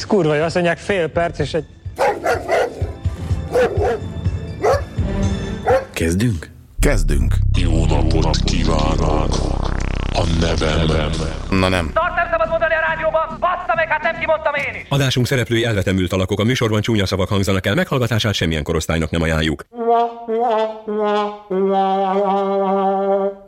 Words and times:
Ez 0.00 0.06
kurva 0.06 0.34
jó, 0.34 0.42
azt 0.42 0.54
mondják 0.54 0.78
fél 0.78 1.08
perc, 1.08 1.38
és 1.38 1.54
egy... 1.54 1.64
Kezdünk? 5.92 6.50
Kezdünk. 6.78 7.34
Jó 7.58 7.86
napot 7.86 8.36
kívánok! 8.36 9.34
A 10.12 10.24
nevemben. 10.40 11.10
Na 11.50 11.68
nem. 11.68 11.90
Tart 11.94 12.14
nem 12.14 12.28
szabad 12.30 12.48
mondani 12.48 12.74
a 12.74 12.80
rádióban, 12.88 13.36
bassza 13.40 13.74
meg, 13.74 13.88
hát 13.88 14.02
nem 14.02 14.18
kimondtam 14.20 14.54
én 14.54 14.80
is. 14.80 14.86
Adásunk 14.88 15.26
szereplői 15.26 15.64
elvetemült 15.64 16.12
alakok, 16.12 16.40
a 16.40 16.44
műsorban 16.44 16.80
csúnya 16.80 17.06
szavak 17.06 17.28
hangzanak 17.28 17.66
el, 17.66 17.74
meghallgatását 17.74 18.34
semmilyen 18.34 18.62
korosztálynak 18.62 19.10
nem 19.10 19.22
ajánljuk. 19.22 19.64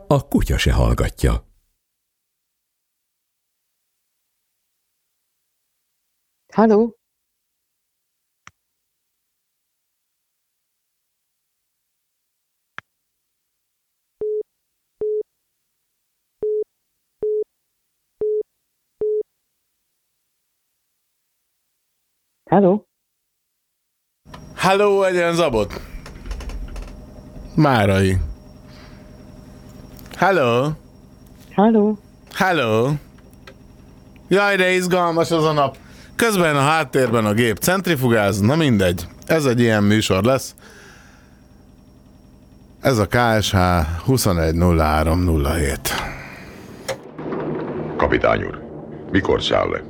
A 0.07 0.27
kutya 0.27 0.57
se 0.57 0.71
hallgatja. 0.71 1.52
Haló? 6.55 6.93
Haló? 22.49 22.85
Halló, 24.55 25.03
egyen 25.03 25.35
zabot. 25.35 25.73
Márai. 27.55 28.17
Halló. 30.15 30.71
Haló? 31.55 31.97
Halló. 32.31 32.91
Jaj, 34.27 34.55
de 34.55 34.71
izgalmas 34.71 35.31
az 35.31 35.43
a 35.45 35.51
nap. 35.51 35.82
Közben 36.15 36.55
a 36.55 36.61
háttérben 36.61 37.25
a 37.25 37.33
gép 37.33 37.57
centrifugáz, 37.57 38.39
na 38.39 38.55
mindegy. 38.55 39.07
Ez 39.25 39.45
egy 39.45 39.59
ilyen 39.59 39.83
műsor 39.83 40.23
lesz. 40.23 40.55
Ez 42.81 42.97
a 42.97 43.07
KSH 43.07 43.55
210307. 44.05 45.79
Kapitány 47.97 48.43
úr, 48.43 48.61
mikor 49.11 49.43
száll 49.43 49.69
le? 49.69 49.83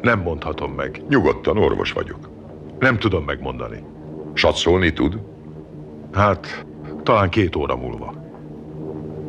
Nem 0.00 0.20
mondhatom 0.20 0.72
meg. 0.72 1.02
Nyugodtan, 1.08 1.58
orvos 1.58 1.92
vagyok. 1.92 2.30
Nem 2.78 2.98
tudom 2.98 3.24
megmondani. 3.24 3.84
Satszolni 4.34 4.92
tud? 4.92 5.18
Hát, 6.12 6.64
talán 7.02 7.28
két 7.30 7.56
óra 7.56 7.76
múlva. 7.76 8.14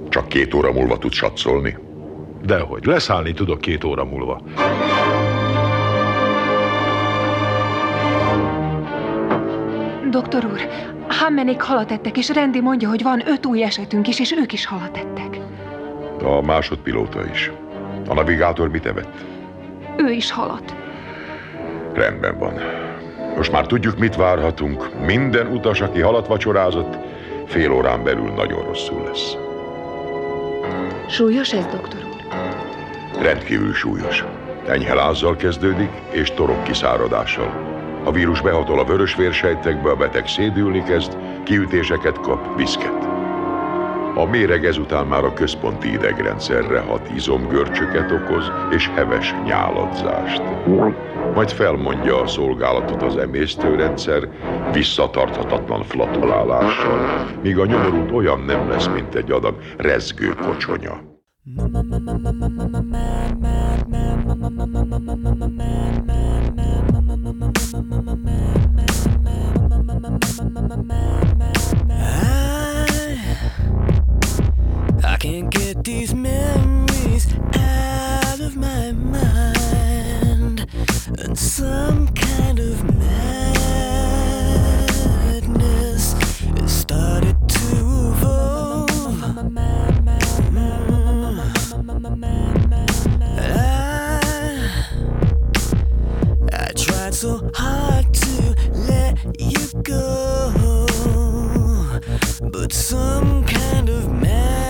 Csak 0.10 0.28
két 0.28 0.54
óra 0.54 0.72
múlva 0.72 0.98
tud 0.98 1.12
satszolni? 1.12 1.78
Dehogy, 2.46 2.86
leszállni 2.86 3.34
tudok 3.34 3.62
két 3.62 3.84
óra 3.84 4.06
múlva. 4.06 4.42
Doktor 10.14 10.46
úr, 10.46 10.68
Hammenék 11.08 11.62
halat 11.62 11.92
ettek, 11.92 12.18
és 12.18 12.30
Rendi 12.30 12.62
mondja, 12.62 12.90
hogy 12.90 13.04
van 13.04 13.28
öt 13.28 13.46
új 13.46 13.64
esetünk 13.64 14.08
is, 14.08 14.20
és 14.20 14.32
ők 14.32 14.54
is 14.54 14.66
halat 14.66 14.98
ettek. 14.98 15.40
A 16.24 16.42
másodpilóta 16.42 17.26
is. 17.26 17.52
A 18.08 18.14
navigátor 18.14 18.70
mit 18.70 18.86
evett? 18.86 19.26
Ő 19.98 20.12
is 20.12 20.32
halat. 20.32 20.76
Rendben 21.94 22.38
van. 22.38 22.54
Most 23.36 23.52
már 23.52 23.66
tudjuk, 23.66 23.98
mit 23.98 24.16
várhatunk. 24.16 25.06
Minden 25.06 25.48
utas, 25.48 25.82
aki 25.82 26.00
halat 26.00 26.28
vacsorázott, 26.28 26.98
fél 27.46 27.72
órán 27.72 28.04
belül 28.04 28.32
nagyon 28.32 28.64
rosszul 28.64 29.04
lesz. 29.04 29.36
Súlyos 31.08 31.54
ez, 31.54 31.66
doktor 31.66 32.00
úr? 32.10 32.42
Rendkívül 33.22 33.74
súlyos. 33.74 34.24
Enyhe 34.68 34.94
lázzal 34.94 35.36
kezdődik, 35.36 35.92
és 36.12 36.32
torok 36.32 36.64
kiszáradással. 36.64 37.82
A 38.04 38.12
vírus 38.12 38.42
behatol 38.42 38.80
a 38.80 38.84
vörös 38.84 39.16
vérsejtekbe, 39.16 39.90
a 39.90 39.96
beteg 39.96 40.28
szédülni 40.28 40.84
kezd, 40.84 41.18
kiütéseket 41.44 42.20
kap, 42.20 42.58
viszket. 42.58 43.04
A 44.16 44.26
méreg 44.26 44.66
ezután 44.66 45.08
már 45.08 45.24
a 45.24 45.34
központi 45.34 45.92
idegrendszerre 45.92 46.80
hat 46.80 47.10
izomgörcsöket 47.16 48.12
okoz, 48.12 48.52
és 48.72 48.90
heves 48.96 49.36
nyáladzást. 49.46 50.42
Majd 51.34 51.50
felmondja 51.50 52.22
a 52.22 52.28
szolgálatot 52.28 53.02
az 53.02 53.18
emésztőrendszer 53.18 54.30
visszatarthatatlan 54.74 55.84
flatulálással, 55.84 57.28
míg 57.44 57.58
a 57.58 57.66
nyomorult 57.66 58.12
olyan 58.12 58.40
nem 58.40 58.70
lesz, 58.70 58.88
mint 58.88 59.16
egy 59.16 59.32
adag 59.32 59.56
rezgő 59.78 60.34
kocsonya. 60.42 61.12
So 97.24 97.50
hard 97.54 98.14
to 98.14 98.56
let 98.74 99.18
you 99.40 99.82
go, 99.84 100.86
but 102.52 102.74
some 102.74 103.46
kind 103.46 103.88
of 103.88 104.12
madness 104.12 104.62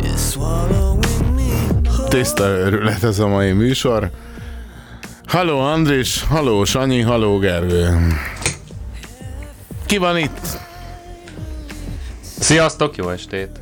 is 0.00 0.32
swallowing 0.32 0.72
me 0.72 0.77
Tiszta 2.08 2.48
őrület 2.48 3.02
ez 3.02 3.18
a 3.18 3.26
mai 3.28 3.52
műsor. 3.52 4.10
Halló 5.26 5.58
Andris, 5.60 6.22
halló 6.22 6.64
Sanyi, 6.64 7.00
halló 7.00 7.38
Gergő. 7.38 8.12
Ki 9.86 9.96
van 9.96 10.18
itt? 10.18 10.46
Sziasztok, 12.20 12.96
jó 12.96 13.08
estét! 13.10 13.60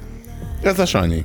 Ez 0.63 0.79
a 0.79 0.87
Sanyi. 0.87 1.25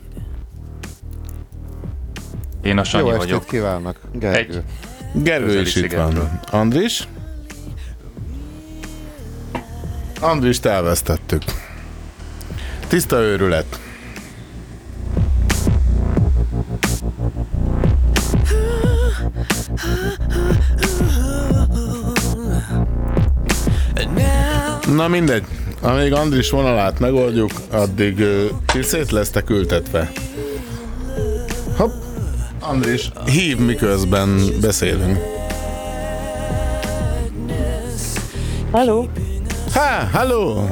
Én 2.64 2.78
a 2.78 2.84
Sanyi 2.84 3.10
Jó 3.10 3.16
vagyok. 3.18 3.40
estét 3.42 3.50
kívánok, 3.50 3.96
Gergő. 4.14 4.38
Egy. 4.38 4.64
Gergő 5.24 5.62
is 5.62 5.76
itt 5.76 5.94
van. 5.94 6.40
Andris? 6.52 7.08
Andrist 10.20 10.66
elvesztettük. 10.66 11.44
Tiszta 12.88 13.20
őrület. 13.20 13.80
Na 25.02 25.08
mindegy. 25.08 25.44
Amíg 25.82 26.14
Andris 26.14 26.50
vonalát 26.50 27.00
megoldjuk, 27.00 27.52
addig 27.72 28.24
ti 28.66 28.82
szét 28.82 29.12
lesztek 29.12 29.50
ültetve. 29.50 30.12
Hopp. 31.78 31.92
Andris, 32.60 33.12
hív 33.26 33.58
miközben 33.58 34.40
beszélünk. 34.60 35.18
Haló? 38.72 39.10
Há, 39.74 40.10
halló! 40.14 40.70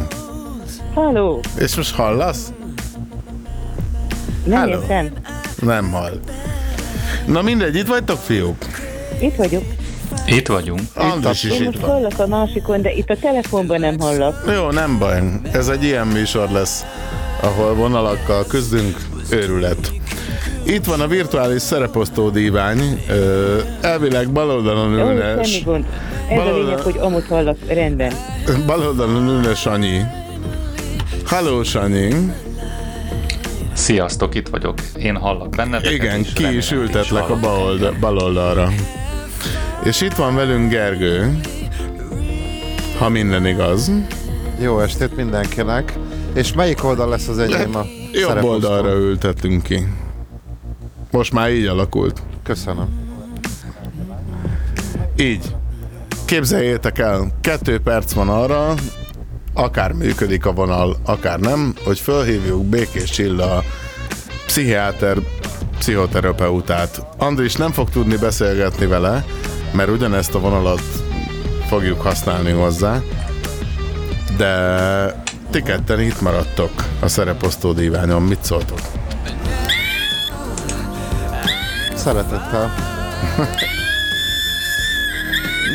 Haló? 0.94 1.40
És 1.58 1.76
most 1.76 1.96
hallasz? 1.96 2.52
Nem 4.46 4.60
Halló. 4.60 4.82
értem. 4.82 5.10
Nem 5.62 5.92
hall. 5.92 6.20
Na 7.28 7.42
mindegy, 7.42 7.76
itt 7.76 7.88
vagytok 7.88 8.18
fiúk? 8.18 8.66
Itt 9.22 9.36
vagyok. 9.36 9.64
Itt 10.28 10.48
vagyunk. 10.48 10.80
Andris 10.96 11.44
is 11.44 11.52
Én 11.52 11.60
itt 11.62 11.66
most 11.66 11.80
van. 11.80 11.90
hallak 11.90 12.20
a 12.20 12.28
másikon, 12.28 12.82
de 12.82 12.92
itt 12.92 13.10
a 13.10 13.16
telefonban 13.22 13.80
nem 13.80 14.00
hallak. 14.00 14.52
Jó, 14.56 14.72
nem 14.72 14.98
baj. 15.00 15.22
Ez 15.52 15.68
egy 15.68 15.84
ilyen 15.84 16.08
műsor 16.08 16.50
lesz, 16.50 16.84
ahol 17.42 17.74
vonalakkal 17.74 18.46
küzdünk, 18.48 18.98
őrület. 19.30 19.92
Itt 20.66 20.86
van 20.86 21.02
a 21.02 21.08
virtuális 21.08 21.62
szereposztó 21.62 22.30
dívány, 22.30 23.02
elvileg 23.82 24.32
baloldalon 24.32 24.94
ülne, 24.94 25.44
semmi 25.44 25.64
gond. 25.64 25.86
Ez 26.30 26.38
a 26.38 26.42
Valahol- 26.44 26.64
lényeg, 26.64 26.80
hogy 26.80 26.96
amúgy 27.00 27.24
hallak. 27.30 27.58
Rendben. 27.68 28.14
baloldalon 28.66 29.28
ülne 29.28 29.56
Sanyi. 29.56 30.02
Halló 31.26 31.64
Sanyi. 31.64 32.14
Sziasztok, 33.74 34.36
itt 34.36 34.48
vagyok. 34.48 34.74
Én 34.98 35.16
hallak 35.16 35.50
benneteket. 35.56 35.92
Igen, 35.94 36.20
és 36.20 36.34
ki 36.34 36.56
is 36.58 36.72
ültetlek 36.72 37.30
a 37.30 37.36
hallatok 37.38 37.96
baloldal, 38.00 38.60
engem. 38.60 38.88
És 39.84 40.02
itt 40.02 40.14
van 40.14 40.36
velünk 40.36 40.70
Gergő. 40.70 41.40
Ha 42.98 43.10
minden 43.10 43.46
igaz. 43.46 43.92
Jó 44.60 44.80
estét 44.80 45.16
mindenkinek. 45.16 45.94
És 46.34 46.54
melyik 46.54 46.84
oldal 46.84 47.10
lesz 47.10 47.28
az 47.28 47.38
enyém 47.38 47.76
a 47.76 47.86
Jobb 48.22 48.44
oldalra 48.44 48.92
ültettünk 48.94 49.64
ki. 49.64 49.88
Most 51.12 51.34
már 51.34 51.52
így 51.52 51.66
alakult. 51.66 52.22
Köszönöm. 52.44 52.88
Így. 55.16 55.56
Képzeljétek 56.26 57.00
el, 57.00 57.32
kettő 57.42 57.80
perc 57.80 58.14
van 58.14 58.30
arra, 58.30 58.74
akár 59.54 59.92
működik 59.92 60.46
a 60.46 60.54
vonal, 60.54 60.98
akár 61.06 61.40
nem, 61.40 61.74
hogy 61.84 62.00
fölhívjuk 62.00 62.66
Békés 62.66 63.10
Csilla 63.10 63.64
pszichiáter, 64.46 65.18
pszichoterapeutát. 65.78 67.06
Andris 67.18 67.56
nem 67.56 67.72
fog 67.72 67.90
tudni 67.90 68.16
beszélgetni 68.16 68.86
vele, 68.86 69.26
mert 69.72 69.90
ugyanezt 69.90 70.36
a 70.36 70.40
vonalat 70.40 70.82
fogjuk 71.68 72.02
használni 72.02 72.52
hozzá, 72.52 73.00
de 74.38 75.24
ti 75.52 75.62
ketten 75.62 76.02
itt 76.02 76.22
maradtok 76.22 76.72
a 77.00 77.08
szereposztó 77.08 77.72
díványon. 77.72 78.22
Mit 78.22 78.44
szóltok? 78.44 78.80
Szeretettel. 81.96 82.74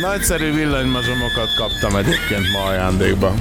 Nagyszerű 0.01 0.53
villanymazsomokat 0.53 1.53
kaptam 1.57 1.95
egyébként 1.95 2.51
ma 2.51 2.63
ajándékba. 2.63 3.33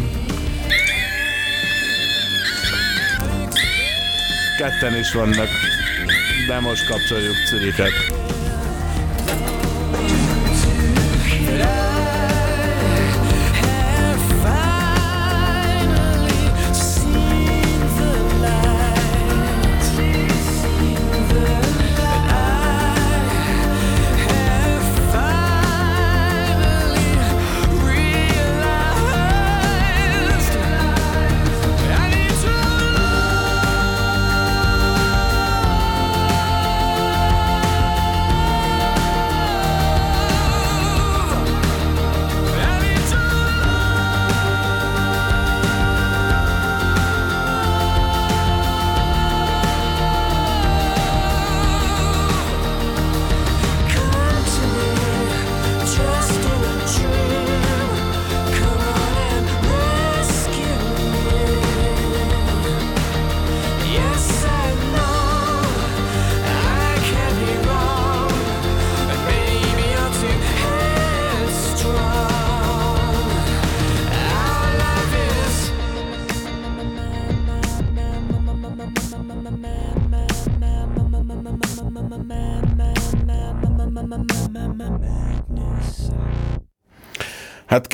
Ketten 4.59 4.99
is 4.99 5.13
vannak, 5.13 5.49
de 6.47 6.61
most 6.61 6.89
kapcsoljuk 6.89 7.35
Cüriket. 7.47 7.93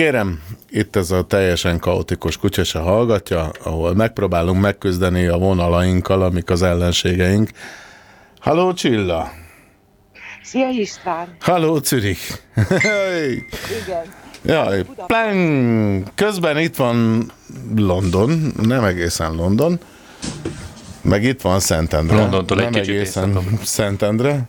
Kérem, 0.01 0.43
itt 0.71 0.97
ez 0.97 1.11
a 1.11 1.23
teljesen 1.23 1.79
kaotikus 1.79 2.37
kutya 2.37 2.65
se 2.65 2.79
hallgatja, 2.79 3.51
ahol 3.63 3.95
megpróbálunk 3.95 4.61
megküzdeni 4.61 5.27
a 5.27 5.37
vonalainkkal, 5.39 6.23
amik 6.23 6.51
az 6.51 6.63
ellenségeink. 6.63 7.51
Halló 8.39 8.73
Csilla! 8.73 9.31
Szia 10.43 10.69
István! 10.69 11.37
Halló 11.41 11.79
Zürich! 11.79 12.39
Igen. 13.85 14.05
Jaj, 14.43 14.85
pleng! 15.07 16.07
Közben 16.15 16.59
itt 16.59 16.77
van 16.77 17.31
London, 17.77 18.53
nem 18.63 18.85
egészen 18.85 19.35
London, 19.35 19.79
meg 21.03 21.25
itt 21.25 21.41
van 21.41 21.61
Szentendre. 21.61 22.17
Londontól 22.17 22.59
egy 22.59 22.71
nem 22.71 22.73
kicsit 22.73 22.95
egészen 22.95 23.39
Szentendre. 23.63 24.49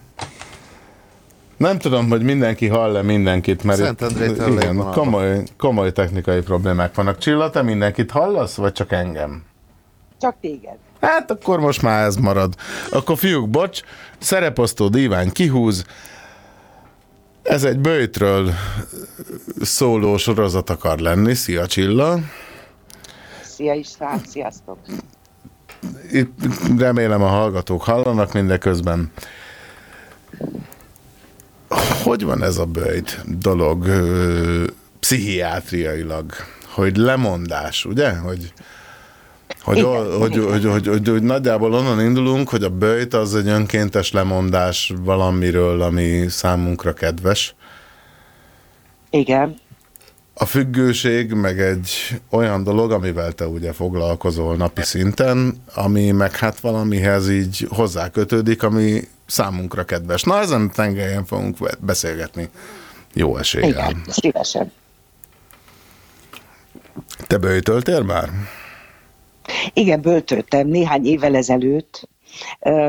Nem 1.62 1.78
tudom, 1.78 2.10
hogy 2.10 2.24
mindenki 2.24 2.68
hall-e 2.68 3.02
mindenkit, 3.02 3.64
mert 3.64 3.80
itt, 3.80 3.86
Szentendrétől 3.86 4.52
igen, 4.52 4.76
komoly, 4.76 5.44
komoly 5.58 5.92
technikai 5.92 6.42
problémák 6.42 6.96
vannak. 6.96 7.18
Csilla, 7.18 7.50
te 7.50 7.62
mindenkit 7.62 8.12
hallasz, 8.12 8.56
vagy 8.56 8.72
csak 8.72 8.92
engem? 8.92 9.44
Csak 10.20 10.36
téged. 10.42 10.76
Hát 11.02 11.32
akkor 11.32 11.60
most 11.60 11.82
már 11.82 12.06
ez 12.06 12.16
marad. 12.16 12.56
Akkor 12.92 13.18
fiúk, 13.18 13.50
bocs, 13.50 13.82
szereposztó 14.20 14.88
dívány 14.88 15.32
kihúz. 15.32 15.86
Ez 17.44 17.64
egy 17.64 17.80
bőjtről 17.80 18.52
szóló 19.62 20.18
sorozat 20.18 20.70
akar 20.70 21.00
lenni. 21.00 21.34
Szia 21.34 21.68
Csilla! 21.68 22.20
Szia 23.44 23.74
István, 23.74 24.22
sziasztok! 24.28 24.78
Itt 26.12 26.38
remélem 26.78 27.22
a 27.22 27.28
hallgatók 27.28 27.84
hallanak 27.84 28.34
mindeközben. 28.34 29.12
Hogy 32.04 32.24
van 32.24 32.44
ez 32.44 32.58
a 32.58 32.66
bőjt 32.66 33.24
dolog 33.40 33.86
pszichiátriailag? 35.00 36.32
Hogy 36.68 36.98
lemondás, 36.98 37.86
ugye? 37.86 38.12
Hogy, 38.12 38.54
hogy, 39.62 39.78
Igen, 39.78 39.90
hogy, 39.90 40.18
hogy, 40.20 40.32
igen. 40.32 40.50
hogy, 40.50 40.66
hogy, 40.66 40.88
hogy, 40.88 41.08
hogy 41.08 41.24
nagyjából 41.24 41.74
onnan 41.74 42.02
indulunk, 42.02 42.50
hogy 42.50 42.64
a 42.64 42.70
bőjt 42.70 43.14
az 43.14 43.36
egy 43.36 43.48
önkéntes 43.48 44.12
lemondás 44.12 44.94
valamiről, 45.04 45.82
ami 45.82 46.26
számunkra 46.30 46.94
kedves. 46.94 47.56
Igen. 49.10 49.56
A 50.34 50.46
függőség 50.46 51.34
meg 51.34 51.60
egy 51.60 51.90
olyan 52.30 52.64
dolog, 52.64 52.92
amivel 52.92 53.32
te 53.32 53.48
ugye 53.48 53.72
foglalkozol 53.72 54.56
napi 54.56 54.82
szinten, 54.82 55.64
ami 55.74 56.12
meg 56.12 56.36
hát 56.36 56.60
valamihez 56.60 57.30
így 57.30 57.68
hozzákötődik, 57.70 58.64
ami 58.64 59.08
számunkra 59.32 59.84
kedves. 59.84 60.24
Na 60.24 60.40
ezen 60.40 60.68
a 60.68 60.70
tengelyen 60.70 61.26
fogunk 61.26 61.58
beszélgetni. 61.80 62.50
Jó 63.14 63.38
eséllyel. 63.38 63.70
Igen, 63.70 64.02
szívesen. 64.08 64.72
Te 67.28 67.38
bőjtöltél 67.38 68.04
már? 68.04 68.30
Igen, 69.74 70.02
böltöltem 70.02 70.68
néhány 70.68 71.06
évvel 71.06 71.36
ezelőtt. 71.36 72.10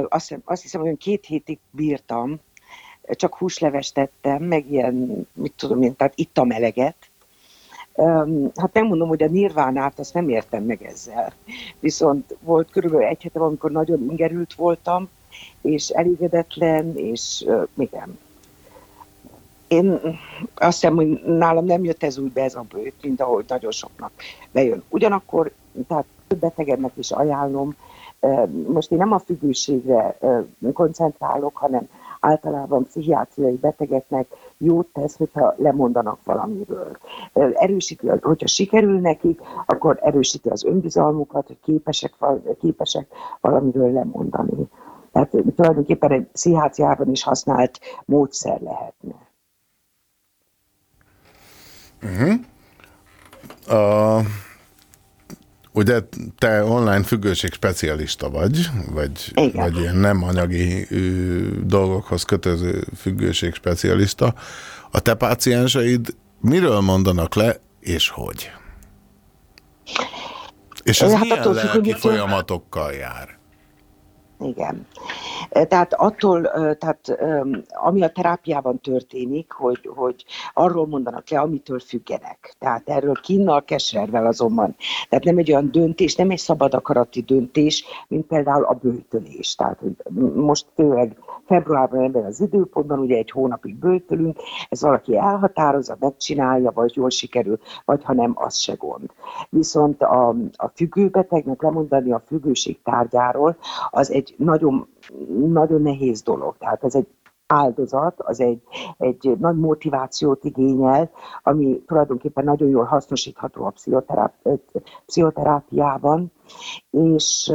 Azt, 0.09 0.29
hiszem- 0.29 0.43
azt 0.45 0.63
hiszem, 0.63 0.81
hogy 0.81 0.97
két 0.99 1.27
hétig 1.27 1.59
bírtam, 1.71 2.41
csak 3.09 3.35
húslevest 3.35 3.95
tettem, 3.95 4.43
meg 4.43 4.71
ilyen, 4.71 5.27
mit 5.33 5.53
tudom 5.57 5.83
én, 5.83 5.97
tehát 5.97 6.13
ittam 6.17 6.51
eleget. 6.51 6.97
Hát 8.57 8.73
nem 8.73 8.87
mondom, 8.87 9.09
hogy 9.09 9.23
a 9.23 9.29
nirvánát 9.29 9.99
azt 9.99 10.15
nem 10.15 10.29
értem 10.29 10.65
meg 10.65 10.83
ezzel. 10.83 11.33
Viszont 11.81 12.37
volt 12.41 12.71
körülbelül 12.71 13.07
egy 13.07 13.23
hetem, 13.23 13.43
amikor 13.43 13.71
nagyon 13.71 14.07
ingerült 14.11 14.55
voltam, 14.55 15.09
és 15.63 15.89
elégedetlen, 15.89 16.97
és 16.97 17.45
ö, 17.47 17.63
igen. 17.77 18.19
Én 19.69 20.01
azt 20.55 20.81
hiszem, 20.81 20.95
hogy 20.95 21.23
nálam 21.25 21.65
nem 21.65 21.85
jött 21.85 22.03
ez 22.03 22.19
úgy 22.19 22.33
be 22.33 22.43
ez 22.43 22.55
a 22.55 22.65
bőt, 22.73 22.95
mint 23.03 23.21
ahogy 23.21 23.45
nagyon 23.49 23.71
soknak 23.71 24.11
bejön. 24.51 24.83
Ugyanakkor, 24.89 25.53
tehát 25.89 26.05
több 26.27 26.39
betegednek 26.39 26.93
is 26.95 27.11
ajánlom, 27.11 27.77
most 28.67 28.93
én 28.93 28.99
nem 28.99 29.13
a 29.13 29.19
függőségre 29.19 30.19
koncentrálok, 30.73 31.57
hanem 31.57 31.89
általában 32.21 32.85
pszichiátriai 32.85 33.57
betegeknek 33.57 34.27
jót 34.59 34.87
tesz, 34.93 35.17
hogyha 35.17 35.55
lemondanak 35.57 36.19
valamiről. 36.25 36.97
Erősíti, 37.53 38.09
hogyha 38.21 38.47
sikerül 38.47 39.01
nekik, 39.01 39.41
akkor 39.67 39.99
erősíti 40.03 40.49
az 40.49 40.65
önbizalmukat, 40.65 41.47
hogy 41.47 41.59
képesek, 41.63 42.15
képesek 42.61 43.07
valamiről 43.41 43.93
lemondani. 43.93 44.69
Tehát 45.13 45.31
tulajdonképpen 45.57 46.13
egy 46.13 46.27
pszichiátriában 46.33 47.11
is 47.11 47.23
használt 47.23 47.81
módszer 48.05 48.61
lehetne. 48.61 49.31
A, 53.67 54.21
ugye 55.73 56.01
te 56.39 56.65
online 56.65 57.03
függőség 57.03 57.53
specialista 57.53 58.31
vagy, 58.31 58.67
vagy, 58.93 59.31
Igen. 59.35 59.63
vagy 59.63 59.81
ilyen 59.81 59.97
nem 59.97 60.23
anyagi 60.23 60.87
ö, 60.91 60.97
dolgokhoz 61.65 62.23
kötöző 62.23 62.85
függőség 62.97 63.55
specialista. 63.55 64.35
A 64.91 65.01
te 65.01 65.15
pácienseid 65.15 66.15
miről 66.41 66.81
mondanak 66.81 67.35
le, 67.35 67.57
és 67.81 68.09
hogy? 68.09 68.51
És 70.83 71.01
ez 71.01 71.13
Hát 71.13 71.21
milyen 71.21 71.39
attól 71.39 71.55
lelki 71.55 71.93
folyamatokkal 71.93 72.93
jár? 72.93 73.41
Igen. 74.45 74.87
Tehát 75.51 75.95
attól, 75.95 76.43
tehát 76.79 77.19
ami 77.69 78.03
a 78.03 78.09
terápiában 78.09 78.81
történik, 78.81 79.53
hogy, 79.53 79.91
hogy 79.95 80.25
arról 80.53 80.87
mondanak 80.87 81.31
le, 81.31 81.41
amitől 81.41 81.79
függenek. 81.81 82.55
Tehát 82.59 82.89
erről 82.89 83.15
kinnal, 83.23 83.65
keservel 83.65 84.27
azonban. 84.27 84.77
Tehát 85.09 85.25
nem 85.25 85.39
egy 85.39 85.51
olyan 85.51 85.71
döntés, 85.71 86.15
nem 86.15 86.31
egy 86.31 86.39
szabad 86.39 86.75
akarati 86.75 87.21
döntés, 87.21 87.85
mint 88.09 88.27
például 88.27 88.65
a 88.65 88.79
bőtölés. 88.83 89.55
Tehát 89.55 89.79
hogy 89.79 89.97
most 90.35 90.67
főleg 90.75 91.17
februárban 91.53 92.03
ebben 92.03 92.25
az 92.25 92.41
időpontban, 92.41 92.99
ugye 92.99 93.17
egy 93.17 93.31
hónapig 93.31 93.77
bőtölünk, 93.77 94.37
ez 94.69 94.83
valaki 94.83 95.17
elhatározza, 95.17 95.97
megcsinálja, 96.01 96.71
vagy 96.71 96.97
jól 96.97 97.11
sikerül, 97.11 97.59
vagy 97.85 98.05
ha 98.05 98.13
nem, 98.13 98.33
az 98.35 98.57
se 98.57 98.75
gond. 98.75 99.11
Viszont 99.49 100.03
a, 100.03 100.29
a 100.57 100.69
függőbetegnek 100.75 101.63
lemondani 101.63 102.13
a 102.13 102.23
függőség 102.27 102.83
tárgyáról, 102.83 103.57
az 103.91 104.11
egy 104.11 104.35
nagyon, 104.39 104.89
nagyon 105.47 105.83
nehéz 105.83 106.23
dolog. 106.23 106.57
Tehát 106.59 106.85
ez 106.85 106.95
egy 106.95 107.07
áldozat, 107.47 108.21
az 108.21 108.41
egy, 108.41 108.63
egy 108.99 109.37
nagy 109.39 109.57
motivációt 109.57 110.45
igényel, 110.45 111.11
ami 111.43 111.83
tulajdonképpen 111.87 112.45
nagyon 112.45 112.69
jól 112.69 112.85
hasznosítható 112.85 113.65
a 113.65 113.71
pszichoteráp, 113.71 114.35
pszichoterápiában, 115.07 116.33
és 116.91 117.53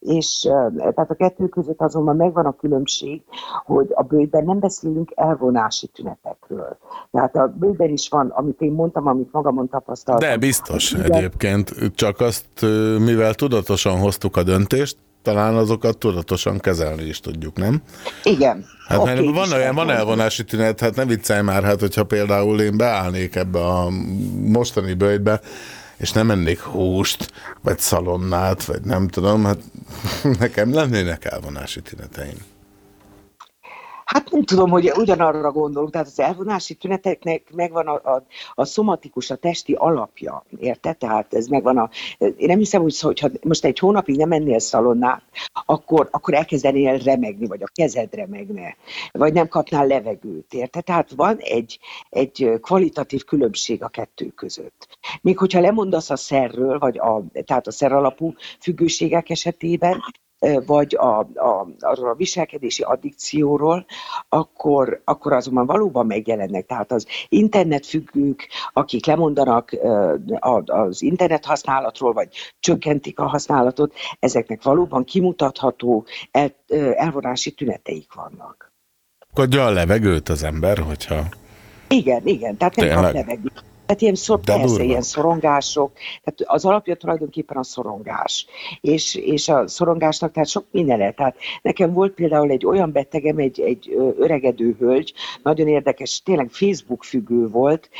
és 0.00 0.40
tehát 0.78 1.10
a 1.10 1.14
kettő 1.14 1.48
között 1.48 1.80
azonban 1.80 2.16
megvan 2.16 2.46
a 2.46 2.56
különbség, 2.56 3.22
hogy 3.64 3.88
a 3.94 4.02
bőjben 4.02 4.44
nem 4.44 4.58
beszélünk 4.58 5.12
elvonási 5.14 5.86
tünetekről. 5.86 6.78
Tehát 7.10 7.36
a 7.36 7.54
bőjben 7.58 7.90
is 7.90 8.08
van, 8.08 8.28
amit 8.28 8.60
én 8.60 8.72
mondtam, 8.72 9.06
amit 9.06 9.32
magamon 9.32 9.68
tapasztaltam. 9.68 10.28
De 10.28 10.36
biztos 10.36 10.92
Igen. 10.92 11.12
egyébként, 11.12 11.74
csak 11.94 12.20
azt, 12.20 12.48
mivel 12.98 13.34
tudatosan 13.34 13.98
hoztuk 13.98 14.36
a 14.36 14.42
döntést, 14.42 14.96
talán 15.22 15.54
azokat 15.54 15.98
tudatosan 15.98 16.58
kezelni 16.58 17.02
is 17.02 17.20
tudjuk, 17.20 17.56
nem? 17.56 17.82
Igen. 18.22 18.64
Hát 18.86 18.98
okay, 18.98 19.14
mert 19.14 19.34
van 19.34 19.58
olyan, 19.58 19.74
van 19.74 19.90
elvonási 19.90 20.44
tünet, 20.44 20.80
hát 20.80 20.96
ne 20.96 21.04
viccelj 21.04 21.42
már, 21.42 21.62
hát 21.62 21.80
hogyha 21.80 22.04
például 22.04 22.60
én 22.60 22.76
beállnék 22.76 23.34
ebbe 23.34 23.58
a 23.58 23.88
mostani 24.46 24.94
bőjtbe, 24.94 25.40
és 25.98 26.12
nem 26.12 26.30
ennék 26.30 26.60
húst, 26.60 27.32
vagy 27.60 27.78
szalonnát, 27.78 28.64
vagy 28.64 28.80
nem 28.80 29.08
tudom, 29.08 29.44
hát 29.44 29.58
nekem 30.38 30.74
lennének 30.74 31.24
elvonási 31.24 31.82
tüneteim. 31.82 32.38
Hát 34.08 34.30
nem 34.30 34.42
tudom, 34.42 34.70
hogy 34.70 34.92
ugyanarra 34.96 35.52
gondolunk, 35.52 35.92
tehát 35.92 36.06
az 36.06 36.20
elvonási 36.20 36.74
tüneteknek 36.74 37.52
megvan 37.54 37.86
a, 37.86 38.14
a, 38.14 38.24
a 38.54 38.64
szomatikus, 38.64 39.30
a 39.30 39.34
testi 39.36 39.72
alapja, 39.72 40.44
érted? 40.58 40.96
Tehát 40.96 41.34
ez 41.34 41.46
megvan 41.46 41.78
a... 41.78 41.90
Én 42.18 42.46
nem 42.46 42.58
hiszem, 42.58 42.82
hogy 42.82 43.00
hogyha 43.00 43.28
most 43.42 43.64
egy 43.64 43.78
hónapig 43.78 44.16
nem 44.16 44.28
mennél 44.28 44.58
szalonnát, 44.58 45.22
akkor, 45.64 46.08
akkor 46.10 46.34
elkezdenél 46.34 46.98
remegni, 46.98 47.46
vagy 47.46 47.62
a 47.62 47.70
kezed 47.74 48.14
remegne, 48.14 48.76
vagy 49.12 49.32
nem 49.32 49.48
kapnál 49.48 49.86
levegőt, 49.86 50.52
érted? 50.52 50.84
Tehát 50.84 51.10
van 51.16 51.36
egy, 51.38 51.78
egy 52.10 52.50
kvalitatív 52.60 53.24
különbség 53.24 53.82
a 53.82 53.88
kettő 53.88 54.26
között. 54.26 54.98
Még 55.20 55.38
hogyha 55.38 55.60
lemondasz 55.60 56.10
a 56.10 56.16
szerről, 56.16 56.78
vagy 56.78 56.98
a, 56.98 57.22
tehát 57.44 57.66
a 57.66 57.70
szer 57.70 57.92
alapú 57.92 58.34
függőségek 58.60 59.30
esetében, 59.30 60.02
vagy 60.66 60.94
a, 60.94 61.18
a, 61.18 61.68
arról 61.78 62.08
a 62.08 62.14
viselkedési 62.14 62.82
addikcióról, 62.82 63.86
akkor, 64.28 65.00
akkor 65.04 65.32
azonban 65.32 65.66
valóban 65.66 66.06
megjelennek. 66.06 66.66
Tehát 66.66 66.92
az 66.92 67.06
internetfüggők, 67.28 68.48
akik 68.72 69.06
lemondanak 69.06 69.76
az 70.64 71.02
internet 71.02 71.44
használatról, 71.44 72.12
vagy 72.12 72.28
csökkentik 72.60 73.18
a 73.18 73.26
használatot, 73.26 73.94
ezeknek 74.20 74.62
valóban 74.62 75.04
kimutatható 75.04 76.06
el, 76.30 76.54
elvonási 76.94 77.50
tüneteik 77.50 78.12
vannak. 78.12 78.72
Kodja 79.34 79.66
a 79.66 79.70
levegőt 79.70 80.28
az 80.28 80.42
ember, 80.42 80.78
hogyha... 80.78 81.22
Igen, 81.88 82.26
igen, 82.26 82.56
tehát 82.56 82.76
nem 82.76 83.02
kap 83.02 83.12
levegőt. 83.12 83.64
Tehát 83.88 84.02
ilyen, 84.02 84.14
szor, 84.14 84.40
persze, 84.40 84.82
ilyen 84.82 85.02
szorongások, 85.02 85.92
tehát 86.24 86.54
az 86.54 86.64
alapja 86.64 86.94
tulajdonképpen 86.94 87.56
a 87.56 87.62
szorongás. 87.62 88.46
És, 88.80 89.14
és 89.14 89.48
a 89.48 89.68
szorongásnak 89.68 90.32
tehát 90.32 90.48
sok 90.48 90.64
minden 90.70 91.14
Tehát 91.14 91.36
nekem 91.62 91.92
volt 91.92 92.14
például 92.14 92.50
egy 92.50 92.66
olyan 92.66 92.92
betegem, 92.92 93.38
egy, 93.38 93.60
egy 93.60 93.96
öregedő 94.18 94.76
hölgy, 94.78 95.12
nagyon 95.42 95.68
érdekes, 95.68 96.22
tényleg 96.22 96.48
Facebook 96.50 97.04
függő 97.04 97.48
volt, 97.48 97.90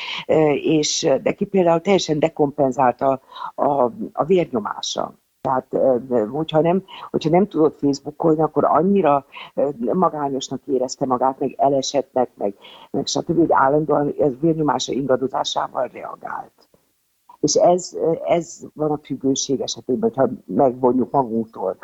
és 0.55 1.09
neki 1.23 1.45
például 1.45 1.81
teljesen 1.81 2.19
dekompenzálta 2.19 3.21
a, 3.55 3.83
a 4.13 4.25
vérnyomása. 4.27 5.15
Tehát, 5.49 5.77
hogyha 6.31 6.61
nem, 6.61 6.85
hogyha 7.11 7.31
nem 7.31 7.49
tudott 7.49 7.77
Facebookolni, 7.79 8.43
akkor 8.43 8.65
annyira 8.65 9.25
magányosnak 9.93 10.61
érezte 10.67 11.07
magát, 11.07 11.39
meg 11.39 11.55
elesettnek, 11.59 12.31
meg, 12.35 12.55
meg 12.91 13.07
stb., 13.07 13.37
hogy 13.37 13.53
állandóan 13.53 14.15
ez 14.19 14.33
vérnyomása 14.41 14.93
ingadozásával 14.93 15.87
reagált. 15.93 16.68
És 17.41 17.55
ez, 17.55 17.93
ez 18.29 18.59
van 18.75 18.91
a 18.91 19.01
függőség 19.05 19.61
esetében, 19.61 20.11
hogyha 20.15 20.31
megvonjuk 20.47 21.11
magunktól 21.11 21.77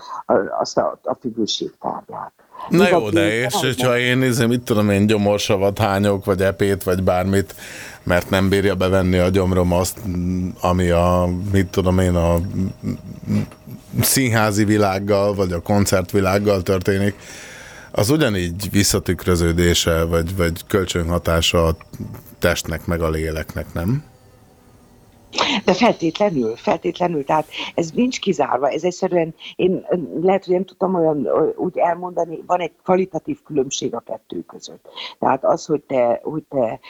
azt 0.60 0.78
a, 0.78 1.00
a 1.02 1.14
függőség 1.20 1.72
tárgyát. 1.80 2.32
Na 2.68 2.88
jó, 2.88 3.10
de 3.10 3.44
és 3.44 3.54
hogyha 3.54 3.98
én 3.98 4.18
nézem, 4.18 4.48
mit 4.48 4.62
tudom 4.62 4.90
én, 4.90 5.06
gyomorsavat 5.06 5.78
hányok, 5.78 6.24
vagy 6.24 6.40
epét, 6.40 6.82
vagy 6.82 7.02
bármit, 7.02 7.54
mert 8.02 8.30
nem 8.30 8.48
bírja 8.48 8.74
bevenni 8.74 9.18
a 9.18 9.28
gyomrom 9.28 9.72
azt, 9.72 10.00
ami 10.60 10.90
a, 10.90 11.28
mit 11.52 11.66
tudom 11.66 11.98
én, 11.98 12.14
a 12.14 12.36
színházi 14.00 14.64
világgal, 14.64 15.34
vagy 15.34 15.52
a 15.52 15.62
koncertvilággal 15.62 16.62
történik, 16.62 17.14
az 17.90 18.10
ugyanígy 18.10 18.70
visszatükröződése, 18.70 20.04
vagy, 20.04 20.36
vagy 20.36 20.66
kölcsönhatása 20.66 21.66
a 21.66 21.76
testnek, 22.38 22.86
meg 22.86 23.00
a 23.00 23.10
léleknek, 23.10 23.66
nem? 23.72 24.04
De 25.64 25.72
feltétlenül, 25.72 26.56
feltétlenül, 26.56 27.24
tehát 27.24 27.46
ez 27.74 27.90
nincs 27.90 28.20
kizárva, 28.20 28.68
ez 28.68 28.84
egyszerűen, 28.84 29.34
én 29.56 29.86
lehet, 30.20 30.44
hogy 30.44 30.54
nem 30.54 30.64
tudtam 30.64 30.94
olyan 30.94 31.28
úgy 31.56 31.78
elmondani, 31.78 32.42
van 32.46 32.60
egy 32.60 32.72
kvalitatív 32.82 33.42
különbség 33.42 33.94
a 33.94 34.00
kettő 34.00 34.40
között. 34.40 34.88
Tehát 35.18 35.44
az, 35.44 35.66
hogy 35.66 35.80
te, 35.80 36.20
hogy 36.22 36.42
te 36.48 36.80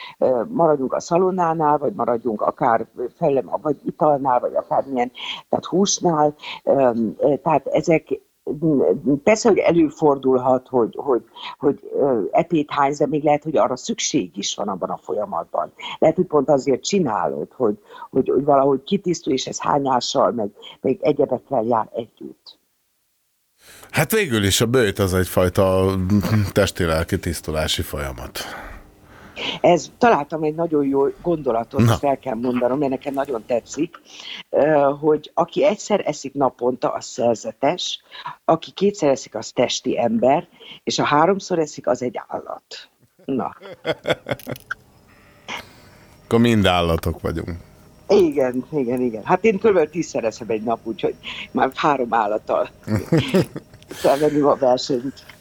maradjunk 0.47 0.93
a 0.93 0.99
szalonnánál, 0.99 1.77
vagy 1.77 1.93
maradjunk 1.93 2.41
akár 2.41 2.87
felem, 3.17 3.49
vagy 3.61 3.77
italnál, 3.85 4.39
vagy 4.39 4.55
akármilyen, 4.55 5.11
tehát 5.49 5.65
húsnál, 5.65 6.35
tehát 7.43 7.67
ezek, 7.67 8.19
persze, 9.23 9.49
hogy 9.49 9.57
előfordulhat, 9.57 10.67
hogy, 10.67 10.95
hogy, 10.97 11.23
hogy 11.57 11.79
epét 12.31 12.71
hánysz, 12.71 12.97
de 12.97 13.07
még 13.07 13.23
lehet, 13.23 13.43
hogy 13.43 13.57
arra 13.57 13.75
szükség 13.75 14.37
is 14.37 14.55
van 14.55 14.67
abban 14.67 14.89
a 14.89 14.97
folyamatban. 14.97 15.73
Lehet, 15.99 16.15
hogy 16.15 16.25
pont 16.25 16.49
azért 16.49 16.83
csinálod, 16.83 17.51
hogy, 17.53 17.77
hogy, 18.09 18.29
hogy 18.29 18.43
valahogy 18.43 18.83
kitisztul, 18.83 19.33
és 19.33 19.45
ez 19.45 19.59
hányással, 19.59 20.31
meg, 20.31 20.49
meg 20.81 20.97
egyebekkel 21.01 21.63
jár 21.63 21.89
együtt. 21.93 22.59
Hát 23.91 24.11
végül 24.11 24.43
is 24.43 24.61
a 24.61 24.65
bőjt 24.65 24.99
az 24.99 25.13
egyfajta 25.13 25.95
testi-lelki 26.51 27.19
tisztulási 27.19 27.81
folyamat. 27.81 28.39
Ez 29.61 29.91
találtam 29.97 30.43
egy 30.43 30.55
nagyon 30.55 30.85
jó 30.85 31.07
gondolatot, 31.21 31.81
Na. 31.81 31.95
fel 31.95 32.19
kell 32.19 32.35
mondanom, 32.35 32.77
mert 32.77 32.91
nekem 32.91 33.13
nagyon 33.13 33.43
tetszik, 33.45 34.01
hogy 34.99 35.31
aki 35.33 35.65
egyszer 35.65 36.01
eszik 36.05 36.33
naponta, 36.33 36.89
az 36.89 37.05
szerzetes, 37.05 38.01
aki 38.45 38.71
kétszer 38.71 39.09
eszik, 39.09 39.35
az 39.35 39.51
testi 39.51 39.99
ember, 39.99 40.47
és 40.83 40.99
a 40.99 41.03
háromszor 41.03 41.59
eszik, 41.59 41.87
az 41.87 42.01
egy 42.01 42.19
állat. 42.27 42.89
Na. 43.25 43.55
Akkor 46.25 46.39
mind 46.39 46.65
állatok 46.65 47.21
vagyunk. 47.21 47.49
Igen, 48.07 48.65
igen, 48.71 49.01
igen. 49.01 49.23
Hát 49.23 49.43
én 49.43 49.59
kb. 49.59 49.89
tízszer 49.89 50.23
eszem 50.23 50.49
egy 50.49 50.63
nap, 50.63 50.79
úgyhogy 50.83 51.15
már 51.51 51.71
három 51.75 52.13
állattal 52.13 52.69
felvegyünk 53.89 54.45
a 54.45 54.55
versenyt. 54.55 55.34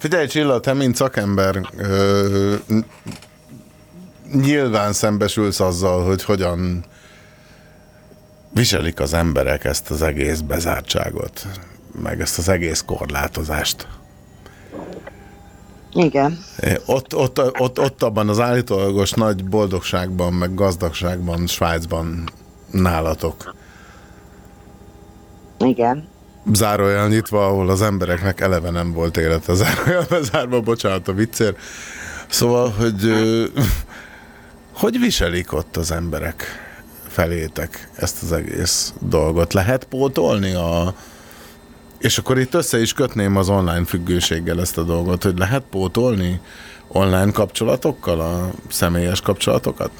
Figyelj 0.00 0.26
Csilla, 0.26 0.60
te 0.60 0.72
mint 0.72 0.96
szakember 0.96 1.60
ö, 1.76 2.54
nyilván 4.32 4.92
szembesülsz 4.92 5.60
azzal, 5.60 6.04
hogy 6.04 6.24
hogyan 6.24 6.84
viselik 8.50 9.00
az 9.00 9.14
emberek 9.14 9.64
ezt 9.64 9.90
az 9.90 10.02
egész 10.02 10.40
bezártságot, 10.40 11.46
meg 12.02 12.20
ezt 12.20 12.38
az 12.38 12.48
egész 12.48 12.82
korlátozást. 12.86 13.86
Igen. 15.92 16.38
Ott, 16.86 17.16
ott, 17.16 17.38
ott, 17.60 17.78
ott 17.78 18.02
abban 18.02 18.28
az 18.28 18.40
állítólagos 18.40 19.10
nagy 19.10 19.44
boldogságban, 19.44 20.32
meg 20.32 20.54
gazdagságban, 20.54 21.46
Svájcban 21.46 22.24
nálatok. 22.70 23.54
Igen 25.58 26.09
zárójel 26.52 27.08
nyitva, 27.08 27.46
ahol 27.46 27.70
az 27.70 27.82
embereknek 27.82 28.40
eleve 28.40 28.70
nem 28.70 28.92
volt 28.92 29.16
élete 29.16 29.54
zárójel 29.54 30.06
bezárva, 30.08 30.60
bocsánat 30.60 31.08
a 31.08 31.12
viccér. 31.12 31.54
Szóval, 32.28 32.70
hogy 32.70 33.12
hogy 34.72 34.98
viselik 34.98 35.52
ott 35.52 35.76
az 35.76 35.90
emberek 35.90 36.44
felétek 37.08 37.88
ezt 37.94 38.22
az 38.22 38.32
egész 38.32 38.92
dolgot? 39.00 39.52
Lehet 39.52 39.84
pótolni 39.84 40.54
a, 40.54 40.94
És 41.98 42.18
akkor 42.18 42.38
itt 42.38 42.54
össze 42.54 42.80
is 42.80 42.92
kötném 42.92 43.36
az 43.36 43.48
online 43.48 43.84
függőséggel 43.84 44.60
ezt 44.60 44.78
a 44.78 44.82
dolgot, 44.82 45.22
hogy 45.22 45.38
lehet 45.38 45.62
pótolni 45.70 46.40
online 46.88 47.30
kapcsolatokkal 47.30 48.20
a 48.20 48.50
személyes 48.68 49.20
kapcsolatokat? 49.20 49.90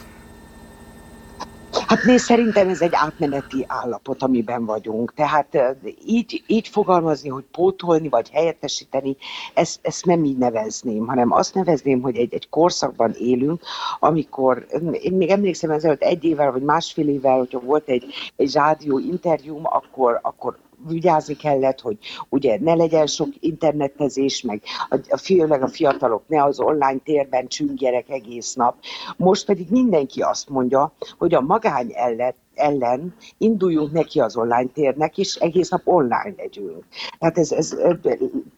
Hát 1.91 2.05
nézd, 2.05 2.25
szerintem 2.25 2.69
ez 2.69 2.81
egy 2.81 2.93
átmeneti 2.93 3.65
állapot, 3.69 4.23
amiben 4.23 4.65
vagyunk. 4.65 5.15
Tehát 5.15 5.59
így, 6.07 6.43
így 6.47 6.69
fogalmazni, 6.69 7.29
hogy 7.29 7.45
pótolni 7.53 8.09
vagy 8.09 8.31
helyettesíteni, 8.31 9.17
ezt, 9.55 9.79
ezt 9.83 10.07
nem 10.07 10.25
így 10.25 10.39
nevezném, 10.39 11.07
hanem 11.07 11.33
azt 11.33 11.55
nevezném, 11.55 12.01
hogy 12.01 12.17
egy, 12.17 12.35
egy 12.35 12.49
korszakban 12.49 13.13
élünk, 13.19 13.63
amikor, 13.99 14.67
én 14.93 15.13
még 15.13 15.31
emlékszem 15.31 15.71
ezelőtt 15.71 16.03
egy 16.03 16.25
évvel 16.25 16.53
vagy 16.53 16.63
másfél 16.63 17.09
évvel, 17.09 17.39
hogyha 17.39 17.61
volt 17.61 17.89
egy, 17.89 18.05
egy 18.37 18.53
rádió 18.53 18.99
interjúm, 18.99 19.63
akkor, 19.65 20.19
akkor 20.23 20.59
vigyázni 20.89 21.37
kellett, 21.37 21.81
hogy 21.81 21.99
ugye 22.29 22.59
ne 22.61 22.75
legyen 22.75 23.07
sok 23.07 23.29
internetezés, 23.41 24.43
meg 24.43 24.63
a, 25.09 25.17
főleg 25.17 25.63
a 25.63 25.69
fiatalok 25.69 26.23
ne 26.27 26.45
az 26.45 26.61
online 26.61 27.01
térben 27.05 27.49
csüngjerek 27.49 28.09
egész 28.09 28.55
nap. 28.55 28.77
Most 29.17 29.47
pedig 29.47 29.67
mindenki 29.71 30.21
azt 30.21 30.49
mondja, 30.49 30.93
hogy 31.19 31.35
a 31.35 31.41
magány 31.41 31.91
ellen, 31.95 32.35
ellen 32.61 33.15
induljunk 33.39 33.93
neki 33.93 34.21
az 34.21 34.37
online 34.37 34.71
térnek, 34.73 35.19
és 35.19 35.35
egész 35.35 35.69
nap 35.69 35.83
online 35.85 36.35
legyünk. 36.37 36.85
Tehát 37.19 37.39
ez, 37.39 37.53
ez 37.53 37.77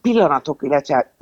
pillanatok, 0.02 0.62
illetve 0.62 1.14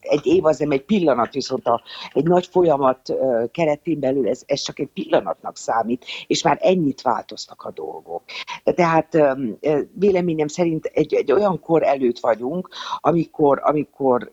egy 0.00 0.26
év 0.26 0.44
az 0.44 0.58
nem 0.58 0.70
egy 0.70 0.84
pillanat, 0.84 1.32
viszont 1.32 1.66
a, 1.66 1.82
egy 2.12 2.24
nagy 2.24 2.46
folyamat 2.46 3.14
keretén 3.50 4.00
belül 4.00 4.28
ez, 4.28 4.42
ez 4.46 4.60
csak 4.60 4.78
egy 4.78 4.90
pillanatnak 4.94 5.56
számít, 5.56 6.04
és 6.26 6.42
már 6.42 6.58
ennyit 6.60 7.02
változtak 7.02 7.62
a 7.62 7.70
dolgok. 7.70 8.22
Tehát 8.64 9.18
véleményem 9.92 10.48
szerint 10.48 10.84
egy, 10.84 11.14
egy 11.14 11.32
olyan 11.32 11.60
kor 11.60 11.82
előtt 11.82 12.18
vagyunk, 12.18 12.68
amikor, 13.00 13.60
amikor 13.62 14.30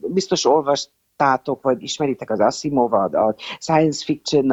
biztos 0.00 0.44
olvast 0.44 0.90
láttátok, 1.16 1.62
vagy 1.62 1.82
ismeritek 1.82 2.30
az 2.30 2.40
Asimovot, 2.40 3.14
a 3.14 3.34
science 3.58 4.04
fiction 4.04 4.50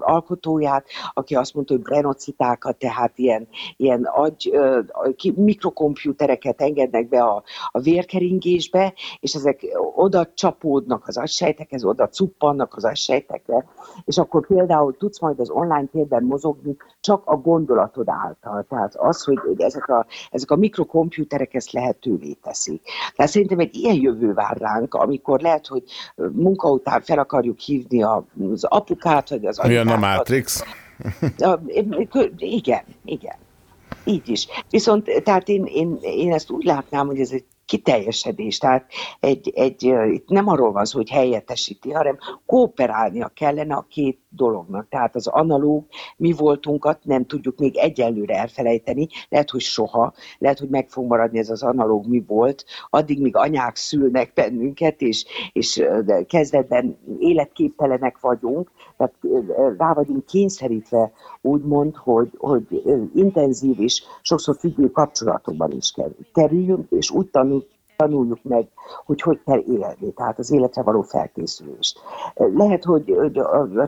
alkotóját, 0.00 0.86
aki 1.14 1.34
azt 1.34 1.54
mondta, 1.54 1.74
hogy 1.74 1.82
brenocitákat, 1.82 2.76
tehát 2.76 3.18
ilyen, 3.18 3.48
ilyen 3.76 4.04
agy, 4.04 4.58
mikrokomputereket 5.34 6.60
engednek 6.60 7.08
be 7.08 7.22
a, 7.22 7.42
a 7.70 7.80
vérkeringésbe, 7.80 8.94
és 9.20 9.34
ezek 9.34 9.60
oda 9.94 10.26
csapódnak 10.34 11.06
az 11.06 11.16
agysejtekhez, 11.16 11.84
oda 11.84 12.08
cuppannak 12.08 12.74
az 12.76 12.84
agysejtekre, 12.84 13.64
és 14.04 14.18
akkor 14.18 14.46
például 14.46 14.96
tudsz 14.96 15.20
majd 15.20 15.40
az 15.40 15.50
online 15.50 15.86
térben 15.92 16.22
mozogni 16.22 16.76
csak 17.00 17.22
a 17.24 17.36
gondolatod 17.36 18.08
által. 18.08 18.66
Tehát 18.68 18.94
az, 18.94 19.24
hogy 19.24 19.38
ezek 19.56 19.88
a, 19.88 20.06
ezek 20.30 20.50
a 20.50 20.56
mikrokomputerek 20.56 21.54
ezt 21.54 21.72
lehetővé 21.72 22.32
teszik. 22.32 22.82
Tehát 23.16 23.32
szerintem 23.32 23.58
egy 23.58 23.74
ilyen 23.74 24.00
jövő 24.00 24.32
vár 24.32 24.56
ránk, 24.56 24.94
amikor 24.94 25.40
lehet, 25.40 25.66
hogy 25.66 25.82
munka 26.32 26.70
után 26.70 27.02
fel 27.02 27.18
akarjuk 27.18 27.58
hívni 27.58 28.02
az 28.02 28.64
apukát, 28.64 29.28
vagy 29.28 29.46
az 29.46 29.60
Olyan 29.64 29.88
a 29.88 29.96
Matrix? 29.96 30.64
Igen, 32.38 32.82
igen. 33.04 33.36
Így 34.04 34.28
is. 34.28 34.46
Viszont 34.70 35.22
tehát 35.24 35.48
én, 35.48 35.64
én, 35.64 35.98
én 36.00 36.32
ezt 36.32 36.50
úgy 36.50 36.64
látnám, 36.64 37.06
hogy 37.06 37.20
ez 37.20 37.30
egy 37.30 37.44
kiteljesedés. 37.66 38.58
Tehát 38.58 38.90
egy, 39.20 39.52
egy, 39.54 39.82
itt 40.12 40.28
nem 40.28 40.48
arról 40.48 40.72
van 40.72 40.84
szó, 40.84 40.98
hogy 40.98 41.10
helyettesíti, 41.10 41.90
hanem 41.90 42.18
kooperálnia 42.46 43.28
kellene 43.34 43.74
a 43.74 43.86
két 43.88 44.18
dolognak. 44.28 44.88
Tehát 44.88 45.14
az 45.14 45.26
analóg 45.26 45.84
mi 46.16 46.32
voltunkat 46.32 47.04
nem 47.04 47.26
tudjuk 47.26 47.58
még 47.58 47.76
egyelőre 47.76 48.34
elfelejteni, 48.34 49.06
lehet, 49.28 49.50
hogy 49.50 49.60
soha, 49.60 50.14
lehet, 50.38 50.58
hogy 50.58 50.68
meg 50.68 50.88
fog 50.88 51.06
maradni 51.06 51.38
ez 51.38 51.50
az 51.50 51.62
analóg 51.62 52.06
mi 52.06 52.24
volt, 52.26 52.64
addig, 52.90 53.20
míg 53.20 53.36
anyák 53.36 53.76
szülnek 53.76 54.32
bennünket, 54.32 55.00
és, 55.00 55.24
és 55.52 55.82
kezdetben 56.26 56.98
életképtelenek 57.18 58.20
vagyunk, 58.20 58.70
tehát 58.96 59.14
rá 59.78 59.92
vagyunk 59.92 60.26
kényszerítve 60.26 61.12
úgymond, 61.46 61.96
hogy, 61.96 62.30
hogy 62.38 62.82
intenzív 63.14 63.80
és 63.80 64.02
sokszor 64.22 64.56
függő 64.58 64.90
kapcsolatokban 64.90 65.70
is 65.70 65.94
kerüljünk, 66.32 66.90
és 66.90 67.10
úgy 67.10 67.26
tanul, 67.30 67.66
tanuljuk 67.96 68.38
meg, 68.42 68.68
hogy 69.04 69.20
hogy 69.20 69.40
kell 69.44 69.62
élni, 69.66 70.12
tehát 70.14 70.38
az 70.38 70.52
életre 70.52 70.82
való 70.82 71.02
felkészülést. 71.02 72.00
Lehet, 72.34 72.84
hogy 72.84 73.14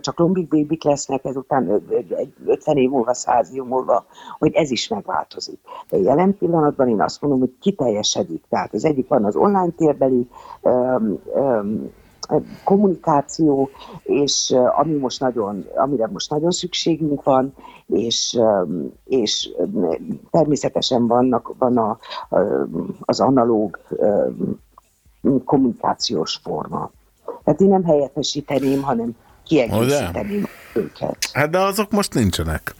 csak 0.00 0.18
lombik 0.18 0.48
bébik 0.48 0.84
lesznek 0.84 1.24
ezután 1.24 1.82
50 2.46 2.76
év 2.76 2.90
múlva, 2.90 3.14
100 3.14 3.54
év 3.54 3.62
múlva, 3.62 4.04
hogy 4.38 4.52
ez 4.52 4.70
is 4.70 4.88
megváltozik. 4.88 5.58
De 5.90 5.96
jelen 5.96 6.36
pillanatban 6.38 6.88
én 6.88 7.00
azt 7.00 7.20
mondom, 7.20 7.40
hogy 7.40 7.54
kiteljesedik. 7.60 8.44
Tehát 8.48 8.74
az 8.74 8.84
egyik 8.84 9.08
van 9.08 9.24
az 9.24 9.36
online 9.36 9.70
térbeli 9.76 10.28
um, 10.62 11.18
um, 11.34 11.90
kommunikáció, 12.64 13.70
és 14.02 14.54
ami 14.76 14.94
most 14.94 15.20
nagyon, 15.20 15.66
amire 15.76 16.06
most 16.06 16.30
nagyon 16.30 16.50
szükségünk 16.50 17.22
van, 17.22 17.54
és, 17.86 18.40
és 19.04 19.50
természetesen 20.30 21.06
vannak, 21.06 21.54
van 21.58 21.76
a, 21.76 21.98
az 23.00 23.20
analóg 23.20 23.78
kommunikációs 25.44 26.40
forma. 26.42 26.90
Tehát 27.44 27.60
én 27.60 27.68
nem 27.68 27.84
helyettesíteném, 27.84 28.82
hanem 28.82 29.16
kiegészíteném 29.44 30.40
de? 30.40 30.80
őket. 30.80 31.16
Hát 31.32 31.50
de 31.50 31.58
azok 31.58 31.90
most 31.90 32.14
nincsenek. 32.14 32.74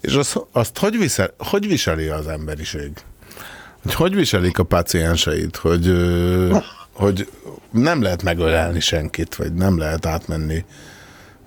És 0.00 0.14
azt, 0.14 0.46
azt 0.52 0.78
hogy, 0.78 0.98
visel, 0.98 1.30
hogy 1.38 1.66
viseli 1.68 2.08
az 2.08 2.26
emberiség? 2.26 2.92
Hogy, 3.82 3.94
hogy 3.94 4.14
viselik 4.14 4.58
a 4.58 4.64
pácienseit, 4.64 5.56
hogy 5.56 5.86
hogy 6.92 7.28
nem 7.70 8.02
lehet 8.02 8.22
megölelni 8.22 8.80
senkit, 8.80 9.34
vagy 9.34 9.54
nem 9.54 9.78
lehet 9.78 10.06
átmenni 10.06 10.64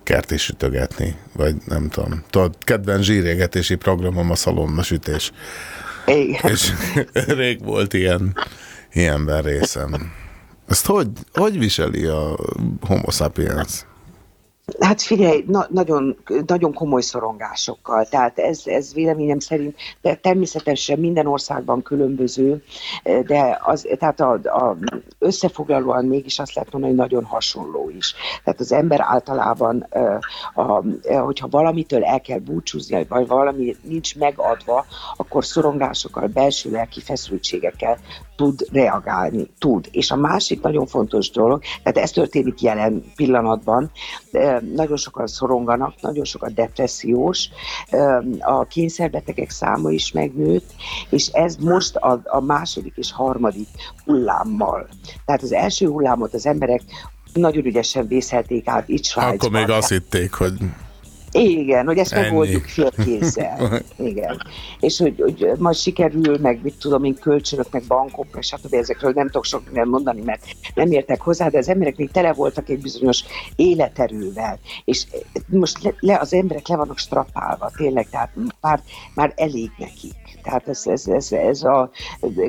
kerti 0.03 0.37
sütögetni, 0.37 1.15
vagy 1.33 1.55
nem 1.65 1.89
tudom. 1.89 2.23
Tudod, 2.29 2.55
kedvenc 2.59 3.03
zsírégetési 3.03 3.75
programom 3.75 4.31
a 4.31 4.35
szalonnasütés. 4.35 5.31
Igen. 6.05 6.51
És 6.51 6.71
rég 7.13 7.63
volt 7.63 7.93
ilyen, 7.93 8.37
ilyenben 8.93 9.41
részem. 9.41 10.11
Ezt 10.67 10.85
hogy, 10.85 11.07
hogy 11.33 11.59
viseli 11.59 12.05
a 12.05 12.37
homo 12.81 13.11
sapiens? 13.11 13.85
Hát 14.79 15.01
figyelj, 15.01 15.43
na, 15.47 15.65
nagyon, 15.69 16.17
nagyon 16.45 16.73
komoly 16.73 17.01
szorongásokkal, 17.01 18.05
tehát 18.05 18.39
ez, 18.39 18.61
ez 18.65 18.93
véleményem 18.93 19.39
szerint 19.39 19.75
de 20.01 20.15
természetesen 20.15 20.99
minden 20.99 21.27
országban 21.27 21.81
különböző, 21.81 22.63
de 23.03 23.59
az, 23.63 23.87
tehát 23.99 24.19
a, 24.19 24.31
a 24.31 24.77
összefoglalóan 25.19 26.05
mégis 26.05 26.39
azt 26.39 26.53
lehet 26.53 26.71
mondani, 26.71 26.93
hogy 26.93 27.01
nagyon 27.03 27.23
hasonló 27.23 27.91
is. 27.97 28.15
Tehát 28.43 28.59
az 28.59 28.71
ember 28.71 28.99
általában, 29.01 29.87
a, 30.53 30.61
a, 30.61 30.83
hogyha 31.19 31.47
valamitől 31.47 32.03
el 32.03 32.21
kell 32.21 32.39
búcsúzni, 32.39 33.05
vagy 33.09 33.27
valami 33.27 33.75
nincs 33.81 34.15
megadva, 34.15 34.85
akkor 35.15 35.45
szorongásokkal, 35.45 36.27
belső 36.27 36.71
lelki 36.71 37.01
feszültségekkel 37.01 37.97
tud 38.35 38.65
reagálni, 38.71 39.49
tud. 39.59 39.87
És 39.91 40.11
a 40.11 40.15
másik 40.15 40.61
nagyon 40.61 40.85
fontos 40.85 41.29
dolog, 41.29 41.61
tehát 41.83 41.97
ez 41.97 42.11
történik 42.11 42.61
jelen 42.61 43.03
pillanatban, 43.15 43.91
nagyon 44.73 44.97
sokan 44.97 45.27
szoronganak, 45.27 46.01
nagyon 46.01 46.23
sok 46.23 46.43
a 46.43 46.49
depressziós, 46.49 47.49
a 48.39 48.65
kényszerbetegek 48.65 49.49
száma 49.49 49.91
is 49.91 50.11
megnőtt, 50.11 50.71
és 51.09 51.27
ez 51.27 51.55
most 51.55 51.95
a, 51.95 52.21
a 52.23 52.39
második 52.39 52.93
és 52.95 53.11
harmadik 53.11 53.67
hullámmal. 54.05 54.87
Tehát 55.25 55.41
az 55.41 55.51
első 55.53 55.87
hullámot 55.87 56.33
az 56.33 56.45
emberek 56.45 56.81
nagyon 57.33 57.65
ügyesen 57.65 58.07
vészelték 58.07 58.67
át 58.67 58.89
itt 58.89 59.03
Svájcban. 59.03 59.35
Akkor 59.35 59.59
még 59.59 59.69
azt 59.69 59.89
hitték, 59.89 60.33
hogy 60.33 60.53
igen, 61.33 61.85
hogy 61.85 61.97
ezt 61.97 62.13
Ennyi. 62.13 62.23
megoldjuk 62.23 62.65
félkézzel. 62.65 63.81
Igen. 63.97 64.41
És 64.79 64.97
hogy, 64.97 65.15
hogy 65.17 65.51
majd 65.57 65.75
sikerül, 65.75 66.37
meg 66.41 66.59
mit 66.63 66.75
tudom 66.79 67.03
én, 67.03 67.15
kölcsönök, 67.15 67.71
meg 67.71 67.83
bankok, 67.87 68.25
meg 68.33 68.43
stb. 68.43 68.73
ezekről 68.73 69.11
nem 69.15 69.25
tudok 69.25 69.45
sok 69.45 69.65
mindent 69.65 69.89
mondani, 69.89 70.21
mert 70.21 70.43
nem 70.73 70.91
értek 70.91 71.21
hozzá, 71.21 71.49
de 71.49 71.57
az 71.57 71.69
emberek 71.69 71.95
még 71.95 72.11
tele 72.11 72.33
voltak 72.33 72.69
egy 72.69 72.81
bizonyos 72.81 73.23
életerővel. 73.55 74.59
És 74.85 75.05
most 75.47 75.83
le, 75.83 75.93
le 75.99 76.17
az 76.19 76.33
emberek 76.33 76.67
le 76.67 76.75
vannak 76.75 76.97
strapálva, 76.97 77.71
tényleg, 77.77 78.09
tehát 78.09 78.29
már, 78.61 78.81
már 79.15 79.33
elég 79.35 79.71
nekik. 79.77 80.13
Tehát 80.43 80.67
ez, 80.67 80.87
ez, 80.87 81.07
ez, 81.07 81.31
ez 81.31 81.63
a 81.63 81.91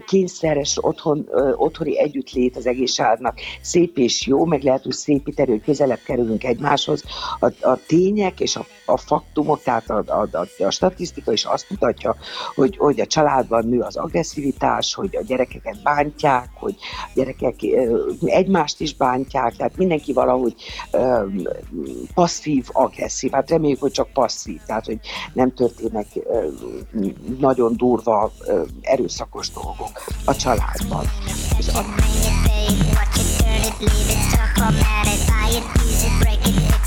kényszeres 0.06 0.78
otthon, 0.80 1.28
otthoni 1.56 1.98
együttlét 1.98 2.56
az 2.56 2.66
egész 2.66 2.92
családnak 2.92 3.40
szép 3.60 3.98
és 3.98 4.26
jó, 4.26 4.44
meg 4.44 4.62
lehet, 4.62 4.82
hogy 4.82 4.92
szépíteni, 4.92 5.50
hogy 5.50 5.62
közelebb 5.62 6.00
kerülünk 6.04 6.44
egymáshoz. 6.44 7.02
A, 7.40 7.46
a 7.46 7.78
tények 7.86 8.40
és 8.40 8.56
a 8.56 8.66
a 8.84 8.96
faktumok, 8.96 9.62
tehát 9.62 9.90
a, 9.90 10.02
a, 10.06 10.28
a, 10.32 10.64
a 10.64 10.70
statisztika 10.70 11.32
is 11.32 11.44
azt 11.44 11.70
mutatja, 11.70 12.16
hogy, 12.54 12.76
hogy 12.76 13.00
a 13.00 13.06
családban 13.06 13.66
nő 13.66 13.80
az 13.80 13.96
agresszivitás, 13.96 14.94
hogy 14.94 15.16
a 15.16 15.22
gyerekeket 15.22 15.82
bántják, 15.82 16.48
hogy 16.54 16.76
a 17.04 17.10
gyerekek 17.14 17.54
egymást 18.20 18.80
is 18.80 18.94
bántják, 18.94 19.56
tehát 19.56 19.76
mindenki 19.76 20.12
valahogy 20.12 20.54
ö, 20.90 21.26
passzív, 22.14 22.68
agresszív. 22.72 23.32
Hát 23.32 23.50
reméljük, 23.50 23.80
hogy 23.80 23.92
csak 23.92 24.12
passzív, 24.12 24.60
tehát 24.66 24.86
hogy 24.86 24.98
nem 25.32 25.54
történnek 25.54 26.06
ö, 26.14 26.48
nagyon 27.38 27.76
durva, 27.76 28.32
ö, 28.46 28.62
erőszakos 28.80 29.50
dolgok 29.50 30.04
a 30.24 30.36
családban. 30.36 31.04
És 31.58 31.68
a, 31.68 31.84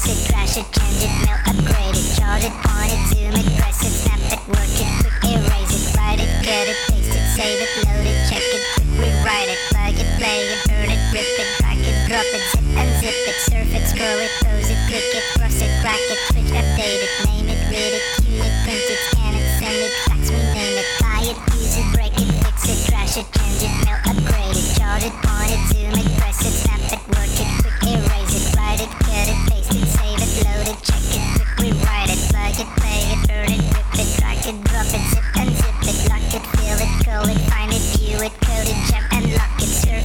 fix 0.08 0.24
it, 0.24 0.32
crash 0.32 0.58
it, 0.58 0.68
change 0.72 1.04
it, 1.04 1.12
mail 1.28 1.40
upgrade 1.52 1.96
it, 1.96 2.08
charge 2.16 2.44
it, 2.48 2.56
point 2.64 2.92
it, 2.96 3.04
zoom 3.12 3.36
it, 3.36 3.48
press 3.60 3.84
it, 3.84 3.92
snap 3.92 4.24
it, 4.32 4.40
work 4.48 4.76
it, 4.80 4.88
quick 5.04 5.36
erase 5.36 5.76
it, 5.76 5.84
write 6.00 6.20
it, 6.20 6.32
cut 6.48 6.68
it, 6.72 6.80
paste 6.88 7.12
it, 7.12 7.26
save 7.36 7.60
it, 7.60 7.72
load 7.84 8.08
it, 8.08 8.18
check 8.32 8.40
it, 8.40 8.64
quick 8.96 9.12
rewrite 9.12 9.52
it, 9.52 9.60
plug 9.68 9.96
it, 10.00 10.08
play 10.16 10.48
it, 10.48 10.60
burn 10.68 10.88
it, 10.88 11.02
rip 11.12 11.28
it, 11.28 11.50
crack 11.60 11.80
it, 11.84 11.96
drop 12.08 12.24
it, 12.24 12.44
zip 12.56 12.64
unzip 12.80 13.20
it, 13.28 13.38
surf 13.52 13.70
it, 13.76 13.84
scroll 13.84 14.20
it, 14.24 14.32
pose 14.48 14.70
it, 14.72 14.80
click 14.88 15.12
it, 15.12 15.26
cross 15.36 15.60
it, 15.60 15.72
crack 15.84 16.00
it, 16.00 16.20
switch, 16.32 16.52
update 16.56 17.04
it, 17.04 17.12
name 17.28 17.48
it, 17.52 17.60
read 17.68 17.94
it, 18.00 18.04
cue 18.24 18.40
it, 18.40 18.54
print 18.64 18.88
it, 18.88 19.02
scan 19.12 19.34
it, 19.36 19.46
send 19.60 19.76
it, 19.76 19.94
fax, 20.08 20.24
rename 20.32 20.78
it, 20.80 20.88
buy 21.04 21.22
it, 21.28 21.38
use 21.60 21.76
it, 21.76 21.88
break 21.92 22.16
it, 22.16 22.30
fix 22.44 22.58
it, 22.72 22.80
trash 22.88 23.18
it, 23.20 23.28
change 23.36 23.64
it. 23.68 23.77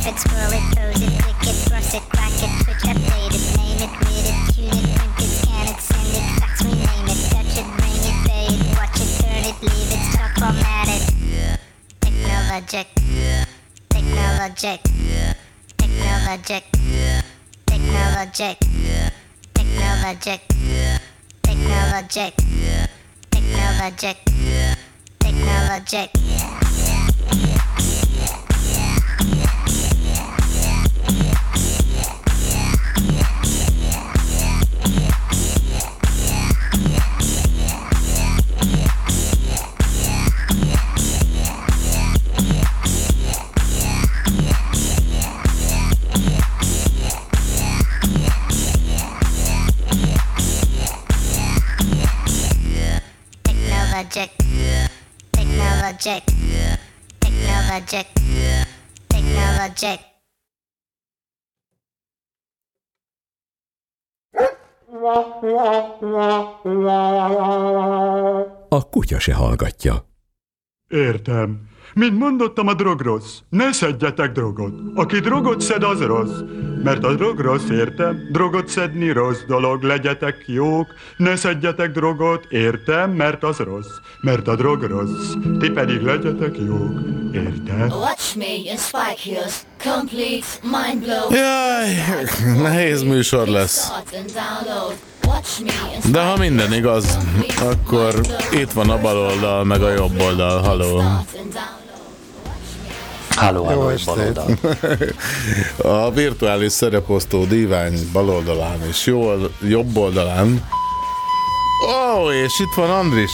it, 0.07 0.19
scroll 0.19 0.53
it, 0.53 0.63
pose 0.75 1.03
it, 1.03 1.23
click 1.23 1.43
it, 1.43 1.57
thrust 1.69 1.95
it, 1.95 2.03
crack 2.11 2.33
it, 2.33 2.51
switch, 2.65 2.85
update 2.91 3.35
it, 3.35 3.45
name 3.57 3.81
it, 3.83 3.93
read 4.03 4.27
it, 4.27 4.39
tune 4.55 4.67
it, 4.67 4.97
print 4.97 5.19
it, 5.19 5.31
scan 5.31 5.67
it, 5.69 5.79
send 5.81 6.15
it, 6.19 6.27
fax, 6.41 6.63
rename 6.65 7.09
it, 7.13 7.21
touch 7.31 7.55
it, 7.61 7.67
ring 7.79 8.03
it, 8.11 8.19
pay 8.27 8.47
it, 8.51 8.61
watch 8.77 8.99
it, 8.99 9.11
turn 9.23 9.45
it, 9.47 9.57
leave 9.63 9.93
it, 9.93 10.03
stock 10.11 10.33
format 10.39 10.89
it. 10.89 11.05
Technologic, 12.01 12.89
technologic, 13.91 14.81
technologic, 15.79 16.65
technologic, 17.67 18.59
technologic, 19.55 20.41
technologic, 21.53 22.35
technologic, 23.31 24.19
technologic. 25.21 26.11
Technologic. 54.13 54.31
Technologic. 55.33 56.23
Technologic. 57.19 58.07
Technologic. 59.09 60.01
A 68.71 68.81
kutya 68.91 69.21
se 69.21 69.33
hallgatja. 69.33 70.05
Értem. 70.91 71.72
Mint 71.95 72.19
mondottam, 72.19 72.69
a 72.69 72.75
drog 72.75 73.01
rossz. 73.01 73.39
Ne 73.49 73.73
szedjetek 73.73 74.33
drogot. 74.33 74.73
Aki 74.95 75.19
drogot 75.19 75.61
szed, 75.61 75.83
az 75.83 76.01
rossz. 76.01 76.39
Mert 76.85 77.05
a 77.05 77.15
drog 77.15 77.39
rossz, 77.39 77.69
értem? 77.71 78.29
Drogot 78.33 78.69
szedni 78.69 79.11
rossz 79.13 79.41
dolog, 79.47 79.83
legyetek 79.83 80.45
jók. 80.47 80.87
Ne 81.17 81.37
szedjetek 81.37 81.91
drogot, 81.93 82.47
értem? 82.51 83.11
Mert 83.11 83.45
az 83.45 83.57
rossz. 83.57 83.91
Mert 84.21 84.49
a 84.49 84.57
drog 84.57 84.83
rossz. 84.83 85.33
Ti 85.59 85.71
pedig 85.71 86.01
legyetek 86.01 86.57
jók. 86.67 87.01
Értem? 87.33 87.89
Watch 87.89 88.37
me 88.37 88.55
in 88.55 88.77
Spike 88.77 89.17
Hills, 89.23 89.55
complete 89.83 90.47
mind 90.63 91.05
blow. 91.05 91.35
Jaj, 91.35 91.95
nehéz 92.63 93.03
műsor 93.03 93.47
lesz. 93.47 93.93
De 96.11 96.23
ha 96.23 96.37
minden 96.37 96.73
igaz, 96.73 97.19
akkor 97.61 98.21
itt 98.53 98.73
van 98.73 98.91
a 98.91 99.01
bal 99.01 99.17
oldal, 99.17 99.65
meg 99.65 99.83
a 99.83 99.93
jobb 99.93 100.21
oldal. 100.21 100.63
Haló. 100.63 101.03
Jó 103.41 103.65
halló, 103.65 103.89
estét. 103.89 104.15
baloldal. 104.15 104.57
A 106.07 106.11
virtuális 106.11 106.73
szereposztó 106.73 107.45
divány 107.45 107.99
bal 108.13 108.29
oldalán 108.29 108.83
és 108.89 109.07
jó, 109.07 109.33
jobb 109.69 109.97
oldalán. 109.97 110.65
Ó, 111.89 112.23
oh, 112.23 112.35
és 112.35 112.61
itt 112.61 112.75
van 112.77 112.91
Andris. 112.91 113.33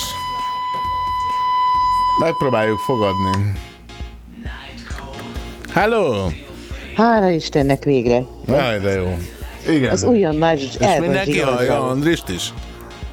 Megpróbáljuk 2.20 2.78
fogadni. 2.78 3.52
Hello! 5.72 6.28
Hála 6.96 7.30
Istennek 7.30 7.84
végre. 7.84 8.22
Jaj, 8.46 8.78
de 8.78 8.90
jó. 8.90 9.18
Igen. 9.68 9.90
Az 9.90 10.02
ujjam 10.02 10.36
már 10.36 10.58
és 10.58 10.76
mindenki 11.00 11.40
hallja 11.40 11.88
Andrist 11.88 12.28
is? 12.28 12.52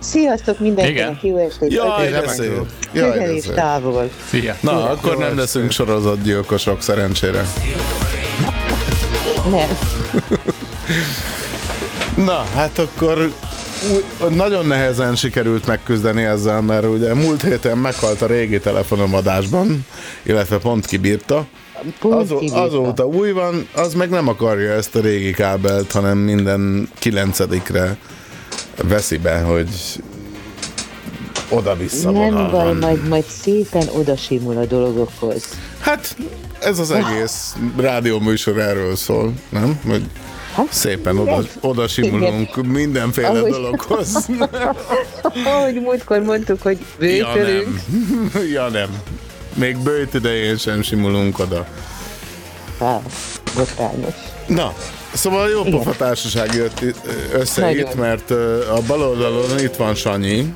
Sziasztok 0.10 0.60
mindenkinek, 0.60 1.24
jó 1.24 1.38
estét. 1.38 1.72
Jaj, 1.72 2.10
de 2.10 2.28
szép. 2.28 2.62
Jaj, 2.94 3.18
de 3.18 3.40
szép. 3.42 3.54
távol. 3.54 4.10
Szia. 4.30 4.56
Na, 4.62 4.90
akkor 4.90 5.18
nem 5.18 5.38
leszünk 5.38 5.72
sorozatgyilkosok 5.72 6.82
szerencsére. 6.82 7.46
Nem. 9.50 9.68
Na, 12.26 12.44
hát 12.56 12.80
akkor 12.80 13.32
nagyon 14.30 14.66
nehezen 14.66 15.16
sikerült 15.16 15.66
megküzdeni 15.66 16.24
ezzel, 16.24 16.62
mert 16.62 16.86
ugye 16.86 17.14
múlt 17.14 17.42
héten 17.42 17.78
meghalt 17.78 18.22
a 18.22 18.26
régi 18.26 18.60
telefonom 18.60 19.14
adásban, 19.16 19.86
illetve 20.24 20.58
pont 20.58 20.86
kibírta. 20.86 21.46
Pont 22.00 22.14
Azó, 22.14 22.38
kibírta. 22.38 22.62
azóta 22.62 23.06
új 23.06 23.32
van, 23.32 23.68
az 23.76 23.94
meg 23.94 24.10
nem 24.10 24.28
akarja 24.28 24.72
ezt 24.72 24.96
a 24.96 25.00
régi 25.00 25.32
kábelt, 25.32 25.92
hanem 25.92 26.18
minden 26.18 26.90
kilencedikre 27.00 27.98
veszi 28.84 29.18
be, 29.18 29.40
hogy 29.42 29.70
oda-vissza 31.50 32.12
Nem 32.12 32.22
vonal 32.24 32.50
baj, 32.52 32.66
van. 32.66 32.76
majd, 32.78 33.08
majd 33.08 33.26
szépen 33.42 33.88
odasimul 33.88 34.58
a 34.58 34.66
dolgokhoz. 34.66 35.44
Hát 35.80 36.16
ez 36.60 36.80
az 36.80 36.92
egész 36.92 37.56
rádióműsor 37.78 38.60
erről 38.60 38.96
szól, 38.96 39.34
nem? 39.50 39.80
Hogy 39.88 40.04
szépen 40.70 41.18
oda, 41.18 41.42
oda 41.62 41.88
simulunk 41.88 42.66
mindenféle 42.66 43.28
Ahogy- 43.28 43.52
dologhoz. 43.52 44.28
Ahogy 45.46 45.82
múltkor 45.82 46.20
mondtuk, 46.22 46.62
hogy 46.62 46.78
Ja 47.00 47.34
bőtölünk. 47.34 47.80
nem. 48.34 48.44
ja 48.54 48.68
nem. 48.70 48.90
Még 49.54 49.78
bőjt 49.78 50.14
idején 50.14 50.58
sem 50.58 50.82
simulunk 50.82 51.40
oda. 51.40 51.68
Á, 52.80 53.02
botrányos. 53.56 54.14
Na, 54.48 54.74
szóval 55.16 55.50
jó 55.50 55.64
pofa 55.64 55.92
társaság 55.92 56.54
jött 56.54 56.82
össze 57.34 57.62
Nagyon. 57.62 57.78
itt, 57.78 57.96
mert 57.96 58.32
a 58.70 58.82
bal 58.88 59.02
oldalon 59.02 59.60
itt 59.60 59.76
van 59.76 59.96
Sanyi, 59.96 60.54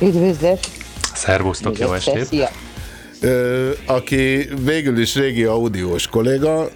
Üdvözlet. 0.00 0.66
Szervusztok, 1.14 1.78
jó 1.78 1.92
estét. 1.92 2.26
Szia. 2.26 2.48
aki 3.86 4.48
végül 4.64 5.00
is 5.00 5.14
régi 5.14 5.44
audiós 5.44 6.06
kolléga, 6.06 6.68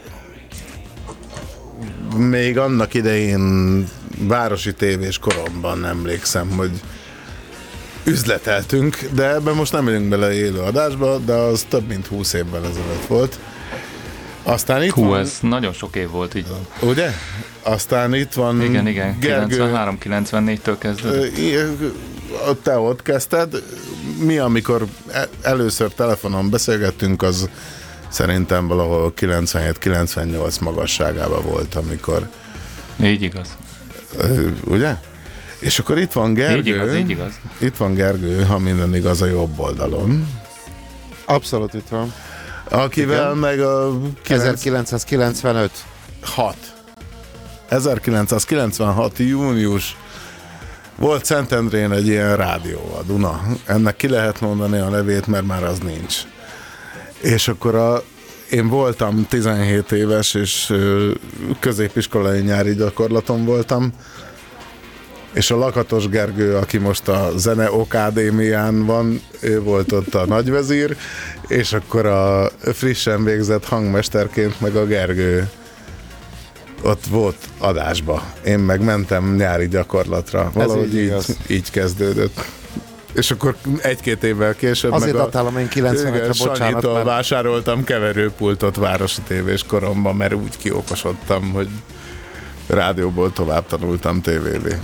még 2.16 2.58
annak 2.58 2.94
idején 2.94 3.88
városi 4.18 4.74
tévés 4.74 5.18
koromban 5.18 5.84
emlékszem, 5.84 6.50
hogy 6.56 6.70
üzleteltünk, 8.04 8.98
de 9.14 9.34
ebben 9.34 9.54
most 9.54 9.72
nem 9.72 9.84
megyünk 9.84 10.08
bele 10.08 10.32
élő 10.32 10.58
adásba, 10.58 11.18
de 11.18 11.32
az 11.32 11.66
több 11.68 11.88
mint 11.88 12.06
20 12.06 12.32
évvel 12.32 12.64
ezelőtt 12.64 13.06
volt. 13.06 13.38
Aztán 14.42 14.82
itt 14.82 14.90
Hú, 14.90 15.04
van, 15.04 15.18
ez 15.20 15.38
nagyon 15.40 15.72
sok 15.72 15.96
év 15.96 16.10
volt, 16.10 16.34
így 16.34 16.46
van. 16.48 16.88
ugye? 16.88 17.10
Aztán 17.62 18.14
itt 18.14 18.32
van 18.32 18.62
Igen, 18.62 18.86
igen, 18.86 19.16
Gergő, 19.20 19.56
93-94-től 19.72 20.76
kezdődött. 20.78 21.38
Te 22.62 22.78
ott 22.78 23.02
kezdted. 23.02 23.62
Mi, 24.24 24.38
amikor 24.38 24.86
e- 25.12 25.28
először 25.42 25.92
telefonon 25.92 26.50
beszélgettünk, 26.50 27.22
az 27.22 27.48
szerintem 28.08 28.66
valahol 28.66 29.12
97-98 29.16 30.60
magasságában 30.60 31.42
volt, 31.44 31.74
amikor, 31.74 32.28
Így 33.02 33.22
igaz. 33.22 33.56
ugye? 34.64 34.94
És 35.58 35.78
akkor 35.78 35.98
itt 35.98 36.12
van 36.12 36.34
Gergő. 36.34 36.58
Így 36.58 36.66
igaz, 36.66 36.94
így 36.94 37.10
igaz. 37.10 37.32
Itt 37.58 37.76
van 37.76 37.94
Gergő, 37.94 38.42
ha 38.44 38.58
minden 38.58 38.94
igaz 38.94 39.22
a 39.22 39.26
jobb 39.26 39.58
oldalon. 39.58 40.28
Abszolút 41.24 41.74
itt 41.74 41.88
van. 41.88 42.12
Akivel 42.70 43.24
Igen. 43.24 43.36
meg 43.36 43.60
a 43.60 43.98
1995. 44.28 45.70
6. 46.22 46.56
1996. 47.68 49.18
június 49.18 49.96
volt 50.96 51.24
Szentendrén 51.24 51.92
egy 51.92 52.06
ilyen 52.06 52.36
rádió, 52.36 52.96
a 52.98 53.02
Duna. 53.02 53.42
Ennek 53.64 53.96
ki 53.96 54.08
lehet 54.08 54.40
mondani 54.40 54.78
a 54.78 54.88
nevét, 54.88 55.26
mert 55.26 55.46
már 55.46 55.64
az 55.64 55.78
nincs. 55.78 56.16
És 57.20 57.48
akkor 57.48 57.74
a, 57.74 58.02
én 58.50 58.68
voltam 58.68 59.26
17 59.28 59.92
éves, 59.92 60.34
és 60.34 60.72
középiskolai 61.60 62.40
nyári 62.40 62.74
gyakorlaton 62.74 63.44
voltam, 63.44 63.92
és 65.32 65.50
a 65.50 65.56
Lakatos 65.56 66.08
Gergő, 66.08 66.56
aki 66.56 66.78
most 66.78 67.08
a 67.08 67.30
Zene 67.36 67.66
Akadémián 67.66 68.86
van, 68.86 69.20
ő 69.40 69.60
volt 69.62 69.92
ott 69.92 70.14
a 70.14 70.26
nagyvezír, 70.26 70.96
és 71.48 71.72
akkor 71.72 72.06
a 72.06 72.50
frissen 72.60 73.24
végzett 73.24 73.64
hangmesterként 73.64 74.60
meg 74.60 74.76
a 74.76 74.86
Gergő 74.86 75.48
ott 76.82 77.06
volt 77.06 77.36
adásba. 77.58 78.22
Én 78.44 78.58
meg 78.58 78.84
mentem 78.84 79.34
nyári 79.34 79.68
gyakorlatra. 79.68 80.50
Valahogy 80.54 80.86
így 80.86 80.94
így, 80.94 81.04
igaz. 81.04 81.36
így 81.48 81.70
kezdődött. 81.70 82.44
És 83.12 83.30
akkor 83.30 83.56
egy-két 83.82 84.22
évvel 84.24 84.54
később 84.54 84.92
Azért 84.92 85.12
meg 85.12 85.20
a, 85.20 85.24
datálom 85.24 85.58
én 85.58 85.68
95-re, 85.70 86.16
igen, 86.16 86.32
bocsánat, 86.38 86.92
mert- 86.92 87.04
vásároltam 87.04 87.84
keverőpultot 87.84 88.76
városi 88.76 89.20
tévés 89.26 89.64
koromban, 89.66 90.16
mert 90.16 90.34
úgy 90.34 90.56
kiokosodtam, 90.56 91.52
hogy 91.52 91.68
rádióból 92.66 93.32
tovább 93.32 93.66
tanultam 93.66 94.20
tévévé. 94.20 94.76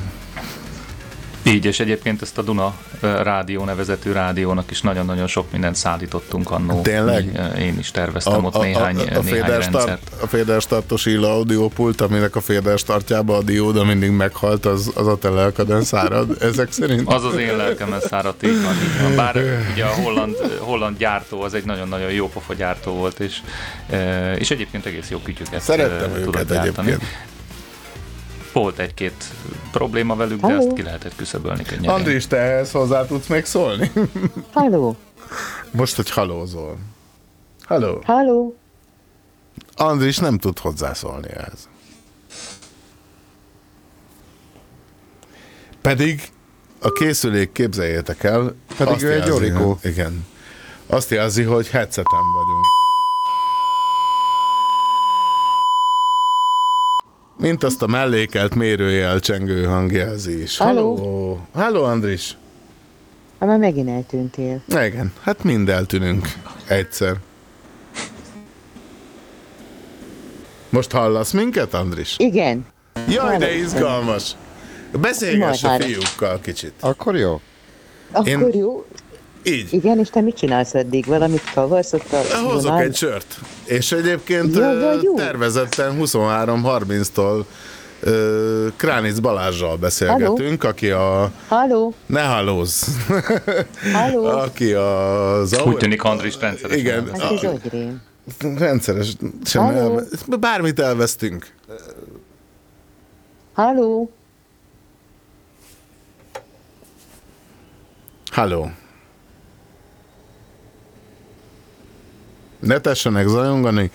Így, 1.46 1.64
és 1.64 1.80
egyébként 1.80 2.22
ezt 2.22 2.38
a 2.38 2.42
Duna 2.42 2.74
rádió 3.00 3.64
nevezetű 3.64 4.12
rádiónak 4.12 4.70
is 4.70 4.80
nagyon-nagyon 4.80 5.26
sok 5.26 5.52
mindent 5.52 5.76
szállítottunk 5.76 6.50
annó. 6.50 6.80
Tényleg? 6.80 7.40
Én 7.58 7.78
is 7.78 7.90
terveztem 7.90 8.44
ott 8.44 8.58
néhány, 8.60 8.96
a, 8.96 9.18
a, 9.18 9.22
néhány 9.22 9.50
rendszert. 9.50 9.72
start, 9.72 10.22
a 10.22 10.26
Fader 10.26 10.60
startos 10.60 11.06
illa 11.06 11.32
audiopult, 11.32 12.00
aminek 12.00 12.36
a 12.36 12.40
Fader 12.40 12.78
startjába 12.78 13.36
a 13.36 13.42
dióda 13.42 13.84
mindig 13.84 14.10
meghalt, 14.10 14.66
az, 14.66 14.92
az 14.94 15.06
a 15.06 15.16
te 15.16 15.28
lelkeden 15.28 15.82
szárad, 15.82 16.36
ezek 16.40 16.72
szerint? 16.72 17.08
Az 17.12 17.24
az 17.24 17.36
én 17.36 17.56
lelkemen 17.56 18.00
száradt, 18.00 18.42
így 18.42 18.62
van, 18.62 18.74
így 18.74 19.02
van. 19.02 19.16
Bár 19.16 19.36
ugye 19.72 19.84
a 19.84 19.94
holland, 20.02 20.36
holland 20.58 20.98
gyártó 20.98 21.42
az 21.42 21.54
egy 21.54 21.64
nagyon-nagyon 21.64 22.10
jó 22.10 22.28
pofa 22.28 22.54
gyártó 22.54 22.92
volt, 22.92 23.20
és, 23.20 23.40
és 24.38 24.50
egyébként 24.50 24.86
egész 24.86 25.10
jó 25.10 25.18
kütyüket 25.18 25.60
Szerettem 25.60 26.22
tudott 26.22 26.52
gyártani. 26.52 26.90
egyébként. 26.90 27.34
Volt 28.56 28.78
egy-két 28.78 29.24
probléma 29.70 30.16
velük, 30.16 30.40
de 30.40 30.46
Halló? 30.46 30.58
ezt 30.66 30.72
ki 30.72 30.82
lehetett 30.82 31.16
küszöbölni 31.16 31.62
könnyen. 31.64 31.92
Andris, 31.94 32.26
te 32.26 32.36
ehhez 32.36 32.70
hozzá 32.70 33.06
tudsz 33.06 33.26
még 33.26 33.44
szólni? 33.44 33.92
Halló, 34.52 34.96
Most, 35.70 35.96
hogy 35.96 36.10
halózol. 36.10 36.76
Halló. 37.62 38.02
halló. 38.04 38.56
Andris 39.76 40.18
nem 40.18 40.38
tud 40.38 40.58
hozzászólni 40.58 41.28
ehhez. 41.30 41.68
Pedig 45.80 46.22
a 46.80 46.92
készülék, 46.92 47.52
képzeljétek 47.52 48.22
el, 48.24 48.54
Pedig 48.76 48.92
azt 48.94 49.02
ő 49.02 49.10
egy 49.12 49.16
jelzi, 49.16 49.32
origó. 49.32 49.78
hogy- 49.82 49.90
Igen. 49.90 50.26
Azt 50.86 51.10
jelzi, 51.10 51.42
hogy 51.42 51.68
headseten 51.68 52.20
vagyunk. 52.34 52.64
Mint 57.46 57.62
azt 57.64 57.82
a 57.82 57.86
mellékelt 57.86 58.54
mérőjel 58.54 59.20
csengő 59.20 59.64
hang 59.64 59.92
jelzi 59.92 60.42
is. 60.42 60.56
Halló? 60.56 61.40
Halló, 61.54 61.82
Andris. 61.84 62.36
Ha 63.38 63.46
már 63.46 63.58
megint 63.58 63.88
eltűntél. 63.88 64.62
Igen, 64.68 65.12
hát 65.20 65.42
mind 65.44 65.68
eltűnünk 65.68 66.28
egyszer. 66.66 67.16
Most 70.68 70.90
hallasz 70.90 71.32
minket, 71.32 71.74
Andris? 71.74 72.14
Igen. 72.18 72.66
Jaj, 73.08 73.38
de 73.38 73.46
Hallom. 73.46 73.60
izgalmas! 73.62 74.30
Beszélgess 75.00 75.64
a 75.64 75.80
fiúkkal 75.80 76.40
kicsit. 76.40 76.72
Akkor 76.80 77.16
jó. 77.16 77.40
Akkor 78.12 78.28
Én- 78.28 78.50
jó. 78.54 78.86
Így. 79.48 79.72
Igen, 79.72 79.98
és 79.98 80.08
te 80.10 80.20
mit 80.20 80.36
csinálsz 80.36 80.74
addig? 80.74 81.04
Valamit 81.06 81.50
kavarsz 81.54 81.92
ott 81.92 82.12
a 82.12 82.16
Hozok 82.16 82.62
vonal? 82.62 82.80
egy 82.80 82.96
sört. 82.96 83.38
És 83.64 83.92
egyébként 83.92 84.56
Jó, 84.56 84.70
jó. 85.02 85.14
tervezetten 85.14 85.96
23.30-tól 86.00 87.44
ö, 88.00 88.66
Kránic 88.76 89.18
Balázsral 89.18 89.76
beszélgetünk, 89.76 90.64
aki 90.64 90.90
a... 90.90 91.30
Halló, 91.48 91.94
Ne 92.06 92.22
hallózz! 92.22 92.82
halló. 93.92 94.24
aki 94.24 94.72
az... 94.72 95.60
Úgy 95.66 95.76
tűnik 95.76 96.02
Andris 96.02 96.38
rendszeresen. 96.40 96.78
Igen, 96.78 97.08
Hát 97.20 97.32
ez 97.32 97.42
agyrém. 97.44 98.02
rendszeres. 98.58 99.12
Sem 99.44 99.62
elve, 99.64 100.02
bármit 100.40 100.80
elvesztünk. 100.80 101.46
Halló. 103.52 104.10
Halló. 108.30 108.70
Ne 112.66 112.78
tessenek 112.78 113.26
zajongani, 113.26 113.90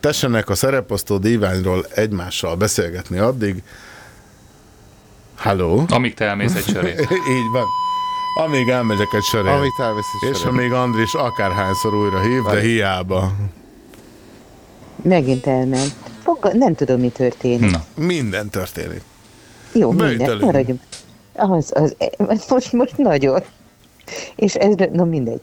tessenek 0.00 0.48
a 0.48 0.54
szereposztó 0.54 1.16
díványról 1.18 1.86
egymással 1.94 2.56
beszélgetni 2.56 3.18
addig. 3.18 3.62
Halló. 5.36 5.84
Amíg 5.88 6.14
te 6.14 6.24
elmész 6.24 6.54
egy 6.54 6.64
sörét. 6.64 7.00
Így 7.36 7.50
van. 7.52 7.64
Amíg 8.44 8.68
elmegyek 8.68 9.12
egy 9.12 9.22
sörért. 9.22 9.56
Amit 9.56 9.78
elvesz 9.78 10.04
egy 10.22 10.30
És 10.30 10.36
sörért. 10.38 10.58
amíg 10.58 10.72
Andris 10.72 11.14
akárhányszor 11.14 11.94
újra 11.94 12.20
hív, 12.20 12.42
de 12.42 12.48
Várj. 12.50 12.66
hiába. 12.66 13.32
Megint 15.02 15.46
elment. 15.46 15.94
Foga, 16.22 16.52
nem 16.52 16.74
tudom, 16.74 17.00
mi 17.00 17.08
történik. 17.08 17.70
Na. 17.70 17.84
Minden 17.94 18.48
történik. 18.50 19.02
Jó, 19.72 19.88
minden. 19.90 20.16
Böjtölünk. 20.16 20.44
Maradjunk. 20.44 20.80
Az, 21.32 21.72
az, 21.74 21.96
most, 22.48 22.72
most 22.72 22.96
nagyon. 22.96 23.42
És 24.36 24.54
ez, 24.54 24.74
na 24.92 25.04
mindegy. 25.04 25.42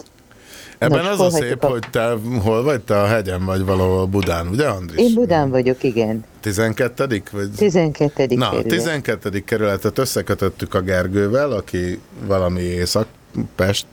Ebben 0.79 1.03
Nos, 1.03 1.11
az 1.11 1.19
a 1.19 1.29
szép, 1.29 1.63
a- 1.63 1.67
hogy 1.67 1.83
te 1.91 2.13
hol 2.41 2.63
vagy? 2.63 2.81
Te 2.81 2.99
a 3.01 3.05
hegyen 3.05 3.45
vagy 3.45 3.65
valahol 3.65 4.05
Budán, 4.05 4.47
ugye 4.47 4.67
Andris? 4.67 4.99
Én 4.99 5.13
Budán 5.13 5.49
vagyok, 5.49 5.83
igen. 5.83 6.23
12 6.39 7.21
vagy? 7.31 7.49
12. 7.55 8.35
Na, 8.35 8.49
kerület. 8.49 8.67
12. 8.67 9.39
kerületet 9.43 9.97
összekötöttük 9.97 10.73
a 10.73 10.81
Gergővel, 10.81 11.51
aki 11.51 11.99
valami 12.25 12.61
észak, 12.61 13.07
Pest, 13.55 13.85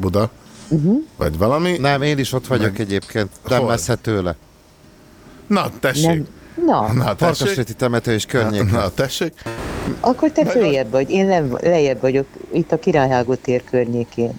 Buda, 0.00 0.30
Uh-huh. 0.68 1.02
vagy 1.16 1.38
valami. 1.38 1.76
Nem, 1.78 2.02
én 2.02 2.18
is 2.18 2.32
ott 2.32 2.46
vagyok 2.46 2.70
Meg- 2.70 2.80
egyébként. 2.80 3.30
Nem 3.48 3.58
Hol? 3.58 3.68
messze 3.68 3.94
tőle. 3.94 4.36
Na, 5.46 5.70
tessék. 5.80 6.06
Nem. 6.06 6.26
Na, 6.66 6.92
Na, 6.92 7.14
tessék. 7.14 7.18
Farkasréti 7.18 7.74
temetős 7.74 8.26
környék. 8.26 8.70
Na, 8.70 8.90
tessék. 8.90 9.32
akkor 10.00 10.30
te 10.30 10.44
följebb 10.46 10.90
vagy, 10.90 11.10
én 11.10 11.26
nem, 11.26 11.58
lejjebb 11.62 12.00
vagyok, 12.00 12.26
itt 12.52 12.72
a 12.72 12.78
Királyhágó 12.78 13.34
tér 13.34 13.64
környékén. 13.70 14.32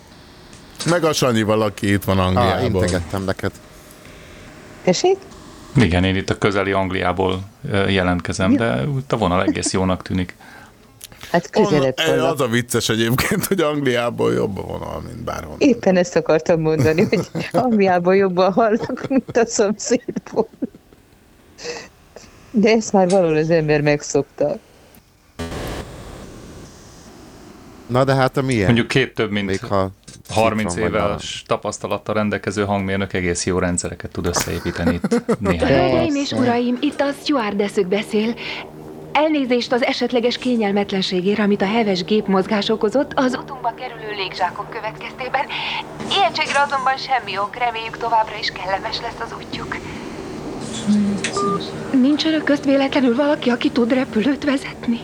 Meg 0.90 1.04
a 1.04 1.14
Sanyi 1.14 1.42
valaki 1.42 1.92
itt 1.92 2.04
van 2.04 2.20
Ah, 2.20 2.26
Angliából. 2.26 2.84
integettem 2.84 3.24
neked. 3.24 3.52
Tessék? 4.84 5.18
Igen, 5.76 6.04
én 6.04 6.16
itt 6.16 6.30
a 6.30 6.38
közeli 6.38 6.72
Angliából 6.72 7.40
jelentkezem, 7.88 8.56
de 8.56 8.88
úgy 8.88 9.04
a 9.10 9.18
vonal 9.18 9.44
egész 9.44 9.74
jónak 9.74 10.02
tűnik. 10.02 10.36
Hát 11.32 11.50
közelebb 11.50 11.96
On, 12.10 12.20
az 12.20 12.42
a 12.42 12.48
vicces 12.48 12.90
egyébként, 12.90 13.46
hogy 13.46 13.60
Angliából 13.62 14.34
jobb 14.34 14.58
a 14.58 14.62
vonal, 14.62 15.02
mint 15.08 15.24
bárhol. 15.24 15.56
Éppen 15.58 15.98
ezt 15.98 16.16
akartam 16.16 16.62
mondani, 16.62 17.04
hogy 17.10 17.28
Angliában 17.52 18.16
jobban 18.16 18.54
hallnak, 18.54 19.06
mint 19.08 19.38
a 19.38 19.46
szomszédból. 19.46 20.48
De 22.52 22.70
ezt 22.72 22.94
már 22.94 23.10
valahol 23.10 23.36
az 23.38 23.50
ember 23.50 23.82
megszokta. 23.82 24.58
Na 27.88 28.04
de 28.04 28.14
hát 28.14 28.38
a 28.38 28.42
milyen? 28.42 28.66
Mondjuk 28.66 28.88
két 28.88 29.14
több 29.14 29.32
mint 29.32 29.46
Még 29.46 29.64
ha 29.64 29.90
30 30.30 30.74
szitron 30.74 30.92
vagy 30.92 31.02
éves 31.02 31.44
tapasztalattal 31.48 32.16
rendelkező 32.16 32.66
hangmérnök 32.66 33.14
egész 33.14 33.46
jó 33.46 33.60
rendszereket 33.60 34.12
tud 34.12 34.26
összeépíteni 34.26 34.94
itt 34.94 35.22
néhány. 35.40 35.68
Hölgyeim 35.68 36.16
és 36.16 36.32
uraim, 36.32 36.78
itt 36.82 37.02
a 37.02 37.12
stewardessük 37.22 37.88
beszél. 37.88 38.34
Elnézést 39.12 39.72
az 39.72 39.84
esetleges 39.84 40.38
kényelmetlenségére, 40.38 41.44
amit 41.44 41.62
a 41.62 41.66
heves 41.66 42.04
gépmozgás 42.04 42.70
okozott 42.70 43.12
az 43.16 43.34
utunkba 43.34 43.74
kerülő 43.74 44.16
légzsákok 44.16 44.70
következtében. 44.70 45.46
Ilyenségre 46.12 46.60
azonban 46.62 46.98
semmi 46.98 47.38
ok, 47.38 47.56
reméljük 47.58 47.98
továbbra 47.98 48.36
is 48.40 48.52
kellemes 48.52 49.00
lesz 49.02 49.20
az 49.20 49.36
útjuk. 49.38 49.78
Nincs 51.92 52.26
önök 52.26 52.44
közt 52.44 52.66
véletlenül 52.66 53.16
valaki, 53.16 53.50
aki 53.50 53.70
tud 53.70 53.94
repülőt 53.94 54.44
vezetni? 54.44 55.00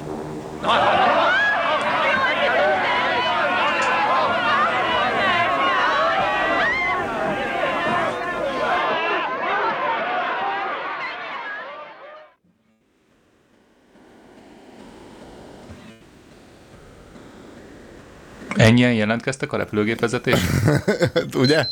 Ennyien 18.55 18.93
jelentkeztek 18.93 19.53
a 19.53 19.57
repülőgépvezetésre? 19.57 20.83
Ugye? 21.35 21.67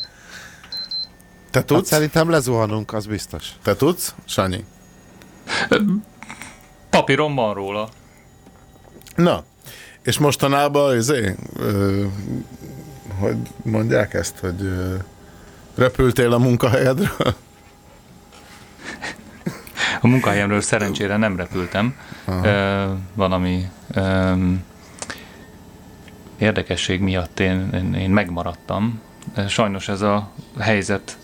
Te 1.52 1.64
tudsz? 1.64 1.90
Hát 1.90 2.00
szerintem 2.00 2.30
lezuhanunk, 2.30 2.94
az 2.94 3.06
biztos. 3.06 3.48
Te 3.64 3.76
tudsz, 3.76 4.16
Sanyi? 4.26 4.66
Papíron 6.90 7.36
van 7.36 7.54
róla. 7.54 7.90
Na, 9.16 9.44
és 10.02 10.18
mostanában, 10.18 10.96
izé, 10.96 11.36
ö, 11.58 12.04
hogy 13.20 13.38
mondják 13.64 14.14
ezt, 14.14 14.38
hogy 14.40 14.62
ö, 14.62 14.96
repültél 15.76 16.34
a 16.34 16.38
munkahelyedről? 16.38 17.36
A 20.02 20.08
munkahelyemről 20.08 20.62
szerencsére 20.62 21.18
nem 21.18 21.36
repültem. 21.36 21.96
Ö, 22.26 22.86
valami 23.14 23.70
ö, 23.94 24.34
érdekesség 26.40 27.02
miatt 27.02 27.40
én, 27.40 27.70
én, 27.74 27.94
én 27.94 28.10
megmaradtam. 28.10 29.02
Sajnos 29.48 29.88
ez 29.88 30.02
a 30.02 30.30
helyzet, 30.60 31.18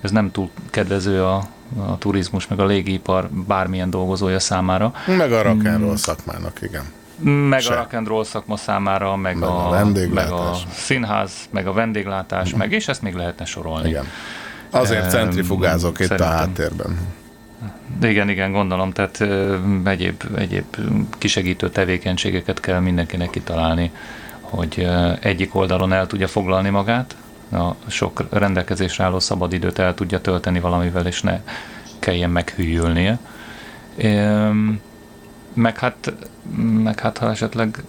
ez 0.00 0.10
nem 0.10 0.30
túl 0.30 0.50
kedvező 0.70 1.24
a, 1.24 1.36
a 1.76 1.98
turizmus, 1.98 2.46
meg 2.46 2.60
a 2.60 2.64
légipar 2.64 3.28
bármilyen 3.30 3.90
dolgozója 3.90 4.38
számára. 4.38 4.92
Meg 5.06 5.32
a 5.32 5.42
rock'n'roll 5.42 5.96
szakmának, 5.96 6.58
igen. 6.62 6.84
Meg 7.48 7.60
Se. 7.60 7.74
a 7.74 7.76
rock 7.76 7.92
and 7.92 8.06
roll 8.06 8.24
szakma 8.24 8.56
számára, 8.56 9.16
meg, 9.16 9.38
Meg 9.38 9.48
a 9.48 9.70
a, 9.70 9.84
meg 10.14 10.30
a 10.30 10.54
színház, 10.72 11.32
meg 11.50 11.66
a 11.66 11.72
vendéglátás, 11.72 12.54
meg 12.54 12.72
és 12.72 12.88
ezt 12.88 13.02
még 13.02 13.14
lehetne 13.14 13.44
sorolni. 13.44 13.88
Igen. 13.88 14.04
Azért 14.70 15.10
centrifugázok 15.10 16.00
itt 16.00 16.04
a 16.04 16.08
szerintem. 16.08 16.36
háttérben. 16.36 16.98
Igen, 18.02 18.28
igen, 18.28 18.52
gondolom, 18.52 18.92
tehát 18.92 19.24
egyéb, 19.84 20.22
egyéb 20.36 20.76
kisegítő 21.18 21.70
tevékenységeket 21.70 22.60
kell 22.60 22.80
mindenkinek 22.80 23.30
kitalálni, 23.30 23.90
hogy 24.50 24.88
egyik 25.20 25.54
oldalon 25.54 25.92
el 25.92 26.06
tudja 26.06 26.28
foglalni 26.28 26.68
magát, 26.68 27.16
a 27.52 27.70
sok 27.86 28.24
rendelkezésre 28.30 29.04
álló 29.04 29.18
szabadidőt 29.18 29.78
el 29.78 29.94
tudja 29.94 30.20
tölteni 30.20 30.60
valamivel, 30.60 31.06
és 31.06 31.22
ne 31.22 31.40
kelljen 31.98 32.30
meghűlnie. 32.30 33.18
Meg 35.54 35.78
hát, 35.78 36.12
meg 36.82 37.00
hát, 37.00 37.18
ha 37.18 37.30
esetleg 37.30 37.82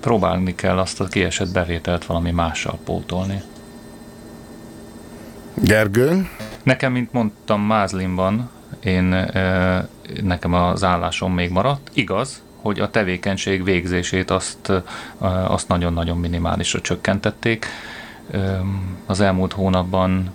próbálni 0.00 0.54
kell 0.54 0.78
azt 0.78 1.00
a 1.00 1.04
kiesett 1.04 1.52
bevételt 1.52 2.06
valami 2.06 2.30
mással 2.30 2.78
pótolni. 2.84 3.42
Gergő? 5.54 6.28
Nekem, 6.62 6.92
mint 6.92 7.12
mondtam, 7.12 7.60
Mázlinban 7.60 8.50
én, 8.80 9.30
nekem 10.22 10.54
az 10.54 10.84
állásom 10.84 11.34
még 11.34 11.50
maradt. 11.50 11.90
Igaz, 11.92 12.41
hogy 12.62 12.80
a 12.80 12.90
tevékenység 12.90 13.64
végzését 13.64 14.30
azt, 14.30 14.72
azt 15.46 15.68
nagyon-nagyon 15.68 16.16
minimálisra 16.18 16.80
csökkentették. 16.80 17.66
Az 19.06 19.20
elmúlt 19.20 19.52
hónapban 19.52 20.30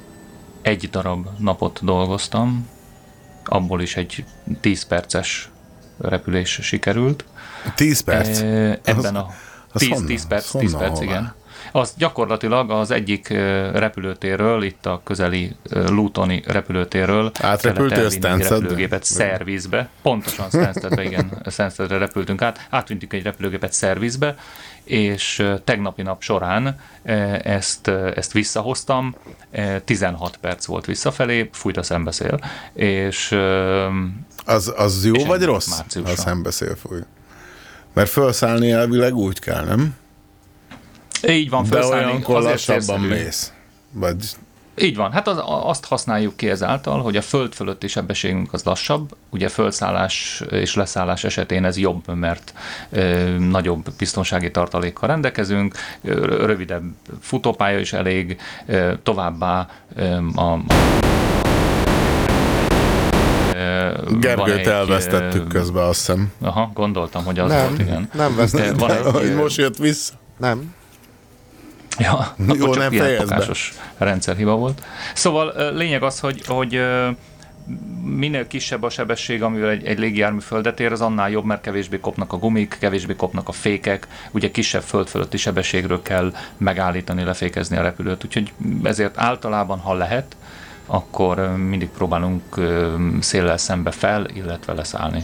egy 0.62 0.90
darab 0.90 1.28
napot 1.38 1.80
dolgoztam, 1.84 2.68
abból 3.46 3.82
is 3.82 3.96
egy 3.96 4.26
10 4.62 4.84
perces 4.84 5.50
repülés 5.98 6.60
sikerült. 6.62 7.26
10 7.76 8.00
perc? 8.02 8.40
Ebben 8.40 8.82
Az- 8.98 9.06
a 9.06 9.28
az 9.74 9.80
10, 9.80 9.90
honnan? 9.90 10.06
10 10.08 10.28
perc, 10.28 10.54
Az 10.54 10.60
10 10.60 10.72
honnan, 10.72 10.90
perc, 10.90 11.02
igen. 11.02 11.34
Az 11.72 11.94
gyakorlatilag 11.98 12.72
az 12.72 12.92
egyik 12.92 13.28
repülőtérről, 13.74 14.64
itt 14.64 14.86
a 14.86 15.02
közeli 15.04 15.56
Lutoni 15.70 16.44
repülőtérről 16.48 17.32
Átrepültél 17.42 18.10
Stanstedbe? 18.10 18.56
repülőgépet 18.56 19.04
szervizbe. 19.04 19.90
Pontosan 20.02 20.50
Stanstedbe, 20.50 21.04
igen, 21.04 21.42
Stanstedre 21.52 21.98
repültünk 21.98 22.42
át. 22.42 22.68
Átvintünk 22.70 23.14
egy 23.14 23.24
repülőgépet 23.24 23.74
szervizbe, 23.74 24.36
és 24.84 25.48
tegnapi 25.64 26.02
nap 26.02 26.22
során 26.22 26.80
ezt, 27.44 27.88
ezt 28.16 28.32
visszahoztam. 28.32 29.16
Ö, 29.52 29.80
16 29.86 30.38
perc 30.38 30.66
volt 30.66 30.86
visszafelé, 30.86 31.50
fújt 31.54 31.78
a 31.78 31.84
szembeszél, 31.84 32.40
és 32.74 33.38
Az, 34.46 34.74
az 34.78 35.06
jó 35.06 35.14
és 35.14 35.26
vagy 35.26 35.44
rossz? 35.44 35.68
márciusra. 35.78 36.12
A 36.12 36.16
szembeszél 36.16 36.76
fúj. 36.76 37.00
Mert 37.94 38.10
felszállni 38.10 38.72
elvileg 38.72 39.16
úgy 39.16 39.40
kell, 39.40 39.64
nem? 39.66 39.96
Így 41.28 41.50
van, 41.50 41.66
De 41.70 41.86
olyankor 41.86 42.42
lassabban 42.42 43.00
mész. 43.00 43.52
Vagy 43.92 44.16
Így 44.80 44.96
van, 44.96 45.12
hát 45.12 45.28
az, 45.28 45.38
azt 45.64 45.86
használjuk 45.86 46.38
ki 46.38 46.50
ezáltal, 46.50 47.02
hogy 47.02 47.16
a 47.18 47.22
föld 47.22 47.54
fölötti 47.54 47.88
sebességünk 47.88 48.54
az 48.54 48.64
lassabb, 48.64 49.16
ugye 49.30 49.48
földszállás 49.48 50.44
és 50.50 50.76
leszállás 50.76 51.24
esetén 51.24 51.66
ez 51.66 51.78
jobb, 51.78 52.14
mert 52.16 52.54
ö, 52.90 53.30
nagyobb 53.38 53.86
biztonsági 53.98 54.52
tartalékkal 54.52 55.08
rendelkezünk, 55.08 55.76
ö, 56.04 56.46
rövidebb 56.46 56.84
futópálya 57.22 57.80
is 57.80 57.94
elég, 57.94 58.38
ö, 58.66 58.94
továbbá 59.04 59.70
ö, 59.96 60.16
a 60.36 60.60
Gergőt 64.20 64.56
egy, 64.58 64.68
elvesztettük 64.68 65.46
ö, 65.46 65.48
közben, 65.48 65.84
azt 65.84 66.00
hiszem. 66.00 66.32
Aha, 66.42 66.72
gondoltam, 66.74 67.24
hogy 67.26 67.40
az 67.40 67.50
Nem, 67.52 67.68
volt, 67.68 67.80
igen. 67.80 68.10
nem 68.14 68.36
vesztettük 68.36 68.80
Van 68.80 68.92
el. 68.92 69.06
egy, 69.06 69.12
Hogy 69.14 69.34
most 69.36 69.58
jött 69.58 69.78
vissza. 69.78 70.14
Nem. 70.38 70.76
Ja, 72.04 72.36
Jó, 72.48 72.66
akkor 72.66 72.78
nem 72.78 73.18
szokásos 73.18 73.74
rendszerhiba 73.98 74.56
volt. 74.56 74.82
Szóval 75.14 75.74
lényeg 75.74 76.04
az, 76.04 76.20
hogy, 76.20 76.42
hogy 76.46 76.80
minél 78.04 78.48
kisebb 78.48 78.84
a 78.84 78.90
sebesség, 78.90 79.44
amivel 79.44 79.70
egy, 79.70 79.86
egy 79.86 80.00
légijármű 80.00 80.40
földet 80.40 80.80
ér, 80.80 80.92
az 80.92 81.02
annál 81.02 81.30
jobb, 81.30 81.46
mert 81.46 81.62
kevésbé 81.62 82.00
kopnak 82.00 82.34
a 82.34 82.38
gumik, 82.38 82.78
kevésbé 82.80 83.16
kopnak 83.16 83.48
a 83.48 83.52
fékek, 83.52 84.08
ugye 84.32 84.52
kisebb 84.52 84.82
föld 84.82 85.08
fölötti 85.08 85.38
sebességről 85.38 86.02
kell 86.02 86.34
megállítani, 86.58 87.24
lefékezni 87.24 87.78
a 87.78 87.82
repülőt, 87.82 88.24
úgyhogy 88.26 88.54
ezért 88.84 89.18
általában, 89.18 89.80
ha 89.80 89.94
lehet, 89.94 90.36
akkor 90.86 91.58
mindig 91.58 91.90
próbálunk 91.90 92.44
széllel 93.20 93.58
szembe 93.58 93.92
fel, 93.92 94.26
illetve 94.34 94.74
leszállni. 94.74 95.24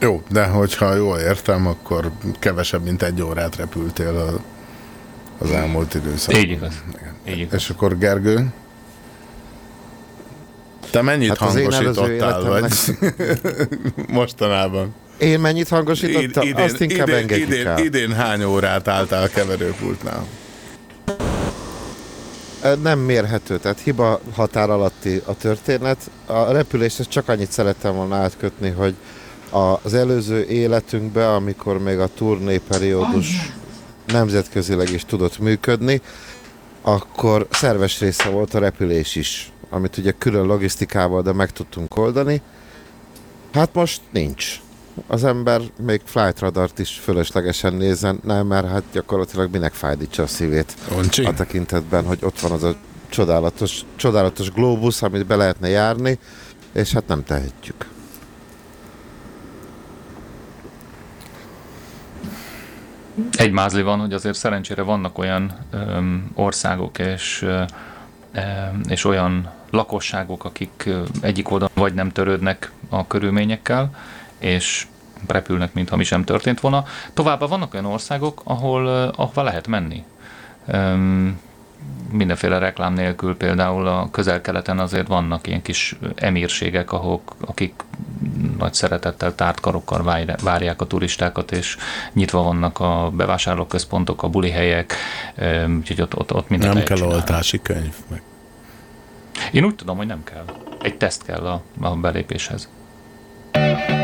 Jó, 0.00 0.22
de 0.30 0.46
hogyha 0.46 0.94
jól 0.94 1.18
értem, 1.18 1.66
akkor 1.66 2.10
kevesebb, 2.38 2.82
mint 2.82 3.02
egy 3.02 3.22
órát 3.22 3.56
repültél 3.56 4.16
a, 4.16 4.53
az 5.38 5.50
elmúlt 5.50 5.94
időszakban. 5.94 6.42
Így 6.42 6.50
igaz. 6.50 6.72
Így 7.28 7.38
igaz. 7.38 7.60
És 7.62 7.70
akkor 7.70 7.98
Gergő? 7.98 8.52
Te 10.90 11.02
mennyit 11.02 11.28
Hát 11.28 11.38
hangosítottál, 11.38 12.42
vagy 12.42 12.72
mostanában? 14.08 14.94
Én 15.18 15.40
mennyit 15.40 15.68
hangosítottam? 15.68 16.46
Id- 16.46 16.58
Azt 16.58 16.80
inkább 16.80 17.08
idén, 17.08 17.20
engedjük 17.20 17.48
idén, 17.48 17.66
el. 17.66 17.78
idén 17.78 18.12
hány 18.12 18.44
órát 18.44 18.88
álltál 18.88 19.28
keverőpultnál? 19.28 20.26
Ö, 22.62 22.74
Nem 22.82 22.98
mérhető, 22.98 23.58
tehát 23.58 23.80
hiba 23.80 24.20
határ 24.34 24.70
alatti 24.70 25.22
a 25.24 25.36
történet. 25.36 26.10
A 26.26 26.52
repülést 26.52 27.08
csak 27.08 27.28
annyit 27.28 27.50
szerettem 27.52 27.94
volna 27.94 28.16
átkötni, 28.16 28.70
hogy 28.70 28.94
a- 29.50 29.78
az 29.82 29.94
előző 29.94 30.44
életünkbe, 30.46 31.32
amikor 31.34 31.78
még 31.78 31.98
a 31.98 32.08
turnéperiódus 32.14 33.52
nemzetközileg 34.06 34.90
is 34.90 35.04
tudott 35.04 35.38
működni, 35.38 36.00
akkor 36.82 37.46
szerves 37.50 38.00
része 38.00 38.28
volt 38.28 38.54
a 38.54 38.58
repülés 38.58 39.16
is, 39.16 39.52
amit 39.70 39.96
ugye 39.96 40.12
külön 40.18 40.46
logisztikával, 40.46 41.22
de 41.22 41.32
meg 41.32 41.50
tudtunk 41.50 41.96
oldani. 41.96 42.42
Hát 43.52 43.74
most 43.74 44.00
nincs. 44.10 44.60
Az 45.06 45.24
ember 45.24 45.60
még 45.82 46.00
flight 46.04 46.38
radart 46.38 46.78
is 46.78 46.90
fölöslegesen 46.90 47.74
nézzen, 47.74 48.20
nem, 48.22 48.46
mert 48.46 48.68
hát 48.68 48.82
gyakorlatilag 48.92 49.50
minek 49.52 49.72
fájdítsa 49.72 50.22
a 50.22 50.26
szívét 50.26 50.74
Oncsi? 50.96 51.24
a 51.24 51.32
tekintetben, 51.32 52.04
hogy 52.04 52.18
ott 52.22 52.40
van 52.40 52.52
az 52.52 52.62
a 52.62 52.74
csodálatos, 53.08 53.80
csodálatos 53.96 54.50
globus, 54.50 55.02
amit 55.02 55.26
be 55.26 55.36
lehetne 55.36 55.68
járni, 55.68 56.18
és 56.72 56.92
hát 56.92 57.06
nem 57.06 57.24
tehetjük. 57.24 57.86
Egy 63.32 63.50
mázli 63.50 63.82
van, 63.82 64.00
hogy 64.00 64.12
azért 64.12 64.36
szerencsére 64.36 64.82
vannak 64.82 65.18
olyan 65.18 65.52
öm, 65.70 66.30
országok 66.34 66.98
és, 66.98 67.42
öm, 67.42 68.80
és 68.88 69.04
olyan 69.04 69.50
lakosságok, 69.70 70.44
akik 70.44 70.88
egyik 71.20 71.50
oldalon 71.50 71.74
vagy 71.74 71.94
nem 71.94 72.10
törődnek 72.10 72.72
a 72.88 73.06
körülményekkel, 73.06 73.90
és 74.38 74.86
repülnek, 75.26 75.74
mintha 75.74 75.96
mi 75.96 76.04
sem 76.04 76.24
történt 76.24 76.60
volna. 76.60 76.84
Továbbá 77.12 77.46
vannak 77.46 77.74
olyan 77.74 77.86
országok, 77.86 78.40
ahol, 78.44 78.86
ahova 79.16 79.42
lehet 79.42 79.66
menni. 79.66 80.04
Öm, 80.66 81.40
mindenféle 82.16 82.58
reklám 82.58 82.92
nélkül 82.94 83.36
például 83.36 83.86
a 83.86 84.08
közel-keleten 84.10 84.78
azért 84.78 85.06
vannak 85.06 85.46
ilyen 85.46 85.62
kis 85.62 85.96
emírségek, 86.14 86.92
ahol, 86.92 87.22
akik 87.40 87.74
nagy 88.58 88.74
szeretettel 88.74 89.34
tárt 89.34 89.60
karokkal 89.60 90.02
várj- 90.02 90.40
várják 90.42 90.80
a 90.80 90.86
turistákat, 90.86 91.52
és 91.52 91.76
nyitva 92.12 92.42
vannak 92.42 92.80
a 92.80 93.10
bevásárlóközpontok, 93.14 94.22
a 94.22 94.28
buli 94.28 94.50
helyek, 94.50 94.94
öm, 95.36 95.76
úgyhogy 95.76 96.00
ott, 96.00 96.16
ott, 96.16 96.32
ott 96.34 96.48
mindent 96.48 96.74
Nem 96.74 96.84
kell 96.84 96.96
csinálni. 96.96 97.16
oltási 97.16 97.62
könyv. 97.62 97.94
Meg. 98.08 98.22
Én 99.52 99.64
úgy 99.64 99.74
tudom, 99.74 99.96
hogy 99.96 100.06
nem 100.06 100.24
kell. 100.24 100.44
Egy 100.82 100.96
teszt 100.96 101.24
kell 101.24 101.46
a, 101.46 101.62
a 101.80 101.96
belépéshez. 101.96 102.68
you 103.54 104.03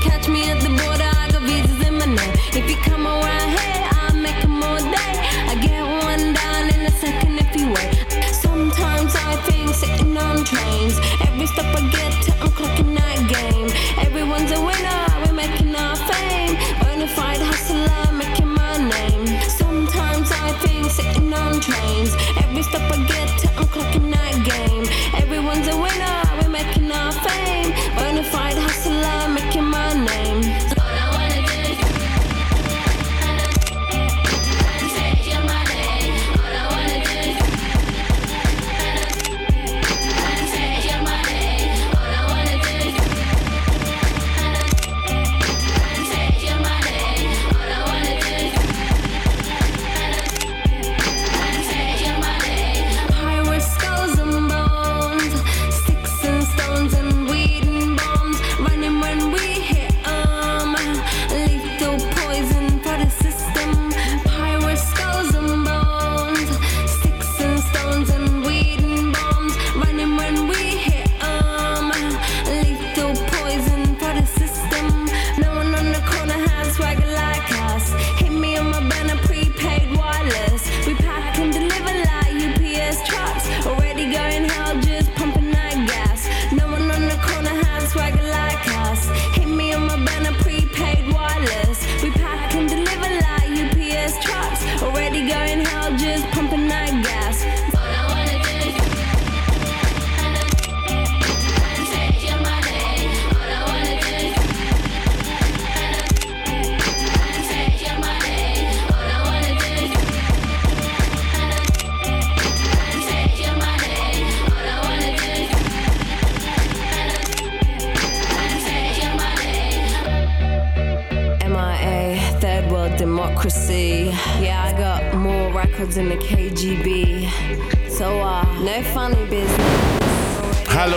catch 0.00 0.28
me 0.28 0.48
at 0.48 0.60
the 0.60 0.68
border, 0.68 1.10
I 1.18 1.28
got 1.32 1.42
visas 1.42 1.86
in 1.86 1.94
my 1.98 2.06
name. 2.06 2.34
If 2.54 2.70
you 2.70 2.76
come 2.76 3.06
around 3.06 3.48
here, 3.50 3.88
I'll 3.98 4.14
make 4.14 4.36
'em 4.44 4.62
all 4.62 4.78
day. 4.78 5.14
I 5.50 5.54
get 5.60 5.82
one 5.82 6.32
down 6.32 6.68
in 6.70 6.86
a 6.86 6.92
second 7.00 7.38
if 7.38 7.56
you 7.56 7.72
wait. 7.74 7.90
Sometimes 8.32 9.14
I 9.16 9.34
think 9.46 9.74
sitting 9.74 10.16
on 10.16 10.44
trains. 10.44 10.98
Every 11.26 11.46
step 11.46 11.66
I 11.74 11.80
get 11.90 12.12
to, 12.24 12.32
I'm 12.42 12.50
clocking 12.58 12.94
that 12.94 13.18
game. 13.28 13.68
Everyone's 14.06 14.52
a 14.52 14.60
winner, 14.60 15.02
we're 15.24 15.32
making 15.32 15.74
our 15.74 15.96
fame. 15.96 16.54
Bonafide 16.80 17.42
hustler, 17.50 18.12
making 18.12 18.52
my 18.62 18.76
name. 18.94 19.26
Sometimes 19.48 20.30
I 20.30 20.52
think 20.62 20.90
sitting 20.90 21.34
on 21.34 21.60
trains. 21.60 22.12
Every 22.42 22.62
step 22.62 22.84
I 22.92 22.98
get 23.12 23.25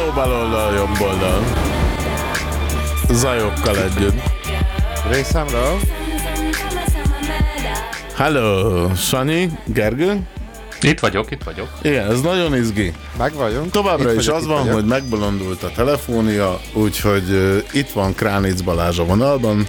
Hello 0.10 0.22
baloldal, 0.22 0.74
jobb 0.74 0.99
oldal. 1.01 1.43
Zajokkal 3.12 3.78
együtt. 3.78 4.22
Részemről? 5.12 5.80
Hello, 8.16 8.95
Sanyi, 8.95 9.49
Gergő? 9.66 10.20
Itt 10.82 10.99
vagyok, 10.99 11.32
itt 11.32 11.43
vagyok. 11.43 11.68
Igen, 11.82 12.12
ez 12.12 12.22
nagyon 12.22 12.55
izgi. 12.55 12.93
Meg 13.18 13.34
vagyunk. 13.34 13.72
Továbbra 13.72 14.12
Itt 14.12 14.20
is 14.20 14.26
vagyok, 14.26 14.41
az 14.41 14.47
van, 14.47 14.60
vagyok. 14.60 14.74
hogy 14.74 14.86
megbolondult 14.86 15.64
a 15.64 15.72
telefónia, 15.76 16.60
úgyhogy 16.74 17.30
uh, 17.30 17.57
itt 17.72 17.89
van 17.89 18.14
Kránic 18.14 18.62
Balázs 18.62 18.99
a 18.99 19.05
vonalban, 19.05 19.68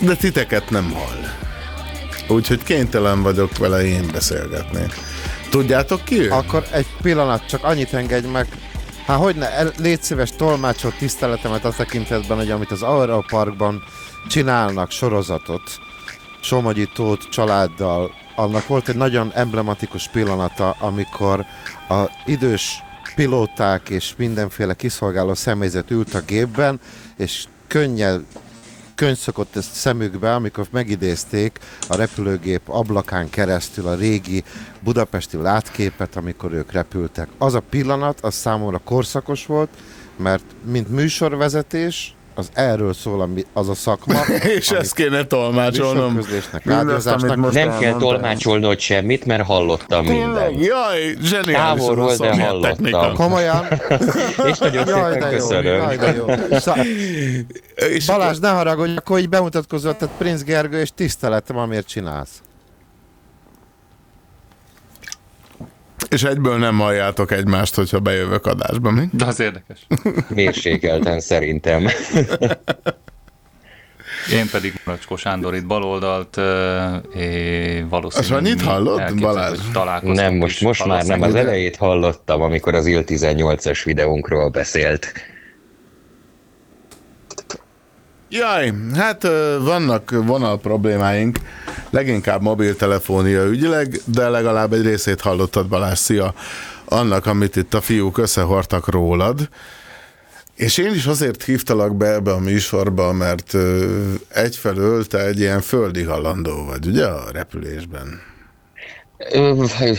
de 0.00 0.14
titeket 0.14 0.70
nem 0.70 0.92
hall. 0.92 1.20
Úgyhogy 2.36 2.62
kénytelen 2.62 3.22
vagyok 3.22 3.58
vele 3.58 3.84
én 3.84 4.08
beszélgetni. 4.12 4.86
Tudjátok 5.50 6.04
ki 6.04 6.20
ő? 6.20 6.30
Akkor 6.30 6.64
egy 6.70 6.86
pillanat, 7.02 7.46
csak 7.46 7.64
annyit 7.64 7.94
engedj 7.94 8.26
meg. 8.26 8.46
Hát 9.06 9.18
hogy 9.18 9.36
ne, 9.36 9.62
légy 9.62 10.02
szíves 10.02 10.30
tolmácsol 10.30 10.92
tiszteletemet 10.98 11.64
a 11.64 11.70
tekintetben, 11.70 12.36
hogy 12.36 12.50
amit 12.50 12.70
az 12.70 12.82
Aura 12.82 13.24
Parkban 13.28 13.82
csinálnak 14.28 14.90
sorozatot, 14.90 15.62
Somogyi 16.40 16.88
Tóth 16.94 17.28
családdal, 17.28 18.10
annak 18.36 18.66
volt 18.66 18.88
egy 18.88 18.96
nagyon 18.96 19.32
emblematikus 19.34 20.08
pillanata, 20.08 20.76
amikor 20.78 21.44
a 21.88 22.04
idős 22.26 22.82
pilóták 23.14 23.88
és 23.88 24.14
mindenféle 24.16 24.74
kiszolgáló 24.74 25.34
személyzet 25.34 25.90
ült 25.90 26.14
a 26.14 26.20
gépben, 26.20 26.80
és 27.16 27.44
könnyel 27.66 28.24
könyv 28.94 29.16
szokott 29.16 29.56
ezt 29.56 29.72
szemükbe, 29.72 30.34
amikor 30.34 30.66
megidézték 30.70 31.58
a 31.88 31.96
repülőgép 31.96 32.60
ablakán 32.68 33.30
keresztül 33.30 33.86
a 33.86 33.94
régi 33.94 34.44
budapesti 34.80 35.36
látképet, 35.36 36.16
amikor 36.16 36.52
ők 36.52 36.72
repültek. 36.72 37.28
Az 37.38 37.54
a 37.54 37.62
pillanat, 37.70 38.20
az 38.20 38.34
számomra 38.34 38.78
korszakos 38.78 39.46
volt, 39.46 39.68
mert 40.16 40.44
mint 40.64 40.88
műsorvezetés, 40.88 42.14
az 42.34 42.48
erről 42.52 42.94
szól 42.94 43.28
az 43.52 43.68
a 43.68 43.74
szakma. 43.74 44.20
És 44.58 44.70
ezt 44.70 44.94
kéne 44.94 45.24
tolmácsolnom. 45.24 46.20
Mindazt, 46.64 47.36
most 47.36 47.54
Nem 47.54 47.78
kell 47.78 47.96
tolmácsolnod 47.96 48.78
semmit, 48.78 49.24
mert 49.24 49.42
hallottam 49.42 50.04
mindent. 50.04 50.64
Jaj, 50.64 51.14
zseniális 51.22 51.54
Távolról, 51.84 52.16
de 52.16 52.44
hallottam. 52.44 53.14
Komolyan? 53.14 53.66
És 54.50 54.58
nagyon 54.58 54.86
Jaj, 54.88 55.12
szépen 55.12 55.28
de 55.28 55.30
jó, 55.30 55.38
köszönöm. 55.38 55.74
jaj, 55.74 55.96
de 55.96 56.14
jó. 56.14 56.26
Szá- 56.58 56.86
Balázs, 58.06 58.38
ne 58.38 58.48
haragudj, 58.50 58.96
akkor 58.96 59.18
így 59.18 59.28
bemutatkozott, 59.28 59.98
tehát 59.98 60.14
Prince 60.18 60.44
Gergő, 60.44 60.80
és 60.80 60.90
tiszteletem, 60.94 61.56
amiért 61.56 61.86
csinálsz. 61.86 62.42
És 66.14 66.22
egyből 66.22 66.58
nem 66.58 66.78
halljátok 66.78 67.30
egymást, 67.30 67.74
hogyha 67.74 67.98
bejövök 67.98 68.46
adásba, 68.46 68.90
mi? 68.90 69.08
De 69.12 69.24
az 69.24 69.40
érdekes. 69.40 69.86
Mérsékelten 70.34 71.20
szerintem. 71.20 71.86
Én 74.32 74.48
pedig 74.50 74.80
Maracskó 74.84 75.16
Sándor 75.16 75.54
itt 75.54 75.66
baloldalt, 75.66 76.36
és 77.14 77.82
valószínűleg... 77.88 78.12
Azt 78.14 78.30
annyit 78.30 78.60
mi 78.60 78.66
hallott, 78.66 79.14
Balázs? 79.72 80.02
Nem, 80.02 80.34
most, 80.34 80.60
most 80.60 80.84
már 80.84 81.04
nem. 81.04 81.22
Az 81.22 81.34
elejét 81.34 81.76
hallottam, 81.76 82.42
amikor 82.42 82.74
az 82.74 82.86
IL 82.86 83.04
18-as 83.06 83.80
videónkról 83.84 84.48
beszélt. 84.48 85.12
Jaj, 88.36 88.72
hát 88.94 89.22
vannak 89.58 90.10
vonal 90.10 90.58
problémáink, 90.58 91.38
leginkább 91.90 92.42
mobiltelefónia 92.42 93.44
ügyileg, 93.44 94.00
de 94.04 94.28
legalább 94.28 94.72
egy 94.72 94.82
részét 94.82 95.20
hallottad 95.20 95.68
Balázs, 95.68 95.98
szia, 95.98 96.34
annak, 96.84 97.26
amit 97.26 97.56
itt 97.56 97.74
a 97.74 97.80
fiúk 97.80 98.18
összehordtak 98.18 98.90
rólad. 98.90 99.48
És 100.54 100.78
én 100.78 100.94
is 100.94 101.06
azért 101.06 101.44
hívtalak 101.44 101.96
be 101.96 102.12
ebbe 102.12 102.32
a 102.32 102.38
műsorba, 102.38 103.12
mert 103.12 103.56
egyfelől 104.28 105.06
te 105.06 105.26
egy 105.26 105.38
ilyen 105.38 105.60
földi 105.60 106.02
halandó 106.02 106.64
vagy, 106.64 106.86
ugye, 106.86 107.06
a 107.06 107.30
repülésben. 107.32 108.33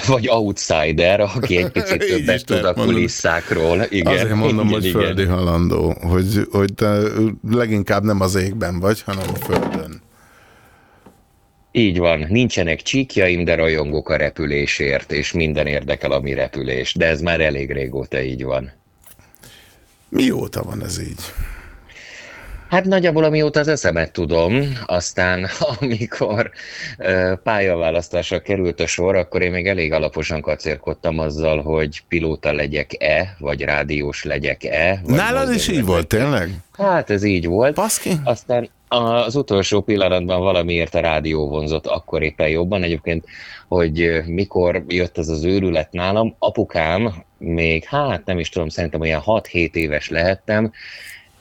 Vagy 0.08 0.28
outsider, 0.30 1.20
aki 1.20 1.58
egy 1.58 1.70
picit 1.70 2.06
többet 2.16 2.46
tud 2.46 2.66
a 2.66 2.74
kulisszákról. 2.74 3.86
Igen, 3.90 4.14
Azért 4.14 4.36
mondom, 4.36 4.68
igen, 4.68 4.80
hogy 4.80 4.86
igen. 4.86 5.02
földi 5.02 5.24
halandó, 5.24 5.96
hogy, 6.02 6.48
hogy 6.52 6.74
te 6.74 6.98
leginkább 7.50 8.04
nem 8.04 8.22
az 8.22 8.36
égben 8.36 8.80
vagy, 8.80 9.02
hanem 9.02 9.24
a 9.34 9.36
földön. 9.36 10.02
Így 11.72 11.98
van, 11.98 12.26
nincsenek 12.30 12.82
csíkjaim, 12.82 13.44
de 13.44 13.56
rajongok 13.56 14.10
a 14.10 14.16
repülésért, 14.16 15.12
és 15.12 15.32
minden 15.32 15.68
érdekel, 15.68 16.12
ami 16.12 16.34
repülés. 16.34 16.94
De 16.94 17.06
ez 17.06 17.22
már 17.22 17.42
elég 17.42 17.72
régóta 17.72 18.22
így 18.22 18.44
van. 18.44 18.72
Mióta 20.10 20.64
van 20.64 20.84
ez 20.84 21.00
így? 21.00 21.22
Hát 22.70 22.86
nagyjából 22.86 23.24
amióta 23.24 23.60
az 23.60 23.68
eszemet 23.68 24.12
tudom, 24.12 24.78
aztán 24.86 25.48
amikor 25.80 26.52
ö, 26.98 27.34
pályaválasztásra 27.44 28.40
került 28.40 28.80
a 28.80 28.88
sor, 28.88 29.16
akkor 29.16 29.42
én 29.42 29.52
még 29.52 29.68
elég 29.68 29.94
alaposan 29.94 30.42
kacérkodtam 30.42 31.20
azzal, 31.20 31.62
hogy 31.62 32.04
pilóta 32.08 32.54
legyek-e, 32.54 33.36
vagy 33.40 33.62
rádiós 33.62 34.24
legyek-e. 34.24 35.02
Vagy 35.04 35.16
Nálad 35.16 35.54
is 35.54 35.68
így 35.68 35.86
volt, 35.86 36.08
tényleg? 36.08 36.50
Hát 36.78 37.10
ez 37.10 37.24
így 37.24 37.46
volt. 37.46 37.74
Paszki? 37.74 38.12
Aztán 38.24 38.70
az 38.88 39.36
utolsó 39.36 39.82
pillanatban 39.82 40.40
valamiért 40.40 40.96
a 40.96 41.00
rádió 41.00 41.48
vonzott 41.48 41.88
akkor 41.88 42.24
éppen 42.24 42.48
jobban. 42.48 42.84
Egyébként, 42.84 43.26
hogy 43.68 44.22
mikor 44.26 44.84
jött 44.88 45.18
ez 45.18 45.28
az 45.28 45.44
őrület 45.44 45.92
nálam, 45.92 46.36
apukám 46.40 47.14
még, 47.38 47.84
hát 47.84 48.26
nem 48.26 48.40
is 48.40 48.50
tudom, 48.50 48.70
szerintem 48.70 49.02
olyan 49.02 49.22
6-7 49.26 49.74
éves 49.74 50.10
lehettem, 50.10 50.72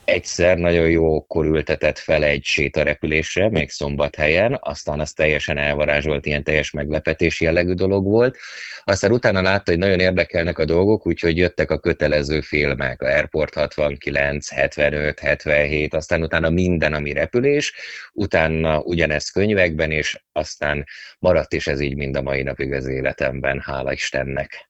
egyszer 0.05 0.57
nagyon 0.57 0.89
jókor 0.89 1.45
ültetett 1.45 1.97
fel 1.97 2.23
egy 2.23 2.43
sétarepülésre, 2.43 3.49
még 3.49 3.69
szombathelyen, 3.69 4.57
aztán 4.61 4.99
az 4.99 5.13
teljesen 5.13 5.57
elvarázsolt, 5.57 6.25
ilyen 6.25 6.43
teljes 6.43 6.71
meglepetés 6.71 7.41
jellegű 7.41 7.73
dolog 7.73 8.05
volt. 8.05 8.37
Aztán 8.83 9.11
utána 9.11 9.41
látta, 9.41 9.71
hogy 9.71 9.79
nagyon 9.79 9.99
érdekelnek 9.99 10.57
a 10.57 10.65
dolgok, 10.65 11.07
úgyhogy 11.07 11.37
jöttek 11.37 11.71
a 11.71 11.79
kötelező 11.79 12.41
filmek, 12.41 13.01
a 13.01 13.05
Airport 13.05 13.53
69, 13.53 14.49
75, 14.49 15.19
77, 15.19 15.93
aztán 15.93 16.23
utána 16.23 16.49
minden, 16.49 16.93
ami 16.93 17.13
repülés, 17.13 17.73
utána 18.13 18.79
ugyanezt 18.79 19.31
könyvekben, 19.31 19.91
és 19.91 20.23
aztán 20.31 20.85
maradt 21.19 21.53
is 21.53 21.67
ez 21.67 21.79
így 21.79 21.95
mind 21.95 22.15
a 22.15 22.21
mai 22.21 22.43
napig 22.43 22.73
az 22.73 22.87
életemben, 22.87 23.59
hála 23.59 23.91
Istennek. 23.91 24.69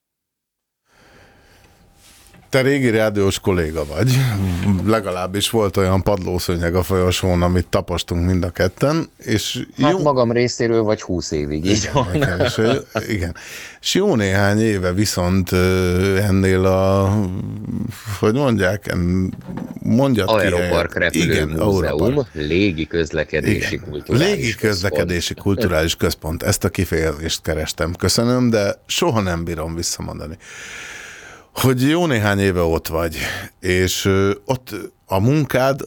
Te 2.50 2.62
régi 2.62 2.90
rádiós 2.90 3.40
kolléga 3.40 3.86
vagy. 3.86 4.18
Legalábbis 4.86 5.50
volt 5.50 5.78
olyan 5.78 6.04
padlószönyeg 6.04 6.76
a 6.76 6.84
folyosón, 6.84 7.42
amit 7.42 7.68
tapostunk 7.68 8.26
mind 8.26 8.44
a 8.44 8.50
ketten, 8.50 9.10
és 9.18 9.66
Hát 9.82 9.92
jó... 9.92 10.00
magam 10.02 10.32
részéről 10.32 10.84
vagy 10.84 11.02
20 11.02 11.32
évig, 11.32 11.66
így 11.66 11.90
van. 11.94 12.16
Igen, 12.16 12.40
és, 12.40 12.62
igen. 13.08 13.36
És 13.82 13.94
jó 13.94 14.16
néhány 14.16 14.60
éve 14.60 14.94
viszont 14.94 15.52
ennél 16.22 16.66
a, 16.66 17.14
hogy 18.20 18.34
mondják, 18.34 18.88
en- 18.88 19.34
mondjad 19.80 20.28
ki. 20.28 20.34
Aeropark 20.34 20.94
helyet. 20.94 21.14
repülő 21.14 21.34
Igen, 21.34 21.48
múzeum, 21.48 21.84
Aeropark. 22.02 22.28
légi 22.34 22.88
közlekedési 22.88 23.74
Igen. 23.74 23.90
kulturális 23.90 24.28
Légi 24.28 24.56
közlekedési 24.56 25.34
kulturális 25.34 25.96
központ. 25.96 26.44
Ezt 26.44 26.64
a 26.64 26.70
kifejezést 26.70 27.42
kerestem. 27.42 27.94
Köszönöm, 27.94 28.50
de 28.50 28.76
soha 28.86 29.22
nem 29.22 29.44
bírom 29.44 29.76
visszamondani. 29.76 30.38
Hogy 31.56 31.90
jó 31.90 32.06
néhány 32.06 32.40
éve 32.40 32.62
ott 32.62 32.88
vagy, 32.88 33.18
és 33.60 34.06
ott 34.46 34.76
a 35.06 35.20
munkád, 35.20 35.82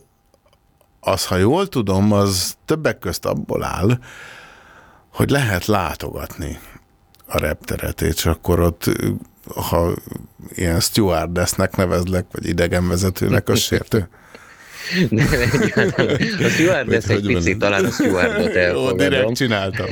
az, 1.00 1.26
ha 1.26 1.36
jól 1.36 1.68
tudom, 1.68 2.12
az 2.12 2.56
többek 2.64 2.98
közt 2.98 3.24
abból 3.24 3.64
áll, 3.64 3.98
hogy 5.12 5.30
lehet 5.30 5.66
látogatni 5.66 6.58
a 7.26 7.38
repteret, 7.38 8.00
és 8.00 8.26
akkor 8.26 8.60
ott, 8.60 8.84
ha 9.54 9.94
ilyen 10.48 10.80
stewardessnek 10.80 11.76
nevezlek, 11.76 12.26
vagy 12.32 12.46
idegenvezetőnek, 12.46 13.48
az 13.48 13.58
sértő. 13.58 14.08
Nem, 15.08 15.28
egyáltalán. 15.52 16.16
A 16.44 16.48
stewardess 16.48 17.08
egy 17.08 17.26
picit 17.26 17.58
talán 17.58 17.84
a 17.84 17.90
stewardot 17.90 18.54
Jó, 18.54 18.60
elfogadom. 18.60 18.96
direkt 18.96 19.34
csináltam. 19.34 19.86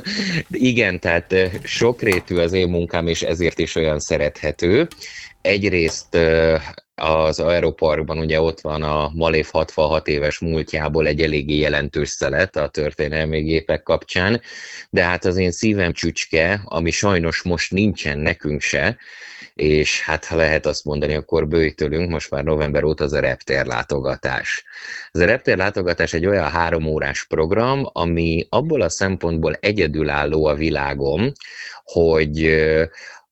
Igen, 0.50 1.00
tehát 1.00 1.32
eh, 1.32 1.50
sokrétű 1.62 2.36
az 2.36 2.52
én 2.52 2.68
munkám, 2.68 3.06
és 3.06 3.22
ezért 3.22 3.58
is 3.58 3.74
olyan 3.74 3.98
szerethető. 3.98 4.88
Egyrészt 5.40 6.18
az 6.94 7.40
Aeroparkban 7.40 8.18
ugye 8.18 8.40
ott 8.40 8.60
van 8.60 8.82
a 8.82 9.10
Malév 9.14 9.48
66 9.50 10.08
éves 10.08 10.38
múltjából 10.38 11.06
egy 11.06 11.20
eléggé 11.20 11.56
jelentős 11.56 12.08
szelet 12.08 12.56
a 12.56 12.68
történelmi 12.68 13.42
gépek 13.42 13.82
kapcsán, 13.82 14.40
de 14.90 15.02
hát 15.02 15.24
az 15.24 15.36
én 15.36 15.50
szívem 15.50 15.92
csücske, 15.92 16.60
ami 16.64 16.90
sajnos 16.90 17.42
most 17.42 17.72
nincsen 17.72 18.18
nekünk 18.18 18.60
se, 18.60 18.96
és 19.54 20.02
hát 20.02 20.24
ha 20.24 20.36
lehet 20.36 20.66
azt 20.66 20.84
mondani, 20.84 21.14
akkor 21.14 21.48
bőjtölünk, 21.48 22.10
most 22.10 22.30
már 22.30 22.44
november 22.44 22.84
óta 22.84 23.04
az 23.04 23.12
a 23.12 23.20
reptér 23.20 23.66
látogatás. 23.66 24.64
Ez 25.10 25.20
a 25.20 25.24
reptér 25.24 25.56
látogatás 25.56 26.12
egy 26.12 26.26
olyan 26.26 26.50
három 26.50 26.86
órás 26.86 27.24
program, 27.24 27.88
ami 27.92 28.46
abból 28.48 28.80
a 28.80 28.88
szempontból 28.88 29.54
egyedülálló 29.60 30.46
a 30.46 30.54
világon, 30.54 31.32
hogy 31.84 32.60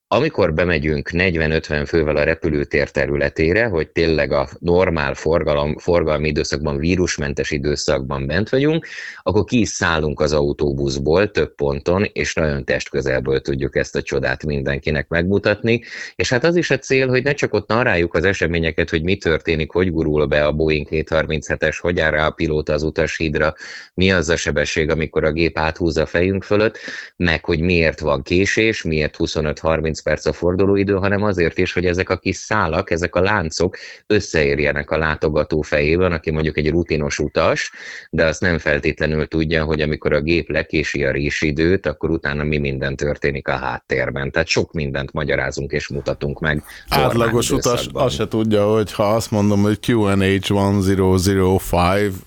amikor 0.09 0.53
bemegyünk 0.53 1.09
40-50 1.13 1.83
fővel 1.87 2.15
a 2.15 2.23
repülőtér 2.23 2.91
területére, 2.91 3.65
hogy 3.65 3.89
tényleg 3.89 4.31
a 4.31 4.49
normál 4.59 5.13
forgalom, 5.13 5.77
forgalmi 5.77 6.27
időszakban, 6.27 6.77
vírusmentes 6.77 7.51
időszakban 7.51 8.27
bent 8.27 8.49
vagyunk, 8.49 8.85
akkor 9.21 9.43
ki 9.43 9.59
is 9.59 9.69
szállunk 9.69 10.19
az 10.19 10.33
autóbuszból 10.33 11.31
több 11.31 11.55
ponton, 11.55 12.09
és 12.13 12.33
nagyon 12.33 12.65
testközelből 12.65 13.41
tudjuk 13.41 13.75
ezt 13.75 13.95
a 13.95 14.01
csodát 14.01 14.45
mindenkinek 14.45 15.07
megmutatni. 15.07 15.81
És 16.15 16.29
hát 16.29 16.43
az 16.43 16.55
is 16.55 16.69
a 16.69 16.77
cél, 16.77 17.07
hogy 17.07 17.23
ne 17.23 17.33
csak 17.33 17.53
ott 17.53 17.67
narráljuk 17.67 18.13
az 18.13 18.23
eseményeket, 18.23 18.89
hogy 18.89 19.03
mi 19.03 19.17
történik, 19.17 19.71
hogy 19.71 19.91
gurul 19.91 20.25
be 20.25 20.45
a 20.45 20.51
Boeing 20.51 20.87
737-es, 20.89 21.77
hogy 21.81 21.99
áll 21.99 22.11
rá 22.11 22.25
a 22.25 22.31
pilóta 22.31 22.73
az 22.73 22.83
utashídra, 22.83 23.53
mi 23.93 24.11
az 24.11 24.29
a 24.29 24.35
sebesség, 24.35 24.89
amikor 24.89 25.23
a 25.23 25.31
gép 25.31 25.57
áthúz 25.57 25.97
a 25.97 26.05
fejünk 26.05 26.43
fölött, 26.43 26.77
meg 27.15 27.45
hogy 27.45 27.59
miért 27.59 27.99
van 27.99 28.21
késés, 28.21 28.83
miért 28.83 29.15
25-30 29.19 29.95
perc 30.01 30.25
a 30.25 30.33
fordulóidő, 30.33 30.93
hanem 30.93 31.23
azért 31.23 31.57
is, 31.57 31.73
hogy 31.73 31.85
ezek 31.85 32.09
a 32.09 32.17
kis 32.17 32.35
szálak, 32.35 32.91
ezek 32.91 33.15
a 33.15 33.21
láncok 33.21 33.77
összeérjenek 34.07 34.91
a 34.91 34.97
látogató 34.97 35.61
fejében, 35.61 36.11
aki 36.11 36.31
mondjuk 36.31 36.57
egy 36.57 36.69
rutinos 36.69 37.19
utas, 37.19 37.71
de 38.09 38.25
azt 38.25 38.41
nem 38.41 38.57
feltétlenül 38.57 39.27
tudja, 39.27 39.63
hogy 39.63 39.81
amikor 39.81 40.13
a 40.13 40.21
gép 40.21 40.49
lekési 40.49 41.03
a 41.03 41.11
résidőt, 41.11 41.85
akkor 41.85 42.09
utána 42.09 42.43
mi 42.43 42.57
minden 42.57 42.95
történik 42.95 43.47
a 43.47 43.55
háttérben. 43.55 44.31
Tehát 44.31 44.47
sok 44.47 44.73
mindent 44.73 45.13
magyarázunk 45.13 45.71
és 45.71 45.87
mutatunk 45.87 46.39
meg. 46.39 46.63
Átlagos 46.87 47.51
utas 47.51 47.87
azt 47.93 48.15
se 48.15 48.27
tudja, 48.27 48.71
hogy 48.71 48.93
ha 48.93 49.15
azt 49.15 49.31
mondom, 49.31 49.61
hogy 49.61 49.79
QNH 49.87 50.23
1005, 50.23 51.61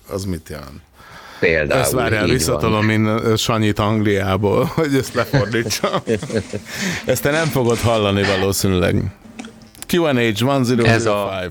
az 0.07 0.25
mit 0.25 0.49
jelent? 0.49 0.90
Például, 1.41 1.81
Ezt 1.81 1.91
várjál, 1.91 2.25
így 2.25 2.31
visszatolom 2.31 2.89
én 2.89 3.35
Sanyit 3.35 3.79
Angliából, 3.79 4.65
hogy 4.75 4.95
ezt 4.95 5.13
lefordítsam. 5.13 6.01
ezt 7.05 7.21
te 7.21 7.31
nem 7.31 7.47
fogod 7.47 7.77
hallani 7.77 8.23
valószínűleg. 8.23 9.03
QNH 9.93 10.19
1005. 10.19 10.85
Ez 10.85 11.05
a 11.05 11.47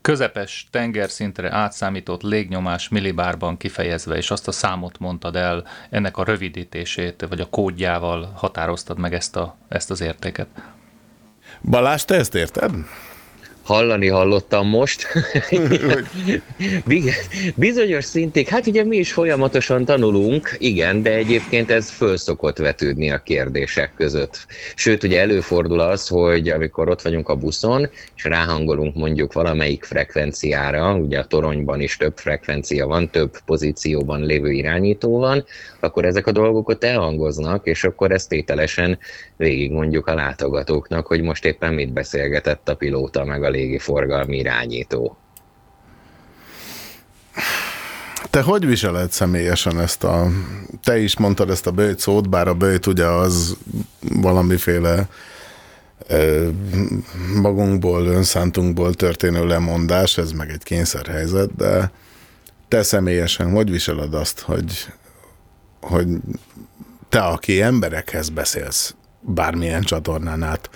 közepes 0.00 0.68
tengerszintre 0.70 1.54
átszámított 1.54 2.22
légnyomás 2.22 2.88
millibárban 2.88 3.56
kifejezve, 3.56 4.16
és 4.16 4.30
azt 4.30 4.48
a 4.48 4.52
számot 4.52 4.98
mondtad 4.98 5.36
el, 5.36 5.66
ennek 5.90 6.16
a 6.16 6.24
rövidítését, 6.24 7.26
vagy 7.28 7.40
a 7.40 7.48
kódjával 7.50 8.32
határoztad 8.36 8.98
meg 8.98 9.14
ezt, 9.14 9.36
a, 9.36 9.56
ezt 9.68 9.90
az 9.90 10.00
értéket. 10.00 10.46
Balázs, 11.62 12.02
te 12.02 12.14
ezt 12.14 12.34
érted? 12.34 12.70
Hallani 13.70 14.08
hallottam 14.08 14.68
most. 14.68 15.06
Bi- 16.86 17.10
Bizonyos 17.56 18.04
szintig, 18.04 18.48
hát 18.48 18.66
ugye 18.66 18.84
mi 18.84 18.96
is 18.96 19.12
folyamatosan 19.12 19.84
tanulunk, 19.84 20.56
igen, 20.58 21.02
de 21.02 21.14
egyébként 21.14 21.70
ez 21.70 21.90
föl 21.90 22.16
szokott 22.16 22.58
vetődni 22.58 23.10
a 23.10 23.18
kérdések 23.18 23.94
között. 23.96 24.46
Sőt, 24.74 25.02
ugye 25.02 25.20
előfordul 25.20 25.80
az, 25.80 26.08
hogy 26.08 26.48
amikor 26.48 26.88
ott 26.88 27.02
vagyunk 27.02 27.28
a 27.28 27.36
buszon, 27.36 27.88
és 28.16 28.24
ráhangolunk 28.24 28.94
mondjuk 28.94 29.32
valamelyik 29.32 29.84
frekvenciára, 29.84 30.94
ugye 30.94 31.18
a 31.18 31.26
toronyban 31.26 31.80
is 31.80 31.96
több 31.96 32.16
frekvencia 32.16 32.86
van, 32.86 33.10
több 33.10 33.38
pozícióban 33.44 34.20
lévő 34.20 34.50
irányító 34.50 35.18
van, 35.18 35.44
akkor 35.80 36.04
ezek 36.04 36.26
a 36.26 36.32
dolgok 36.32 36.68
ott 36.68 36.84
elhangoznak, 36.84 37.66
és 37.66 37.84
akkor 37.84 38.12
ezt 38.12 38.28
tételesen 38.28 38.98
végig 39.36 39.72
mondjuk 39.72 40.06
a 40.06 40.14
látogatóknak, 40.14 41.06
hogy 41.06 41.22
most 41.22 41.44
éppen 41.44 41.74
mit 41.74 41.92
beszélgetett 41.92 42.68
a 42.68 42.74
pilóta 42.74 43.24
meg 43.24 43.42
a 43.42 43.50
légiforgalmi 43.60 44.36
irányító. 44.36 45.16
Te 48.30 48.42
hogy 48.42 48.66
viseled 48.66 49.12
személyesen 49.12 49.80
ezt 49.80 50.04
a... 50.04 50.26
Te 50.82 50.98
is 50.98 51.18
mondtad 51.18 51.50
ezt 51.50 51.66
a 51.66 51.70
bőjt 51.70 51.98
szót, 51.98 52.28
bár 52.28 52.48
a 52.48 52.54
bőjt 52.54 52.86
ugye 52.86 53.06
az 53.06 53.56
valamiféle 54.00 55.08
ö, 56.06 56.48
magunkból, 57.40 58.06
önszántunkból 58.06 58.94
történő 58.94 59.46
lemondás, 59.46 60.18
ez 60.18 60.32
meg 60.32 60.50
egy 60.50 60.62
kényszerhelyzet, 60.62 61.56
de 61.56 61.90
te 62.68 62.82
személyesen 62.82 63.50
hogy 63.50 63.70
viseled 63.70 64.14
azt, 64.14 64.40
hogy, 64.40 64.86
hogy 65.80 66.06
te, 67.08 67.20
aki 67.20 67.62
emberekhez 67.62 68.28
beszélsz, 68.28 68.94
bármilyen 69.20 69.82
csatornán 69.82 70.42
át, 70.42 70.70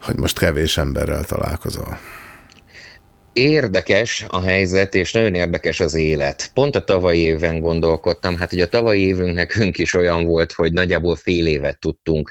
hogy 0.00 0.16
most 0.16 0.38
kevés 0.38 0.76
emberrel 0.76 1.24
találkozol? 1.24 1.98
Érdekes 3.32 4.24
a 4.28 4.40
helyzet, 4.40 4.94
és 4.94 5.12
nagyon 5.12 5.34
érdekes 5.34 5.80
az 5.80 5.94
élet. 5.94 6.50
Pont 6.54 6.76
a 6.76 6.84
tavalyi 6.84 7.20
évben 7.20 7.60
gondolkodtam, 7.60 8.36
hát 8.36 8.52
ugye 8.52 8.64
a 8.64 8.68
tavalyi 8.68 9.06
évünk 9.06 9.34
nekünk 9.34 9.78
is 9.84 9.94
olyan 9.94 10.24
volt, 10.24 10.52
hogy 10.52 10.72
nagyjából 10.72 11.16
fél 11.16 11.46
évet 11.46 11.78
tudtunk 11.78 12.30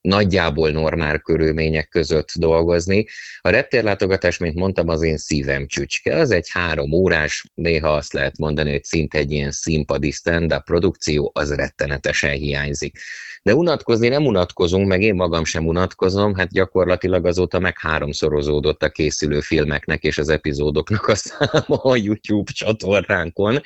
nagyjából 0.00 0.70
normál 0.70 1.18
körülmények 1.18 1.88
között 1.88 2.28
dolgozni. 2.34 3.06
A 3.40 3.48
reptérlátogatás, 3.48 4.38
mint 4.38 4.54
mondtam, 4.54 4.88
az 4.88 5.02
én 5.02 5.16
szívem 5.16 5.66
csücske. 5.66 6.16
Az 6.16 6.30
egy 6.30 6.48
három 6.50 6.92
órás, 6.92 7.44
néha 7.54 7.88
azt 7.88 8.12
lehet 8.12 8.38
mondani, 8.38 8.70
hogy 8.70 8.84
szinte 8.84 9.18
egy 9.18 9.32
ilyen 9.32 9.50
színpadi 9.50 10.10
stand 10.10 10.62
produkció, 10.64 11.30
az 11.34 11.54
rettenetesen 11.54 12.32
hiányzik. 12.32 12.98
De 13.42 13.54
unatkozni 13.54 14.08
nem 14.08 14.26
unatkozunk, 14.26 14.86
meg 14.86 15.02
én 15.02 15.14
magam 15.14 15.44
sem 15.44 15.66
unatkozom, 15.66 16.34
hát 16.34 16.48
gyakorlatilag 16.50 17.26
azóta 17.26 17.58
meg 17.58 17.78
háromszorozódott 17.78 18.82
a 18.82 18.88
készülő 18.88 19.40
filmeknek 19.40 20.02
és 20.02 20.18
az 20.18 20.28
epizódoknak 20.28 21.08
a 21.08 21.14
száma 21.14 21.76
a 21.82 21.96
YouTube 21.96 22.52
csatornánkon. 22.52 23.60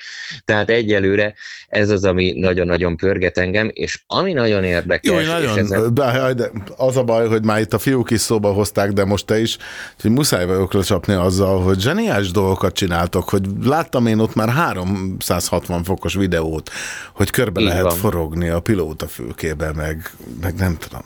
Tehát 0.44 0.70
egyelőre 0.70 1.34
ez 1.68 1.90
az, 1.90 2.04
ami 2.04 2.32
nagyon-nagyon 2.32 2.96
pörget 2.96 3.38
engem, 3.38 3.70
és 3.72 4.02
ami 4.06 4.32
nagyon 4.32 4.64
érdekes... 4.64 5.10
Jó, 5.10 5.32
nagyon, 5.32 5.58
ezen- 5.58 5.94
de, 5.96 6.34
de 6.34 6.50
az 6.76 6.96
a 6.96 7.02
baj, 7.02 7.28
hogy 7.28 7.44
már 7.44 7.60
itt 7.60 7.72
a 7.72 7.78
fiúk 7.78 8.10
is 8.10 8.20
szóba 8.20 8.52
hozták, 8.52 8.92
de 8.92 9.04
most 9.04 9.26
te 9.26 9.40
is, 9.40 9.56
hogy 10.00 10.10
muszáj 10.10 10.46
vagyok 10.46 10.72
lecsapni 10.72 11.14
azzal, 11.14 11.62
hogy 11.62 11.80
zseniális 11.80 12.30
dolgokat 12.30 12.72
csináltok, 12.74 13.28
hogy 13.28 13.46
láttam 13.64 14.06
én 14.06 14.18
ott 14.18 14.34
már 14.34 14.48
360 14.48 15.82
fokos 15.82 16.14
videót, 16.14 16.70
hogy 17.12 17.30
körbe 17.30 17.60
Így 17.60 17.66
lehet 17.66 17.82
van. 17.82 17.94
forogni 17.96 18.48
a 18.48 18.60
pilóta 18.60 19.06
fülkébe, 19.06 19.72
meg, 19.72 20.10
meg 20.40 20.54
nem 20.54 20.76
tudom. 20.76 21.02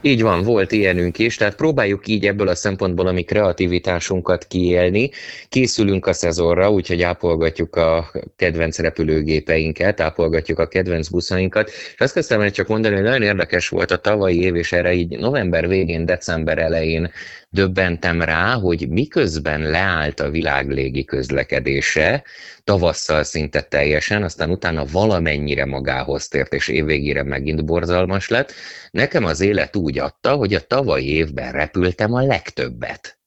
Így 0.00 0.22
van, 0.22 0.42
volt 0.42 0.72
ilyenünk 0.72 1.18
is, 1.18 1.36
tehát 1.36 1.56
próbáljuk 1.56 2.06
így 2.06 2.26
ebből 2.26 2.48
a 2.48 2.54
szempontból 2.54 3.06
a 3.06 3.12
mi 3.12 3.22
kreativitásunkat 3.22 4.46
kiélni. 4.46 5.10
Készülünk 5.48 6.06
a 6.06 6.12
szezonra, 6.12 6.70
úgyhogy 6.70 7.02
ápolgatjuk 7.02 7.76
a 7.76 8.10
kedvenc 8.36 8.78
repülőgépeinket, 8.78 10.00
ápolgatjuk 10.00 10.58
a 10.58 10.68
kedvenc 10.68 11.08
buszainkat, 11.08 11.68
és 11.68 11.94
azt 11.98 12.14
kezdtem 12.14 12.40
el 12.40 12.50
csak 12.50 12.68
mondani, 12.68 12.94
hogy 12.94 13.04
nagyon 13.04 13.22
érdekes 13.22 13.68
volt 13.68 13.90
a 13.90 13.96
tavalyi 13.96 14.40
év, 14.40 14.54
és 14.54 14.72
erre 14.72 14.92
így 14.92 15.18
november 15.18 15.68
végén, 15.68 16.06
december 16.06 16.58
elején 16.58 17.10
döbbentem 17.50 18.22
rá, 18.22 18.52
hogy 18.54 18.88
miközben 18.88 19.60
leállt 19.60 20.20
a 20.20 20.30
világ 20.30 20.70
légi 20.70 21.04
közlekedése, 21.04 22.24
tavasszal 22.64 23.22
szinte 23.22 23.60
teljesen, 23.60 24.22
aztán 24.22 24.50
utána 24.50 24.84
valamennyire 24.92 25.64
magához 25.64 26.28
tért, 26.28 26.52
és 26.52 26.68
évvégére 26.68 27.22
megint 27.22 27.64
borzalmas 27.64 28.28
lett. 28.28 28.52
Nekem 28.90 29.24
az 29.24 29.40
élet 29.40 29.76
úgy 29.76 29.98
adta, 29.98 30.32
hogy 30.32 30.54
a 30.54 30.60
tavalyi 30.60 31.08
évben 31.14 31.52
repültem 31.52 32.12
a 32.12 32.22
legtöbbet. 32.22 33.18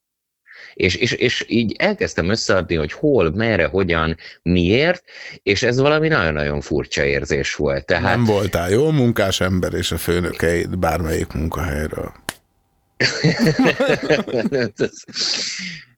És, 0.74 0.94
és, 0.94 1.12
és 1.12 1.44
így 1.48 1.74
elkezdtem 1.78 2.28
összeadni, 2.28 2.74
hogy 2.74 2.92
hol, 2.92 3.30
merre, 3.30 3.66
hogyan, 3.66 4.16
miért, 4.42 5.04
és 5.42 5.62
ez 5.62 5.78
valami 5.78 6.08
nagyon-nagyon 6.08 6.60
furcsa 6.60 7.04
érzés 7.04 7.54
volt. 7.54 7.86
Tehát 7.86 8.16
Nem 8.16 8.24
voltál 8.24 8.70
jó 8.70 8.90
munkás 8.90 9.40
ember 9.40 9.72
és 9.72 9.92
a 9.92 9.96
főnökeid 9.96 10.78
bármelyik 10.78 11.32
munkahelyről. 11.32 12.12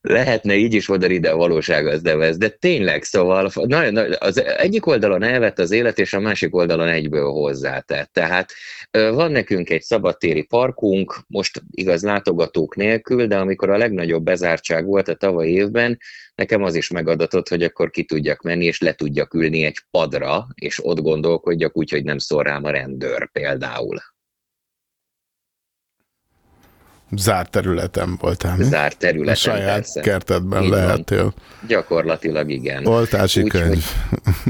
Lehetne 0.00 0.54
így 0.54 0.74
is 0.74 0.88
oda 0.88 1.06
ide 1.06 1.30
a 1.30 1.36
valóság 1.36 1.86
az 1.86 2.02
nevez, 2.02 2.36
de 2.36 2.48
tényleg, 2.48 3.02
szóval 3.02 3.50
nagyon, 3.54 4.14
az 4.18 4.44
egyik 4.44 4.86
oldalon 4.86 5.22
elvett 5.22 5.58
az 5.58 5.70
élet, 5.70 5.98
és 5.98 6.12
a 6.12 6.20
másik 6.20 6.54
oldalon 6.54 6.88
egyből 6.88 7.30
hozzátett. 7.30 8.12
Tehát 8.12 8.52
van 8.90 9.32
nekünk 9.32 9.70
egy 9.70 9.82
szabadtéri 9.82 10.42
parkunk, 10.42 11.18
most 11.26 11.62
igaz 11.70 12.02
látogatók 12.02 12.76
nélkül, 12.76 13.26
de 13.26 13.36
amikor 13.36 13.70
a 13.70 13.76
legnagyobb 13.76 14.22
bezártság 14.22 14.86
volt 14.86 15.08
a 15.08 15.14
tavalyi 15.14 15.52
évben, 15.52 15.98
nekem 16.34 16.62
az 16.62 16.74
is 16.74 16.90
megadatott, 16.90 17.48
hogy 17.48 17.62
akkor 17.62 17.90
ki 17.90 18.04
tudjak 18.04 18.42
menni, 18.42 18.64
és 18.64 18.80
le 18.80 18.92
tudjak 18.92 19.34
ülni 19.34 19.64
egy 19.64 19.78
padra, 19.90 20.46
és 20.54 20.84
ott 20.84 21.00
gondolkodjak 21.00 21.76
úgy, 21.76 21.90
hogy 21.90 22.04
nem 22.04 22.18
szól 22.18 22.42
rám 22.42 22.64
a 22.64 22.70
rendőr 22.70 23.30
például. 23.32 23.98
Zárt 27.16 27.50
területen 27.50 28.16
voltál. 28.20 28.56
mi? 28.56 28.64
Zárt 28.64 28.96
területen, 28.98 29.32
A 29.32 29.36
saját 29.36 29.74
persze. 29.74 30.00
kertedben 30.00 30.62
Így 30.62 30.68
van. 30.68 30.78
lehetél. 30.78 31.32
Gyakorlatilag 31.68 32.50
igen. 32.50 32.86
Oltási 32.86 33.42
Úgyhogy- 33.42 33.60
könyv. 33.62 33.84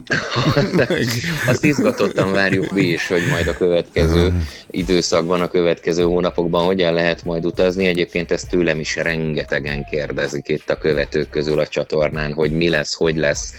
Azt 1.46 1.64
izgatottan 1.64 2.32
várjuk 2.32 2.70
mi 2.72 2.82
is, 2.82 3.06
hogy 3.06 3.22
majd 3.30 3.46
a 3.48 3.56
következő 3.56 4.32
időszakban, 4.70 5.40
a 5.40 5.48
következő 5.48 6.02
hónapokban 6.02 6.64
hogyan 6.64 6.92
lehet 6.94 7.24
majd 7.24 7.44
utazni. 7.44 7.86
Egyébként 7.86 8.30
ezt 8.30 8.48
tőlem 8.48 8.80
is 8.80 8.96
rengetegen 8.96 9.84
kérdezik 9.90 10.48
itt 10.48 10.70
a 10.70 10.78
követők 10.78 11.30
közül 11.30 11.58
a 11.58 11.66
csatornán, 11.66 12.32
hogy 12.32 12.52
mi 12.52 12.68
lesz, 12.68 12.94
hogy 12.94 13.16
lesz, 13.16 13.54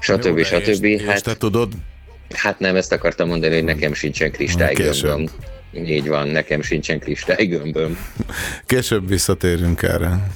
stb. 0.00 0.36
Jó, 0.38 0.42
stb. 0.42 0.84
és- 0.84 1.00
és 1.00 1.06
Hát, 1.06 1.22
te 1.24 1.34
tudod? 1.36 1.72
hát 2.34 2.58
nem, 2.58 2.76
ezt 2.76 2.92
akartam 2.92 3.28
mondani, 3.28 3.54
hogy 3.54 3.64
nekem 3.64 3.94
sincsen 3.94 4.30
kristálygömböm. 4.32 5.28
Így 5.76 6.08
van, 6.08 6.28
nekem 6.28 6.62
sincsen 6.62 6.98
kristálygömböm. 6.98 7.98
Később 8.66 9.08
visszatérünk 9.08 9.82
erre. 9.82 10.26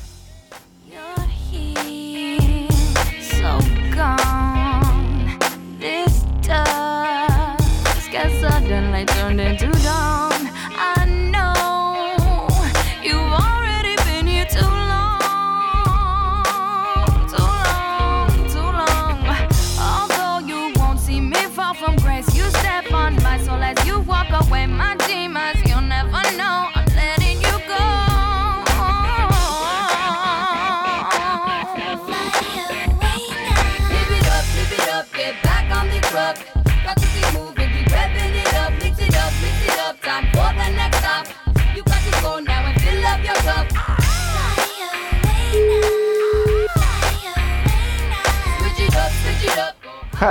I 50.21 50.25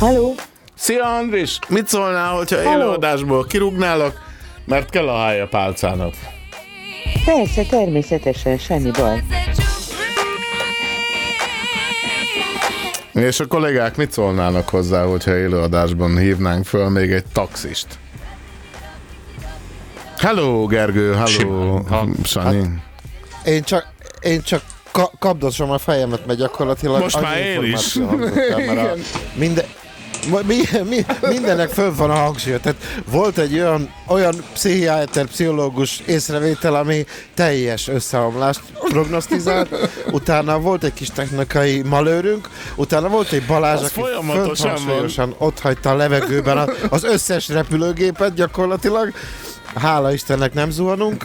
Halló? 0.00 0.34
Szia 0.74 1.16
Andris! 1.16 1.58
Mit 1.68 1.88
szólnál, 1.88 2.34
hogyha 2.34 2.56
Halló. 2.62 2.70
élőadásból 2.70 3.46
kirúgnálak, 3.46 4.20
mert 4.64 4.90
kell 4.90 5.08
a 5.08 5.18
hája 5.18 5.48
pálcának? 5.48 6.14
Persze, 7.24 7.62
természetesen, 7.64 8.58
semmi 8.58 8.90
baj. 8.90 9.22
És 13.12 13.40
a 13.40 13.46
kollégák 13.46 13.96
mit 13.96 14.12
szólnának 14.12 14.68
hozzá, 14.68 15.04
hogyha 15.04 15.36
élőadásban 15.36 16.18
hívnánk 16.18 16.64
föl 16.64 16.88
még 16.88 17.12
egy 17.12 17.24
taxist? 17.32 17.86
Hello, 20.18 20.66
Gergő, 20.66 21.14
hello, 21.14 21.82
ha- 21.88 22.06
Sanyi. 22.24 22.64
Én 23.44 23.62
csak, 23.62 23.86
én 24.20 24.42
csak 24.42 24.62
ka- 24.90 25.12
kapdosom 25.18 25.70
a 25.70 25.78
fejemet, 25.78 26.26
mert 26.26 26.38
gyakorlatilag 26.38 27.00
Most 27.00 27.20
már 27.20 27.36
én 27.38 27.62
is. 27.62 27.94
mert 27.94 28.78
a 28.78 28.94
minden, 29.38 29.64
mi, 30.46 30.56
mi, 30.88 31.04
mindennek 31.28 31.68
föl 31.68 31.94
van 31.94 32.10
a 32.10 32.14
hangsúlya. 32.14 32.60
Tehát 32.60 32.78
volt 33.10 33.38
egy 33.38 33.54
olyan, 33.54 33.94
olyan 34.06 34.44
pszichiáter, 34.52 35.26
pszichológus 35.26 36.02
észrevétel, 36.06 36.74
ami 36.74 37.04
teljes 37.34 37.88
összeomlást 37.88 38.60
prognosztizált, 38.88 39.68
utána 40.10 40.58
volt 40.58 40.84
egy 40.84 40.94
kis 40.94 41.08
technikai 41.08 41.82
malőrünk, 41.82 42.48
utána 42.76 43.08
volt 43.08 43.32
egy 43.32 43.46
Balázs, 43.46 43.78
Az 43.78 43.84
aki 43.84 44.00
folyamatosan 44.00 45.34
ott 45.38 45.60
hagyta 45.60 45.90
a 45.90 45.96
levegőben 45.96 46.70
az 46.90 47.04
összes 47.04 47.48
repülőgépet 47.48 48.34
gyakorlatilag. 48.34 49.12
Hála 49.74 50.12
Istennek 50.12 50.52
nem 50.54 50.70
zuhanunk. 50.70 51.24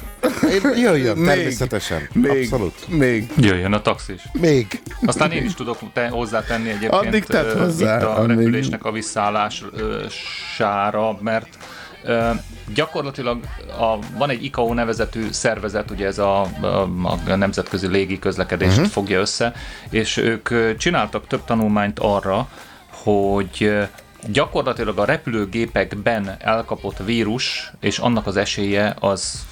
Én 0.52 0.62
jöjjön, 0.78 1.18
Még- 1.18 1.28
természetesen. 1.28 2.08
még- 2.14 2.32
Abszolút. 2.32 2.88
Még. 2.88 3.32
Jöjjön 3.38 3.74
a 3.74 3.82
taxis. 3.82 4.22
Még. 4.34 4.82
Aztán 5.06 5.32
én 5.32 5.46
is 5.46 5.54
tudok 5.54 5.78
te, 5.94 6.08
hozzátenni 6.08 6.68
egyébként 6.70 6.94
Addig 6.94 7.24
ö, 7.28 7.58
hozzá, 7.58 7.98
itt 7.98 8.04
a 8.04 8.18
amíg- 8.20 8.38
repülésnek 8.38 8.86
a 8.86 8.92
visszaállására, 8.92 11.18
mert 11.22 11.48
Ö, 12.08 12.30
gyakorlatilag 12.74 13.40
a, 13.80 13.98
van 14.18 14.30
egy 14.30 14.44
ICAO 14.44 14.74
nevezetű 14.74 15.28
szervezet, 15.32 15.92
ugye 15.92 16.06
ez 16.06 16.18
a, 16.18 16.42
a, 16.42 16.48
a 17.28 17.36
nemzetközi 17.36 17.88
légi 17.88 18.20
közlekedést 18.20 18.78
uh-huh. 18.78 18.92
fogja 18.92 19.20
össze, 19.20 19.54
és 19.90 20.18
ők 20.18 20.50
csináltak 20.78 21.28
több 21.28 21.46
tanulmányt 21.46 22.00
arra, 22.00 22.48
hogy 22.90 23.50
ö, 23.60 23.84
gyakorlatilag 24.32 24.98
a 24.98 25.06
repülőgépekben 25.06 26.36
elkapott 26.40 26.98
vírus 27.06 27.72
és 27.80 27.98
annak 27.98 28.28
az 28.28 28.38
esélye 28.38 28.96
az 29.00 29.46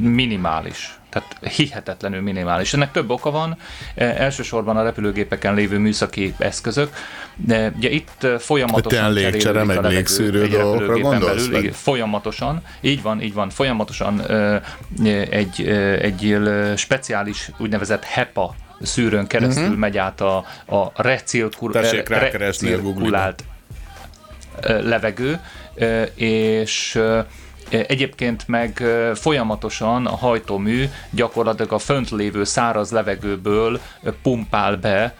minimális. 0.00 0.96
Tehát 1.10 1.36
hihetetlenül 1.56 2.20
minimális. 2.20 2.74
Ennek 2.74 2.90
több 2.90 3.10
oka 3.10 3.30
van. 3.30 3.56
E, 3.94 4.04
elsősorban 4.04 4.76
a 4.76 4.82
repülőgépeken 4.82 5.54
lévő 5.54 5.78
műszaki 5.78 6.34
eszközök. 6.38 6.94
De 7.36 7.72
ugye 7.76 7.90
itt 7.90 8.24
e, 8.24 8.38
folyamatosan 8.38 9.12
légcsere, 9.12 9.64
meg 9.64 9.84
légszűrő 9.84 10.42
egy 10.42 10.50
dolgokra 10.50 10.78
repülőgépen 10.78 11.10
gondolsz, 11.10 11.46
belül. 11.46 11.60
Igen, 11.62 11.72
Folyamatosan. 11.72 12.62
Így 12.80 13.02
van, 13.02 13.20
így 13.22 13.34
van. 13.34 13.50
Folyamatosan 13.50 14.30
ö, 14.30 14.56
egy, 15.30 15.66
egy 16.00 16.38
speciális 16.76 17.50
úgynevezett 17.58 18.04
HEPA 18.04 18.54
szűrőn 18.82 19.26
keresztül 19.26 19.68
Mhm. 19.68 19.78
megy 19.78 19.98
át 19.98 20.20
a, 20.20 20.36
a 20.66 21.02
recirkulált 21.02 23.44
levegő, 24.60 25.40
és 26.14 27.00
Egyébként 27.68 28.48
meg 28.48 28.82
folyamatosan 29.14 30.06
a 30.06 30.16
hajtómű 30.16 30.84
gyakorlatilag 31.10 31.72
a 31.72 31.78
fönt 31.78 32.10
lévő 32.10 32.44
száraz 32.44 32.90
levegőből 32.90 33.80
pumpál 34.22 34.76
be, 34.76 35.14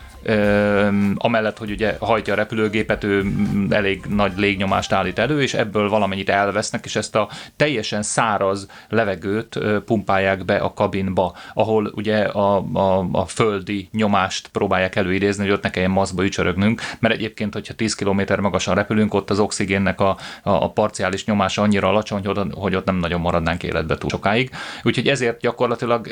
amellett, 1.17 1.59
hogy 1.59 1.71
ugye 1.71 1.97
hajtja 2.01 2.33
a 2.33 2.37
repülőgépet, 2.37 3.05
ő 3.05 3.23
mm, 3.23 3.73
elég 3.73 4.05
nagy 4.09 4.33
légnyomást 4.37 4.93
állít 4.93 5.19
elő, 5.19 5.43
és 5.43 5.55
ebből 5.55 5.89
valamennyit 5.89 6.29
elvesznek, 6.29 6.85
és 6.85 6.97
ezt 6.97 7.15
a 7.15 7.29
teljesen 7.57 8.03
száraz 8.03 8.67
levegőt 8.89 9.59
pumpálják 9.85 10.45
be 10.45 10.57
a 10.57 10.73
kabinba, 10.73 11.37
ahol 11.55 11.93
ugye 11.95 12.23
a, 12.23 12.65
a, 12.73 13.09
a 13.13 13.27
földi 13.27 13.89
nyomást 13.93 14.49
próbálják 14.49 14.97
előidézni, 14.97 15.45
hogy 15.45 15.53
ott 15.53 15.63
ne 15.63 15.71
kelljen 15.71 15.91
maszkba 15.91 16.25
ücsörögnünk, 16.25 16.81
mert 16.99 17.15
egyébként, 17.15 17.53
hogyha 17.53 17.75
10 17.75 17.95
km 17.95 18.21
magasan 18.41 18.75
repülünk, 18.75 19.15
ott 19.15 19.31
az 19.31 19.39
oxigénnek 19.39 20.01
a, 20.01 20.09
a, 20.43 20.51
a 20.51 20.71
parciális 20.71 21.25
nyomása 21.25 21.63
annyira 21.63 21.89
alacsony, 21.89 22.27
hogy, 22.27 22.41
hogy 22.55 22.75
ott 22.75 22.85
nem 22.85 22.97
nagyon 22.97 23.21
maradnánk 23.21 23.63
életbe 23.63 23.99
túl 23.99 24.11
sokáig. 24.11 24.51
Úgyhogy 24.83 25.09
ezért 25.09 25.41
gyakorlatilag 25.41 26.09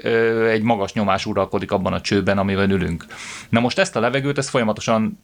egy 0.50 0.62
magas 0.62 0.92
nyomás 0.92 1.26
uralkodik 1.26 1.72
abban 1.72 1.92
a 1.92 2.00
csőben, 2.00 2.38
amiben 2.38 2.70
ülünk. 2.70 3.04
Na 3.48 3.60
most 3.60 3.78
ezt 3.78 3.96
a 3.96 3.99
levegőt, 4.00 4.38
ezt 4.38 4.48
folyamatosan 4.48 5.18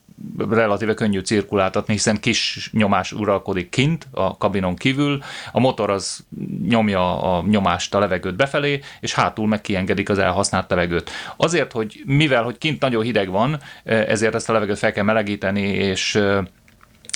relatíve 0.48 0.94
könnyű 0.94 1.20
cirkuláltatni, 1.20 1.92
hiszen 1.92 2.20
kis 2.20 2.68
nyomás 2.72 3.12
uralkodik 3.12 3.68
kint, 3.68 4.06
a 4.10 4.36
kabinon 4.36 4.76
kívül, 4.76 5.22
a 5.52 5.60
motor 5.60 5.90
az 5.90 6.24
nyomja 6.68 7.22
a 7.22 7.44
nyomást, 7.46 7.94
a 7.94 7.98
levegőt 7.98 8.36
befelé, 8.36 8.80
és 9.00 9.14
hátul 9.14 9.46
meg 9.46 9.60
kiengedik 9.60 10.08
az 10.08 10.18
elhasznált 10.18 10.70
levegőt. 10.70 11.10
Azért, 11.36 11.72
hogy 11.72 12.02
mivel, 12.06 12.42
hogy 12.42 12.58
kint 12.58 12.80
nagyon 12.80 13.02
hideg 13.02 13.30
van, 13.30 13.60
ezért 13.84 14.34
ezt 14.34 14.48
a 14.48 14.52
levegőt 14.52 14.78
fel 14.78 14.92
kell 14.92 15.04
melegíteni, 15.04 15.62
és 15.62 16.20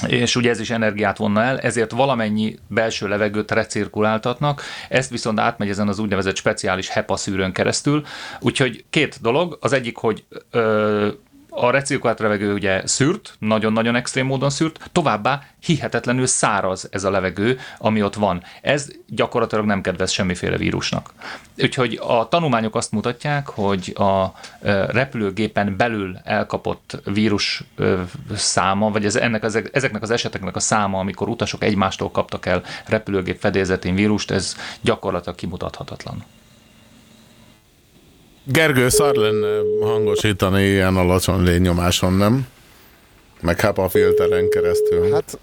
és 0.08 0.36
ugye 0.36 0.50
ez 0.50 0.60
is 0.60 0.70
energiát 0.70 1.16
vonna 1.16 1.42
el, 1.42 1.58
ezért 1.58 1.90
valamennyi 1.90 2.58
belső 2.68 3.08
levegőt 3.08 3.50
recirkuláltatnak, 3.50 4.62
ezt 4.88 5.10
viszont 5.10 5.40
átmegy 5.40 5.68
ezen 5.68 5.88
az 5.88 5.98
úgynevezett 5.98 6.36
speciális 6.36 6.88
HEPA 6.88 7.16
szűrőn 7.16 7.52
keresztül. 7.52 8.04
Úgyhogy 8.40 8.84
két 8.90 9.18
dolog, 9.20 9.58
az 9.60 9.72
egyik, 9.72 9.96
hogy 9.96 10.24
ö, 10.50 11.08
a 11.50 11.70
recirkulált 11.70 12.18
levegő 12.18 12.52
ugye 12.52 12.86
szűrt, 12.86 13.34
nagyon-nagyon 13.38 13.94
extrém 13.94 14.26
módon 14.26 14.50
szűrt, 14.50 14.90
továbbá 14.92 15.42
hihetetlenül 15.60 16.26
száraz 16.26 16.88
ez 16.90 17.04
a 17.04 17.10
levegő, 17.10 17.58
ami 17.78 18.02
ott 18.02 18.14
van. 18.14 18.42
Ez 18.62 18.88
gyakorlatilag 19.06 19.64
nem 19.64 19.80
kedvez 19.80 20.10
semmiféle 20.10 20.56
vírusnak. 20.56 21.12
Úgyhogy 21.58 22.00
a 22.02 22.28
tanulmányok 22.28 22.74
azt 22.74 22.92
mutatják, 22.92 23.46
hogy 23.46 23.92
a 23.96 24.32
repülőgépen 24.88 25.76
belül 25.76 26.18
elkapott 26.24 27.00
vírus 27.04 27.62
száma, 28.34 28.90
vagy 28.90 29.04
ez, 29.04 29.16
ennek 29.16 29.42
ezeknek 29.72 30.02
az 30.02 30.10
eseteknek 30.10 30.56
a 30.56 30.60
száma, 30.60 30.98
amikor 30.98 31.28
utasok 31.28 31.64
egymástól 31.64 32.10
kaptak 32.10 32.46
el 32.46 32.62
repülőgép 32.86 33.40
fedélzetén 33.40 33.94
vírust, 33.94 34.30
ez 34.30 34.56
gyakorlatilag 34.80 35.34
kimutathatatlan. 35.34 36.24
Gergő, 38.52 38.88
szar 38.88 39.14
lenne 39.14 39.58
hangosítani 39.80 40.62
ilyen 40.64 40.96
alacsony 40.96 41.42
légnyomáson, 41.42 42.12
nem? 42.12 42.46
Meg 43.40 43.60
HEPA 43.60 43.88
filteren 43.88 44.48
keresztül. 44.48 45.12
Hát 45.12 45.38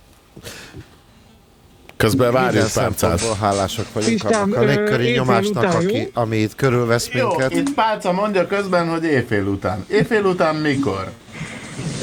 Közben 1.97 2.31
várjuk 2.31 2.65
szempontból 2.65 3.35
hálásak 3.39 3.93
vagyunk 3.93 4.13
Isten, 4.13 4.33
annak 4.41 4.57
a 4.57 4.63
légköri 4.63 5.09
nyomásnak, 5.11 5.63
után, 5.63 5.75
aki, 5.75 6.09
ami 6.13 6.37
itt 6.37 6.55
körülvesz 6.55 7.09
Jó, 7.11 7.27
minket. 7.27 7.51
itt 7.51 7.73
Pálca 7.73 8.11
mondja 8.11 8.47
közben, 8.47 8.89
hogy 8.89 9.03
éjfél 9.03 9.43
után. 9.45 9.85
Éjfél 9.89 10.23
után 10.23 10.55
mikor? 10.55 11.11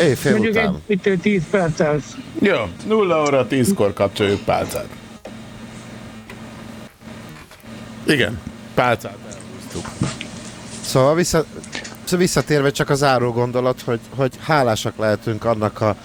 Éjfél 0.01 0.33
Mondjuk 0.33 0.55
után. 0.55 0.83
egy, 0.87 1.07
itt 1.07 1.21
10 1.23 1.43
perc 1.51 1.81
az. 1.81 2.03
Jó, 2.39 2.57
0 2.87 3.23
óra 3.23 3.47
10-kor 3.51 3.93
kapcsoljuk 3.93 4.41
Pálcát. 4.45 4.89
Igen, 8.07 8.41
Pálcát 8.75 9.17
elhúztuk. 9.29 10.13
Szóval 10.85 11.15
vissza, 11.15 11.45
visszatérve 12.17 12.71
csak 12.71 12.91
az 12.91 12.99
záró 12.99 13.33
gondolat, 13.33 13.81
hogy, 13.81 14.01
hogy 14.17 14.33
hálásak 14.41 14.97
lehetünk 14.97 15.45
annak 15.45 15.81
a 15.81 15.97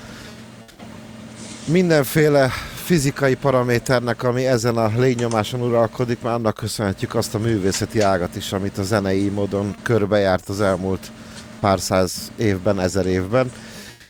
mindenféle 1.66 2.52
fizikai 2.84 3.36
paraméternek, 3.36 4.24
ami 4.24 4.46
ezen 4.46 4.78
a 4.78 4.92
légnyomáson 4.98 5.62
uralkodik, 5.62 6.22
mert 6.22 6.36
annak 6.36 6.56
köszönhetjük 6.56 7.16
azt 7.16 7.36
a 7.36 7.40
művészeti 7.40 8.00
ágat 8.00 8.36
is, 8.36 8.52
amit 8.52 8.78
a 8.78 8.84
zenei 8.84 9.30
módon 9.30 9.76
körbejárt 9.84 10.50
az 10.50 10.62
elmúlt 10.62 11.12
pár 11.60 11.80
száz 11.80 12.32
évben, 12.36 12.80
ezer 12.80 13.06
évben. 13.06 13.52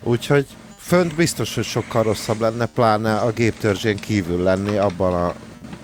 Úgyhogy 0.03 0.45
fönt 0.77 1.15
biztos, 1.15 1.55
hogy 1.55 1.63
sokkal 1.63 2.03
rosszabb 2.03 2.39
lenne, 2.39 2.65
pláne 2.65 3.15
a 3.15 3.31
géptörzsén 3.31 3.97
kívül 3.97 4.43
lenni 4.43 4.77
abban 4.77 5.13
a 5.13 5.33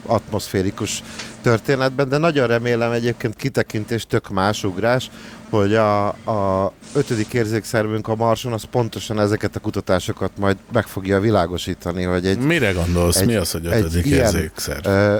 atmoszférikus 0.05 1.03
történetben, 1.49 2.09
de 2.09 2.17
nagyon 2.17 2.47
remélem 2.47 2.91
egyébként 2.91 3.35
kitekintés 3.35 4.05
tök 4.07 4.29
más 4.29 4.63
ugrás, 4.63 5.09
hogy 5.49 5.75
a, 5.75 6.07
a 6.07 6.71
ötödik 6.93 7.33
érzékszervünk 7.33 8.07
a 8.07 8.15
Marson 8.15 8.53
az 8.53 8.63
pontosan 8.63 9.19
ezeket 9.19 9.55
a 9.55 9.59
kutatásokat 9.59 10.31
majd 10.39 10.57
meg 10.73 10.85
fogja 10.87 11.19
világosítani, 11.19 12.03
hogy 12.03 12.25
egy... 12.25 12.37
Mire 12.37 12.71
gondolsz? 12.71 13.21
Mi 13.23 13.35
az, 13.35 13.51
hogy 13.51 13.65
ötödik 13.65 14.05
érzékszerv? 14.05 14.85
Ö, 14.87 15.17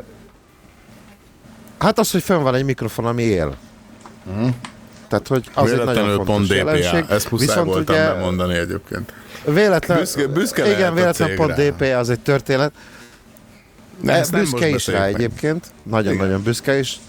hát 1.79 1.99
az, 1.99 2.11
hogy 2.11 2.23
fönn 2.23 2.41
van 2.41 2.55
egy 2.55 2.65
mikrofon, 2.65 3.05
ami 3.05 3.23
él. 3.23 3.55
Mhm. 4.35 4.47
Tehát, 5.07 5.27
hogy 5.27 5.49
az 5.53 5.71
egy 5.71 5.77
nagyon 5.77 5.85
Véletlenül 5.85 6.15
fontos 6.15 6.35
pont 6.35 6.47
DPA. 6.47 6.55
jelenség. 6.55 7.05
Ezt 7.09 7.31
muszáj 7.31 7.47
Viszont 7.47 7.67
voltam 7.67 7.95
ugye- 7.95 8.13
bemondani 8.13 8.57
egyébként. 8.57 9.13
Véletlen, 9.45 9.97
Büszke- 9.97 10.29
büszke 10.29 10.71
igen, 10.71 10.93
véletlen 10.93 11.35
pont 11.35 11.55
cégre. 11.55 11.71
DP 11.91 11.97
az 11.99 12.09
egy 12.09 12.19
történet. 12.19 12.71
Ne, 14.01 14.13
E, 14.13 14.17
ezt 14.19 14.31
nem 14.31 14.41
büszke 14.41 14.67
is 14.69 14.87
rá 14.87 14.99
meg. 14.99 15.13
egyébként, 15.13 15.65
nagyon-nagyon 15.83 16.43
büszke 16.43 16.79
is, 16.79 16.99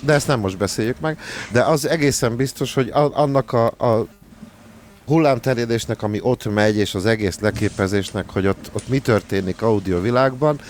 de 0.00 0.12
ezt 0.12 0.26
nem 0.26 0.40
most 0.40 0.58
beszéljük 0.58 1.00
meg. 1.00 1.18
De 1.52 1.62
az 1.62 1.88
egészen 1.88 2.36
biztos, 2.36 2.74
hogy 2.74 2.90
annak 2.92 3.52
a, 3.52 3.66
a 3.66 4.06
hullámterjedésnek, 5.06 6.02
ami 6.02 6.18
ott 6.22 6.54
megy, 6.54 6.76
és 6.76 6.94
az 6.94 7.06
egész 7.06 7.38
leképezésnek, 7.38 8.30
hogy 8.30 8.46
ott, 8.46 8.70
ott 8.72 8.88
mi 8.88 8.98
történik 8.98 9.62
audiovilágban, 9.62 10.60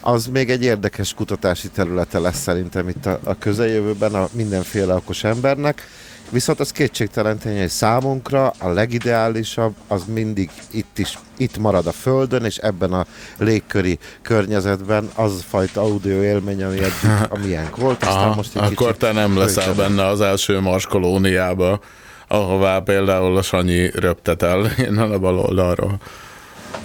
az 0.00 0.26
még 0.26 0.50
egy 0.50 0.62
érdekes 0.62 1.14
kutatási 1.14 1.68
területe 1.68 2.18
lesz 2.18 2.40
szerintem 2.40 2.88
itt 2.88 3.06
a, 3.06 3.20
a 3.24 3.38
közeljövőben 3.38 4.14
a 4.14 4.28
mindenféle 4.32 4.94
okos 4.94 5.24
embernek. 5.24 5.88
Viszont 6.30 6.60
az 6.60 6.70
kétségtelen 6.72 7.38
tény, 7.38 7.58
hogy 7.58 7.68
számunkra 7.68 8.52
a 8.58 8.68
legideálisabb 8.68 9.74
az 9.88 10.02
mindig 10.06 10.50
itt 10.70 10.98
is, 10.98 11.18
itt 11.36 11.58
marad 11.58 11.86
a 11.86 11.92
Földön, 11.92 12.44
és 12.44 12.56
ebben 12.56 12.92
a 12.92 13.06
légköri 13.38 13.98
környezetben 14.22 15.10
az 15.14 15.32
a 15.32 15.42
fajta 15.48 15.80
audio 15.80 16.22
élmény, 16.22 16.62
ami 16.62 16.78
eddig 16.78 17.28
a 17.28 17.38
miénk 17.38 17.76
volt. 17.76 18.02
Aztán 18.02 18.24
Aha, 18.24 18.34
most 18.34 18.56
egy 18.56 18.62
akkor 18.72 18.96
te 18.96 19.12
nem 19.12 19.38
leszel 19.38 19.62
fölcsapunk. 19.62 19.88
benne 19.96 20.06
az 20.08 20.20
első 20.20 20.60
Mars 20.60 20.86
kolóniába, 20.86 21.80
ahová 22.28 22.78
például 22.78 23.36
a 23.36 23.42
Sanyi 23.42 23.90
röptet 23.94 24.42
el 24.42 24.70
innen 24.78 25.12
a 25.12 25.18
bal 25.18 25.38
oldalról. 25.38 26.00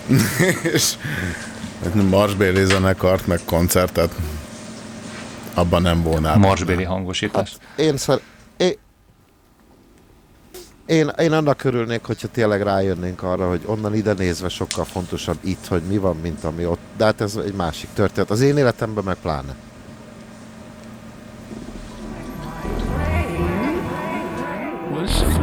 és 0.73 0.93
Marsbéli 2.09 2.65
zenekart, 2.65 3.27
meg 3.27 3.39
koncertet 3.45 4.11
abban 5.53 5.81
nem 5.81 6.03
volnál. 6.03 6.37
Marsbéli 6.37 6.83
hangosítás. 6.83 7.51
Én, 7.75 7.97
szer- 7.97 8.21
én, 8.57 8.73
én, 10.85 11.11
én 11.17 11.31
annak 11.31 11.63
örülnék, 11.63 12.05
hogyha 12.05 12.27
tényleg 12.27 12.61
rájönnénk 12.61 13.23
arra, 13.23 13.49
hogy 13.49 13.61
onnan 13.65 13.95
ide 13.95 14.13
nézve 14.13 14.49
sokkal 14.49 14.85
fontosabb 14.85 15.37
itt, 15.41 15.65
hogy 15.67 15.81
mi 15.81 15.97
van, 15.97 16.15
mint 16.21 16.43
ami 16.43 16.65
ott. 16.65 16.79
De 16.97 17.03
hát 17.03 17.21
ez 17.21 17.35
egy 17.35 17.53
másik 17.53 17.89
történet. 17.93 18.29
Az 18.29 18.41
én 18.41 18.57
életemben 18.57 19.03
meg 19.03 19.15
pláne. 19.21 19.55
was 24.95 25.34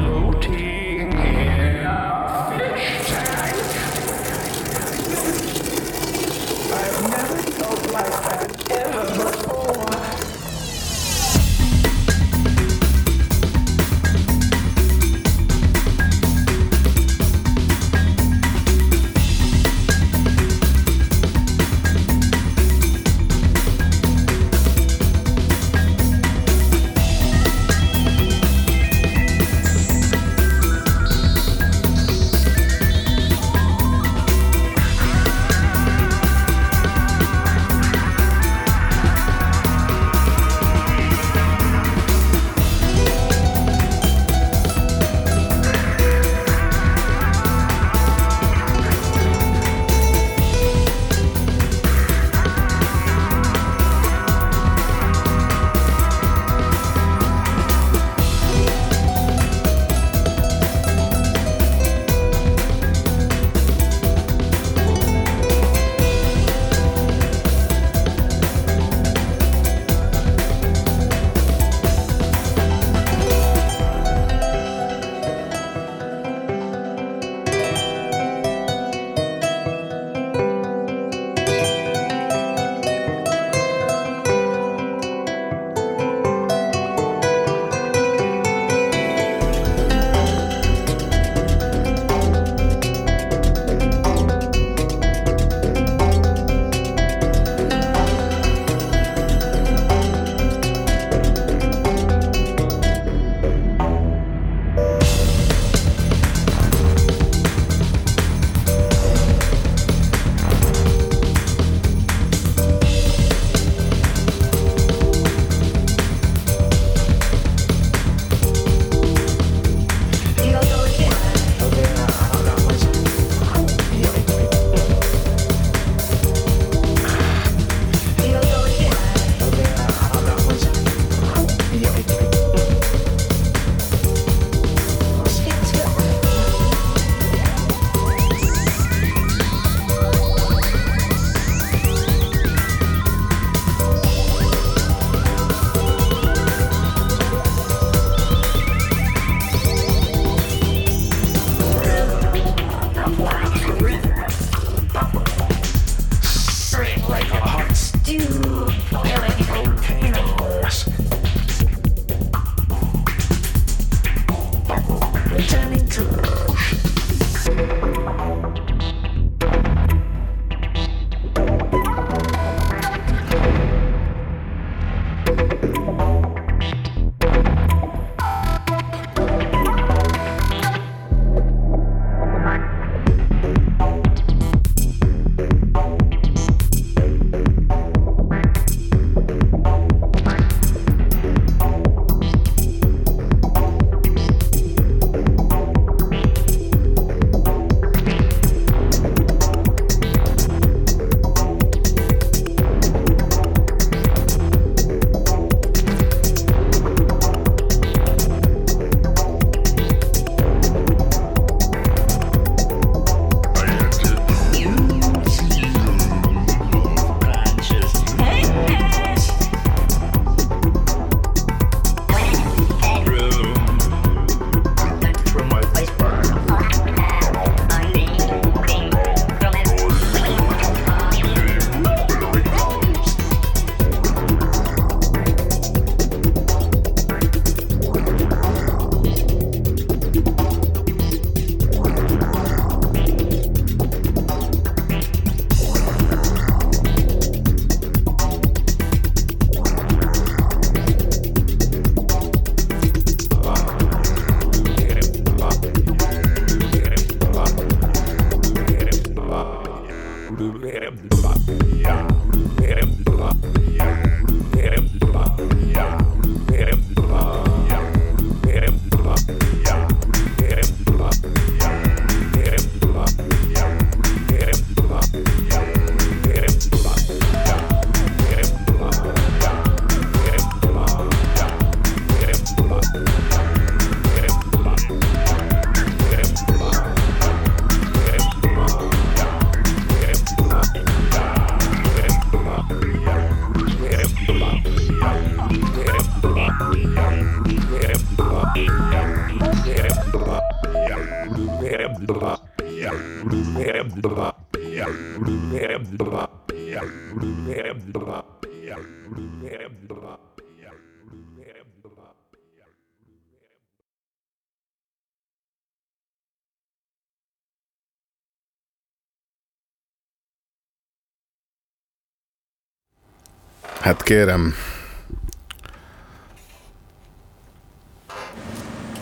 Hát 323.93 324.03
kérem. 324.03 324.55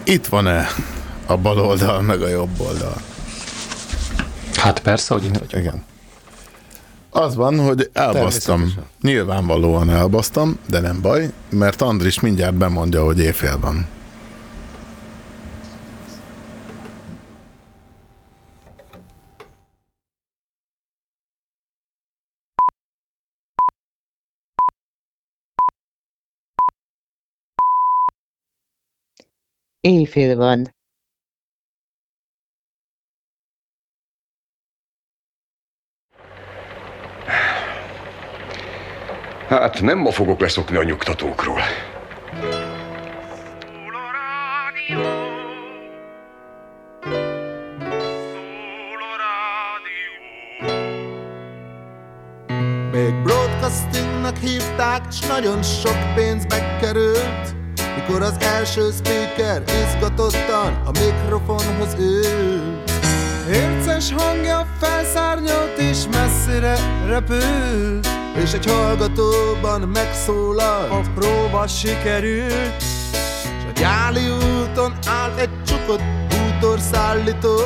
Itt 0.05 0.27
van-e 0.27 0.67
a 1.27 1.37
bal 1.37 1.59
oldal, 1.59 2.01
meg 2.01 2.23
a 2.23 2.29
jobb 2.29 2.61
oldal? 2.61 2.95
Hát 4.55 4.81
persze, 4.81 5.15
hogy 5.15 5.25
itt 5.25 5.37
vagyok. 5.39 5.61
Igen. 5.61 5.85
Az 7.11 7.35
van, 7.35 7.61
hogy 7.61 7.91
elbasztam. 7.93 8.75
Nyilvánvalóan 9.01 9.91
elbasztam, 9.91 10.59
de 10.67 10.81
nem 10.81 11.01
baj, 11.01 11.31
mert 11.49 11.83
Andris 11.83 12.21
mindjárt 12.21 12.55
bemondja, 12.55 13.05
hogy 13.05 13.19
éjfél 13.19 13.59
van. 13.59 13.87
Éjfél 29.81 30.37
van. 30.37 30.75
Hát 39.49 39.81
nem 39.81 39.99
ma 39.99 40.11
fogok 40.11 40.41
leszokni 40.41 40.77
a 40.77 40.83
nyugtatókról. 40.83 41.61
Még 52.93 53.23
broadcastingnak 53.23 54.37
hívták, 54.37 55.11
s 55.11 55.27
nagyon 55.27 55.63
sok 55.63 56.15
pénzbe 56.15 56.77
került 56.81 57.60
Mikor 58.11 58.25
az 58.25 58.37
első 58.41 58.91
speaker 58.91 59.63
izgatottan 59.67 60.83
a 60.85 60.91
mikrofonhoz 60.91 61.95
ült 61.99 62.91
Érces 63.53 64.13
hangja 64.13 64.67
felszárnyolt 64.81 65.79
és 65.79 65.99
messzire 66.11 66.77
repült 67.07 68.09
És 68.43 68.53
egy 68.53 68.67
hallgatóban 68.67 69.81
megszólalt 69.81 70.91
A 70.91 71.01
próba 71.15 71.67
sikerült. 71.67 72.83
S 73.43 73.65
a 73.69 73.81
gyáli 73.81 74.29
úton 74.29 74.93
állt 75.07 75.41
egy 75.41 75.63
csukott 75.67 76.03
bútorszállító. 76.29 77.57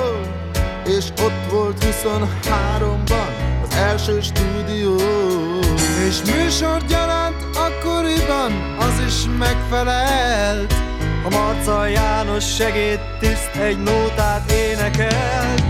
És 0.86 1.05
ott 1.22 1.51
volt 1.51 1.84
23-ban 1.84 3.28
az 3.68 3.74
első 3.76 4.20
stúdió. 4.20 4.97
És 6.09 6.32
műsorgyaránt 6.32 7.03
akkoriban 8.25 8.77
az 8.79 9.03
is 9.07 9.14
megfelelt. 9.39 10.75
A 11.25 11.29
Marca 11.31 11.87
János 11.87 12.55
segédtiszt 12.55 13.51
egy 13.62 13.79
nótát 13.79 14.51
énekelt. 14.51 15.62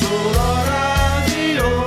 Szól 0.00 0.34
a 0.34 0.62
rádió. 0.64 1.86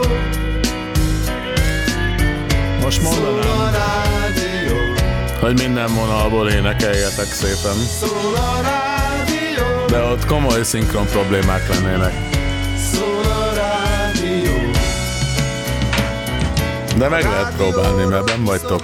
Most 2.81 3.01
Szól 3.01 3.25
a 3.25 3.31
mondanám, 3.31 3.71
rádió. 3.71 4.75
Hogy 5.39 5.57
minden 5.57 5.93
vonalból 5.93 6.49
énekeljetek 6.49 7.25
szépen. 7.25 7.75
Szól 7.99 8.35
a 8.35 8.61
rádió. 8.61 9.85
De 9.87 10.03
ott 10.03 10.25
komoly 10.25 10.63
szinkron 10.63 11.05
problémák 11.05 11.67
lennének. 11.69 12.13
Szól 12.93 13.31
a 13.31 13.53
rádió. 13.53 14.71
De 16.97 17.07
meg 17.09 17.23
lehet 17.23 17.55
próbálni, 17.55 18.05
mert 18.05 18.25
ben 18.25 18.43
vagytok. 18.43 18.81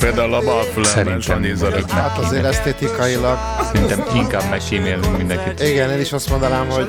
Például 0.00 0.34
a 0.34 0.40
bal 0.40 0.62
fülemben 0.62 0.84
Szerintem 0.84 1.20
Sanyi 1.20 1.54
zörög. 1.54 1.90
Hát 1.90 2.18
azért 2.18 2.44
esztétikailag. 2.44 3.38
Szerintem 3.72 4.04
inkább 4.14 4.50
megkímélünk 4.50 5.16
mindenkit. 5.16 5.60
Igen, 5.60 5.90
én 5.90 6.00
is 6.00 6.12
azt 6.12 6.30
mondanám, 6.30 6.68
hogy 6.68 6.88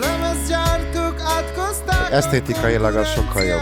esztétikailag 2.12 2.96
az 2.96 3.08
sokkal 3.08 3.44
jobb. 3.44 3.62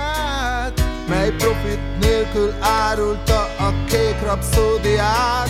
Mely 1.10 1.30
profit 1.30 1.80
nélkül 2.00 2.54
árulta 2.60 3.40
a 3.40 3.74
kék 3.88 4.16
rapszódiát 4.26 5.50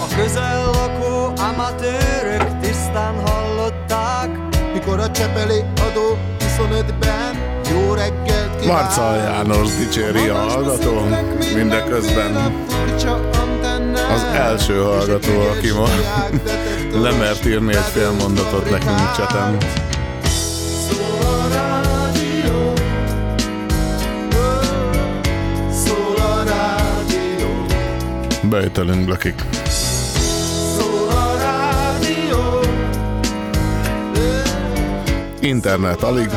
A 0.00 0.14
közel 0.16 0.64
lakó 0.64 1.32
amatőrök 1.42 2.60
tisztán 2.60 3.14
hallották 3.26 4.28
Mikor 4.72 5.00
a 5.00 5.10
csepeli 5.10 5.60
adó 5.90 6.18
25-ben 6.38 7.41
jó 7.70 7.92
reggelt 7.94 8.60
kívánt 8.60 8.96
Marcal 8.96 9.16
János 9.16 9.76
dicséri 9.76 10.28
a 10.28 10.34
hallgató, 10.38 11.06
mindeközben. 11.54 12.36
az 14.14 14.22
első 14.34 14.82
hallgató, 14.82 15.40
aki 15.40 15.70
ma 15.70 15.88
lemert 17.02 17.46
írni 17.46 17.74
egy 17.74 17.82
fél 17.92 18.10
mondatot 18.10 18.70
nekünk 18.70 18.98
rádió. 19.32 19.56
Bejtelünk 28.42 29.08
lakik. 29.08 29.42
Internet 35.40 36.02
alig, 36.02 36.30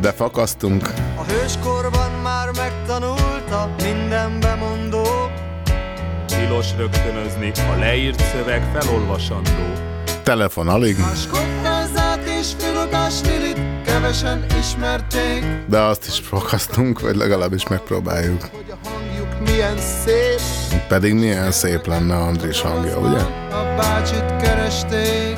de 0.00 0.12
fakasztunk. 0.12 0.88
A 1.16 1.22
hőskorban 1.22 2.10
már 2.22 2.50
megtanulta 2.56 3.74
minden 3.82 4.40
bemondó 4.40 5.06
Tilos 6.26 6.66
rögtönözni, 6.76 7.52
a 7.74 7.78
leírt 7.78 8.22
szöveg 8.32 8.62
felolvasandó. 8.72 9.72
Telefon 10.22 10.68
alig, 10.68 10.96
Skottázát 11.14 12.28
és 12.40 12.52
filogásnilit 12.58 13.60
kevesen 13.84 14.46
ismerték 14.58 15.44
de 15.70 15.78
azt 15.78 16.06
is 16.06 16.18
fakasztunk, 16.18 17.00
vagy 17.00 17.16
legalábbis 17.16 17.68
megpróbáljuk. 17.68 18.48
Hangjuk 18.84 19.50
milyen 19.50 19.78
szép 19.78 20.40
Pedig 20.88 21.14
milyen 21.14 21.50
szép 21.50 21.86
lenne 21.86 22.16
Andris 22.16 22.60
hangja, 22.60 22.98
ugye? 22.98 23.20
A 23.50 23.74
bácsit 23.76 24.36
keresték 24.42 25.36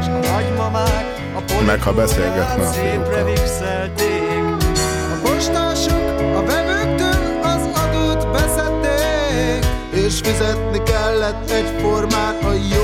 És 0.00 0.06
a 0.06 0.18
nagymamák 0.18 1.14
a 1.34 1.62
Meg 1.66 1.82
ha 1.82 1.92
beszélgetne 1.92 2.68
a 2.68 2.72
fiúkkal. 2.72 3.73
És 10.04 10.20
fizetni 10.20 10.82
kellett 10.82 11.50
egyformán 11.50 12.34
a 12.42 12.52
jó 12.52 12.83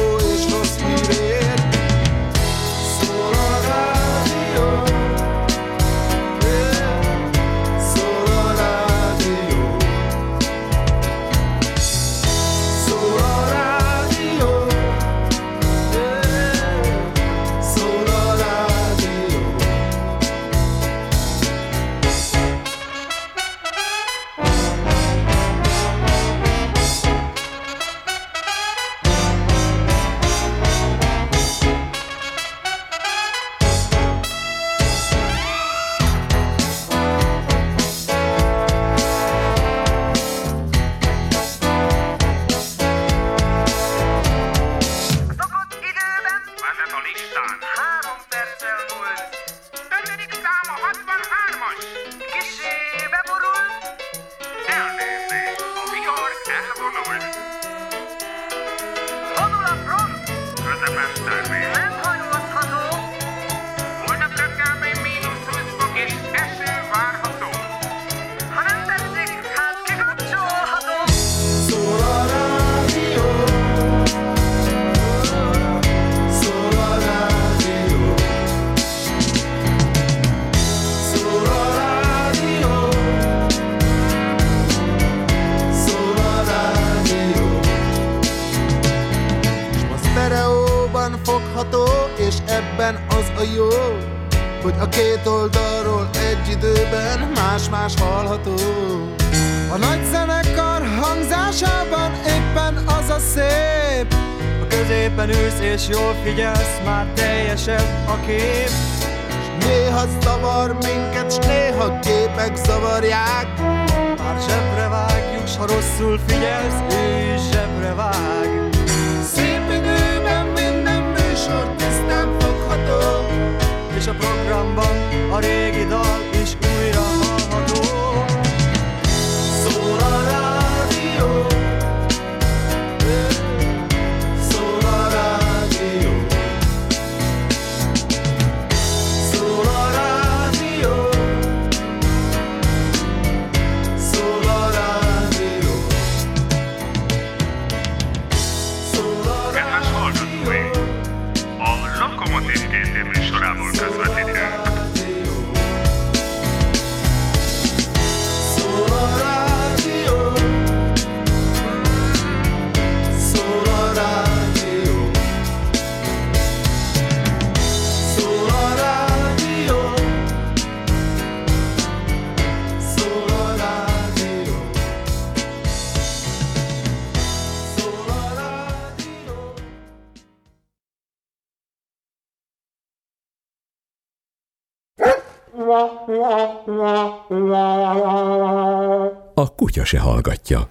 se 189.90 189.98
hallgatja. 189.98 190.68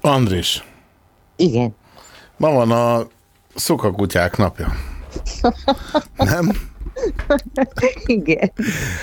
Andris, 0.00 0.64
Igen. 1.36 1.74
ma 2.36 2.50
van 2.50 2.70
a 2.70 3.06
szukakutyák 3.54 4.36
napja. 4.36 4.72
Nem? 6.16 6.50
Igen. 8.06 8.52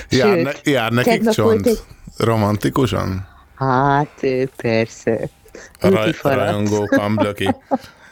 Jár, 0.10 0.36
Sőt, 0.36 0.44
ne, 0.44 0.72
jár 0.72 0.92
nekik 0.92 1.30
csont? 1.30 1.66
egy- 1.68 1.80
Romantikusan? 2.18 3.28
Hát, 3.56 4.26
persze. 4.56 5.30
A 5.80 5.90
raj, 5.90 5.92
Beauty 5.92 6.18
rajongó 6.22 6.86
kamblöki. 6.86 7.56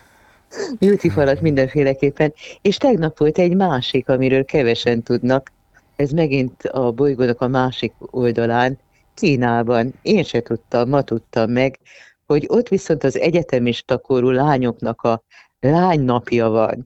Beauty 0.79 1.09
falat 1.09 1.41
mindenféleképpen. 1.41 2.33
És 2.61 2.77
tegnap 2.77 3.17
volt 3.17 3.37
egy 3.37 3.55
másik, 3.55 4.09
amiről 4.09 4.45
kevesen 4.45 5.03
tudnak. 5.03 5.51
Ez 5.95 6.11
megint 6.11 6.63
a 6.63 6.91
bolygónak 6.91 7.41
a 7.41 7.47
másik 7.47 7.93
oldalán, 7.99 8.79
Kínában. 9.15 9.93
Én 10.01 10.23
se 10.23 10.41
tudtam, 10.41 10.89
ma 10.89 11.01
tudtam 11.01 11.51
meg, 11.51 11.79
hogy 12.25 12.45
ott 12.47 12.67
viszont 12.67 13.03
az 13.03 13.19
egyetemista 13.19 13.97
korú 13.97 14.29
lányoknak 14.29 15.01
a 15.01 15.23
lánynapja 15.59 16.49
van. 16.49 16.85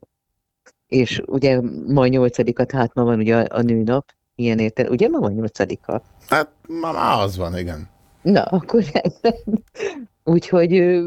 És 0.88 1.22
ugye 1.26 1.62
ma 1.88 2.08
nyolcadika, 2.08 2.66
tehát 2.66 2.94
ma 2.94 3.04
van 3.04 3.20
ugye 3.20 3.36
a, 3.36 3.58
a 3.58 3.62
nőnap, 3.62 4.14
ilyen 4.36 4.60
érte. 4.60 4.90
Ugye 4.90 5.08
ma 5.08 5.20
van 5.20 5.34
nyolcadika? 5.34 6.02
Hát 6.28 6.50
ma 6.68 6.92
már 6.92 7.24
az 7.24 7.38
van, 7.38 7.58
igen. 7.58 7.90
Na, 8.22 8.42
akkor. 8.42 8.84
Úgyhogy 10.24 11.02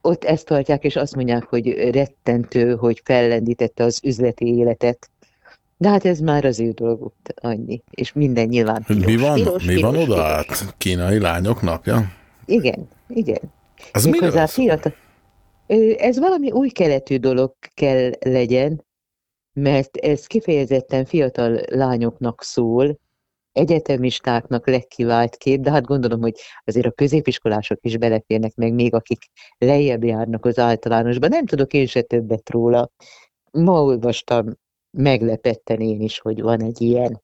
ott 0.00 0.24
ezt 0.24 0.46
tartják, 0.46 0.84
és 0.84 0.96
azt 0.96 1.14
mondják, 1.14 1.44
hogy 1.44 1.90
rettentő, 1.90 2.74
hogy 2.74 3.00
fellendítette 3.04 3.84
az 3.84 4.00
üzleti 4.04 4.56
életet. 4.56 5.10
De 5.80 5.88
hát 5.88 6.04
ez 6.04 6.20
már 6.20 6.44
az 6.44 6.60
ő 6.60 6.70
dolguk, 6.70 7.14
annyi. 7.34 7.82
És 7.90 8.12
minden 8.12 8.46
nyilván 8.48 8.82
Hogy 8.86 8.96
mi 8.96 9.04
piros, 9.04 9.20
van, 9.22 9.34
piros, 9.34 9.64
mi 9.64 9.74
piros, 9.74 9.82
van 9.82 10.02
oda 10.02 10.04
piros. 10.04 10.18
át? 10.18 10.74
Kínai 10.78 11.18
lányok 11.18 11.62
napja? 11.62 12.12
Igen, 12.44 12.88
igen. 13.08 13.40
Az 13.92 14.04
Méghozzá 14.04 14.46
fiatal. 14.46 14.94
Ez 15.96 16.18
valami 16.18 16.50
új 16.50 16.68
keletű 16.68 17.16
dolog 17.16 17.54
kell 17.74 18.10
legyen, 18.20 18.84
mert 19.52 19.96
ez 19.96 20.26
kifejezetten 20.26 21.04
fiatal 21.04 21.60
lányoknak 21.70 22.42
szól, 22.42 22.98
egyetemistáknak 23.52 24.66
legkivált 24.66 25.36
kép, 25.36 25.60
de 25.60 25.70
hát 25.70 25.84
gondolom, 25.84 26.20
hogy 26.20 26.34
azért 26.64 26.86
a 26.86 26.90
középiskolások 26.90 27.78
is 27.80 27.96
beleférnek 27.96 28.54
meg, 28.54 28.72
még 28.72 28.94
akik 28.94 29.24
lejjebb 29.58 30.04
járnak 30.04 30.44
az 30.44 30.58
általánosban. 30.58 31.28
Nem 31.30 31.46
tudok 31.46 31.72
én 31.72 31.86
se 31.86 32.02
többet 32.02 32.50
róla. 32.50 32.90
Ma 33.52 33.82
olvastam 33.82 34.46
meglepetten 34.90 35.80
én 35.80 36.00
is, 36.00 36.18
hogy 36.18 36.42
van 36.42 36.62
egy 36.62 36.80
ilyen. 36.80 37.22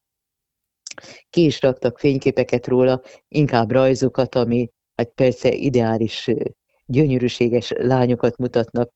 Ki 1.31 1.45
is 1.45 1.61
raktak 1.63 1.99
fényképeket 1.99 2.67
róla, 2.67 3.01
inkább 3.29 3.71
rajzokat, 3.71 4.35
ami 4.35 4.71
hát 4.97 5.09
persze 5.15 5.53
ideális, 5.53 6.31
gyönyörűséges 6.87 7.73
lányokat 7.77 8.37
mutatnak, 8.37 8.93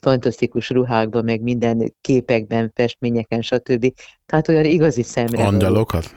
fantasztikus 0.00 0.70
ruhákban, 0.70 1.24
meg 1.24 1.40
minden 1.40 1.94
képekben, 2.00 2.70
festményeken, 2.74 3.42
stb. 3.42 3.92
Tehát 4.26 4.48
olyan 4.48 4.64
igazi 4.64 5.02
szemre. 5.02 5.46
Angyalokat? 5.46 6.14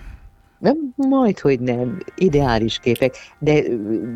Nem, 0.60 0.94
majd, 0.96 1.40
hogy 1.40 1.60
nem, 1.60 1.98
ideális 2.16 2.80
képek, 2.80 3.16
de 3.40 3.62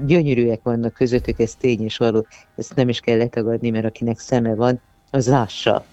gyönyörűek 0.05 0.61
vannak 0.63 0.93
közöttük, 0.93 1.39
ez 1.39 1.55
tény 1.55 1.83
és 1.83 1.97
való, 1.97 2.25
ezt 2.55 2.75
nem 2.75 2.89
is 2.89 2.99
kell 2.99 3.17
letagadni, 3.17 3.69
mert 3.69 3.85
akinek 3.85 4.19
szeme 4.19 4.55
van, 4.55 4.81
az 5.11 5.27
lássa. 5.27 5.85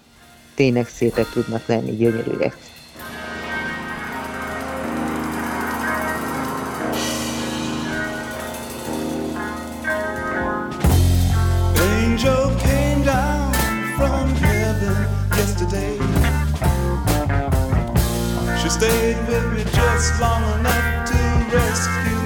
Tényleg 0.57 0.87
szépek 0.87 1.29
tudnak 1.29 1.65
lenni, 1.65 1.95
gyönyörűek. 1.95 2.57
Stayed 18.77 19.17
with 19.27 19.53
me 19.53 19.63
just 19.63 20.21
long 20.21 20.43
enough 20.59 21.09
to 21.09 21.55
rescue 21.55 22.16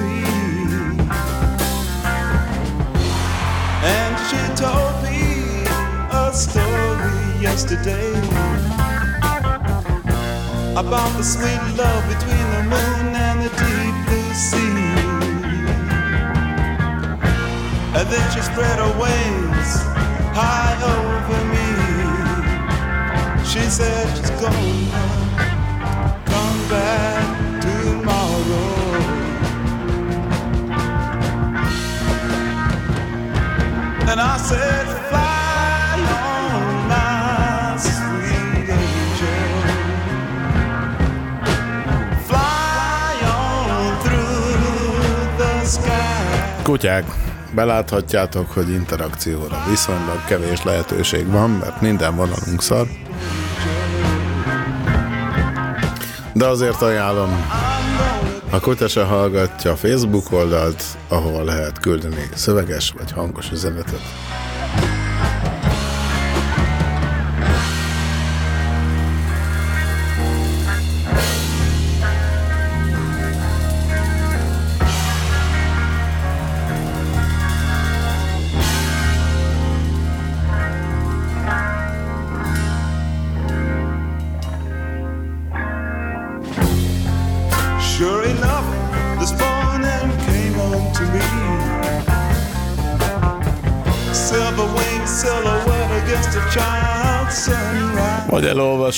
yesterday 7.61 8.11
about 10.75 11.11
the 11.17 11.23
sweet 11.23 11.61
love 11.77 12.03
between 12.09 12.47
the 12.55 12.63
moon 12.63 13.15
and 13.15 13.41
the 13.43 13.49
deep 13.61 13.95
blue 14.07 14.33
sea. 14.33 14.81
And 17.97 18.07
then 18.09 18.31
she 18.31 18.41
spread 18.41 18.79
her 18.79 18.93
wings 18.99 19.71
high 20.33 20.75
over 20.95 21.41
me. 21.53 21.69
She 23.45 23.69
said 23.69 24.07
she's 24.17 24.31
gonna 24.41 24.89
come 26.25 26.59
back 26.67 27.61
tomorrow. 27.61 28.71
And 34.09 34.19
I 34.19 34.38
said, 34.38 35.01
Kutyák, 46.72 47.06
beláthatjátok, 47.56 48.52
hogy 48.52 48.69
interakcióra 48.69 49.64
viszonylag 49.69 50.26
kevés 50.27 50.64
lehetőség 50.64 51.27
van, 51.27 51.49
mert 51.49 51.81
minden 51.81 52.15
vonalunk 52.15 52.61
szar. 52.61 52.88
De 56.34 56.45
azért 56.45 56.81
ajánlom, 56.81 57.45
a 58.49 58.60
kutya 58.60 58.88
se 58.88 59.03
hallgatja 59.03 59.72
a 59.72 59.76
Facebook 59.76 60.31
oldalt, 60.31 60.84
ahol 61.07 61.43
lehet 61.43 61.80
küldeni 61.80 62.30
szöveges 62.34 62.93
vagy 62.98 63.11
hangos 63.11 63.52
üzenetet. 63.52 64.02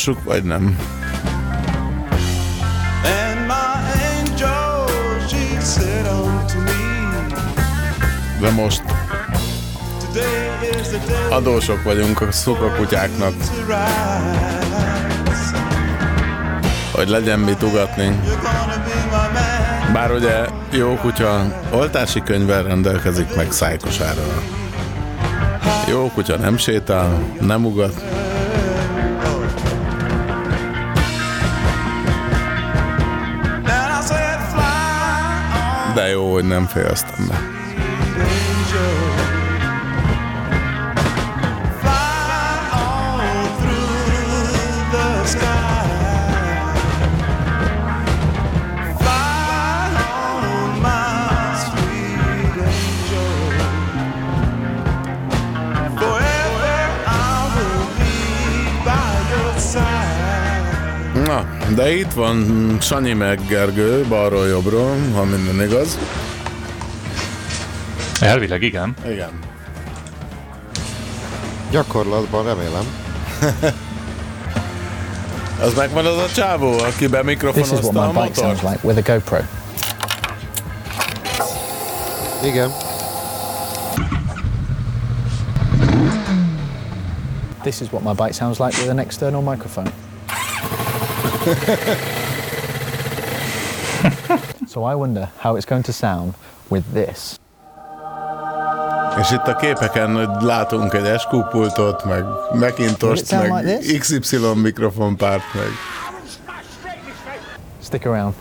Elolvassuk, 0.08 0.24
vagy 0.24 0.44
nem. 0.44 0.78
De 8.40 8.52
most 8.52 8.82
adósok 11.30 11.84
vagyunk 11.84 12.22
a 12.22 12.32
szukakutyáknak, 12.32 13.34
hogy 16.92 17.08
legyen 17.08 17.40
mit 17.40 17.64
ugatni. 17.64 18.20
Bár 19.94 20.12
ugye 20.12 20.46
jó 20.72 20.96
kutya 20.96 21.62
oltási 21.72 22.22
könyvvel 22.22 22.64
rendelkezik 22.64 23.36
meg 23.36 23.52
szájkosáról. 23.52 24.44
Jó 25.90 26.12
kutya 26.14 26.38
nem 26.38 26.58
sétál, 26.58 27.24
nem 27.40 27.66
ugat. 27.66 28.13
De 35.96 36.08
jó, 36.08 36.32
hogy 36.34 36.44
nem 36.46 36.66
fejeztem 36.66 37.28
be. 37.28 37.53
De 61.76 61.96
itt 61.98 62.14
van 62.14 62.78
Sanyi 62.82 63.14
meg 63.14 63.40
Gergő, 63.48 64.06
balról 64.10 64.48
jobbról, 64.48 64.96
ha 65.14 65.24
minden 65.24 65.62
igaz. 65.62 65.98
Elvileg 68.22 68.62
igen. 68.62 68.96
Igen. 69.06 69.30
Gyakorlatban 71.72 72.46
remélem. 72.46 72.86
Az 75.62 75.74
megvan 75.74 76.06
az 76.06 76.18
a 76.18 76.28
csávó, 76.28 76.72
aki 76.72 76.80
This 76.82 76.94
is 76.94 77.10
what 77.10 77.12
bemikrofonozta 77.12 77.92
my 77.92 78.00
a 78.00 78.08
bike 78.08 78.20
motort? 78.20 78.36
sounds 78.36 78.62
like 78.62 78.80
with 78.88 79.10
a 79.10 79.14
GoPro. 79.14 79.40
Igen. 82.44 82.72
This 87.62 87.82
is 87.82 87.88
what 87.92 88.04
my 88.04 88.14
bike 88.14 88.34
sounds 88.34 88.60
like 88.60 88.78
with 88.78 88.90
an 88.90 89.00
external 89.00 89.42
microphone. 89.42 90.03
so 94.68 94.84
I 94.92 94.96
wonder 94.96 95.30
how 95.38 95.56
it's 95.58 95.66
going 95.66 95.84
to 95.86 95.92
sound 95.92 96.34
with 96.68 96.84
this. 96.94 97.38
És 99.20 99.32
itt 99.32 99.48
a 99.48 99.56
képeken 99.56 100.12
látunk 100.42 100.94
egy 100.94 101.20
SQ 101.20 101.50
pultot, 101.50 102.06
meg 102.06 102.24
sound 102.54 102.54
meg 102.54 102.74
like 103.66 103.98
XY 104.00 104.38
mikrofonpárt, 104.56 105.44
meg 105.54 105.68
Stick 107.84 108.06
around. 108.06 108.34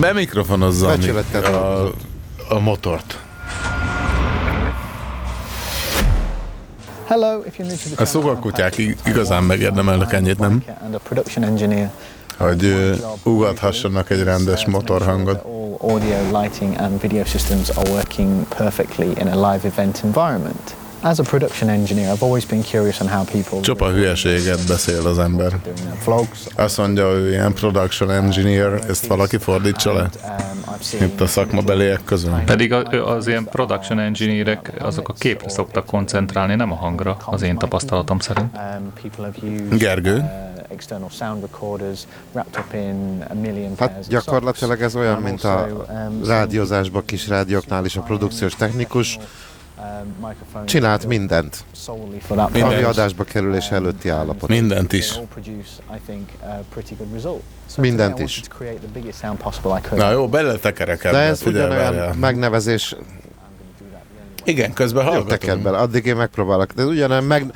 bemikrofonozza 0.00 0.96
a, 1.34 1.84
a, 1.84 1.92
a 2.48 2.58
motort. 2.58 3.18
Hello, 7.06 7.42
if 7.46 7.58
you're 7.58 7.68
new 7.68 7.76
to 7.76 7.88
the 7.88 8.02
A 8.02 8.04
ig- 8.78 8.98
igazán 9.06 9.44
megérdemelnek 9.44 10.12
ennyit, 10.12 10.38
nem? 10.38 10.62
Hogy 12.36 12.74
ugathassanak 13.22 14.10
egy 14.10 14.22
rendes 14.22 14.66
motorhangot. 14.66 15.44
All 15.44 15.92
audio, 15.92 16.40
lighting, 16.40 16.74
and 16.78 17.00
video 17.00 17.24
systems 17.24 17.68
are 17.68 17.90
working 17.90 18.46
perfectly 18.48 19.10
in 19.20 19.26
a 19.26 19.50
live 19.50 19.66
event 19.68 20.00
environment. 20.04 20.74
As 21.00 21.18
a 21.18 21.22
production 21.22 21.68
engineer, 21.68 22.12
I've 22.12 22.22
always 22.22 22.44
been 22.44 22.62
curious 22.62 23.00
on 23.00 23.08
how 23.08 23.24
people 23.24 23.60
Csupa 23.60 23.90
hülyeséget 23.90 24.66
beszél 24.68 25.06
az 25.06 25.18
ember. 25.18 25.52
Azt 26.54 26.78
mondja, 26.78 27.12
hogy 27.12 27.28
ilyen 27.28 27.52
production 27.52 28.10
engineer, 28.10 28.80
ezt 28.88 29.06
valaki 29.06 29.36
fordítsa 29.38 29.92
le? 29.92 30.08
Itt 31.00 31.20
a 31.20 31.26
szakmabeliek 31.26 32.00
közül. 32.04 32.30
Pedig 32.44 32.72
az 33.06 33.26
ilyen 33.26 33.44
production 33.44 33.98
engineerek 33.98 34.72
azok 34.78 35.08
a 35.08 35.12
képre 35.12 35.48
szoktak 35.48 35.86
koncentrálni, 35.86 36.54
nem 36.54 36.72
a 36.72 36.74
hangra, 36.74 37.16
az 37.24 37.42
én 37.42 37.56
tapasztalatom 37.56 38.18
szerint. 38.18 38.58
Gergő? 39.78 40.24
External 40.68 41.10
sound 41.10 41.42
recorders 41.42 42.06
wrapped 42.32 42.56
up 42.64 42.74
in 42.74 43.24
a 43.30 43.34
million 43.34 43.74
pairs 43.74 43.92
Hát 43.92 44.08
gyakorlatilag 44.08 44.80
ez 44.82 44.94
olyan, 44.96 45.22
mint 45.22 45.44
a 45.44 45.66
um, 45.88 46.24
rádiózásban, 46.24 47.04
kis 47.04 47.28
rádióknál 47.28 47.84
is 47.84 47.96
a 47.96 48.00
produkciós 48.00 48.54
technikus 48.54 49.18
um, 49.78 50.14
microphones 50.28 50.70
csinált 50.70 51.06
mindent, 51.06 51.64
for 52.20 52.36
that 52.36 52.48
ami 52.50 52.60
Mindent. 52.62 52.84
adásba 52.86 53.24
kerülés 53.24 53.70
előtti 53.70 54.08
állapot. 54.08 54.48
Mindent 54.48 54.92
is. 54.92 55.08
They 55.08 55.18
all 55.20 55.26
produce, 55.26 55.68
I 55.94 55.98
think, 56.06 56.28
a 56.42 56.62
pretty 56.72 56.94
good 56.94 57.12
result. 57.12 57.42
So 57.66 57.80
Mindent 57.82 58.18
is. 58.18 58.36
wanted 58.36 58.48
to 58.50 58.56
create 58.56 58.78
the 58.78 58.88
biggest 58.92 59.18
sound 59.18 59.38
possible 59.38 59.78
I 59.78 59.80
could. 59.88 60.02
Na 60.02 60.10
jó, 60.10 60.28
beletekerek 60.28 61.02
De 61.02 61.08
ebbe, 61.08 61.18
ez 61.18 61.42
figyelj, 61.42 61.66
ugyanolyan 61.70 62.16
megnevezés, 62.16 62.96
Igen, 64.44 64.72
közben 64.72 65.04
jó 65.04 65.10
hallgatunk. 65.10 65.38
tekerd 65.40 65.60
bele, 65.62 65.78
addig 65.78 66.04
én 66.06 66.16
megpróbálok. 66.16 66.72
De 66.72 66.82
ez 66.82 66.88
ugyanolyan, 66.88 67.24
meg, 67.24 67.52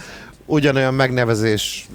ugyanolyan 0.46 0.94
megnevezés 0.94 1.88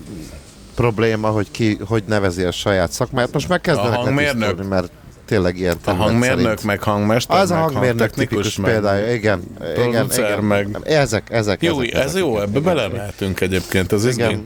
probléma, 0.76 1.30
hogy 1.30 1.52
ki 1.52 1.77
hogy 1.88 2.03
nevezi 2.07 2.43
a 2.43 2.52
saját 2.52 2.91
szakmáját. 2.91 3.34
Most 3.34 3.49
megkezdenek 3.49 3.91
A 3.91 3.95
hangmérnök? 3.95 4.39
letisztulni, 4.39 4.69
mert 4.69 4.91
tényleg 5.26 5.57
ilyen 5.57 5.77
A 5.85 5.91
hangmérnök, 5.91 6.39
szerint. 6.39 6.64
meg 6.64 6.81
hangmester, 6.84 7.38
Az 7.39 7.52
a 7.52 7.56
hangmérnök 7.56 8.10
tipikus 8.10 8.57
meg 8.57 8.72
példája, 8.72 9.14
igen. 9.14 9.43
Igen, 9.77 10.07
igen. 10.11 10.43
meg... 10.43 10.77
Ezek, 10.84 11.30
ezek, 11.30 11.61
Jó, 11.61 11.80
ezek, 11.81 11.93
ez 11.93 12.02
ezek, 12.02 12.19
jó, 12.22 12.39
ebbe 12.41 12.60
belemehetünk 12.60 13.41
egyébként, 13.41 13.91
az. 13.91 14.06
Igen. 14.06 14.45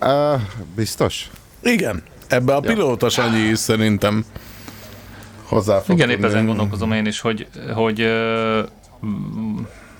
Uh, 0.00 0.40
biztos? 0.74 1.30
Igen, 1.62 2.02
ebbe 2.28 2.54
a 2.54 2.60
pilóta 2.60 3.08
Sanyi 3.08 3.38
is 3.38 3.58
szerintem 3.58 4.24
hozzá 5.44 5.78
fog 5.78 5.96
Igen, 5.96 6.10
épp 6.10 6.24
ezen 6.24 6.46
gondolkozom 6.46 6.92
én 6.92 7.06
is, 7.06 7.20
hogy, 7.20 7.46
hogy 7.74 8.06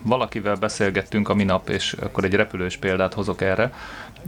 valakivel 0.02 0.54
beszélgettünk 0.54 1.28
a 1.28 1.34
minap, 1.34 1.68
és 1.68 1.96
akkor 2.00 2.24
egy 2.24 2.34
repülős 2.34 2.76
példát 2.76 3.14
hozok 3.14 3.40
erre. 3.40 3.72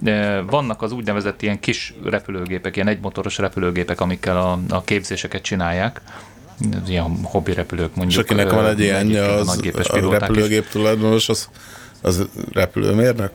Ö, 0.05 0.41
Vannak 0.47 0.83
az 0.83 0.93
úgynevezett 0.93 1.43
ilyen 1.43 1.61
kis 1.61 1.95
repülőgépek, 2.05 2.77
ilyen 2.77 2.89
egymotoros 2.89 3.39
repülőgépek, 3.39 4.01
amikkel 4.01 4.37
a, 4.37 4.59
a 4.69 4.83
képzéseket 4.85 5.43
csinálják. 5.43 6.01
Ilyen 6.87 7.19
hobbi 7.23 7.53
repülők 7.53 7.91
És 7.91 7.97
mondjuk. 7.97 8.21
akinek 8.23 8.53
ö, 8.53 8.55
van 8.55 8.67
egy 8.67 9.15
a 9.17 9.39
az 9.39 9.47
nagygépes 9.47 9.89
a 9.89 9.93
pilóták 9.93 10.21
is. 10.21 10.27
repülőgép 10.27 10.69
tulajdonos, 10.69 11.29
az, 11.29 11.49
az 12.03 12.29
repülőmérnök? 12.53 13.31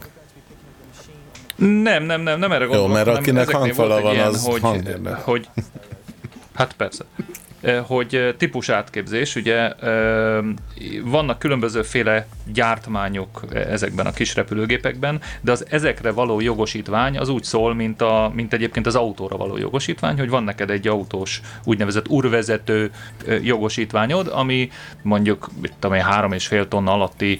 Nem, 1.55 2.03
nem, 2.03 2.22
nem, 2.22 2.39
nem 2.39 2.51
erre 2.51 2.65
gondolok. 2.65 2.91
mert 2.93 3.05
hanem 3.05 3.22
akinek 3.22 3.49
hangfala 3.49 4.01
van, 4.01 4.14
ilyen, 4.14 4.27
az 4.27 4.45
hogy, 4.45 4.61
hangmérnök. 4.61 5.15
hogy, 5.15 5.49
hát 6.53 6.73
persze. 6.73 7.05
Hogy 7.88 8.35
típus 8.38 8.69
átképzés, 8.69 9.35
ugye 9.35 9.73
vannak 11.03 11.39
különbözőféle 11.39 12.27
gyártmányok 12.53 13.44
eh, 13.52 13.72
ezekben 13.72 14.06
a 14.06 14.11
kis 14.11 14.35
repülőgépekben, 14.35 15.22
de 15.41 15.52
az 15.52 15.65
ezekre 15.69 16.11
való 16.11 16.39
jogosítvány 16.39 17.18
az 17.18 17.30
úgy 17.30 17.44
szól, 17.44 17.73
mint, 17.73 18.02
a, 18.02 18.31
mint 18.34 18.53
egyébként 18.53 18.85
az 18.85 18.95
autóra 18.95 19.38
való 19.38 19.57
jogosítvány, 19.57 20.18
hogy 20.18 20.30
van 20.30 20.44
neked 20.44 20.69
egy 20.69 20.88
autós 20.88 21.41
úgynevezett 21.64 22.07
urvezető 22.07 22.91
jogosítványod, 23.44 24.27
ami 24.27 24.69
mondjuk 25.02 25.49
mit 25.61 26.02
három 26.02 26.31
és 26.31 26.48
fél 26.48 26.68
tonna 26.68 26.91
alatti 26.91 27.39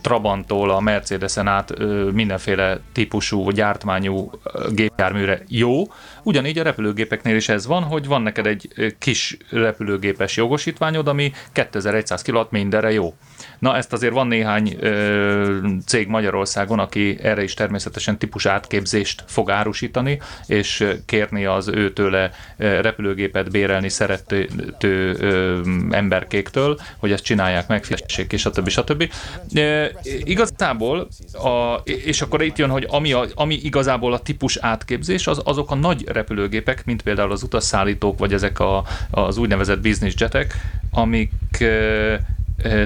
Trabantól 0.00 0.70
a 0.70 0.80
Mercedesen 0.80 1.46
át 1.46 1.74
mindenféle 2.12 2.80
típusú, 2.92 3.50
gyártmányú 3.50 4.30
gépjárműre 4.74 5.42
jó. 5.48 5.82
Ugyanígy 6.26 6.58
a 6.58 6.62
repülőgépeknél 6.62 7.36
is 7.36 7.48
ez 7.48 7.66
van, 7.66 7.82
hogy 7.82 8.06
van 8.06 8.22
neked 8.22 8.46
egy 8.46 8.94
kis 8.98 9.36
repülőgépes 9.50 10.36
jogosítványod, 10.36 11.08
ami 11.08 11.32
2100 11.52 12.22
kg 12.22 12.46
mindenre 12.50 12.92
jó. 12.92 13.14
Na 13.58 13.76
ezt 13.76 13.92
azért 13.92 14.12
van 14.12 14.26
néhány 14.26 14.76
ö, 14.80 15.68
cég 15.86 16.08
Magyarországon, 16.08 16.78
aki 16.78 17.18
erre 17.22 17.42
is 17.42 17.54
természetesen 17.54 18.18
típus 18.18 18.46
átképzést 18.46 19.24
fog 19.26 19.50
árusítani, 19.50 20.20
és 20.46 20.86
kérni 21.06 21.44
az 21.44 21.68
őtőle 21.68 22.30
repülőgépet 22.56 23.50
bérelni 23.50 23.88
szerető 23.88 24.48
ö, 24.80 25.60
emberkéktől, 25.90 26.80
hogy 26.96 27.12
ezt 27.12 27.24
csinálják 27.24 27.68
meg, 27.68 27.84
fizessék, 27.84 28.32
és 28.32 28.40
stb. 28.40 28.68
stb. 28.68 29.12
Ö, 29.54 29.84
igazából, 30.04 31.08
a, 31.32 31.80
és 31.84 32.22
akkor 32.22 32.42
itt 32.42 32.58
jön, 32.58 32.70
hogy 32.70 32.86
ami, 32.90 33.12
a, 33.12 33.26
ami 33.34 33.54
igazából 33.54 34.12
a 34.12 34.18
típus 34.18 34.56
átképzés, 34.56 35.26
az, 35.26 35.40
azok 35.44 35.70
a 35.70 35.74
nagy 35.74 36.04
repülőgépek, 36.08 36.84
mint 36.84 37.02
például 37.02 37.32
az 37.32 37.42
utasszállítók, 37.42 38.18
vagy 38.18 38.32
ezek 38.32 38.58
a, 38.58 38.84
az 39.10 39.36
úgynevezett 39.36 39.80
business 39.80 40.14
jetek, 40.18 40.54
amik 40.90 41.30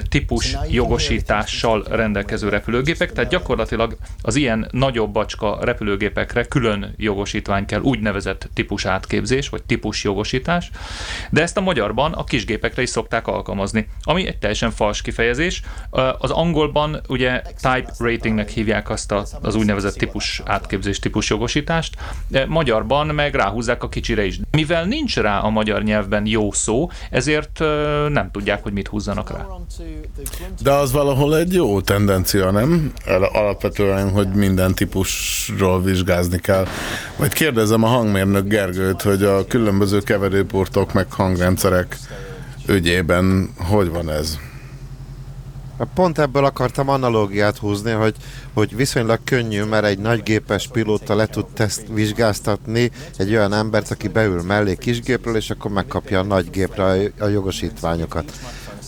típus 0.09 0.57
jogosítással 0.69 1.85
rendelkező 1.89 2.49
repülőgépek, 2.49 3.11
tehát 3.11 3.29
gyakorlatilag 3.29 3.97
az 4.21 4.35
ilyen 4.35 4.67
nagyobb 4.71 5.11
bacska 5.11 5.57
repülőgépekre 5.61 6.45
külön 6.45 6.93
jogosítvány 6.97 7.65
kell, 7.65 7.81
úgynevezett 7.81 8.49
típus 8.53 8.85
átképzés, 8.85 9.49
vagy 9.49 9.63
típus 9.63 10.03
jogosítás, 10.03 10.71
de 11.29 11.41
ezt 11.41 11.57
a 11.57 11.61
magyarban 11.61 12.13
a 12.13 12.23
kisgépekre 12.23 12.81
is 12.81 12.89
szokták 12.89 13.27
alkalmazni, 13.27 13.87
ami 14.03 14.27
egy 14.27 14.37
teljesen 14.37 14.71
fals 14.71 15.01
kifejezés. 15.01 15.61
Az 16.17 16.31
angolban 16.31 17.01
ugye 17.07 17.41
type 17.41 17.93
ratingnek 17.97 18.49
hívják 18.49 18.89
azt 18.89 19.11
a, 19.11 19.25
az 19.41 19.55
úgynevezett 19.55 19.95
típus 19.95 20.41
átképzés, 20.45 20.99
típus 20.99 21.29
jogosítást, 21.29 21.95
de 22.27 22.45
magyarban 22.45 23.07
meg 23.07 23.35
ráhúzzák 23.35 23.83
a 23.83 23.89
kicsire 23.89 24.25
is. 24.25 24.39
Mivel 24.51 24.85
nincs 24.85 25.17
rá 25.17 25.39
a 25.39 25.49
magyar 25.49 25.83
nyelvben 25.83 26.25
jó 26.25 26.51
szó, 26.51 26.89
ezért 27.09 27.59
nem 28.09 28.29
tudják, 28.31 28.63
hogy 28.63 28.73
mit 28.73 28.87
húzzanak 28.87 29.29
rá. 29.29 29.45
De 30.61 30.71
az 30.71 30.91
valahol 30.91 31.37
egy 31.37 31.53
jó 31.53 31.81
tendencia, 31.81 32.51
nem? 32.51 32.93
Alapvetően, 33.31 34.09
hogy 34.09 34.27
minden 34.27 34.73
típusról 34.75 35.81
vizsgázni 35.81 36.39
kell. 36.39 36.65
Vagy 37.17 37.33
kérdezem 37.33 37.83
a 37.83 37.87
hangmérnök 37.87 38.47
Gergőt, 38.47 39.01
hogy 39.01 39.23
a 39.23 39.47
különböző 39.47 39.99
keverőportok 39.99 40.93
meg 40.93 41.13
hangrendszerek 41.13 41.97
ügyében 42.67 43.49
hogy 43.57 43.89
van 43.89 44.09
ez? 44.09 44.37
Pont 45.93 46.19
ebből 46.19 46.45
akartam 46.45 46.89
analógiát 46.89 47.57
húzni, 47.57 47.91
hogy, 47.91 48.15
hogy 48.53 48.75
viszonylag 48.75 49.19
könnyű, 49.23 49.63
mert 49.63 49.85
egy 49.85 49.99
nagy 49.99 50.23
gépes 50.23 50.67
pilóta 50.67 51.15
le 51.15 51.25
tud 51.25 51.45
teszt 51.45 51.83
vizsgáztatni 51.93 52.91
egy 53.17 53.29
olyan 53.29 53.53
embert, 53.53 53.91
aki 53.91 54.07
beül 54.07 54.41
mellé 54.41 54.75
kisgépről, 54.75 55.35
és 55.35 55.49
akkor 55.49 55.71
megkapja 55.71 56.19
a 56.19 56.23
nagy 56.23 56.49
gépre 56.49 56.83
a, 56.83 57.23
a 57.23 57.27
jogosítványokat. 57.27 58.31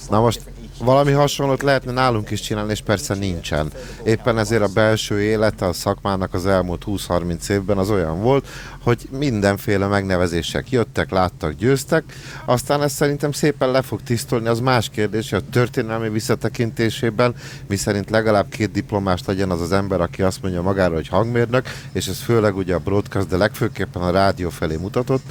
Na 0.10 0.20
most 0.20 0.42
valami 0.84 1.12
hasonlót 1.12 1.62
lehetne 1.62 1.92
nálunk 1.92 2.32
is 2.32 2.42
csinálni, 2.42 2.72
és 2.72 2.82
persze 2.82 3.16
nincsen. 3.16 3.72
Éppen 4.04 4.38
ezért 4.38 4.62
a 4.62 4.68
belső 4.74 5.22
élete 5.22 5.66
a 5.66 5.74
szakmának 5.74 6.34
az 6.34 6.46
elmúlt 6.46 6.84
20-30 6.88 7.50
évben 7.50 7.78
az 7.78 7.90
olyan 7.90 8.22
volt, 8.22 8.48
hogy 8.84 9.08
mindenféle 9.18 9.88
megnevezések 9.88 10.72
jöttek, 10.72 11.12
láttak, 11.12 11.52
győztek, 11.52 12.04
aztán 12.46 12.82
ez 12.82 12.92
szerintem 12.92 13.32
szépen 13.32 13.72
le 13.72 13.82
fog 13.82 14.02
tisztulni, 14.04 14.48
az 14.48 14.60
más 14.60 14.90
kérdés, 14.90 15.30
hogy 15.30 15.44
a 15.48 15.52
történelmi 15.52 16.10
visszatekintésében, 16.10 17.36
mi 17.68 17.76
szerint 17.76 18.10
legalább 18.10 18.50
két 18.50 18.72
diplomás 18.72 19.22
legyen 19.26 19.50
az 19.50 19.62
az 19.62 19.72
ember, 19.72 20.02
aki 20.02 20.22
azt 20.22 20.42
mondja 20.42 20.62
magáról, 20.62 20.96
hogy 20.96 21.08
hangmérnök, 21.08 21.68
és 21.92 22.08
ez 22.08 22.20
főleg 22.20 22.56
ugye 22.56 22.76
a 22.76 22.80
broadcast, 22.80 23.28
de 23.28 23.38
legfőképpen 23.38 24.02
a 24.02 24.12
rádió 24.12 24.50
felé 24.50 24.76
mutatott, 24.76 25.24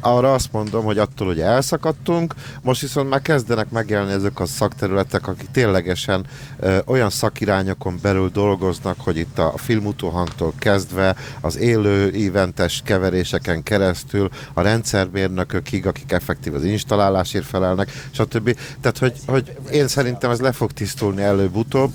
arra 0.00 0.34
azt 0.34 0.52
mondom, 0.52 0.84
hogy 0.84 0.98
attól, 0.98 1.26
hogy 1.26 1.40
elszakadtunk, 1.40 2.34
most 2.62 2.80
viszont 2.80 3.08
már 3.08 3.22
kezdenek 3.22 3.70
megjelenni 3.70 4.12
ezek 4.12 4.40
a 4.40 4.46
szakterületek, 4.46 5.28
akik 5.28 5.50
ténylegesen 5.50 6.26
ö, 6.58 6.78
olyan 6.86 7.10
szakirányokon 7.10 7.98
belül 8.02 8.28
dolgoznak, 8.28 9.00
hogy 9.00 9.16
itt 9.16 9.38
a 9.38 9.52
filmutóhangtól 9.56 10.52
kezdve 10.58 11.16
az 11.40 11.58
élő 11.58 12.10
eventes 12.26 12.82
keveréseken 12.84 13.62
keresztül 13.62 14.30
a 14.54 14.60
rendszermérnökökig, 14.60 15.86
akik 15.86 16.12
effektív 16.12 16.54
az 16.54 16.64
installálásért 16.64 17.44
felelnek, 17.44 18.08
stb. 18.10 18.56
Tehát, 18.80 18.98
hogy, 18.98 19.12
hogy 19.26 19.56
én 19.72 19.88
szerintem 19.88 20.30
ez 20.30 20.40
le 20.40 20.52
fog 20.52 20.72
tisztulni 20.72 21.22
előbb-utóbb. 21.22 21.92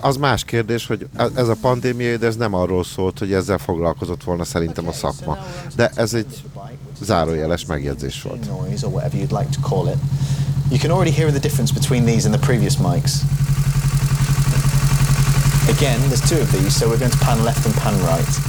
Az 0.00 0.16
más 0.16 0.44
kérdés, 0.44 0.86
hogy 0.86 1.06
ez 1.34 1.48
a 1.48 1.56
pandémia, 1.60 2.16
de 2.16 2.26
ez 2.26 2.36
nem 2.36 2.54
arról 2.54 2.84
szólt, 2.84 3.18
hogy 3.18 3.32
ezzel 3.32 3.58
foglalkozott 3.58 4.24
volna 4.24 4.44
szerintem 4.44 4.88
a 4.88 4.92
szakma. 4.92 5.38
De 5.76 5.90
ez 5.94 6.14
egy 6.14 6.44
zárójeles 7.04 7.64
megjegyzés 7.64 8.22
volt. 8.22 8.46
noise 8.46 8.86
or 8.86 8.92
whatever 8.92 9.16
you'd 9.16 9.38
like 9.38 9.50
to 9.50 9.60
call 9.68 9.88
it. 9.88 9.98
You 10.70 10.78
can 10.78 10.90
already 10.90 11.10
hear 11.10 11.30
the 11.32 11.40
difference 11.40 11.72
between 11.72 12.04
these 12.04 12.28
and 12.28 12.34
the 12.34 12.46
previous 12.46 12.76
mics. 12.76 13.24
Again, 15.68 16.00
there's 16.08 16.28
two 16.28 16.40
of 16.40 16.50
these, 16.52 16.74
so 16.76 16.88
we're 16.88 16.98
going 16.98 17.10
to 17.10 17.18
pan 17.18 17.44
left 17.44 17.64
and 17.66 17.74
pan 17.74 17.94
right. 18.04 18.48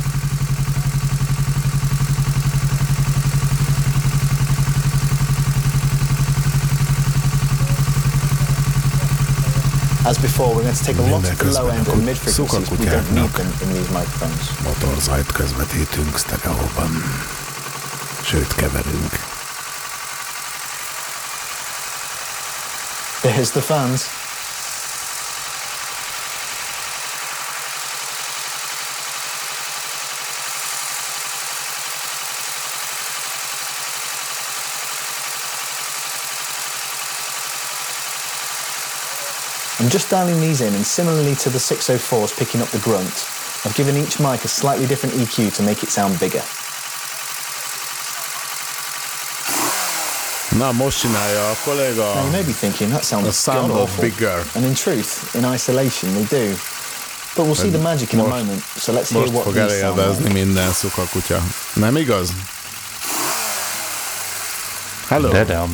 As 10.06 10.18
before, 10.18 10.56
we're 10.56 10.64
going 10.64 10.74
to 10.74 10.84
take 10.84 10.98
a 10.98 11.02
lot 11.02 11.24
of 11.24 11.38
the 11.38 11.52
low 11.52 11.68
end 11.68 11.88
and 11.88 12.06
mid 12.06 12.18
frequencies. 12.18 12.72
We 12.72 12.86
don't 12.86 13.12
need 13.14 13.30
them 13.30 13.52
in 13.62 13.74
these 13.74 13.92
microphones. 13.92 14.50
Motorzajt 14.64 15.32
közvetítünk 15.32 16.18
sztereóban. 16.18 16.92
Sőt, 18.24 18.56
keverünk. 18.56 19.20
There's 23.22 23.52
the 23.52 23.62
fans. 23.62 24.20
I'm 39.80 39.90
just 39.90 40.10
dialing 40.10 40.40
these 40.40 40.62
in 40.62 40.76
and 40.76 40.86
similarly 40.86 41.36
to 41.36 41.50
the 41.50 41.58
604s 41.58 42.38
picking 42.38 42.62
up 42.62 42.68
the 42.70 42.80
grunt, 42.80 43.26
I've 43.66 43.76
given 43.76 43.98
each 43.98 44.20
mic 44.20 44.44
a 44.44 44.48
slightly 44.48 44.86
different 44.86 45.16
EQ 45.16 45.56
to 45.56 45.64
make 45.64 45.84
it 45.84 45.90
sound 45.90 46.20
bigger. 46.20 46.44
Na, 50.60 50.72
most 50.72 50.99
csinálja 50.99 51.41
a 51.52 51.56
kolléga. 51.65 52.03
Now 52.14 52.23
you 52.23 52.31
may 52.31 52.44
be 52.44 52.52
thinking 52.52 52.91
that 52.91 53.03
sounds 53.03 53.26
The 53.26 53.31
sound 53.52 53.72
of 53.72 53.77
awful. 53.77 54.03
bigger. 54.03 54.44
And 54.56 54.65
in 54.65 54.73
truth, 54.73 55.36
in 55.36 55.53
isolation, 55.53 56.14
they 56.14 56.26
do. 56.30 56.56
But 57.36 57.45
we'll 57.45 57.56
see 57.56 57.69
the 57.72 57.77
magic 57.77 58.14
in 58.14 58.19
a 58.19 58.27
moment. 58.27 58.61
So 58.77 58.91
let's 58.91 59.10
hear 59.10 59.22
Most 59.22 59.34
what 59.34 59.44
fog 59.44 59.53
these 59.53 59.80
sound 59.80 59.98
like. 59.98 60.34
minden 60.34 60.72
szukakutya. 60.73 61.41
Nem 61.76 61.98
igaz? 61.98 62.30
Hello. 65.10 65.30
De, 65.31 65.45
de 65.45 65.53
a. 65.53 65.68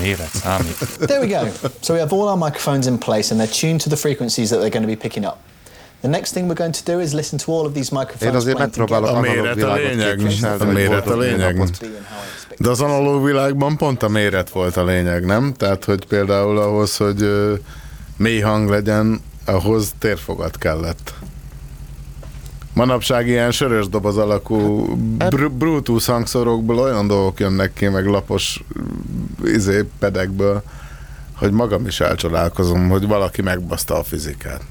There 1.08 1.20
we 1.20 1.28
go. 1.28 1.50
So 1.82 1.94
we 1.94 2.00
have 2.00 2.14
all 2.16 2.28
our 2.28 2.38
microphones 2.38 2.88
in 2.88 2.98
place 2.98 3.32
and 3.34 3.40
they're 3.42 3.54
tuned 3.62 3.82
to 3.84 3.90
the 3.90 3.98
frequencies 3.98 4.50
that 4.50 4.60
they're 4.60 4.70
going 4.70 4.88
to 4.88 4.96
be 4.96 4.96
picking 4.96 5.26
up. 5.26 5.38
The 6.02 6.10
next 6.10 6.32
thing 6.34 6.48
we're 6.50 6.58
going 6.58 6.74
to 6.74 6.92
do 6.94 7.00
is 7.00 7.14
listen 7.14 7.40
to 7.40 7.52
all 7.52 7.66
of 7.66 7.74
these 7.74 7.90
microphones. 7.96 8.34
Én 8.34 8.36
azért 8.36 8.58
megpróbálok 8.58 9.10
A 9.10 9.20
méret 9.20 9.64
a 9.64 9.74
lényeg. 9.74 10.20
A 10.60 10.66
méret 10.66 11.08
a 11.08 11.18
lényeg. 11.18 11.70
De 12.58 12.70
az 12.70 12.82
analóg 12.82 13.26
világban 13.26 13.78
pont 13.78 14.04
a 14.04 14.08
méret 14.08 14.50
volt 14.50 14.78
a 14.78 14.84
lényeg, 14.84 15.26
nem? 15.26 15.54
Tehát, 15.54 15.86
hogy 15.86 16.06
például 16.06 16.58
ahhoz, 16.58 16.98
hogy 16.98 17.22
ö, 17.22 17.54
mély 18.18 18.40
hang 18.40 18.70
legyen, 18.70 19.22
ahhoz 19.46 19.94
térfogat 20.00 20.58
kellett. 20.58 21.14
Manapság 22.74 23.28
ilyen 23.28 23.52
sörös 23.52 23.90
doboz 23.90 24.18
alakú 24.18 24.86
br- 25.18 25.52
Bluetooth 25.52 26.06
hangszorokból 26.06 26.80
olyan 26.80 27.08
dolgok 27.08 27.40
jönnek 27.40 27.74
ki, 27.74 27.88
meg 27.88 28.06
lapos 28.06 28.64
izé, 29.44 29.84
pedekből, 30.00 30.64
hogy 31.38 31.52
magam 31.52 31.86
is 31.88 32.00
elcsodálkozom, 32.00 32.90
hogy 32.90 33.08
valaki 33.08 33.42
megbaszta 33.42 33.98
a 34.00 34.04
fizikát. 34.04 34.62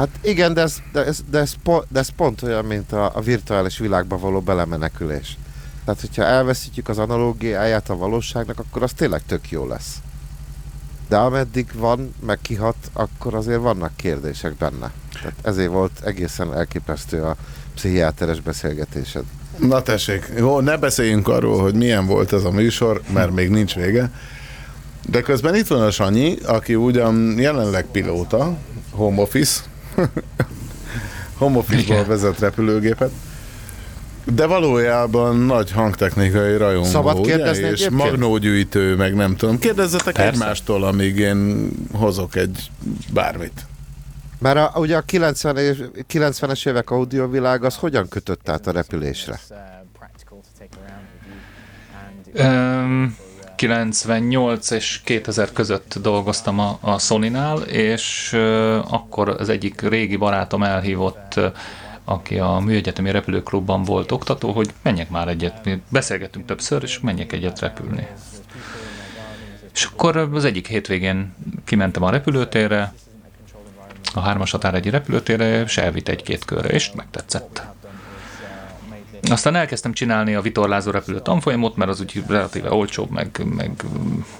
Hát 0.00 0.08
igen, 0.22 0.54
de 0.54 0.60
ez, 0.60 0.76
de 0.92 1.04
ez, 1.04 1.20
de 1.30 1.38
ez, 1.38 1.54
de 1.88 1.98
ez 1.98 2.08
pont 2.08 2.42
olyan, 2.42 2.64
mint 2.64 2.92
a, 2.92 3.16
a 3.16 3.20
virtuális 3.20 3.78
világba 3.78 4.18
való 4.18 4.40
belemenekülés. 4.40 5.38
Tehát, 5.84 6.00
hogyha 6.00 6.22
elveszítjük 6.22 6.88
az 6.88 6.98
analógiáját 6.98 7.90
a 7.90 7.96
valóságnak, 7.96 8.58
akkor 8.58 8.82
az 8.82 8.92
tényleg 8.92 9.22
tök 9.26 9.50
jó 9.50 9.66
lesz. 9.66 9.96
De 11.08 11.16
ameddig 11.16 11.66
van, 11.74 12.14
meg 12.26 12.38
kihat, 12.42 12.76
akkor 12.92 13.34
azért 13.34 13.60
vannak 13.60 13.96
kérdések 13.96 14.56
benne. 14.56 14.90
Tehát 15.12 15.34
ezért 15.42 15.70
volt 15.70 16.00
egészen 16.04 16.54
elképesztő 16.54 17.22
a 17.22 17.36
pszichiáteres 17.74 18.40
beszélgetésed. 18.40 19.24
Na 19.56 19.82
tessék, 19.82 20.32
jó, 20.36 20.60
ne 20.60 20.76
beszéljünk 20.76 21.28
arról, 21.28 21.62
hogy 21.62 21.74
milyen 21.74 22.06
volt 22.06 22.32
ez 22.32 22.44
a 22.44 22.50
műsor, 22.50 23.02
mert 23.12 23.34
még 23.34 23.50
nincs 23.50 23.74
vége. 23.74 24.10
De 25.08 25.20
közben 25.20 25.54
itt 25.54 25.66
van 25.66 25.82
a 25.82 25.90
Sanyi, 25.90 26.36
aki 26.46 26.74
ugyan 26.74 27.38
jelenleg 27.38 27.84
pilóta, 27.84 28.56
home 28.90 29.20
office, 29.20 29.60
home 31.38 31.58
office-ból 31.58 32.04
vezet 32.04 32.38
repülőgépet, 32.38 33.10
de 34.24 34.46
valójában 34.46 35.36
nagy 35.36 35.70
hangtechnikai 35.70 36.56
rajongó, 36.56 36.88
Szabad 36.88 37.18
ugye? 37.18 37.34
kérdezni 37.34 37.62
és 37.62 37.68
egyébként? 37.70 38.10
magnógyűjtő, 38.10 38.96
meg 38.96 39.14
nem 39.14 39.36
tudom. 39.36 39.58
Kérdezzetek 39.58 40.14
Persze. 40.14 40.30
egymástól, 40.30 40.84
amíg 40.84 41.18
én 41.18 41.70
hozok 41.92 42.36
egy 42.36 42.70
bármit. 43.12 43.66
Mert 44.38 44.56
a, 44.56 44.78
ugye 44.78 44.96
a 44.96 45.00
90 45.00 45.56
év, 45.56 45.82
90-es 46.12 46.68
évek 46.68 46.90
audiovilág 46.90 47.64
az 47.64 47.74
hogyan 47.76 48.08
kötött 48.08 48.48
át 48.48 48.66
a 48.66 48.70
repülésre? 48.70 49.40
Öm, 52.32 53.16
98 53.60 54.70
és 54.70 55.00
2000 55.04 55.52
között 55.52 55.98
dolgoztam 56.02 56.58
a, 56.58 56.78
a 56.80 56.98
Sony-nál, 56.98 57.58
és 57.62 58.32
akkor 58.90 59.28
az 59.28 59.48
egyik 59.48 59.80
régi 59.80 60.16
barátom 60.16 60.62
elhívott, 60.62 61.40
aki 62.04 62.38
a 62.38 62.58
műegyetemi 62.58 63.10
repülőklubban 63.10 63.82
volt 63.82 64.12
oktató, 64.12 64.52
hogy 64.52 64.70
menjek 64.82 65.10
már 65.10 65.28
egyet. 65.28 65.64
Mi 65.64 65.82
beszélgettünk 65.88 66.46
többször, 66.46 66.82
és 66.82 67.00
menjek 67.00 67.32
egyet 67.32 67.60
repülni. 67.60 68.06
És 69.72 69.84
akkor 69.84 70.16
az 70.16 70.44
egyik 70.44 70.68
hétvégén 70.68 71.34
kimentem 71.64 72.02
a 72.02 72.10
repülőtérre, 72.10 72.92
a 74.14 74.20
hármas 74.20 74.50
határ 74.50 74.74
egy 74.74 74.90
repülőtérre, 74.90 75.62
és 75.62 75.76
elvitt 75.76 76.08
egy-két 76.08 76.44
körre, 76.44 76.68
és 76.68 76.90
megtetszett. 76.94 77.62
Aztán 79.28 79.56
elkezdtem 79.56 79.92
csinálni 79.92 80.34
a 80.34 80.40
vitorlázó 80.40 80.90
repülő 80.90 81.20
tanfolyamot, 81.20 81.76
mert 81.76 81.90
az 81.90 82.00
úgy 82.00 82.22
relatíve 82.28 82.72
olcsóbb, 82.72 83.10
meg, 83.10 83.42
meg 83.56 83.70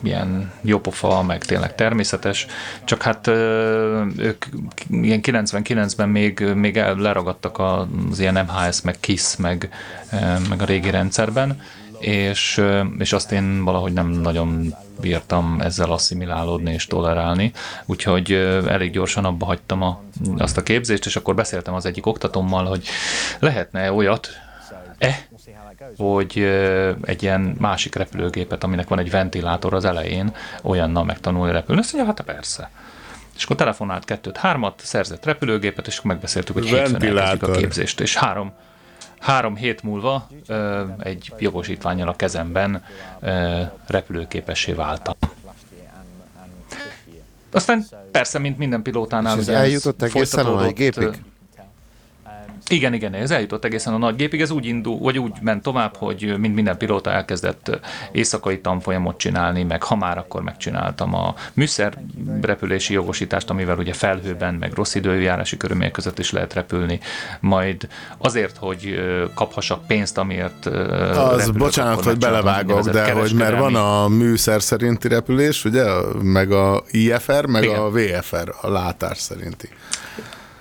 ilyen 0.02 0.52
jópofa, 0.60 1.22
meg 1.22 1.44
tényleg 1.44 1.74
természetes. 1.74 2.46
Csak 2.84 3.02
hát 3.02 3.26
ők 4.16 4.44
ilyen 4.90 5.20
99-ben 5.22 6.08
még, 6.08 6.40
még 6.54 6.76
el- 6.76 6.94
leragadtak 6.94 7.58
az 7.58 8.18
ilyen 8.18 8.46
MHS, 8.46 8.80
meg 8.80 8.96
KISS, 9.00 9.36
meg, 9.36 9.70
meg 10.48 10.62
a 10.62 10.64
régi 10.64 10.90
rendszerben, 10.90 11.60
és, 11.98 12.62
és 12.98 13.12
azt 13.12 13.32
én 13.32 13.64
valahogy 13.64 13.92
nem 13.92 14.08
nagyon 14.08 14.74
bírtam 15.00 15.60
ezzel 15.60 15.92
asszimilálódni 15.92 16.72
és 16.72 16.86
tolerálni, 16.86 17.52
úgyhogy 17.86 18.32
elég 18.66 18.90
gyorsan 18.90 19.24
abba 19.24 19.46
hagytam 19.46 19.82
a, 19.82 20.00
azt 20.38 20.56
a 20.56 20.62
képzést, 20.62 21.06
és 21.06 21.16
akkor 21.16 21.34
beszéltem 21.34 21.74
az 21.74 21.86
egyik 21.86 22.06
oktatommal, 22.06 22.64
hogy 22.64 22.86
lehetne 23.38 23.92
olyat, 23.92 24.28
E, 25.00 25.26
hogy 25.96 26.38
egy 27.02 27.22
ilyen 27.22 27.56
másik 27.58 27.94
repülőgépet, 27.94 28.64
aminek 28.64 28.88
van 28.88 28.98
egy 28.98 29.10
ventilátor 29.10 29.74
az 29.74 29.84
elején, 29.84 30.34
olyannal 30.62 31.04
megtanulni 31.04 31.52
repülni. 31.52 31.80
Azt 31.80 31.92
mondja, 31.92 32.14
hát 32.14 32.24
persze. 32.34 32.70
És 33.36 33.44
akkor 33.44 33.56
telefonált 33.56 34.04
kettőt, 34.04 34.36
hármat, 34.36 34.80
szerzett 34.84 35.24
repülőgépet, 35.24 35.86
és 35.86 35.98
akkor 35.98 36.10
megbeszéltük, 36.10 36.54
hogy 36.54 36.66
hétfőn 36.66 37.16
a 37.40 37.50
képzést. 37.50 38.00
És 38.00 38.16
három, 38.16 38.52
három 39.18 39.56
hét 39.56 39.82
múlva 39.82 40.28
ö, 40.46 40.84
egy 40.98 41.32
jogosítványal 41.38 42.08
a 42.08 42.16
kezemben 42.16 42.84
ö, 43.20 43.60
repülőképessé 43.86 44.72
váltam. 44.72 45.14
Aztán 47.52 47.84
persze, 48.10 48.38
mint 48.38 48.58
minden 48.58 48.82
pilótánál, 48.82 49.34
És 49.34 49.40
ez 49.40 49.48
ugye 49.48 49.56
eljutott 49.56 50.02
egészen 50.02 50.46
a 50.46 50.72
gépig? 50.72 51.22
Igen, 52.70 52.94
igen, 52.94 53.14
ez 53.14 53.30
eljutott 53.30 53.64
egészen 53.64 53.94
a 53.94 53.98
nagy 53.98 54.16
gépig, 54.16 54.40
ez 54.40 54.50
úgy 54.50 54.66
indul, 54.66 54.98
vagy 54.98 55.18
úgy 55.18 55.32
ment 55.40 55.62
tovább, 55.62 55.96
hogy 55.96 56.34
mint 56.38 56.54
minden 56.54 56.76
pilóta 56.76 57.10
elkezdett 57.10 57.80
éjszakai 58.12 58.60
tanfolyamot 58.60 59.18
csinálni, 59.18 59.62
meg 59.62 59.82
ha 59.82 59.96
már 59.96 60.18
akkor 60.18 60.42
megcsináltam 60.42 61.14
a 61.14 61.34
műszer 61.52 61.98
repülési 62.40 62.92
jogosítást, 62.92 63.50
amivel 63.50 63.78
ugye 63.78 63.92
felhőben, 63.92 64.54
meg 64.54 64.72
rossz 64.72 64.94
időjárási 64.94 65.56
körülmények 65.56 65.92
között 65.92 66.18
is 66.18 66.30
lehet 66.30 66.54
repülni, 66.54 67.00
majd 67.40 67.88
azért, 68.18 68.56
hogy 68.56 69.00
kaphassak 69.34 69.86
pénzt, 69.86 70.18
amiért 70.18 70.66
Az, 70.66 71.36
repülök, 71.36 71.56
bocsánat, 71.56 72.04
hogy 72.04 72.18
belevágok, 72.18 72.88
de 72.88 73.12
hogy 73.12 73.32
mert 73.34 73.58
van 73.58 73.74
a 73.74 74.08
műszer 74.08 74.62
szerinti 74.62 75.08
repülés, 75.08 75.64
ugye, 75.64 75.84
meg 76.22 76.52
a 76.52 76.84
IFR, 76.90 77.46
meg 77.46 77.62
Igen. 77.62 77.78
a 77.78 77.90
VFR, 77.90 78.54
a 78.60 78.68
látás 78.70 79.18
szerinti. 79.18 79.68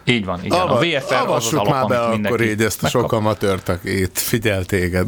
Így 0.09 0.25
van, 0.25 0.43
igen. 0.45 0.59
Ava- 0.59 0.77
a 0.77 0.85
VFR 0.85 1.29
az 1.29 1.45
az 1.45 1.53
alap, 1.53 1.67
már 1.73 1.85
be 1.85 1.99
amit 1.99 2.25
akkor 2.25 2.41
így 2.41 2.61
ezt 2.61 2.79
a 2.79 2.83
megkap. 2.83 3.01
sok 3.01 3.11
amatőrt, 3.11 3.85
itt 3.85 4.17
figyel 4.17 4.65
téged, 4.65 5.07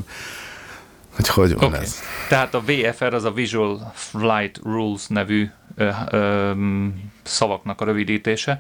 hogy 1.15 1.27
hogy 1.27 1.53
van 1.53 1.63
Oké. 1.73 1.77
ez. 1.81 1.95
Tehát 2.29 2.53
a 2.53 2.61
VFR 2.65 3.13
az 3.13 3.23
a 3.23 3.31
Visual 3.31 3.91
Flight 3.95 4.59
Rules 4.63 5.07
nevű 5.07 5.49
ö, 5.75 5.89
ö, 6.11 6.51
szavaknak 7.23 7.81
a 7.81 7.85
rövidítése. 7.85 8.59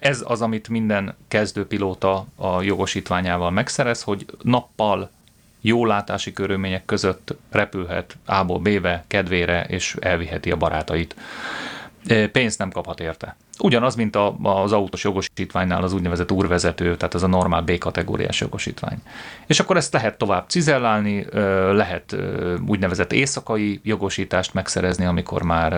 Ez 0.00 0.22
az, 0.26 0.40
amit 0.42 0.68
minden 0.68 1.16
kezdőpilóta 1.28 2.26
a 2.36 2.62
jogosítványával 2.62 3.50
megszerez, 3.50 4.02
hogy 4.02 4.26
nappal 4.42 5.10
jó 5.60 5.86
látási 5.86 6.32
körülmények 6.32 6.84
között 6.84 7.34
repülhet 7.50 8.16
A-ból 8.26 8.58
B-be, 8.58 9.04
kedvére, 9.06 9.64
és 9.68 9.96
elviheti 10.00 10.50
a 10.50 10.56
barátait. 10.56 11.14
Pénzt 12.32 12.58
nem 12.58 12.70
kaphat 12.70 13.00
érte. 13.00 13.36
Ugyanaz, 13.58 13.94
mint 13.94 14.16
a, 14.16 14.36
az 14.42 14.72
autós 14.72 15.04
jogosítványnál 15.04 15.82
az 15.82 15.92
úgynevezett 15.92 16.32
úrvezető, 16.32 16.96
tehát 16.96 17.14
az 17.14 17.22
a 17.22 17.26
normál 17.26 17.62
B-kategóriás 17.62 18.40
jogosítvány. 18.40 18.98
És 19.46 19.60
akkor 19.60 19.76
ezt 19.76 19.92
lehet 19.92 20.18
tovább 20.18 20.48
cizellálni, 20.48 21.26
lehet 21.72 22.16
úgynevezett 22.66 23.12
éjszakai 23.12 23.80
jogosítást 23.82 24.54
megszerezni, 24.54 25.04
amikor 25.04 25.42
már 25.42 25.74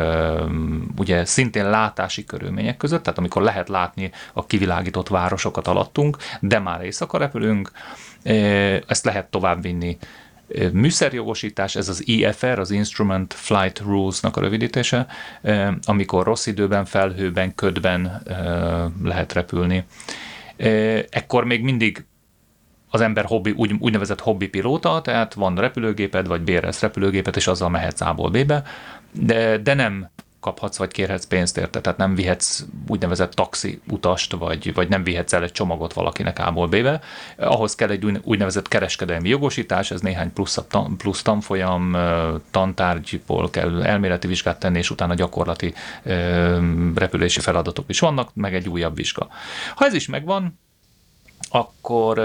ugye 0.99 1.25
szintén 1.25 1.71
látási 1.71 2.25
körülmények 2.25 2.77
között, 2.77 3.03
tehát 3.03 3.19
amikor 3.19 3.43
lehet 3.43 3.69
látni 3.69 4.11
a 4.33 4.47
kivilágított 4.47 5.09
városokat 5.09 5.67
alattunk, 5.67 6.17
de 6.41 6.59
már 6.59 6.85
éjszaka 6.85 7.19
repülünk, 7.19 7.71
ezt 8.87 9.05
lehet 9.05 9.31
továbbvinni 9.31 9.97
Ö, 9.99 10.05
műszerjogosítás, 10.73 11.77
ez 11.77 11.89
az 11.89 12.09
IFR, 12.09 12.59
az 12.59 12.71
Instrument 12.71 13.35
Flight 13.35 13.81
Rules-nak 13.81 14.37
a 14.37 14.41
rövidítése, 14.41 15.07
amikor 15.83 16.25
rossz 16.25 16.47
időben, 16.47 16.85
felhőben, 16.85 17.55
ködben 17.55 18.23
lehet 19.03 19.33
repülni. 19.33 19.85
Ekkor 21.11 21.45
még 21.45 21.63
mindig 21.63 22.05
az 22.91 23.01
ember 23.01 23.25
hobbi, 23.25 23.51
úgy, 23.51 23.75
úgynevezett 23.79 24.21
hobbi 24.21 24.49
pilóta, 24.49 25.01
tehát 25.01 25.35
van 25.35 25.57
repülőgéped, 25.57 26.27
vagy 26.27 26.41
bérelsz 26.41 26.81
repülőgépet, 26.81 27.37
és 27.37 27.47
azzal 27.47 27.69
mehetsz 27.69 28.01
A-ból 28.01 28.31
B-be, 28.31 28.63
de, 29.13 29.59
de 29.59 29.75
nem 29.75 30.11
kaphatsz, 30.41 30.77
vagy 30.77 30.91
kérhetsz 30.91 31.25
pénzt 31.25 31.59
érte, 31.59 31.81
tehát 31.81 31.99
nem 31.99 32.15
vihetsz 32.15 32.65
úgynevezett 32.89 33.33
taxi 33.33 33.81
utast, 33.89 34.33
vagy, 34.33 34.75
vagy 34.75 34.89
nem 34.89 35.05
vihetsz 35.05 35.33
el 35.33 35.43
egy 35.43 35.53
csomagot 35.53 35.93
valakinek 35.93 36.39
A-ból 36.39 36.67
B-be. 36.69 37.01
Ahhoz 37.37 37.75
kell 37.75 37.91
egy 37.91 38.05
úgyne- 38.05 38.21
úgynevezett 38.23 38.69
kereskedelmi 38.69 39.29
jogosítás, 39.29 39.91
ez 39.91 40.01
néhány 40.01 40.33
plusz, 40.33 40.59
plusz 40.97 41.23
tanfolyam, 41.23 41.97
tantárgyból 42.51 43.51
kell 43.51 43.83
elméleti 43.83 44.27
vizsgát 44.27 44.59
tenni, 44.59 44.79
és 44.79 44.91
utána 44.91 45.15
gyakorlati 45.15 45.75
repülési 46.95 47.41
feladatok 47.41 47.85
is 47.89 48.01
vannak, 48.01 48.35
meg 48.35 48.55
egy 48.55 48.69
újabb 48.69 48.97
vizsga. 48.97 49.29
Ha 49.75 49.85
ez 49.85 49.95
is 49.95 50.09
megvan, 50.09 50.59
akkor, 51.51 52.19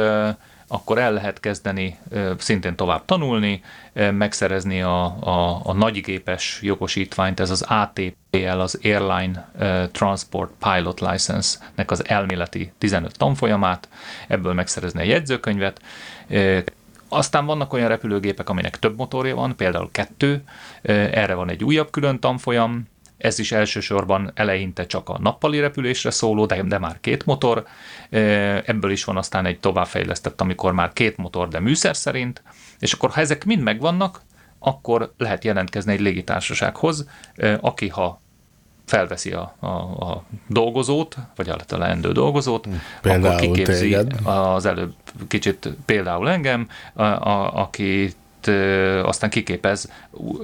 akkor 0.72 0.98
el 0.98 1.14
lehet 1.14 1.40
kezdeni 1.40 1.98
szintén 2.38 2.76
tovább 2.76 3.06
tanulni, 3.06 3.64
megszerezni 3.94 4.82
a, 4.82 5.04
a, 5.04 5.62
a 5.64 5.74
nagygépes 5.74 6.60
jogosítványt, 6.62 7.40
ez 7.40 7.50
az 7.50 7.62
ATPL, 7.62 8.60
az 8.60 8.80
Airline 8.84 9.52
Transport 9.92 10.52
Pilot 10.60 11.00
License-nek 11.00 11.92
az 11.92 12.08
elméleti 12.08 12.72
15 12.78 13.18
tanfolyamát, 13.18 13.90
ebből 14.28 14.54
megszerezni 14.54 15.00
a 15.00 15.06
jegyzőkönyvet, 15.06 15.82
aztán 17.10 17.46
vannak 17.46 17.74
olyan 17.74 17.88
repülőgépek, 17.88 18.50
aminek 18.50 18.80
több 18.80 18.98
motorja 18.98 19.36
van, 19.36 19.56
például 19.56 19.90
kettő, 19.92 20.44
erre 20.82 21.34
van 21.34 21.50
egy 21.50 21.64
újabb 21.64 21.90
külön 21.90 22.20
tanfolyam, 22.20 22.88
ez 23.22 23.40
is 23.40 23.52
elsősorban 23.52 24.32
eleinte 24.34 24.86
csak 24.86 25.10
a 25.10 25.18
nappali 25.20 25.60
repülésre 25.60 26.12
szóló, 26.12 26.46
de, 26.46 26.62
de 26.62 26.78
már 26.78 26.98
két 27.02 27.26
motor. 27.26 27.66
Ebből 28.66 28.92
is 28.92 29.04
van 29.04 29.18
aztán 29.18 29.46
egy 29.46 29.60
továbbfejlesztett, 29.60 30.42
amikor 30.42 30.74
már 30.74 30.94
két 30.94 31.18
motor, 31.18 31.48
de 31.48 31.60
műszer 31.60 31.96
szerint. 31.96 32.44
És 32.80 32.94
akkor, 32.94 33.10
ha 33.10 33.22
ezek 33.22 33.46
mind 33.46 33.62
megvannak, 33.62 34.22
akkor 34.60 35.14
lehet 35.18 35.44
jelentkezni 35.44 35.94
egy 35.94 36.00
légitársasághoz, 36.00 37.08
aki 37.60 37.88
ha 37.88 38.22
felveszi 38.86 39.32
a, 39.32 39.56
a, 39.60 39.68
a 39.68 40.24
dolgozót, 40.48 41.16
vagy 41.36 41.50
a 41.50 41.58
leendő 41.78 42.12
dolgozót, 42.12 42.68
Például 43.02 43.26
akkor 43.26 43.40
kiképzi 43.40 43.80
téged. 43.80 44.14
az 44.24 44.66
előbb 44.66 44.94
kicsit 45.28 45.70
például 45.86 46.30
engem, 46.30 46.68
a, 46.94 47.04
a, 47.04 47.62
akit 47.62 48.16
ö, 48.48 49.04
aztán 49.04 49.30
kiképez 49.30 49.92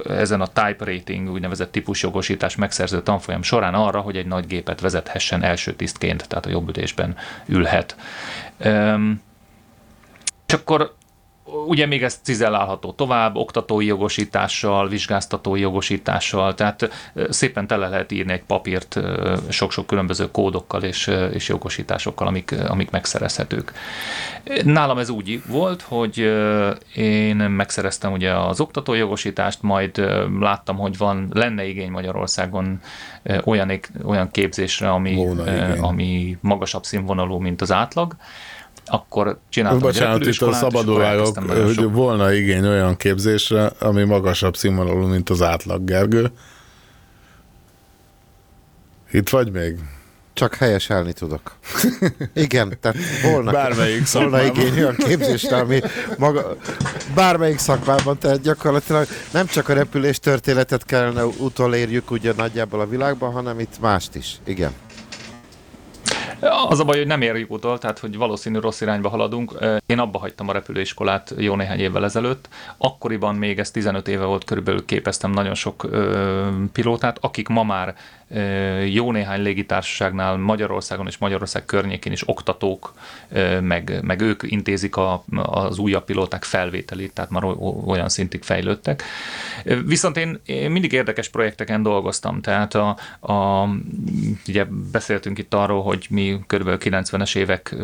ezen 0.09 0.41
a 0.41 0.47
type 0.47 0.85
rating, 0.85 1.31
úgynevezett 1.31 1.71
típusjogosítás 1.71 2.55
megszerző 2.55 3.01
tanfolyam 3.01 3.41
során 3.41 3.73
arra, 3.73 3.99
hogy 3.99 4.17
egy 4.17 4.27
nagy 4.27 4.47
gépet 4.47 4.79
vezethessen 4.79 5.43
első 5.43 5.73
tisztként, 5.73 6.27
tehát 6.27 6.45
a 6.45 6.49
jobb 6.49 6.69
ütésben 6.69 7.15
ülhet. 7.45 7.95
És 10.47 10.53
akkor 10.53 10.95
ugye 11.67 11.85
még 11.85 12.03
ez 12.03 12.19
cizellálható 12.23 12.91
tovább, 12.91 13.35
oktatói 13.35 13.85
jogosítással, 13.85 14.87
vizsgáztatói 14.87 15.59
jogosítással, 15.59 16.53
tehát 16.53 17.11
szépen 17.29 17.67
tele 17.67 17.87
lehet 17.87 18.11
írni 18.11 18.31
egy 18.31 18.43
papírt 18.43 18.99
sok-sok 19.49 19.87
különböző 19.87 20.31
kódokkal 20.31 20.83
és, 20.83 21.11
és 21.33 21.47
jogosításokkal, 21.47 22.27
amik, 22.27 22.55
amik 22.67 22.89
megszerezhetők. 22.89 23.73
Nálam 24.63 24.97
ez 24.97 25.09
úgy 25.09 25.41
volt, 25.47 25.81
hogy 25.81 26.17
én 26.95 27.35
megszereztem 27.35 28.11
ugye 28.11 28.33
az 28.33 28.59
oktatói 28.59 28.97
jogosítást, 28.97 29.61
majd 29.61 29.97
láttam, 30.39 30.77
hogy 30.77 30.97
van, 30.97 31.27
lenne 31.33 31.65
igény 31.65 31.91
Magyarországon 31.91 32.79
olyan, 33.43 33.79
olyan 34.03 34.31
képzésre, 34.31 34.91
ami, 34.91 35.15
Volna 35.15 35.73
ami 35.87 36.37
magasabb 36.41 36.83
színvonalú, 36.83 37.37
mint 37.37 37.61
az 37.61 37.71
átlag, 37.71 38.15
akkor 38.87 39.39
csináltam 39.49 39.77
egy 39.77 39.83
Bocsánat, 39.83 40.07
itt 40.07 40.09
a 40.09 40.13
repülőiskolát, 40.13 40.53
és 40.55 40.61
akkor 40.61 40.71
szabadul 40.71 40.99
vágok, 40.99 41.17
elkezdtem 41.17 41.45
nagyon 41.45 41.65
hogy 41.65 41.73
sok- 41.73 41.93
volna 41.93 42.33
igény 42.33 42.67
olyan 42.67 42.97
képzésre, 42.97 43.71
ami 43.79 44.03
magasabb 44.03 44.55
színvonalú, 44.55 45.07
mint 45.07 45.29
az 45.29 45.41
átlag, 45.41 45.85
Gergő. 45.85 46.31
Itt 49.11 49.29
vagy 49.29 49.51
még? 49.51 49.79
Csak 50.33 50.55
helyeselni 50.55 51.13
tudok. 51.13 51.55
Igen, 52.33 52.77
tehát 52.81 52.97
volna, 53.23 53.51
Bármelyik 53.51 54.11
volna 54.11 54.43
igény 54.43 54.77
olyan 54.77 54.95
képzésre, 54.95 55.57
ami 55.57 55.81
maga, 56.17 56.57
bármelyik 57.15 57.57
szakmában, 57.57 58.17
tehát 58.17 58.41
gyakorlatilag 58.41 59.07
nem 59.31 59.45
csak 59.45 59.69
a 59.69 59.73
repülés 59.73 60.19
történetet 60.19 60.85
kellene 60.85 61.25
utolérjük 61.25 62.11
ugye 62.11 62.33
nagyjából 62.35 62.79
a 62.79 62.87
világban, 62.87 63.31
hanem 63.31 63.59
itt 63.59 63.79
mást 63.79 64.15
is. 64.15 64.35
Igen. 64.43 64.71
Az 66.69 66.79
a 66.79 66.83
baj, 66.83 66.97
hogy 66.97 67.07
nem 67.07 67.21
érjük 67.21 67.51
utol, 67.51 67.77
tehát 67.77 67.99
hogy 67.99 68.17
valószínű 68.17 68.59
rossz 68.59 68.81
irányba 68.81 69.09
haladunk. 69.09 69.51
Én 69.85 69.99
abba 69.99 70.19
hagytam 70.19 70.49
a 70.49 70.51
repülőiskolát 70.51 71.33
jó 71.37 71.55
néhány 71.55 71.79
évvel 71.79 72.03
ezelőtt. 72.03 72.49
Akkoriban 72.77 73.35
még 73.35 73.59
ez 73.59 73.71
15 73.71 74.07
éve 74.07 74.25
volt, 74.25 74.43
körülbelül 74.43 74.85
képeztem 74.85 75.31
nagyon 75.31 75.53
sok 75.53 75.83
ö, 75.83 76.47
pilótát, 76.71 77.17
akik 77.21 77.47
ma 77.47 77.63
már 77.63 77.95
jó 78.85 79.11
néhány 79.11 79.41
légitársaságnál 79.41 80.37
Magyarországon 80.37 81.07
és 81.07 81.17
Magyarország 81.17 81.65
környékén 81.65 82.11
is 82.11 82.29
oktatók, 82.29 82.93
meg, 83.61 83.99
meg 84.01 84.21
ők 84.21 84.43
intézik 84.43 84.95
a, 84.95 85.23
az 85.35 85.77
újabb 85.77 86.05
pilóták 86.05 86.43
felvételét, 86.43 87.13
tehát 87.13 87.31
már 87.31 87.43
olyan 87.85 88.09
szintig 88.09 88.43
fejlődtek. 88.43 89.03
Viszont 89.85 90.17
én, 90.17 90.39
én 90.45 90.71
mindig 90.71 90.91
érdekes 90.91 91.29
projekteken 91.29 91.83
dolgoztam, 91.83 92.41
tehát 92.41 92.75
a, 92.75 92.97
a, 93.19 93.67
ugye 94.47 94.65
beszéltünk 94.91 95.37
itt 95.37 95.53
arról, 95.53 95.83
hogy 95.83 96.05
mi 96.09 96.39
kb. 96.47 96.69
90-es 96.83 97.35
évek 97.35 97.75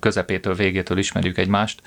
közepétől, 0.00 0.54
végétől 0.54 0.98
ismerjük 0.98 1.38
egymást. 1.38 1.82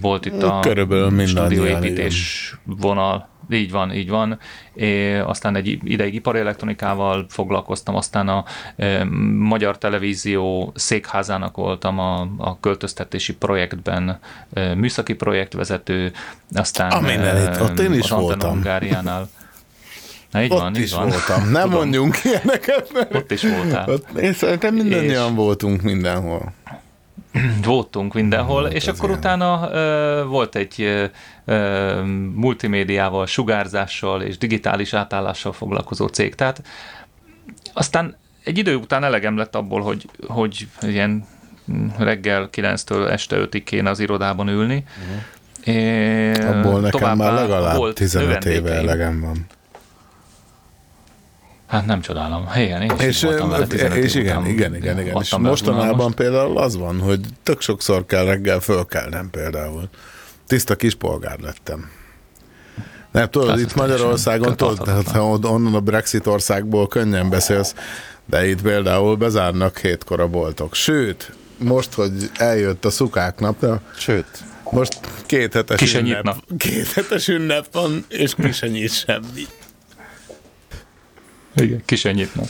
Volt 0.00 0.26
itt 0.26 0.42
a 0.42 0.60
Körülbelül 0.60 1.26
stúdióépítés 1.26 2.54
vonal, 2.64 3.28
így 3.50 3.70
van, 3.70 3.92
így 3.92 4.08
van. 4.08 4.38
É, 4.74 5.18
aztán 5.18 5.56
egy 5.56 5.78
ideig 5.84 6.14
ipari 6.14 6.38
elektronikával 6.38 7.26
foglalkoztam, 7.28 7.94
aztán 7.94 8.28
a 8.28 8.44
e, 8.76 9.04
Magyar 9.38 9.78
Televízió 9.78 10.72
székházának 10.74 11.56
voltam 11.56 11.98
a, 11.98 12.20
a 12.38 12.60
költöztetési 12.60 13.34
projektben 13.34 14.18
e, 14.52 14.74
műszaki 14.74 15.14
projektvezető, 15.14 16.12
aztán 16.54 16.90
Amen, 16.90 17.52
itt, 17.52 17.60
ott 17.60 17.78
én 17.78 17.92
is 17.92 18.10
voltam. 18.10 18.62
Na, 20.30 20.42
így 20.42 20.52
Ott 20.52 20.58
van, 20.58 20.74
így 20.76 20.82
is 20.82 20.92
van. 20.92 21.08
voltam. 21.08 21.50
Nem 21.50 21.62
Tudom. 21.62 21.78
mondjunk 21.78 22.16
ilyeneket, 22.24 22.92
mert 22.92 23.14
Ott 23.14 23.30
is 23.30 23.42
voltál. 23.42 23.88
ott, 23.88 24.18
én 24.18 24.32
szerintem 24.32 24.74
mindannyian 24.74 25.34
voltunk 25.34 25.82
mindenhol. 25.82 26.52
voltunk 27.64 28.14
mindenhol, 28.14 28.60
Volt 28.60 28.72
és 28.72 28.86
az 28.86 28.96
akkor 28.96 29.08
ilyen. 29.08 29.20
utána 29.20 29.68
ö, 29.72 30.24
volt 30.24 30.54
egy 30.56 31.08
ö, 31.44 32.02
multimédiával, 32.34 33.26
sugárzással 33.26 34.22
és 34.22 34.38
digitális 34.38 34.94
átállással 34.94 35.52
foglalkozó 35.52 36.06
cég. 36.06 36.34
Tehát 36.34 36.62
aztán 37.72 38.16
egy 38.44 38.58
idő 38.58 38.74
után 38.74 39.04
elegem 39.04 39.36
lett 39.36 39.54
abból, 39.54 39.80
hogy, 39.80 40.08
hogy 40.26 40.68
ilyen 40.80 41.26
reggel 41.98 42.48
9-től 42.52 43.10
este 43.10 43.36
5-ig 43.40 43.62
kéne 43.64 43.90
az 43.90 44.00
irodában 44.00 44.48
ülni. 44.48 44.84
É, 45.64 46.32
Abból 46.32 46.80
nekem 46.80 47.16
már 47.16 47.32
legalább 47.32 47.76
volt 47.76 47.94
15 47.94 48.44
éve 48.44 48.72
elegem 48.72 49.20
van. 49.20 49.46
Hát 51.66 51.86
nem 51.86 52.00
csodálom. 52.00 52.48
Igen, 52.56 52.82
én 52.82 52.90
is 52.98 53.04
És, 53.04 53.22
voltam 53.22 53.48
vele 53.48 53.64
ö, 53.64 53.66
15 53.66 53.96
és 54.04 54.14
év 54.14 54.22
igen, 54.22 54.36
után. 54.36 54.50
igen, 54.50 54.74
igen, 54.74 55.00
igen. 55.00 55.16
És 55.20 55.36
mostanában 55.36 55.88
unalmas. 55.94 56.14
például 56.14 56.58
az 56.58 56.76
van, 56.76 57.00
hogy 57.00 57.20
tök 57.42 57.60
sokszor 57.60 58.06
kell 58.06 58.24
reggel 58.24 58.60
fölkelnem 58.60 59.30
például. 59.30 59.88
Tiszta 60.46 60.74
kis 60.76 60.94
polgár 60.94 61.38
lettem. 61.40 61.90
Nem, 63.12 63.28
tudod, 63.30 63.58
itt 63.58 63.74
Magyarországon, 63.74 64.56
tudod, 64.56 64.88
od- 65.16 65.44
onnan 65.44 65.74
a 65.74 65.80
Brexit 65.80 66.26
országból 66.26 66.88
könnyen 66.88 67.30
beszélsz, 67.30 67.74
de 68.26 68.48
itt 68.48 68.62
például 68.62 69.16
bezárnak 69.16 69.78
hétkor 69.78 70.20
a 70.20 70.28
boltok. 70.28 70.74
Sőt, 70.74 71.32
most, 71.58 71.92
hogy 71.94 72.30
eljött 72.36 72.84
a 72.84 72.90
szukák 72.90 73.38
napja, 73.40 73.80
Sőt, 73.96 74.26
most 74.70 74.98
két 75.26 75.52
hetes, 75.52 75.78
Ki 75.78 75.86
se 75.86 75.98
ünnep, 75.98 76.14
nyitna. 76.24 76.36
két 76.56 76.92
hetes 76.92 77.28
ünnep 77.28 77.66
van, 77.72 78.04
és 78.08 78.34
ki 78.34 78.52
se 78.52 78.66
nyit 78.66 78.92
semmi. 78.92 79.46
Igen, 81.56 81.82
ki 81.84 81.96
se 81.96 82.12
nyitnak. 82.12 82.48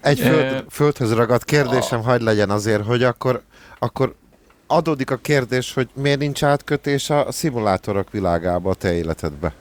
Egy 0.00 0.18
föld, 0.20 0.64
földhöz 0.70 1.12
ragadt 1.12 1.44
kérdésem 1.44 2.02
hagy 2.02 2.20
legyen 2.20 2.50
azért, 2.50 2.84
hogy 2.84 3.02
akkor, 3.02 3.42
akkor 3.78 4.14
adódik 4.66 5.10
a 5.10 5.16
kérdés, 5.16 5.74
hogy 5.74 5.88
miért 5.94 6.18
nincs 6.18 6.42
átkötés 6.44 7.10
a 7.10 7.32
szimulátorok 7.32 8.10
világába 8.10 8.70
a 8.70 8.74
te 8.74 8.94
életedbe? 8.94 9.52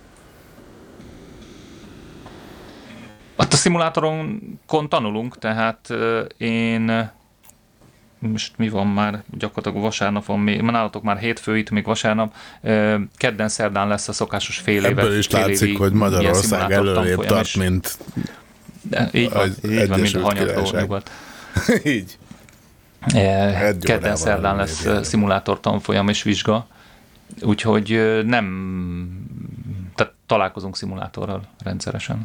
Ott 3.36 3.54
a 3.54 3.56
szimulátoron 3.56 4.42
tanulunk, 4.90 5.38
tehát 5.38 5.80
ö, 5.90 6.22
én 6.38 7.12
most 8.20 8.54
mi 8.58 8.70
van 8.70 8.88
már, 8.88 9.24
gyakorlatilag 9.38 9.84
vasárnap 9.86 10.26
van, 10.26 10.40
még, 10.40 10.62
nálatok 10.62 11.04
már 11.04 11.18
hétfő, 11.18 11.58
itt 11.58 11.70
még 11.70 11.86
vasárnap, 11.86 12.36
ö, 12.62 12.96
kedden 13.18 13.50
szerdán 13.50 13.88
lesz 13.88 14.08
a 14.08 14.14
szokásos 14.14 14.58
fél 14.58 14.86
éve. 14.86 15.02
Ebből 15.02 15.18
is 15.18 15.28
fél 15.28 15.40
látszik, 15.40 15.68
évi 15.68 15.78
hogy 15.78 15.92
Magyarország 15.94 16.72
előrébb 16.72 17.26
tart, 17.26 17.46
és- 17.46 17.56
mint 17.56 17.98
De 18.90 19.10
így 19.12 19.30
van, 19.30 19.42
az 19.42 19.60
így 19.72 19.88
van, 19.88 20.00
mint 20.00 20.16
a 20.16 20.22
hanyatló 20.22 20.80
nyugat. 20.80 21.12
Így. 21.84 22.18
Eh, 23.14 23.76
Kedden 23.82 24.16
szerdán 24.16 24.56
lesz 24.56 24.86
előrébb 24.86 25.04
eh, 25.04 25.04
szimulátor 25.04 25.60
tanfolyam 25.60 26.08
és 26.08 26.24
vizsga, 26.24 26.68
úgyhogy 27.42 27.92
eh, 27.92 28.24
nem, 28.24 28.46
tehát 29.96 30.14
találkozunk 30.26 30.76
szimulátorral 30.76 31.42
rendszeresen. 31.64 32.22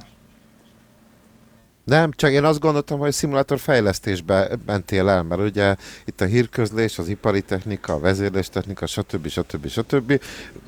Nem, 1.91 2.11
csak 2.17 2.31
én 2.31 2.45
azt 2.45 2.61
gondoltam, 2.61 2.99
hogy 2.99 3.13
szimulátor 3.13 3.59
fejlesztésbe 3.59 4.49
mentél 4.67 5.09
el, 5.09 5.23
mert 5.23 5.41
ugye 5.41 5.77
itt 6.05 6.21
a 6.21 6.25
hírközlés, 6.25 6.99
az 6.99 7.09
ipari 7.09 7.43
technika, 7.43 7.93
a 7.93 7.99
vezérléstechnika, 7.99 8.87
stb. 8.87 9.29
stb. 9.29 9.69
stb. 9.69 10.21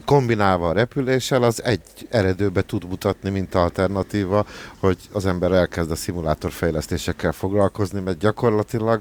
kombinálva 0.04 0.68
a 0.68 0.72
repüléssel, 0.72 1.42
az 1.42 1.62
egy 1.64 1.82
eredőbe 2.10 2.62
tud 2.62 2.88
mutatni, 2.88 3.30
mint 3.30 3.54
alternatíva, 3.54 4.46
hogy 4.78 4.96
az 5.12 5.26
ember 5.26 5.52
elkezd 5.52 5.90
a 5.90 5.96
szimulátor 5.96 6.52
fejlesztésekkel 6.52 7.32
foglalkozni, 7.32 8.00
mert 8.00 8.18
gyakorlatilag 8.18 9.00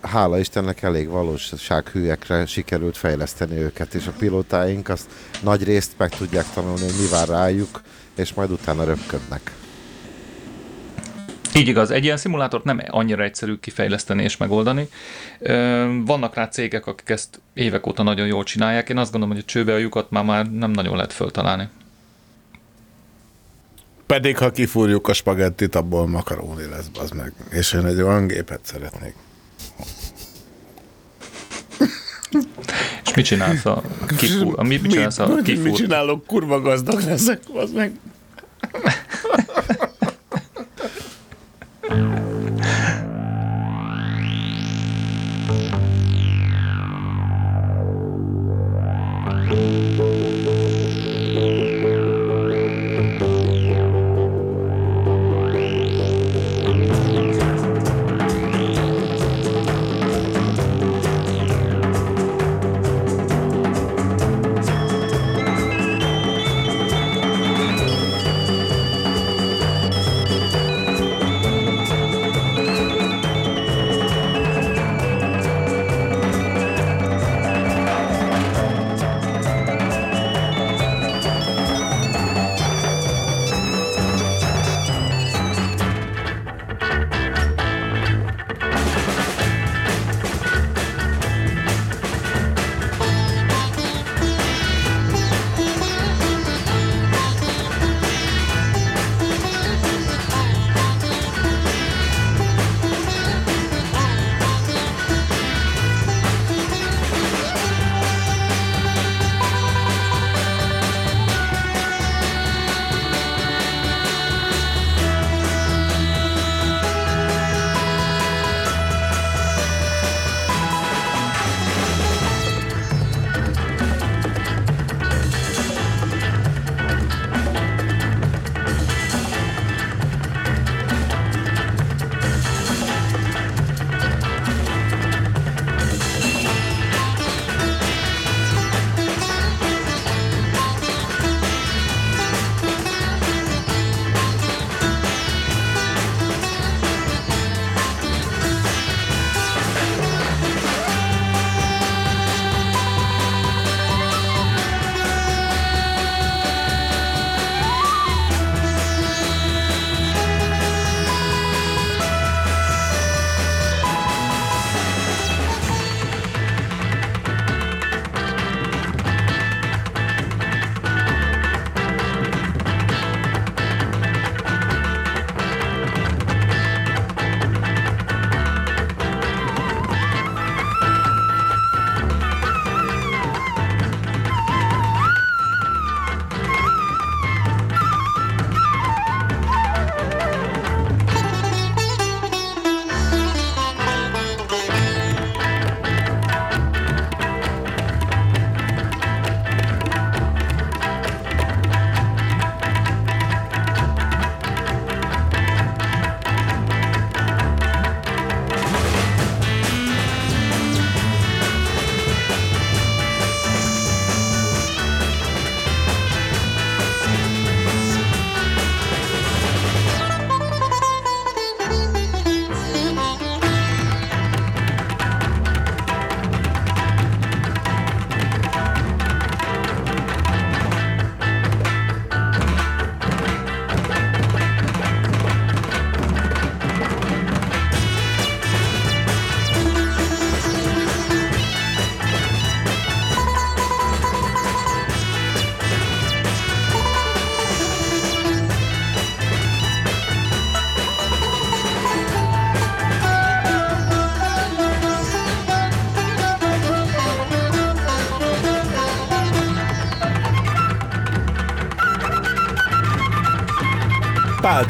hála 0.00 0.38
Istennek 0.38 0.82
elég 0.82 1.08
valósághűekre 1.08 2.46
sikerült 2.46 2.96
fejleszteni 2.96 3.56
őket, 3.56 3.94
és 3.94 4.06
a 4.06 4.14
pilótáink 4.18 4.88
azt 4.88 5.06
nagy 5.42 5.64
részt 5.64 5.92
meg 5.96 6.10
tudják 6.10 6.46
tanulni, 6.54 6.84
hogy 6.84 7.00
mi 7.00 7.08
vár 7.10 7.28
rájuk, 7.28 7.82
és 8.16 8.34
majd 8.34 8.50
utána 8.50 8.84
röpködnek. 8.84 9.65
Így 11.56 11.68
igaz, 11.68 11.90
egy 11.90 12.04
ilyen 12.04 12.16
szimulátort 12.16 12.64
nem 12.64 12.80
annyira 12.88 13.22
egyszerű 13.22 13.56
kifejleszteni 13.56 14.22
és 14.22 14.36
megoldani. 14.36 14.88
Vannak 16.04 16.34
rá 16.34 16.48
cégek, 16.48 16.86
akik 16.86 17.08
ezt 17.08 17.40
évek 17.54 17.86
óta 17.86 18.02
nagyon 18.02 18.26
jól 18.26 18.44
csinálják. 18.44 18.88
Én 18.88 18.98
azt 18.98 19.10
gondolom, 19.10 19.34
hogy 19.34 19.44
a 19.46 19.50
csőbe 19.50 19.72
a 19.72 19.76
lyukat 19.76 20.10
már, 20.10 20.24
már 20.24 20.50
nem 20.50 20.70
nagyon 20.70 20.96
lehet 20.96 21.12
föltalálni. 21.12 21.68
Pedig, 24.06 24.38
ha 24.38 24.50
kifúrjuk 24.50 25.08
a 25.08 25.12
spagettit, 25.12 25.74
abból 25.74 26.06
makaróni 26.06 26.66
lesz, 26.70 26.86
az 27.00 27.10
meg. 27.10 27.32
És 27.50 27.72
én 27.72 27.86
egy 27.86 28.00
olyan 28.00 28.26
gépet 28.26 28.60
szeretnék. 28.62 29.14
És 33.04 33.14
mit 33.14 33.24
csinálsz 33.24 33.64
a 33.64 33.82
kifú, 34.16 34.52
a, 34.56 34.62
mit, 34.62 34.82
mit 34.82 34.90
csinálsz 34.90 35.18
a 35.18 35.26
mit, 35.26 35.36
mit 35.36 35.44
kifúr? 35.44 35.72
csinálok? 35.72 36.26
Kurva 36.26 36.60
gazdag 36.60 37.00
leszek, 37.00 37.40
az 37.54 37.70
meg. 37.72 37.92
Thank 41.88 42.00
you. 42.00 42.25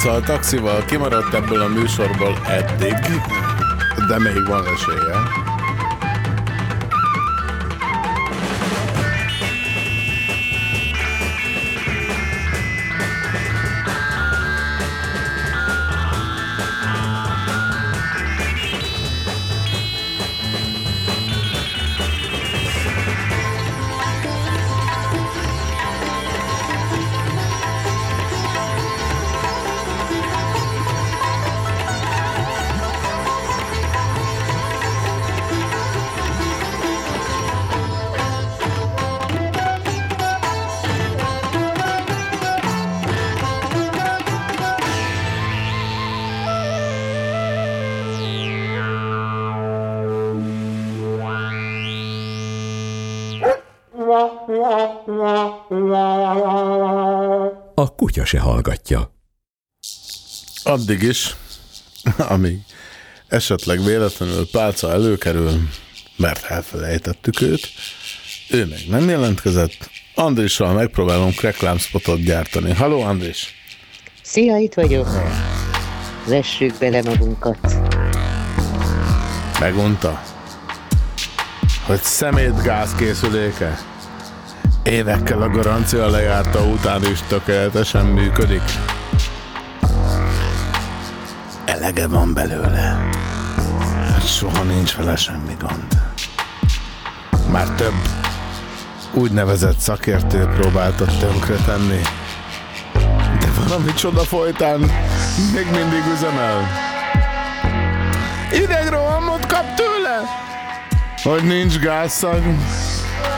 A 0.05 0.21
taxival 0.21 0.85
kimaradt 0.85 1.35
ebből 1.35 1.61
a 1.61 1.69
műsorból 1.69 2.39
eddig, 2.47 2.97
de 4.09 4.19
még 4.19 4.47
van 4.47 4.65
esélye. 4.67 5.46
A 58.17 58.19
kutya 58.19 58.29
se 58.29 58.41
hallgatja. 58.41 59.11
Addig 60.63 61.03
is, 61.03 61.37
amíg 62.35 62.59
esetleg 63.29 63.85
véletlenül 63.85 64.51
pálca 64.51 64.93
előkerül, 64.93 65.69
mert 66.17 66.45
elfelejtettük 66.45 67.41
őt, 67.41 67.69
ő 68.51 68.67
meg 68.67 68.79
nem 68.89 69.09
jelentkezett, 69.09 69.91
Andrissal 70.15 70.73
megpróbálunk 70.73 71.41
reklámspotot 71.41 72.23
gyártani. 72.23 72.73
Haló 72.73 73.01
Andris! 73.01 73.55
Szia, 74.23 74.57
itt 74.57 74.75
vagyok. 74.75 75.09
Vessük 76.27 76.79
bele 76.79 77.03
magunkat. 77.03 77.59
Megunta, 79.61 80.23
hogy 81.87 82.03
szemét 82.03 82.63
gázkészüléke 82.63 83.79
évekkel 84.87 85.43
a 85.43 85.49
garancia 85.49 86.07
lejárta 86.11 86.63
után 86.63 87.05
is 87.05 87.21
tökéletesen 87.29 88.07
működik. 88.07 88.63
Elege 91.65 92.07
van 92.07 92.35
belőle. 92.35 93.09
Soha 94.27 94.63
nincs 94.63 94.95
vele 94.95 95.17
semmi 95.17 95.57
gond. 95.61 96.03
Már 97.51 97.69
több 97.69 97.95
úgynevezett 99.13 99.79
szakértő 99.79 100.45
próbálta 100.45 101.05
tönkretenni, 101.05 102.01
de 103.41 103.49
valami 103.65 103.93
csoda 103.93 104.21
folytán 104.21 104.79
még 105.55 105.67
mindig 105.73 106.03
üzemel. 106.15 106.69
Idegrohamot 108.53 109.47
kap 109.47 109.65
tőle, 109.75 110.21
hogy 111.23 111.45
nincs 111.45 111.79
gázszag, 111.79 112.43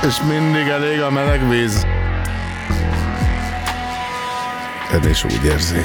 és 0.06 0.22
mindig 0.28 0.68
elég 0.68 1.00
a 1.00 1.10
meleg 1.10 1.48
víz. 1.48 1.86
Ed 4.92 5.04
is 5.04 5.24
úgy 5.24 5.44
érzi, 5.44 5.84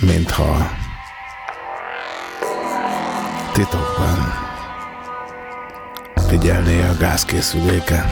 mintha 0.00 0.70
titokban 3.52 4.48
figyelné 6.28 6.82
a 6.82 6.96
gázkészüléke. 6.96 8.04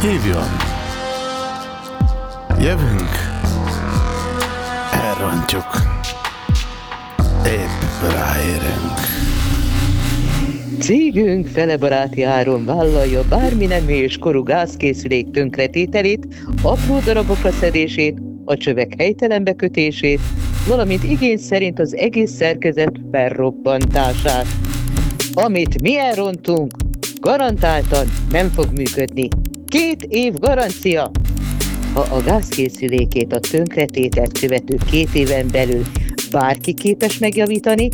Hívjon! 0.00 0.56
Jövünk! 2.58 3.10
Elrontjuk! 4.92 5.91
Épp 7.46 8.10
ráérünk. 8.10 8.98
Cégünk 10.78 11.46
fele 11.46 11.76
baráti 11.76 12.22
áron 12.22 12.64
vállalja 12.64 13.22
bármi 13.28 13.66
nem 13.66 13.88
és 13.88 14.18
korú 14.18 14.42
gázkészülék 14.42 15.30
tönkretételét, 15.30 16.26
apró 16.62 16.98
darabokra 17.04 17.50
szedését, 17.50 18.18
a 18.44 18.56
csövek 18.56 18.94
helytelen 18.98 19.44
bekötését, 19.44 20.20
valamint 20.68 21.04
igény 21.04 21.36
szerint 21.36 21.78
az 21.78 21.96
egész 21.96 22.30
szerkezet 22.30 23.00
felrobbantását. 23.10 24.46
Amit 25.34 25.82
mi 25.82 25.98
elrontunk, 25.98 26.72
garantáltan 27.20 28.06
nem 28.30 28.48
fog 28.48 28.66
működni. 28.74 29.28
Két 29.66 30.02
év 30.08 30.34
garancia! 30.34 31.10
Ha 31.94 32.00
a 32.00 32.22
gázkészülékét 32.24 33.32
a 33.32 33.40
tönkretételt 33.40 34.38
követő 34.38 34.76
két 34.90 35.08
éven 35.14 35.46
belül 35.52 35.82
bárki 36.32 36.74
képes 36.74 37.18
megjavítani, 37.18 37.88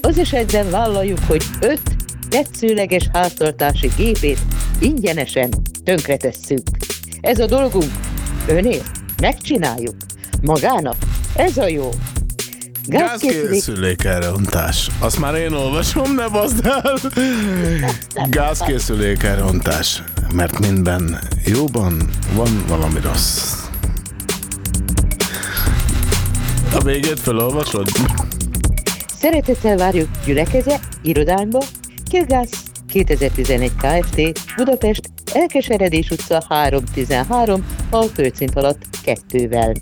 az 0.00 0.18
esetben 0.18 0.70
vállaljuk, 0.70 1.18
hogy 1.26 1.42
öt 1.60 1.96
tetszőleges 2.28 3.08
háztartási 3.12 3.90
gépét 3.96 4.38
ingyenesen 4.80 5.50
tönkretesszük. 5.84 6.62
Ez 7.20 7.38
a 7.38 7.46
dolgunk. 7.46 7.90
Önél? 8.48 8.82
Megcsináljuk. 9.20 9.94
Magának? 10.42 10.96
Ez 11.34 11.56
a 11.56 11.66
jó. 11.66 11.90
Gázkészülék... 12.86 14.04
Elrontás. 14.04 14.90
Azt 14.98 15.18
már 15.18 15.34
én 15.34 15.52
olvasom, 15.52 16.14
ne 16.14 16.28
baszd 16.28 16.66
el! 16.66 16.98
Gázkészülék 18.28 19.22
elrontás. 19.22 20.02
Mert 20.34 20.58
minden 20.58 21.18
jóban 21.44 22.08
van 22.34 22.64
valami 22.68 23.00
rossz. 23.02 23.67
A 26.74 26.80
végét 26.82 27.20
felolvasod? 27.20 27.86
Szeretettel 29.06 29.76
várjuk 29.76 30.08
gyülekeze, 30.24 30.80
irodánkba, 31.02 31.62
Kirgász 32.10 32.62
2011 32.88 33.72
Kft. 33.76 34.20
Budapest, 34.56 35.10
Elkeseredés 35.34 36.10
utca 36.10 36.44
313, 36.48 37.66
a 37.90 38.02
földszint 38.02 38.56
alatt 38.56 38.84
kettővel. 39.02 39.72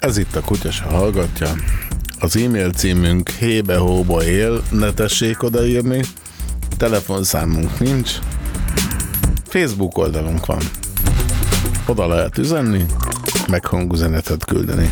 Ez 0.00 0.18
itt 0.18 0.36
a 0.36 0.40
kutya 0.40 0.70
se 0.70 0.84
hallgatja. 0.84 1.48
Az 2.20 2.36
e-mail 2.36 2.72
címünk 2.72 3.28
hébe-hóba 3.28 4.24
él, 4.24 4.62
ne 4.70 4.92
tessék 4.92 5.42
odaírni. 5.42 6.04
Telefonszámunk 6.76 7.78
nincs. 7.78 8.10
Facebook 9.44 9.98
oldalunk 9.98 10.46
van. 10.46 10.62
Oda 11.86 12.06
lehet 12.06 12.38
üzenni, 12.38 12.86
meg 13.48 13.64
hangüzenetet 13.64 14.44
küldeni. 14.44 14.90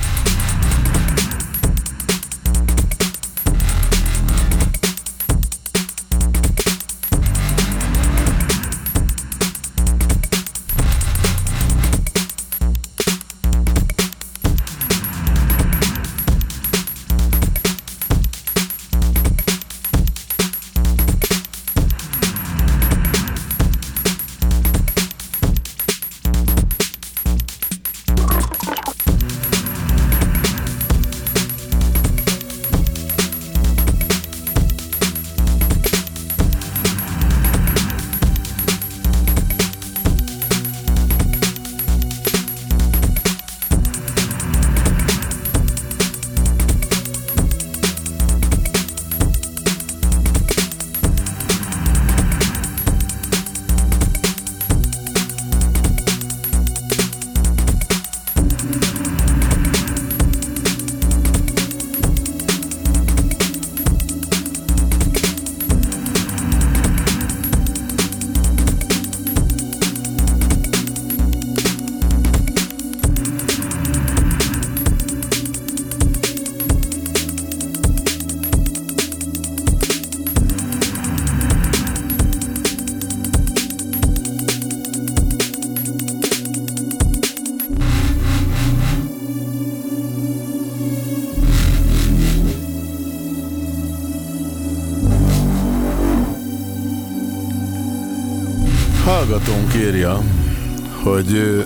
Hogy 101.22 101.64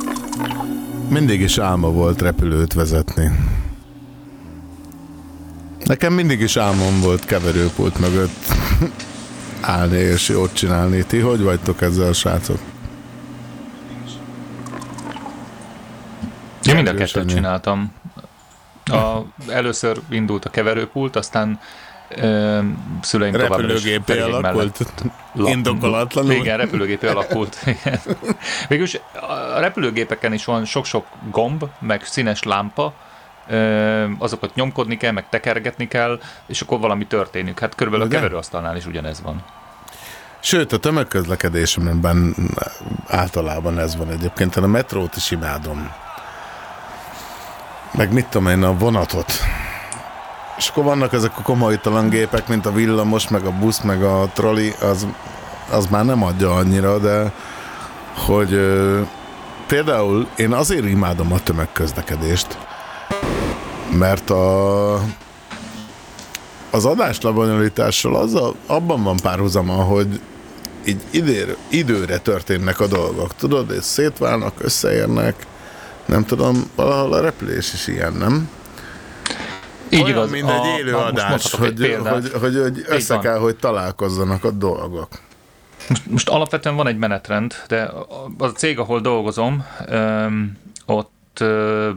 mindig 1.09 1.41
is 1.41 1.59
álma 1.59 1.91
volt 1.91 2.21
repülőt 2.21 2.73
vezetni. 2.73 3.31
Nekem 5.85 6.13
mindig 6.13 6.41
is 6.41 6.57
álmom 6.57 7.01
volt 7.01 7.25
keverőpult 7.25 7.99
mögött 7.99 8.47
állni 9.61 9.97
és 9.99 10.29
jót 10.29 10.53
csinálni. 10.53 11.05
Ti 11.05 11.19
hogy 11.19 11.41
vagytok 11.43 11.81
ezzel 11.83 12.09
a 12.09 12.13
srácok? 12.13 12.59
Én 16.69 16.75
mind 16.75 16.89
a 16.89 16.95
kettőt 16.95 17.29
csináltam. 17.29 17.93
A, 18.85 19.19
először 19.49 20.01
indult 20.11 20.45
a 20.45 20.51
keverőpult, 20.51 21.17
aztán 21.17 21.61
ö, 22.17 22.59
szüleim 23.03 23.35
Repülőgépé 23.35 24.19
alakult? 24.21 24.43
mellett- 24.43 25.03
Indokolatlanul? 25.37 26.33
Igen, 26.33 26.57
repülőgépé 26.57 27.07
alakult. 27.07 27.57
Igen. 27.67 28.01
Végülis 28.69 29.01
a 29.55 29.61
repülőgépeken 29.61 30.33
is 30.33 30.45
van 30.45 30.65
sok-sok 30.65 31.07
gomb, 31.31 31.65
meg 31.79 32.05
színes 32.05 32.43
lámpa, 32.43 32.95
azokat 34.19 34.55
nyomkodni 34.55 34.97
kell, 34.97 35.13
meg 35.13 35.29
tekergetni 35.29 35.89
kell, 35.89 36.21
és 36.47 36.61
akkor 36.61 36.79
valami 36.79 37.07
történik. 37.07 37.61
Hát 37.61 37.75
körülbelül 37.75 38.07
Ugye? 38.07 38.17
a 38.17 38.21
keverőasztalnál 38.21 38.77
is 38.77 38.87
ugyanez 38.87 39.23
van. 39.23 39.43
Sőt, 40.41 40.73
a 40.73 40.77
tömegközlekedésemben 40.77 42.35
általában 43.07 43.79
ez 43.79 43.97
van 43.97 44.11
egyébként. 44.11 44.57
Én 44.57 44.63
a 44.63 44.67
metrót 44.67 45.17
is 45.17 45.31
imádom. 45.31 45.93
Meg 47.93 48.13
mit 48.13 48.27
tudom 48.27 48.49
én, 48.49 48.63
a 48.63 48.77
vonatot. 48.77 49.33
És 50.57 50.69
akkor 50.69 50.85
vannak 50.85 51.13
ezek 51.13 51.39
a 51.39 51.43
komolytalan 51.43 52.09
gépek, 52.09 52.49
mint 52.49 52.67
a 52.67 52.73
villamos, 52.73 53.29
meg 53.29 53.45
a 53.45 53.51
busz, 53.51 53.81
meg 53.81 54.03
a 54.03 54.31
troli, 54.33 54.75
az, 54.81 55.07
az 55.71 55.87
már 55.87 56.05
nem 56.05 56.23
adja 56.23 56.55
annyira, 56.55 56.99
de 56.99 57.33
hogy 58.15 58.51
például 59.73 60.29
én 60.37 60.53
azért 60.53 60.85
imádom 60.85 61.33
a 61.33 61.43
tömegközlekedést, 61.43 62.59
mert 63.99 64.31
a, 64.31 64.95
az 66.71 66.85
adáslabonyolítással 66.85 68.17
az 68.17 68.35
a, 68.35 68.55
abban 68.67 69.03
van 69.03 69.17
párhuzama, 69.23 69.73
hogy 69.73 70.21
így 70.85 71.01
időre, 71.11 71.57
időre 71.69 72.19
történnek 72.19 72.81
a 72.81 72.87
dolgok, 72.87 73.35
tudod, 73.35 73.71
és 73.71 73.85
szétválnak, 73.85 74.53
összeérnek, 74.59 75.47
nem 76.07 76.25
tudom, 76.25 76.71
valahol 76.77 77.13
a 77.13 77.21
repülés 77.21 77.73
is 77.73 77.87
ilyen, 77.87 78.13
nem? 78.13 78.49
Így 79.89 80.03
Olyan, 80.03 80.09
igaz. 80.09 80.31
mint 80.31 80.49
A- 80.49 80.53
egy 80.53 80.79
élő 80.79 80.91
na, 80.91 80.99
most 80.99 81.13
adás, 81.13 81.29
mondhatok 81.29 81.85
egy 81.85 81.97
hogy, 82.07 82.31
hogy, 82.31 82.41
hogy, 82.41 82.61
hogy 82.63 82.85
össze 82.87 83.19
kell, 83.19 83.39
hogy 83.39 83.57
találkozzanak 83.57 84.45
a 84.45 84.51
dolgok. 84.51 85.09
Most, 85.89 86.07
most 86.07 86.29
alapvetően 86.29 86.77
van 86.77 86.87
egy 86.87 86.97
menetrend, 86.97 87.55
de 87.69 87.91
az 88.39 88.51
a 88.51 88.55
cég, 88.55 88.79
ahol 88.79 89.01
dolgozom, 89.01 89.67
öm, 89.87 90.59
ott 90.87 91.45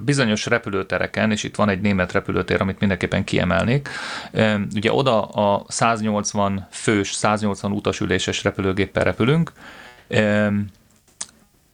bizonyos 0.04 0.46
repülőtereken, 0.46 1.32
és 1.32 1.44
itt 1.44 1.56
van 1.56 1.70
egy 1.70 1.82
német 1.82 2.12
repülőtér, 2.12 2.62
amit 2.62 2.80
mindenképpen 2.80 3.24
kiemelnék, 3.24 3.90
ugye 4.76 4.94
oda 4.94 5.22
a 5.22 5.66
180 5.68 6.68
fős, 6.72 7.14
180 7.14 7.72
utasüléses 7.72 8.44
repülőgéppel 8.44 9.04
repülünk, 9.04 9.52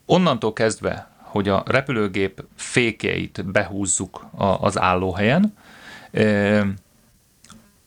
onnantól 0.05 0.53
kezdve, 0.53 1.11
hogy 1.17 1.49
a 1.49 1.63
repülőgép 1.65 2.43
fékjeit 2.55 3.45
behúzzuk 3.45 4.25
az 4.59 4.79
állóhelyen, 4.79 5.57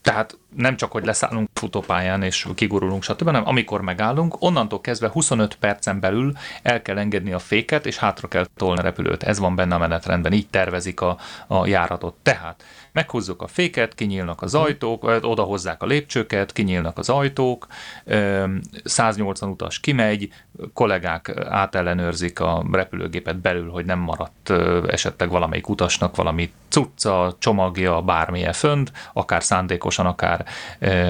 tehát 0.03 0.39
nem 0.57 0.77
csak, 0.77 0.93
hogy 0.93 1.05
leszállunk 1.05 1.49
futópályán 1.53 2.23
és 2.23 2.47
kigurulunk, 2.55 3.03
stb., 3.03 3.25
hanem 3.25 3.47
amikor 3.47 3.81
megállunk, 3.81 4.43
onnantól 4.43 4.81
kezdve 4.81 5.09
25 5.09 5.55
percen 5.55 6.01
belül 6.01 6.33
el 6.63 6.83
kell 6.83 6.99
engedni 6.99 7.33
a 7.33 7.39
féket, 7.39 7.87
és 7.87 7.97
hátra 7.97 8.29
kell 8.29 8.47
tolni 8.57 8.81
a 8.81 8.83
repülőt. 8.83 9.23
Ez 9.23 9.39
van 9.39 9.55
benne 9.55 9.75
a 9.75 9.79
menetrendben, 9.79 10.33
így 10.33 10.49
tervezik 10.49 11.01
a, 11.01 11.19
a 11.47 11.67
járatot. 11.67 12.15
Tehát 12.23 12.65
meghúzzuk 12.93 13.43
a 13.43 13.47
féket, 13.47 13.95
kinyílnak 13.95 14.43
az 14.43 14.55
ajtók, 14.55 15.05
odahozzák 15.05 15.83
a 15.83 15.87
lépcsőket, 15.87 16.53
kinyílnak 16.53 16.99
az 16.99 17.09
ajtók, 17.09 17.67
ö, 18.05 18.45
180 18.85 19.51
utas 19.51 19.81
kimegy, 19.81 20.33
kollégák 20.73 21.33
átellenőrzik 21.49 22.41
a 22.41 22.65
repülőgépet 22.73 23.37
belül, 23.37 23.71
hogy 23.71 23.85
nem 23.85 23.99
maradt 23.99 24.51
esetleg 24.89 25.31
valamelyik 25.31 25.69
utasnak 25.69 26.17
valami 26.17 26.53
cucca, 26.69 27.37
csomagja, 27.39 28.01
bármilyen 28.01 28.53
fönt, 28.53 28.93
akár 29.13 29.43
szándékosan, 29.43 30.07
akár 30.07 30.44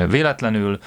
véletlenül. 0.08 0.78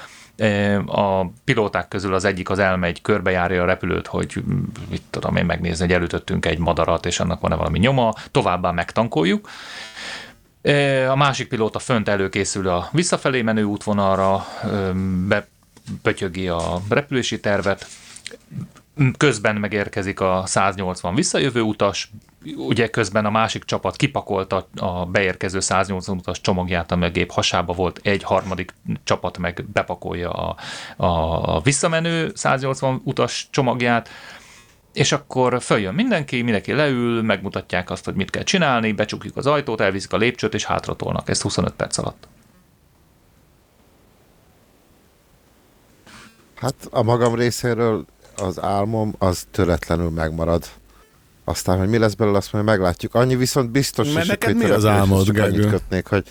A 0.86 1.26
pilóták 1.44 1.88
közül 1.88 2.14
az 2.14 2.24
egyik 2.24 2.50
az 2.50 2.58
elmegy, 2.58 3.02
körbejárja 3.02 3.62
a 3.62 3.66
repülőt, 3.66 4.06
hogy 4.06 4.42
mit 4.90 5.02
tudom 5.10 5.36
én 5.36 5.44
megnézni, 5.44 5.84
hogy 5.84 5.94
elütöttünk 5.94 6.46
egy 6.46 6.58
madarat, 6.58 7.06
és 7.06 7.20
annak 7.20 7.40
van-e 7.40 7.54
valami 7.54 7.78
nyoma, 7.78 8.14
továbbá 8.30 8.70
megtankoljuk. 8.70 9.48
A 11.08 11.16
másik 11.16 11.48
pilóta 11.48 11.78
fönt 11.78 12.08
előkészül 12.08 12.68
a 12.68 12.88
visszafelé 12.92 13.42
menő 13.42 13.62
útvonalra, 13.62 14.46
bepötyögi 15.26 16.48
a 16.48 16.80
repülési 16.88 17.40
tervet, 17.40 17.86
közben 19.16 19.56
megérkezik 19.56 20.20
a 20.20 20.42
180 20.46 21.14
visszajövő 21.14 21.60
utas, 21.60 22.10
ugye 22.56 22.88
közben 22.88 23.24
a 23.24 23.30
másik 23.30 23.64
csapat 23.64 23.96
kipakolta 23.96 24.68
a 24.76 25.06
beérkező 25.06 25.60
180 25.60 26.16
utas 26.16 26.40
csomagját, 26.40 26.92
ami 26.92 27.04
a 27.04 27.10
gép 27.10 27.30
hasába 27.30 27.72
volt, 27.72 28.00
egy 28.02 28.22
harmadik 28.22 28.74
csapat 29.04 29.38
meg 29.38 29.64
bepakolja 29.72 30.30
a, 30.30 30.56
a, 30.96 31.60
visszamenő 31.60 32.32
180 32.34 33.00
utas 33.04 33.48
csomagját, 33.50 34.08
és 34.92 35.12
akkor 35.12 35.62
följön 35.62 35.94
mindenki, 35.94 36.42
mindenki 36.42 36.72
leül, 36.72 37.22
megmutatják 37.22 37.90
azt, 37.90 38.04
hogy 38.04 38.14
mit 38.14 38.30
kell 38.30 38.42
csinálni, 38.42 38.92
becsukjuk 38.92 39.36
az 39.36 39.46
ajtót, 39.46 39.80
elviszik 39.80 40.12
a 40.12 40.16
lépcsőt, 40.16 40.54
és 40.54 40.64
hátratolnak. 40.64 41.28
Ez 41.28 41.40
25 41.40 41.72
perc 41.72 41.98
alatt. 41.98 42.28
Hát 46.54 46.74
a 46.90 47.02
magam 47.02 47.34
részéről 47.34 48.04
az 48.40 48.62
álmom 48.62 49.14
az 49.18 49.46
töretlenül 49.50 50.10
megmarad. 50.10 50.64
Aztán, 51.44 51.78
hogy 51.78 51.88
mi 51.88 51.98
lesz 51.98 52.14
belőle, 52.14 52.36
azt 52.36 52.52
majd 52.52 52.64
meglátjuk. 52.64 53.14
Annyi 53.14 53.36
viszont 53.36 53.70
biztos, 53.70 54.12
Mert 54.12 54.24
és 54.24 54.30
neked 54.30 54.50
itt 54.50 54.62
mi 54.62 54.70
az 54.70 54.84
álmod, 54.84 55.26
csak 55.26 55.38
annyit 55.38 55.66
kötnék, 55.66 56.06
hogy 56.06 56.28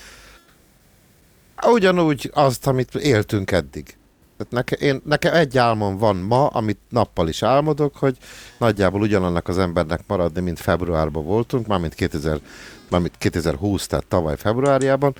ugyanúgy 1.66 2.32
azt, 2.34 2.68
amit 2.68 2.96
éltünk 2.96 3.52
eddig. 3.52 3.98
Tehát 4.38 4.54
neke, 4.54 4.76
én, 4.76 5.02
nekem 5.06 5.34
egy 5.34 5.58
álmom 5.58 5.98
van 5.98 6.16
ma, 6.16 6.48
amit 6.48 6.80
nappal 6.90 7.28
is 7.28 7.44
álmodok, 7.44 7.96
hogy 7.96 8.18
nagyjából 8.58 9.02
ugyanannak 9.02 9.48
az 9.48 9.58
embernek 9.58 10.02
maradni, 10.08 10.42
mint 10.42 10.60
februárban 10.60 11.26
voltunk, 11.26 11.68
mármint, 11.68 11.94
2000, 11.94 12.40
mármint 12.90 13.18
2020, 13.18 13.88
tehát 13.88 14.06
tavaly 14.08 14.38
februárjában. 14.38 15.16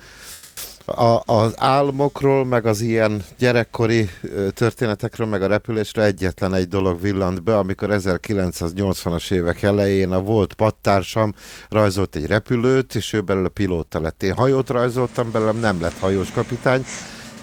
A, 0.96 1.22
az 1.26 1.54
álmokról, 1.56 2.44
meg 2.44 2.66
az 2.66 2.80
ilyen 2.80 3.24
gyerekkori 3.38 4.10
történetekről, 4.54 5.26
meg 5.26 5.42
a 5.42 5.46
repülésről 5.46 6.04
egyetlen 6.04 6.54
egy 6.54 6.68
dolog 6.68 7.00
villant 7.00 7.42
be, 7.42 7.58
amikor 7.58 7.88
1980-as 7.92 9.30
évek 9.30 9.62
elején 9.62 10.12
a 10.12 10.20
volt 10.20 10.54
pattársam 10.54 11.34
rajzolt 11.68 12.16
egy 12.16 12.26
repülőt, 12.26 12.94
és 12.94 13.12
ő 13.12 13.20
belőle 13.20 13.48
pilóta 13.48 14.00
lett. 14.00 14.22
Én 14.22 14.34
hajót 14.34 14.70
rajzoltam 14.70 15.30
belőlem, 15.30 15.58
nem 15.58 15.80
lett 15.80 15.98
hajós 15.98 16.30
kapitány, 16.30 16.84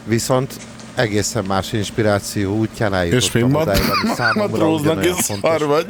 viszont 0.06 0.54
egészen 0.96 1.46
más 1.46 1.74
inspiráció 1.74 2.56
útján 2.56 2.94
eljutottam 2.94 3.54
odáig, 3.56 3.84
ami 4.02 4.14
számomra 4.16 4.70
ugyanolyan 4.70 5.16
fontos. 5.16 5.62
vagy. 5.62 5.86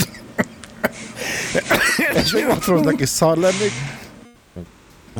És 2.23 2.31
még 2.31 2.45
matróznak 2.47 3.01
is 3.01 3.09
szar 3.09 3.37
lennék. 3.37 3.71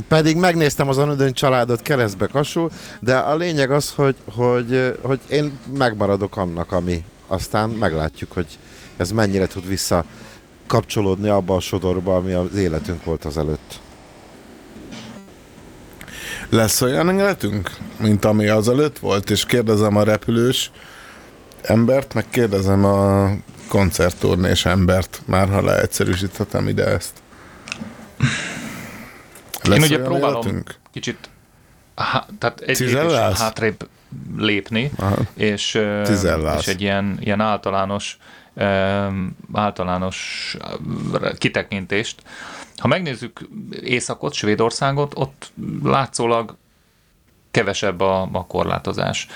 Pedig 0.07 0.37
megnéztem 0.37 0.89
az 0.89 0.97
Anodön 0.97 1.33
családot 1.33 1.81
keresztbe 1.81 2.27
kasul, 2.27 2.71
de 2.99 3.17
a 3.17 3.35
lényeg 3.35 3.71
az, 3.71 3.91
hogy, 3.91 4.15
hogy, 4.33 4.97
hogy 5.01 5.19
én 5.29 5.59
megmaradok 5.77 6.37
annak, 6.37 6.71
ami 6.71 7.03
aztán 7.27 7.69
meglátjuk, 7.69 8.31
hogy 8.31 8.57
ez 8.97 9.11
mennyire 9.11 9.47
tud 9.47 9.67
vissza 9.67 10.05
kapcsolódni 10.67 11.29
abba 11.29 11.55
a 11.55 11.59
sodorba, 11.59 12.15
ami 12.15 12.33
az 12.33 12.55
életünk 12.55 13.03
volt 13.03 13.25
az 13.25 13.37
előtt. 13.37 13.79
Lesz 16.49 16.81
olyan 16.81 17.19
életünk, 17.19 17.71
mint 17.99 18.25
ami 18.25 18.47
azelőtt 18.47 18.99
volt, 18.99 19.29
és 19.29 19.45
kérdezem 19.45 19.95
a 19.95 20.03
repülős 20.03 20.71
embert, 21.61 22.13
meg 22.13 22.25
kérdezem 22.29 22.85
a 22.85 23.29
koncertturnés 23.67 24.65
embert, 24.65 25.21
már 25.25 25.49
ha 25.49 25.61
leegyszerűsíthetem 25.61 26.67
ide 26.67 26.85
ezt. 26.85 27.13
Lesz 29.67 29.77
Én 29.77 29.83
ugye 29.83 30.03
próbálom 30.03 30.41
életünk? 30.41 30.75
kicsit 30.91 31.29
há, 31.95 32.25
tehát 32.39 32.59
egy 32.59 32.67
lépés 32.67 32.87
Cizellálsz? 32.87 33.39
hátrébb 33.39 33.87
lépni, 34.37 34.91
Aha. 34.97 35.15
és, 35.33 35.79
és 36.59 36.67
egy 36.67 36.81
ilyen, 36.81 37.17
ilyen 37.19 37.41
általános 37.41 38.17
általános 39.53 40.57
kitekintést. 41.37 42.21
Ha 42.77 42.87
megnézzük 42.87 43.39
Északot, 43.83 44.33
Svédországot, 44.33 45.13
ott 45.15 45.51
látszólag 45.83 46.55
kevesebb 47.51 48.01
a, 48.01 48.29
a 48.31 48.45
korlátozás. 48.45 49.27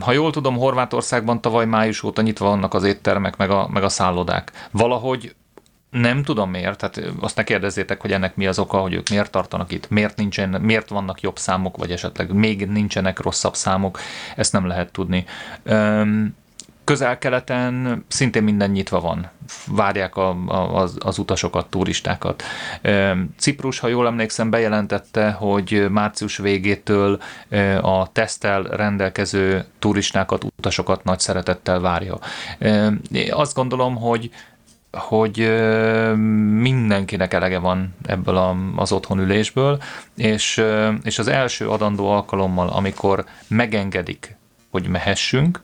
Ha 0.00 0.12
jól 0.12 0.30
tudom, 0.30 0.56
Horvátországban 0.56 1.40
tavaly 1.40 1.66
május 1.66 2.02
óta 2.02 2.22
nyitva 2.22 2.48
vannak 2.48 2.74
az 2.74 2.84
éttermek, 2.84 3.36
meg 3.36 3.50
a, 3.50 3.68
meg 3.68 3.82
a 3.82 3.88
szállodák. 3.88 4.52
Valahogy 4.70 5.34
nem 6.00 6.22
tudom 6.22 6.50
miért, 6.50 6.78
tehát 6.78 7.12
azt 7.20 7.36
ne 7.36 7.44
kérdezzétek, 7.44 8.00
hogy 8.00 8.12
ennek 8.12 8.36
mi 8.36 8.46
az 8.46 8.58
oka, 8.58 8.78
hogy 8.78 8.94
ők 8.94 9.08
miért 9.08 9.30
tartanak 9.30 9.72
itt, 9.72 9.90
miért, 9.90 10.16
nincsen, 10.16 10.60
miért 10.60 10.88
vannak 10.88 11.20
jobb 11.20 11.38
számok, 11.38 11.76
vagy 11.76 11.90
esetleg 11.90 12.32
még 12.32 12.66
nincsenek 12.66 13.20
rosszabb 13.20 13.54
számok, 13.54 13.98
ezt 14.36 14.52
nem 14.52 14.66
lehet 14.66 14.92
tudni. 14.92 15.24
Öm, 15.62 16.34
Közel-keleten 16.84 18.04
szintén 18.08 18.42
minden 18.42 18.70
nyitva 18.70 19.00
van. 19.00 19.30
Várják 19.66 20.16
a, 20.16 20.28
a, 20.46 20.76
az, 20.76 20.96
az 20.98 21.18
utasokat, 21.18 21.66
turistákat. 21.66 22.42
Ciprus, 23.38 23.78
ha 23.78 23.88
jól 23.88 24.06
emlékszem, 24.06 24.50
bejelentette, 24.50 25.30
hogy 25.30 25.86
március 25.90 26.36
végétől 26.36 27.20
a 27.80 28.12
tesztel 28.12 28.62
rendelkező 28.62 29.64
turistákat, 29.78 30.44
utasokat 30.44 31.04
nagy 31.04 31.18
szeretettel 31.18 31.80
várja. 31.80 32.18
Azt 33.30 33.54
gondolom, 33.54 33.96
hogy 33.96 34.30
hogy 34.96 35.38
mindenkinek 36.60 37.32
elege 37.32 37.58
van 37.58 37.94
ebből 38.06 38.36
a, 38.36 38.56
az 38.76 38.92
otthonülésből, 38.92 39.82
és, 40.16 40.62
és 41.02 41.18
az 41.18 41.28
első 41.28 41.68
adandó 41.68 42.10
alkalommal, 42.10 42.68
amikor 42.68 43.24
megengedik, 43.48 44.36
hogy 44.70 44.88
mehessünk, 44.88 45.60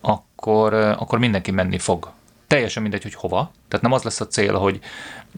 akkor, 0.00 0.74
akkor 0.74 1.18
mindenki 1.18 1.50
menni 1.50 1.78
fog. 1.78 2.10
Teljesen 2.46 2.82
mindegy, 2.82 3.02
hogy 3.02 3.14
hova. 3.14 3.52
Tehát 3.68 3.84
nem 3.84 3.92
az 3.92 4.02
lesz 4.02 4.20
a 4.20 4.26
cél, 4.26 4.54
hogy, 4.54 4.80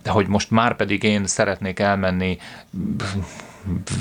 hogy 0.05 0.27
most 0.27 0.51
már 0.51 0.77
pedig 0.77 1.03
én 1.03 1.27
szeretnék 1.27 1.79
elmenni 1.79 2.39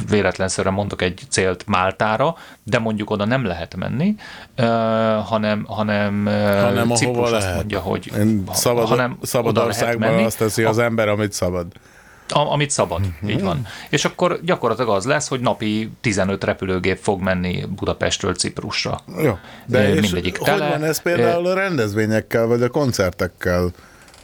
véletlenszerre 0.09 0.69
mondok 0.69 1.01
egy 1.01 1.21
célt 1.29 1.63
Máltára, 1.67 2.35
de 2.63 2.79
mondjuk 2.79 3.09
oda 3.09 3.25
nem 3.25 3.45
lehet 3.45 3.75
menni, 3.75 4.15
hanem, 5.25 5.63
hanem, 5.67 6.25
Hanem 6.61 6.89
Ciprus 6.89 7.31
azt 7.31 7.41
lehet. 7.43 7.55
mondja, 7.55 7.79
hogy 7.79 8.11
Én 8.17 8.43
szabad, 8.53 8.87
hanem 8.87 9.17
szabad 9.21 9.57
országban 9.57 10.09
menni. 10.11 10.23
azt 10.23 10.37
teszi 10.37 10.63
az 10.63 10.77
ember, 10.77 11.07
amit 11.07 11.31
szabad. 11.33 11.67
Amit 12.33 12.69
szabad, 12.69 13.01
így 13.27 13.41
van. 13.41 13.65
És 13.89 14.05
akkor 14.05 14.39
gyakorlatilag 14.43 14.95
az 14.95 15.05
lesz, 15.05 15.27
hogy 15.27 15.39
napi 15.39 15.91
15 16.01 16.43
repülőgép 16.43 16.97
fog 16.97 17.21
menni 17.21 17.65
Budapestről 17.75 18.33
Ciprusra. 18.33 18.99
Jó. 19.21 19.37
De 19.65 19.89
Ö, 19.89 19.93
és 19.93 20.01
mindegyik 20.01 20.37
hogy 20.37 20.47
tele. 20.47 20.69
van 20.69 20.83
ez 20.83 21.01
például 21.01 21.45
a 21.47 21.53
rendezvényekkel, 21.53 22.45
vagy 22.45 22.61
a 22.61 22.69
koncertekkel? 22.69 23.71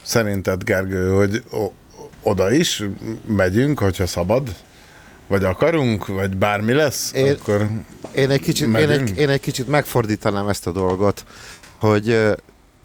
Szerinted, 0.02 0.64
Gergő, 0.64 1.10
hogy 1.14 1.42
oda 2.22 2.50
is 2.52 2.82
megyünk, 3.26 3.78
hogyha 3.78 4.06
szabad? 4.06 4.48
Vagy 5.28 5.44
akarunk, 5.44 6.06
vagy 6.06 6.36
bármi 6.36 6.72
lesz, 6.72 7.12
Én- 7.12 7.32
akkor 7.32 7.68
Én 8.14 8.30
egy, 8.30 8.40
kicsit, 8.40 8.66
én, 8.76 8.90
egy, 8.90 9.18
én 9.18 9.28
egy 9.28 9.40
kicsit 9.40 9.68
megfordítanám 9.68 10.48
ezt 10.48 10.66
a 10.66 10.72
dolgot, 10.72 11.24
hogy 11.76 12.08
ö, 12.08 12.32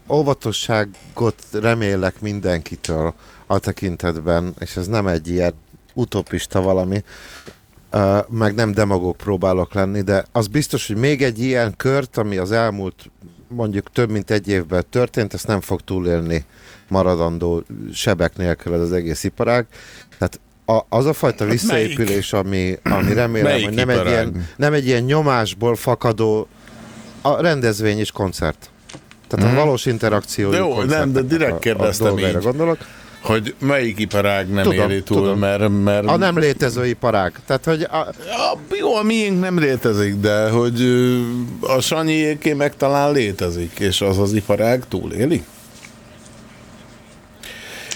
óvatosságot 0.09 1.35
remélek 1.51 2.21
mindenkitől 2.21 3.13
a 3.47 3.59
tekintetben, 3.59 4.53
és 4.59 4.75
ez 4.75 4.87
nem 4.87 5.07
egy 5.07 5.29
ilyen 5.29 5.53
utopista 5.93 6.61
valami, 6.61 7.03
ö, 7.89 8.19
meg 8.29 8.55
nem 8.55 8.71
demagóg 8.71 9.15
próbálok 9.15 9.73
lenni, 9.73 10.01
de 10.01 10.25
az 10.31 10.47
biztos, 10.47 10.87
hogy 10.87 10.95
még 10.97 11.23
egy 11.23 11.39
ilyen 11.39 11.73
kört, 11.77 12.17
ami 12.17 12.37
az 12.37 12.51
elmúlt 12.51 13.11
mondjuk 13.47 13.91
több 13.91 14.09
mint 14.09 14.31
egy 14.31 14.47
évben 14.47 14.83
történt, 14.89 15.33
ezt 15.33 15.47
nem 15.47 15.61
fog 15.61 15.81
túlélni 15.81 16.45
maradandó 16.87 17.63
sebek 17.93 18.37
nélkül 18.37 18.73
ez 18.73 18.79
az 18.81 18.91
egész 18.91 19.23
iparág. 19.23 19.65
Tehát 20.17 20.39
a, 20.65 20.79
az 20.89 21.05
a 21.05 21.13
fajta 21.13 21.43
Hát 21.43 21.53
visszaépülés, 21.53 22.33
ami, 22.33 22.77
ami 22.83 23.13
remélem, 23.13 23.51
Melyik 23.51 23.65
hogy 23.65 23.73
nem 23.73 23.89
egy, 23.89 24.05
ilyen, 24.07 24.47
nem 24.55 24.73
egy 24.73 24.85
ilyen 24.85 25.03
nyomásból 25.03 25.75
fakadó 25.75 26.47
a 27.21 27.41
rendezvény 27.41 27.99
és 27.99 28.11
koncert. 28.11 28.69
Tehát 29.27 29.45
Mhm. 29.45 29.57
a 29.57 29.63
valós 29.63 29.85
interakció. 29.85 30.49
De 30.49 30.57
jó, 30.57 30.81
nem, 30.81 31.11
de 31.11 31.21
direkt 31.21 31.59
kérdeztem 31.59 32.17
így. 32.17 32.37
gondolok. 32.37 32.77
Hogy 33.21 33.55
melyik 33.59 33.99
iparág 33.99 34.49
nem 34.49 34.63
Tudom, 34.63 34.89
éri 34.89 35.03
túl, 35.03 35.17
tudom. 35.17 35.39
mert, 35.39 35.83
mert... 35.83 36.07
A 36.07 36.17
nem 36.17 36.37
létező 36.37 36.85
iparág. 36.85 37.33
Tehát, 37.45 37.65
hogy 37.65 37.81
a, 37.81 37.97
A, 37.97 38.57
jó, 38.79 38.95
a 38.95 39.03
miénk 39.03 39.39
nem 39.39 39.59
létezik, 39.59 40.15
de 40.15 40.49
hogy 40.49 40.81
a 41.61 41.79
Sanyiéké 41.81 42.53
meg 42.53 42.75
talán 42.75 43.11
létezik, 43.11 43.79
és 43.79 44.01
az 44.01 44.17
az 44.19 44.33
iparág 44.33 44.83
túléli? 44.89 45.43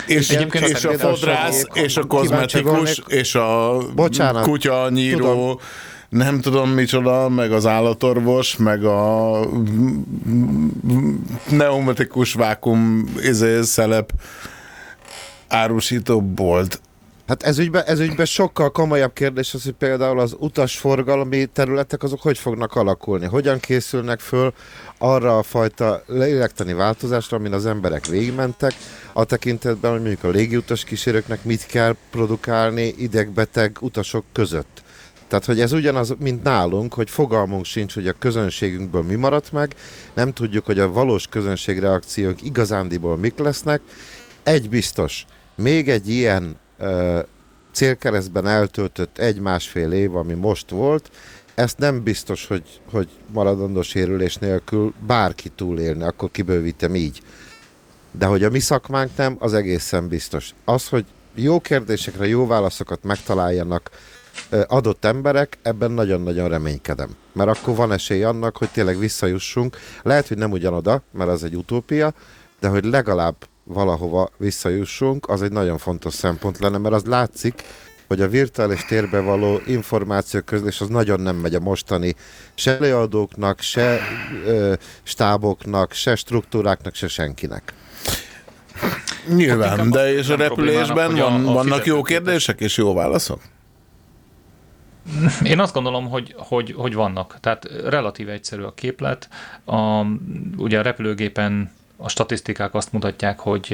És, 0.07 0.29
Egyébként 0.29 0.67
és 0.67 0.83
a 0.85 0.91
fodrász, 0.97 1.63
és 1.73 1.97
a 1.97 2.03
kozmetikus, 2.03 3.01
és 3.07 3.35
a 3.35 3.77
Bocsánat. 3.95 4.43
kutya 4.43 4.89
nyíró, 4.89 5.17
Tudom. 5.17 5.57
nem 6.09 6.41
tudom 6.41 6.69
micsoda, 6.69 7.29
meg 7.29 7.51
az 7.51 7.65
állatorvos, 7.65 8.55
meg 8.57 8.83
a 8.83 9.39
pneumatikus 11.47 12.33
vákum 12.33 13.03
izé, 13.21 13.61
szelep 13.61 14.11
árusító 15.47 16.21
bolt. 16.21 16.81
Hát 17.27 17.43
ez 17.43 17.57
ügyben, 17.57 17.83
ez 17.85 17.99
ügyben 17.99 18.25
sokkal 18.25 18.71
komolyabb 18.71 19.13
kérdés 19.13 19.53
az, 19.53 19.63
hogy 19.63 19.73
például 19.73 20.19
az 20.19 20.35
utasforgalmi 20.39 21.45
területek 21.45 22.03
azok 22.03 22.21
hogy 22.21 22.37
fognak 22.37 22.75
alakulni, 22.75 23.25
hogyan 23.25 23.59
készülnek 23.59 24.19
föl 24.19 24.53
arra 24.97 25.37
a 25.37 25.43
fajta 25.43 26.03
lélektani 26.07 26.73
változásra, 26.73 27.37
amin 27.37 27.53
az 27.53 27.65
emberek 27.65 28.05
végigmentek, 28.05 28.73
a 29.13 29.23
tekintetben, 29.23 29.91
hogy 29.91 29.99
mondjuk 29.99 30.23
a 30.23 30.29
légiutas 30.29 30.83
kísérőknek 30.83 31.43
mit 31.43 31.65
kell 31.65 31.95
produkálni 32.11 32.93
idegbeteg 32.97 33.77
utasok 33.81 34.25
között. 34.33 34.85
Tehát, 35.27 35.45
hogy 35.45 35.59
ez 35.59 35.71
ugyanaz, 35.71 36.15
mint 36.19 36.43
nálunk, 36.43 36.93
hogy 36.93 37.09
fogalmunk 37.09 37.65
sincs, 37.65 37.93
hogy 37.93 38.07
a 38.07 38.15
közönségünkből 38.19 39.01
mi 39.01 39.15
maradt 39.15 39.51
meg, 39.51 39.75
nem 40.13 40.33
tudjuk, 40.33 40.65
hogy 40.65 40.79
a 40.79 40.91
valós 40.91 41.27
közönségreakciók 41.27 42.41
igazándiból 42.41 43.17
mik 43.17 43.37
lesznek. 43.37 43.81
Egy 44.43 44.69
biztos, 44.69 45.25
még 45.55 45.89
egy 45.89 46.09
ilyen 46.09 46.55
ö, 46.77 47.19
célkeresztben 47.71 48.47
eltöltött 48.47 49.17
egy-másfél 49.17 49.91
év, 49.91 50.15
ami 50.15 50.33
most 50.33 50.69
volt, 50.69 51.11
ezt 51.57 51.77
nem 51.77 52.03
biztos, 52.03 52.47
hogy, 52.47 52.81
hogy 52.91 53.07
maradandó 53.31 53.81
sérülés 53.81 54.35
nélkül 54.35 54.93
bárki 55.07 55.49
túlélni, 55.49 56.03
akkor 56.03 56.31
kibővítem 56.31 56.95
így. 56.95 57.21
De 58.11 58.25
hogy 58.25 58.43
a 58.43 58.49
mi 58.49 58.59
szakmánk 58.59 59.11
nem, 59.15 59.35
az 59.39 59.53
egészen 59.53 60.07
biztos. 60.07 60.53
Az, 60.65 60.87
hogy 60.87 61.05
jó 61.35 61.59
kérdésekre 61.59 62.27
jó 62.27 62.47
válaszokat 62.47 63.03
megtaláljanak 63.03 63.89
adott 64.67 65.05
emberek, 65.05 65.57
ebben 65.61 65.91
nagyon-nagyon 65.91 66.49
reménykedem. 66.49 67.15
Mert 67.31 67.49
akkor 67.57 67.75
van 67.75 67.91
esély 67.91 68.23
annak, 68.23 68.57
hogy 68.57 68.69
tényleg 68.69 68.99
visszajussunk. 68.99 69.77
Lehet, 70.03 70.27
hogy 70.27 70.37
nem 70.37 70.51
ugyanoda, 70.51 71.01
mert 71.11 71.29
az 71.29 71.43
egy 71.43 71.55
utópia, 71.55 72.13
de 72.59 72.67
hogy 72.67 72.85
legalább 72.85 73.35
valahova 73.63 74.29
visszajussunk, 74.37 75.29
az 75.29 75.41
egy 75.41 75.51
nagyon 75.51 75.77
fontos 75.77 76.13
szempont 76.13 76.59
lenne, 76.59 76.77
mert 76.77 76.95
az 76.95 77.05
látszik, 77.05 77.63
hogy 78.07 78.21
a 78.21 78.27
virtuális 78.27 78.85
térbe 78.85 79.19
való 79.19 79.61
információ 79.65 80.41
közlés 80.41 80.81
az 80.81 80.87
nagyon 80.87 81.19
nem 81.19 81.35
megy 81.35 81.55
a 81.55 81.59
mostani 81.59 82.15
se 82.55 82.75
előadóknak, 82.77 83.61
se 83.61 83.99
ö, 84.45 84.73
stáboknak, 85.03 85.91
se 85.93 86.15
struktúráknak, 86.15 86.95
se 86.95 87.07
senkinek. 87.07 87.73
Nyilván, 89.35 89.89
de 89.89 90.13
és 90.13 90.29
a 90.29 90.35
repülésben 90.35 91.11
hogy 91.11 91.19
a- 91.19 91.29
van, 91.29 91.47
a 91.47 91.51
vannak 91.51 91.85
jó 91.85 92.01
kérdések 92.01 92.59
és 92.59 92.77
jó 92.77 92.93
válaszok? 92.93 93.41
Én 95.43 95.59
azt 95.59 95.73
gondolom, 95.73 96.09
hogy, 96.09 96.33
hogy, 96.37 96.73
hogy 96.77 96.93
vannak. 96.93 97.37
Tehát 97.41 97.65
relatív 97.85 98.29
egyszerű 98.29 98.61
a 98.61 98.73
képlet. 98.73 99.29
A, 99.65 100.05
ugye 100.57 100.79
a 100.79 100.81
repülőgépen 100.81 101.71
a 101.97 102.09
statisztikák 102.09 102.73
azt 102.73 102.91
mutatják, 102.91 103.39
hogy 103.39 103.73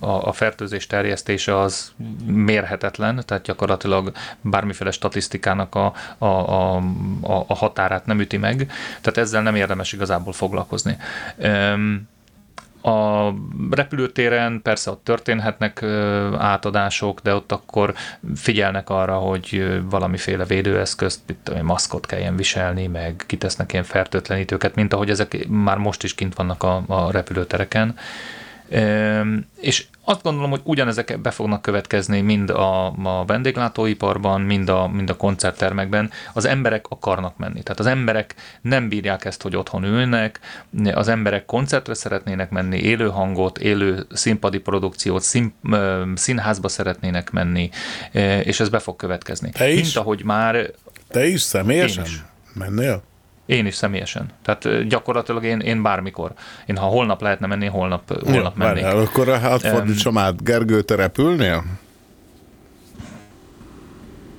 a, 0.00 0.32
fertőzés 0.32 0.86
terjesztése 0.86 1.58
az 1.58 1.92
mérhetetlen, 2.26 3.22
tehát 3.26 3.42
gyakorlatilag 3.42 4.12
bármiféle 4.40 4.90
statisztikának 4.90 5.74
a, 5.74 5.92
a, 6.18 6.26
a, 6.26 6.82
a, 7.20 7.54
határát 7.54 8.06
nem 8.06 8.20
üti 8.20 8.36
meg, 8.36 8.70
tehát 9.00 9.18
ezzel 9.18 9.42
nem 9.42 9.54
érdemes 9.54 9.92
igazából 9.92 10.32
foglalkozni. 10.32 10.96
A 12.82 13.28
repülőtéren 13.70 14.60
persze 14.62 14.90
ott 14.90 15.04
történhetnek 15.04 15.82
átadások, 16.38 17.20
de 17.20 17.34
ott 17.34 17.52
akkor 17.52 17.94
figyelnek 18.34 18.90
arra, 18.90 19.14
hogy 19.14 19.80
valamiféle 19.90 20.44
védőeszközt, 20.44 21.20
tudom 21.42 21.60
én, 21.60 21.64
maszkot 21.64 22.06
kelljen 22.06 22.36
viselni, 22.36 22.86
meg 22.86 23.24
kitesznek 23.26 23.72
ilyen 23.72 23.84
fertőtlenítőket, 23.84 24.74
mint 24.74 24.92
ahogy 24.92 25.10
ezek 25.10 25.46
már 25.48 25.76
most 25.76 26.02
is 26.02 26.14
kint 26.14 26.34
vannak 26.34 26.62
a, 26.62 26.82
a 26.86 27.10
repülőtereken. 27.10 27.96
És 29.60 29.86
azt 30.04 30.22
gondolom, 30.22 30.50
hogy 30.50 30.60
ugyanezek 30.64 31.20
be 31.20 31.30
fognak 31.30 31.62
következni 31.62 32.20
mind 32.20 32.50
a, 32.50 32.86
a 32.86 33.24
vendéglátóiparban, 33.26 34.40
mind 34.40 34.68
a, 34.68 34.86
mind 34.88 35.10
a 35.10 35.16
koncerttermekben. 35.16 36.10
Az 36.32 36.44
emberek 36.44 36.86
akarnak 36.88 37.36
menni. 37.36 37.62
Tehát 37.62 37.80
az 37.80 37.86
emberek 37.86 38.34
nem 38.60 38.88
bírják 38.88 39.24
ezt, 39.24 39.42
hogy 39.42 39.56
otthon 39.56 39.84
ülnek, 39.84 40.40
az 40.92 41.08
emberek 41.08 41.44
koncertre 41.44 41.94
szeretnének 41.94 42.50
menni, 42.50 42.78
élő 42.78 43.08
hangot, 43.08 43.58
élő 43.58 44.06
színpadi 44.12 44.58
produkciót, 44.58 45.22
szín, 45.22 45.54
színházba 46.14 46.68
szeretnének 46.68 47.30
menni, 47.30 47.70
ö, 48.12 48.38
és 48.38 48.60
ez 48.60 48.68
be 48.68 48.78
fog 48.78 48.96
következni. 48.96 49.50
Te 49.50 49.70
is? 49.70 49.80
Mint 49.80 49.96
ahogy 49.96 50.24
már 50.24 50.70
Te 51.08 51.26
is 51.26 51.40
személyesen 51.40 52.04
Én 52.04 52.10
is. 52.10 52.22
mennél? 52.54 53.02
Én 53.52 53.66
is 53.66 53.74
személyesen. 53.74 54.30
Tehát 54.42 54.88
gyakorlatilag 54.88 55.44
én, 55.44 55.60
én 55.60 55.82
bármikor. 55.82 56.32
Én 56.66 56.76
ha 56.76 56.86
holnap 56.86 57.20
lehetne 57.22 57.46
menni, 57.46 57.66
holnap, 57.66 58.08
holnap 58.24 58.52
Jó, 58.58 58.64
mennék. 58.64 58.82
várjál, 58.82 58.98
akkor 58.98 59.28
hát 59.28 59.66
fordítsam 59.66 60.18
át. 60.18 60.44
Gergő, 60.44 60.82
te 60.82 60.94
repülnél? 60.94 61.64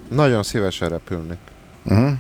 Nagyon 0.08 0.44
szívesen 0.44 0.90
repülni. 0.90 1.38
Uh-huh. 1.84 2.12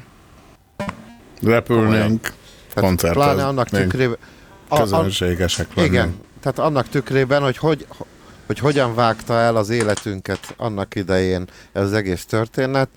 Repülnénk 1.41 2.34
koncerthez. 2.76 3.24
Pláne 3.24 3.45
annak 3.45 3.70
tükrében... 3.70 4.18
a- 4.68 4.76
a- 4.76 4.80
Közönségesek 4.80 5.68
lennénk. 5.76 5.94
Igen, 5.94 6.15
tehát 6.41 6.60
annak 6.60 6.90
tükrében, 6.90 7.41
hogy, 7.41 7.57
hogy 7.57 7.88
hogy 8.45 8.60
hogyan 8.60 8.95
vágta 8.95 9.34
el 9.34 9.56
az 9.56 9.70
életünket 9.70 10.53
annak 10.57 10.95
idején 10.95 11.45
ez 11.72 11.84
az 11.84 11.94
egész 11.94 12.26
történet, 12.26 12.90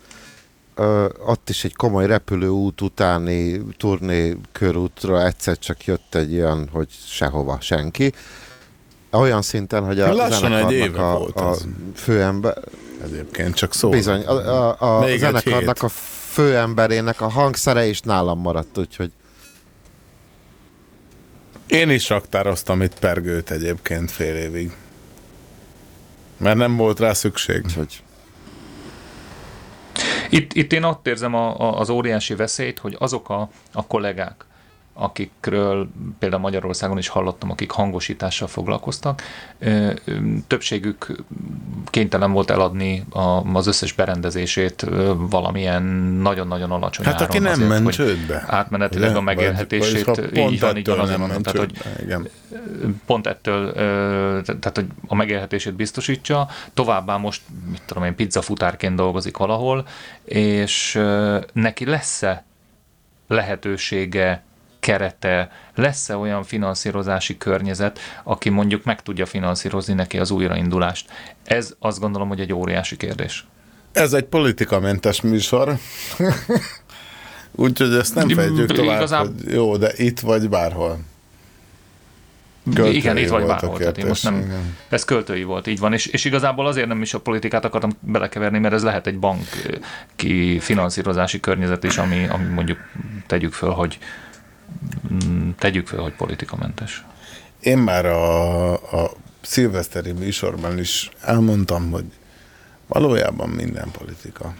ott 1.27 1.49
is 1.49 1.65
egy 1.65 1.75
komoly 1.75 2.07
repülőút 2.07 2.81
utáni 2.81 3.63
turné 3.77 4.37
körútra 4.53 5.27
egyszer 5.27 5.59
csak 5.59 5.85
jött 5.85 6.15
egy 6.15 6.35
olyan, 6.35 6.69
hogy 6.73 6.89
sehova, 7.07 7.59
senki. 7.61 8.13
Olyan 9.11 9.43
szinten, 9.43 9.85
hogy 9.85 10.01
a 10.01 10.15
Lassan 10.15 10.55
egy 10.55 10.73
éve 10.73 11.09
a, 11.09 11.19
volt 11.19 11.41
a 11.41 11.51
ez. 11.51 11.65
főember... 11.95 12.59
Egyébként 13.05 13.55
csak 13.55 13.75
szó. 13.75 13.89
Bizony, 13.89 14.25
a, 14.25 14.33
a, 14.33 15.01
a 15.01 15.17
zenekarnak 15.19 15.83
a 15.83 15.89
főemberének 16.33 17.21
a 17.21 17.29
hangszere 17.29 17.87
is 17.87 18.01
nálam 18.01 18.39
maradt, 18.39 18.79
úgyhogy 18.79 19.11
Én 21.67 21.91
is 21.91 22.09
raktároztam 22.09 22.83
itt 22.83 22.99
pergőt 22.99 23.51
egyébként 23.51 24.11
fél 24.11 24.35
évig. 24.35 24.73
Mert 26.37 26.57
nem 26.57 26.77
volt 26.77 27.01
rá 27.01 27.13
szükség. 27.13 27.65
Hogy 27.75 28.03
Itt, 30.31 30.53
itt 30.53 30.73
én 30.73 30.83
ott 30.83 31.07
érzem 31.07 31.35
a, 31.35 31.61
a, 31.61 31.79
az 31.81 31.91
óriási 31.91 32.35
veszélyt, 32.35 32.79
hogy 32.79 32.97
azok 32.99 33.29
a, 33.29 33.49
a 33.73 33.87
kollégák, 33.87 34.45
akikről 34.99 35.89
például 36.19 36.43
Magyarországon 36.43 36.99
is 36.99 37.09
hallottam, 37.09 37.51
akik 37.51 37.71
hangosítással 37.71 38.49
foglalkoztak, 38.49 39.23
többségük 40.47 41.17
kénytelen 41.85 42.33
volt 42.33 42.51
eladni 42.51 43.05
az 43.53 43.67
összes 43.67 43.93
berendezését 43.93 44.87
valamilyen 45.17 45.83
nagyon-nagyon 46.23 46.71
alacsony 46.71 47.05
Hát 47.05 47.15
áron 47.15 47.27
aki 47.27 47.39
nem 47.39 47.53
azért, 47.53 47.69
ment 47.69 47.91
csődbe. 47.91 48.45
Átmenetileg 48.47 49.09
Ugye? 49.09 49.19
a 49.19 49.23
megélhetését, 49.23 50.05
Vagy- 50.05 50.37
így 50.37 50.61
van, 50.61 50.77
így 50.77 50.87
van, 50.87 50.99
azért 50.99 51.19
mondom, 51.19 51.43
tehát, 51.43 51.59
hogy 51.59 51.73
igen. 52.03 52.29
pont 53.07 53.27
ettől, 53.27 53.73
tehát 54.43 54.73
hogy 54.75 54.87
a 55.07 55.15
megélhetését 55.15 55.75
biztosítsa, 55.75 56.49
továbbá 56.75 57.17
most, 57.17 57.43
mit 57.71 57.83
tudom 57.87 58.05
én, 58.05 58.15
pizzafutárként 58.15 58.97
dolgozik 58.97 59.37
valahol, 59.37 59.87
és 60.25 61.01
neki 61.53 61.85
lesz-e 61.85 62.45
lehetősége, 63.29 64.43
kerete, 64.87 65.51
lesz-e 65.75 66.17
olyan 66.17 66.43
finanszírozási 66.43 67.37
környezet, 67.37 67.99
aki 68.25 68.49
mondjuk 68.49 68.85
meg 68.85 69.03
tudja 69.03 69.27
finanszírozni 69.27 69.95
neki 69.95 70.19
az 70.19 70.31
újraindulást. 70.31 71.11
Ez 71.45 71.75
azt 71.79 72.01
gondolom, 72.01 72.29
hogy 72.29 72.41
egy 72.41 72.53
óriási 72.53 72.97
kérdés. 72.97 73.47
Ez 73.93 74.13
egy 74.13 74.25
politikamentes 74.25 75.21
műsor. 75.21 75.75
Úgyhogy 77.53 77.95
ezt 77.95 78.15
nem 78.15 78.29
fejtjük 78.29 78.73
tovább, 78.73 78.97
Igazából- 78.97 79.33
hogy 79.45 79.53
jó, 79.53 79.77
de 79.77 79.93
itt 79.97 80.21
vagy 80.21 80.49
bárhol. 80.49 80.99
Költői 82.75 82.97
igen, 82.97 83.17
itt 83.17 83.29
vagy 83.29 83.47
bárhol. 83.47 83.79
Tehát 83.79 83.99
én 83.99 84.07
most 84.07 84.23
nem, 84.23 84.37
igen. 84.37 84.77
ez 84.89 85.05
költői 85.05 85.43
volt, 85.43 85.67
így 85.67 85.79
van. 85.79 85.93
És, 85.93 86.07
és 86.07 86.25
igazából 86.25 86.67
azért 86.67 86.87
nem 86.89 87.03
is 87.03 87.15
a 87.15 87.21
politikát 87.21 87.65
akartam 87.65 87.91
belekeverni, 88.01 88.59
mert 88.59 88.75
ez 88.75 88.83
lehet 88.83 89.07
egy 89.07 89.19
bank 89.19 89.45
ö, 89.67 89.77
ki 90.17 90.59
finanszírozási 90.59 91.41
környezet 91.41 91.85
is, 91.85 91.99
ami, 91.99 92.27
ami 92.29 92.45
mondjuk 92.45 92.79
tegyük 93.27 93.53
föl, 93.53 93.71
hogy 93.71 93.99
tegyük 95.59 95.87
föl, 95.87 96.01
hogy 96.01 96.15
politikamentes. 96.15 97.05
Én 97.61 97.79
már 97.79 98.07
a, 98.07 98.73
a 98.73 99.11
szilveszteri 99.41 100.13
műsorban 100.13 100.79
is 100.79 101.11
elmondtam, 101.21 101.91
hogy 101.91 102.05
valójában 102.87 103.49
minden 103.49 103.91
politika. 103.91 104.55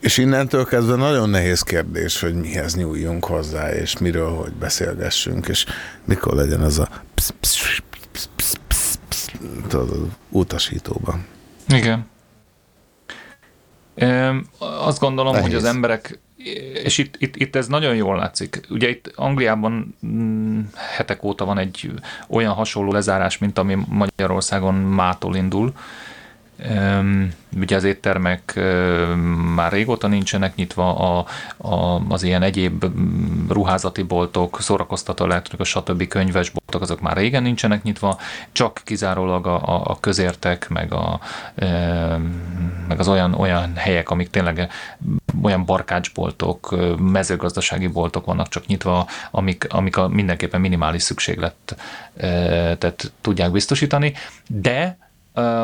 És 0.00 0.18
innentől 0.18 0.64
kezdve 0.64 0.96
nagyon 0.96 1.30
nehéz 1.30 1.62
kérdés, 1.62 2.20
hogy 2.20 2.34
mihez 2.34 2.74
nyúljunk 2.74 3.24
hozzá, 3.24 3.72
és 3.72 3.98
miről, 3.98 4.30
hogy 4.30 4.52
beszélgessünk, 4.52 5.48
és 5.48 5.66
mikor 6.04 6.34
legyen 6.34 6.60
az 6.60 6.78
a 6.78 6.88
psz, 7.14 7.34
psz, 7.40 7.80
psz, 8.12 8.28
psz, 8.36 8.58
psz, 8.66 8.98
psz, 9.08 9.74
az 9.74 9.88
utasítóban. 10.28 11.26
Igen. 11.68 12.06
Azt 14.58 14.98
gondolom, 14.98 15.32
Nehéz. 15.32 15.46
hogy 15.46 15.56
az 15.56 15.64
emberek, 15.64 16.18
és 16.84 16.98
itt, 16.98 17.14
itt, 17.18 17.36
itt 17.36 17.56
ez 17.56 17.66
nagyon 17.66 17.94
jól 17.94 18.16
látszik. 18.16 18.60
Ugye 18.70 18.88
itt 18.88 19.12
Angliában 19.14 19.96
mm, 20.06 20.60
hetek 20.96 21.22
óta 21.22 21.44
van 21.44 21.58
egy 21.58 21.90
olyan 22.28 22.52
hasonló 22.52 22.92
lezárás, 22.92 23.38
mint 23.38 23.58
ami 23.58 23.76
Magyarországon 23.88 24.74
mától 24.74 25.36
indul. 25.36 25.72
Ugye 27.56 27.76
az 27.76 27.84
éttermek 27.84 28.60
már 29.54 29.72
régóta 29.72 30.06
nincsenek 30.06 30.54
nyitva, 30.54 30.96
a, 30.96 31.26
a, 31.56 32.02
az 32.08 32.22
ilyen 32.22 32.42
egyéb 32.42 32.84
ruházati 33.48 34.02
boltok, 34.02 34.60
szórakoztató 34.60 35.24
elektronikus, 35.24 35.68
stb. 35.68 36.06
könyvesboltok, 36.06 36.82
azok 36.82 37.00
már 37.00 37.16
régen 37.16 37.42
nincsenek 37.42 37.82
nyitva, 37.82 38.18
csak 38.52 38.80
kizárólag 38.84 39.46
a, 39.46 39.54
a, 39.54 39.82
a 39.84 40.00
közértek, 40.00 40.68
meg, 40.68 40.92
a, 40.92 41.20
öm, 41.54 42.84
meg 42.88 42.98
az 42.98 43.08
olyan, 43.08 43.34
olyan 43.34 43.76
helyek, 43.76 44.10
amik 44.10 44.30
tényleg 44.30 44.70
olyan 45.42 45.64
barkácsboltok, 45.64 46.76
mezőgazdasági 46.98 47.86
boltok 47.86 48.24
vannak 48.24 48.48
csak 48.48 48.66
nyitva, 48.66 49.06
amik, 49.30 49.66
amik 49.68 49.96
a 49.96 50.08
mindenképpen 50.08 50.60
minimális 50.60 51.02
szükséglet 51.02 51.54
ö, 52.16 52.26
tehát 52.78 53.12
tudják 53.20 53.50
biztosítani, 53.50 54.12
de 54.46 54.98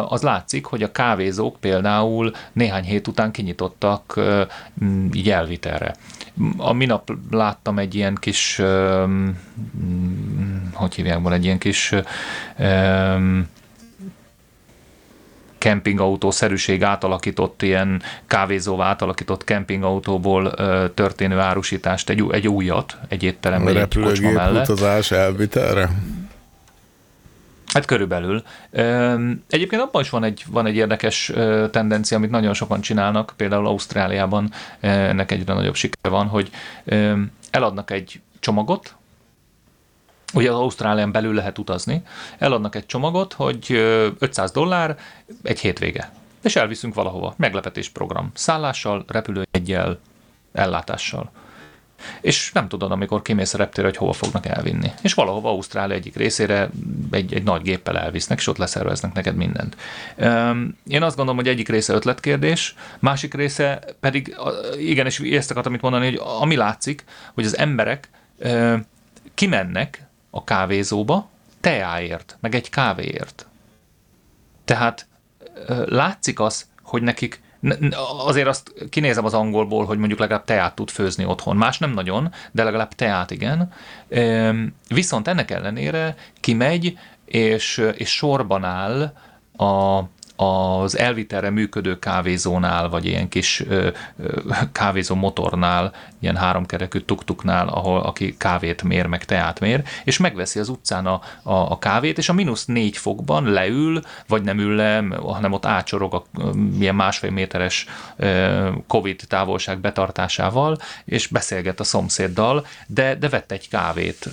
az 0.09 0.23
látszik, 0.23 0.65
hogy 0.65 0.82
a 0.82 0.93
kávézók 0.93 1.57
például 1.61 2.32
néhány 2.53 2.85
hét 2.85 3.09
után 3.09 3.31
kinyitottak 3.31 4.20
így 5.12 5.31
elvitelre. 5.31 5.94
A 6.57 6.73
minap 6.73 7.12
láttam 7.31 7.78
egy 7.78 7.94
ilyen 7.94 8.15
kis, 8.20 8.62
hogy 10.73 10.94
hívják 10.94 11.20
van, 11.20 11.32
egy 11.32 11.44
ilyen 11.44 11.59
kis 11.59 11.94
kempingautó-szerűség 15.62 16.82
átalakított, 16.82 17.62
ilyen 17.62 18.03
kávézóvá 18.27 18.86
átalakított 18.86 19.44
kempingautóból 19.44 20.53
ö, 20.57 20.85
történő 20.94 21.39
árusítást, 21.39 22.11
egy, 22.11 22.24
egy 22.31 22.49
újat, 22.49 22.97
egy 23.09 23.23
étterem, 23.23 23.62
vagy 23.62 23.77
egy 23.77 23.99
kocsma 24.03 24.31
mellett. 24.31 24.69
utazás 24.69 25.11
elvitelre? 25.11 25.90
Hát 27.73 27.85
körülbelül. 27.85 28.43
Egyébként 29.49 29.82
abban 29.82 30.03
is 30.03 30.11
van 30.11 30.24
egy, 30.24 30.44
van 30.49 30.66
egy 30.66 30.77
érdekes 30.77 31.32
tendencia, 31.70 32.16
amit 32.16 32.31
nagyon 32.31 32.55
sokan 32.55 32.81
csinálnak, 32.81 33.32
például 33.36 33.66
Ausztráliában 33.66 34.53
ennek 34.81 35.31
egyre 35.31 35.55
nagyobb 35.55 35.74
sikere 35.74 36.09
van, 36.09 36.27
hogy 36.27 36.51
eladnak 37.51 37.90
egy 37.90 38.20
csomagot, 38.40 38.94
Ugye 40.35 40.51
az 40.51 40.59
Ausztrálián 40.59 41.12
belül 41.12 41.35
lehet 41.35 41.59
utazni, 41.59 42.03
eladnak 42.39 42.74
egy 42.74 42.86
csomagot, 42.86 43.32
hogy 43.32 43.66
ö, 43.69 44.09
500 44.19 44.51
dollár 44.51 44.99
egy 45.43 45.61
hétvége. 45.61 46.12
És 46.43 46.57
elviszünk 46.57 46.94
valahova. 46.94 47.35
Meglepetés 47.36 47.89
program. 47.89 48.31
Szállással, 48.35 49.05
repülőjeggyel, 49.09 49.99
ellátással. 50.53 51.31
És 52.20 52.53
nem 52.53 52.69
tudod, 52.69 52.93
amikor 52.93 53.23
kimész 53.23 53.55
a 53.55 53.59
reptérre, 53.59 53.89
hogy 53.89 53.97
hova 53.97 54.12
fognak 54.12 54.47
elvinni. 54.47 54.93
És 55.03 55.15
valahova 55.15 55.49
Ausztrália 55.49 55.97
egyik 55.97 56.16
részére 56.16 56.70
egy, 57.11 57.35
egy 57.35 57.43
nagy 57.43 57.62
géppel 57.62 57.99
elvisznek, 57.99 58.39
és 58.39 58.47
ott 58.47 58.57
leszerveznek 58.57 59.12
neked 59.12 59.37
mindent. 59.37 59.77
Én 60.87 61.03
azt 61.03 61.16
gondolom, 61.16 61.37
hogy 61.37 61.49
egyik 61.49 61.69
része 61.69 61.95
ötletkérdés, 61.95 62.74
másik 62.99 63.35
része 63.35 63.85
pedig, 64.01 64.37
igen, 64.79 65.07
és 65.07 65.20
ezt 65.20 65.51
akartam 65.51 65.74
itt 65.74 65.81
mondani, 65.81 66.05
hogy 66.05 66.20
ami 66.41 66.57
látszik, 66.57 67.05
hogy 67.35 67.45
az 67.45 67.59
emberek 67.59 68.11
kimennek 69.35 70.07
a 70.31 70.45
kávézóba 70.45 71.31
teáért, 71.61 72.37
meg 72.41 72.55
egy 72.55 72.70
kávéért. 72.70 73.47
Tehát 74.65 75.07
látszik 75.87 76.41
az, 76.41 76.66
hogy 76.83 77.03
nekik 77.03 77.43
azért 78.26 78.47
azt 78.47 78.72
kinézem 78.90 79.24
az 79.24 79.34
angolból, 79.34 79.84
hogy 79.84 79.98
mondjuk 79.98 80.18
legalább 80.18 80.44
teát 80.44 80.74
tud 80.74 80.90
főzni 80.90 81.24
otthon. 81.24 81.56
Más 81.56 81.78
nem 81.78 81.90
nagyon, 81.90 82.32
de 82.52 82.64
legalább 82.64 82.93
teát 82.93 83.30
igen. 83.30 83.72
Viszont 84.89 85.28
ennek 85.28 85.51
ellenére 85.51 86.14
kimegy, 86.40 86.98
és, 87.24 87.84
és 87.97 88.10
sorban 88.10 88.64
áll 88.64 89.12
a, 89.56 90.02
az 90.43 90.98
elvitelre 90.98 91.51
működő 91.51 91.98
kávézónál, 91.98 92.89
vagy 92.89 93.05
ilyen 93.05 93.28
kis 93.28 93.64
kávézó 94.73 95.14
motornál, 95.14 95.93
ilyen 96.19 96.36
háromkerekű 96.36 96.98
tuktuknál, 96.98 97.69
ahol 97.69 98.01
aki 98.01 98.36
kávét 98.36 98.82
mér, 98.82 99.06
meg 99.06 99.24
teát 99.24 99.60
mér, 99.60 99.82
és 100.05 100.19
megveszi 100.19 100.59
az 100.59 100.69
utcán 100.69 101.06
a, 101.06 101.20
a, 101.43 101.52
a 101.52 101.78
kávét, 101.78 102.19
és 102.19 102.28
a 102.28 102.32
mínusz 102.32 102.64
négy 102.64 102.97
fokban 102.97 103.44
leül, 103.44 104.01
vagy 104.28 104.43
nem 104.43 104.59
ül 104.59 104.74
le, 104.74 105.05
hanem 105.23 105.52
ott 105.52 105.66
ácsorog 105.66 106.14
a 106.14 106.24
ilyen 106.78 106.94
másfél 106.94 107.31
méteres 107.31 107.86
Covid 108.86 109.20
távolság 109.28 109.78
betartásával, 109.78 110.78
és 111.05 111.27
beszélget 111.27 111.81
a 111.81 111.85
szomszéddal, 111.85 112.66
de, 112.86 113.14
de 113.14 113.28
vett 113.28 113.52
egy 113.52 113.69
kávét 113.69 114.28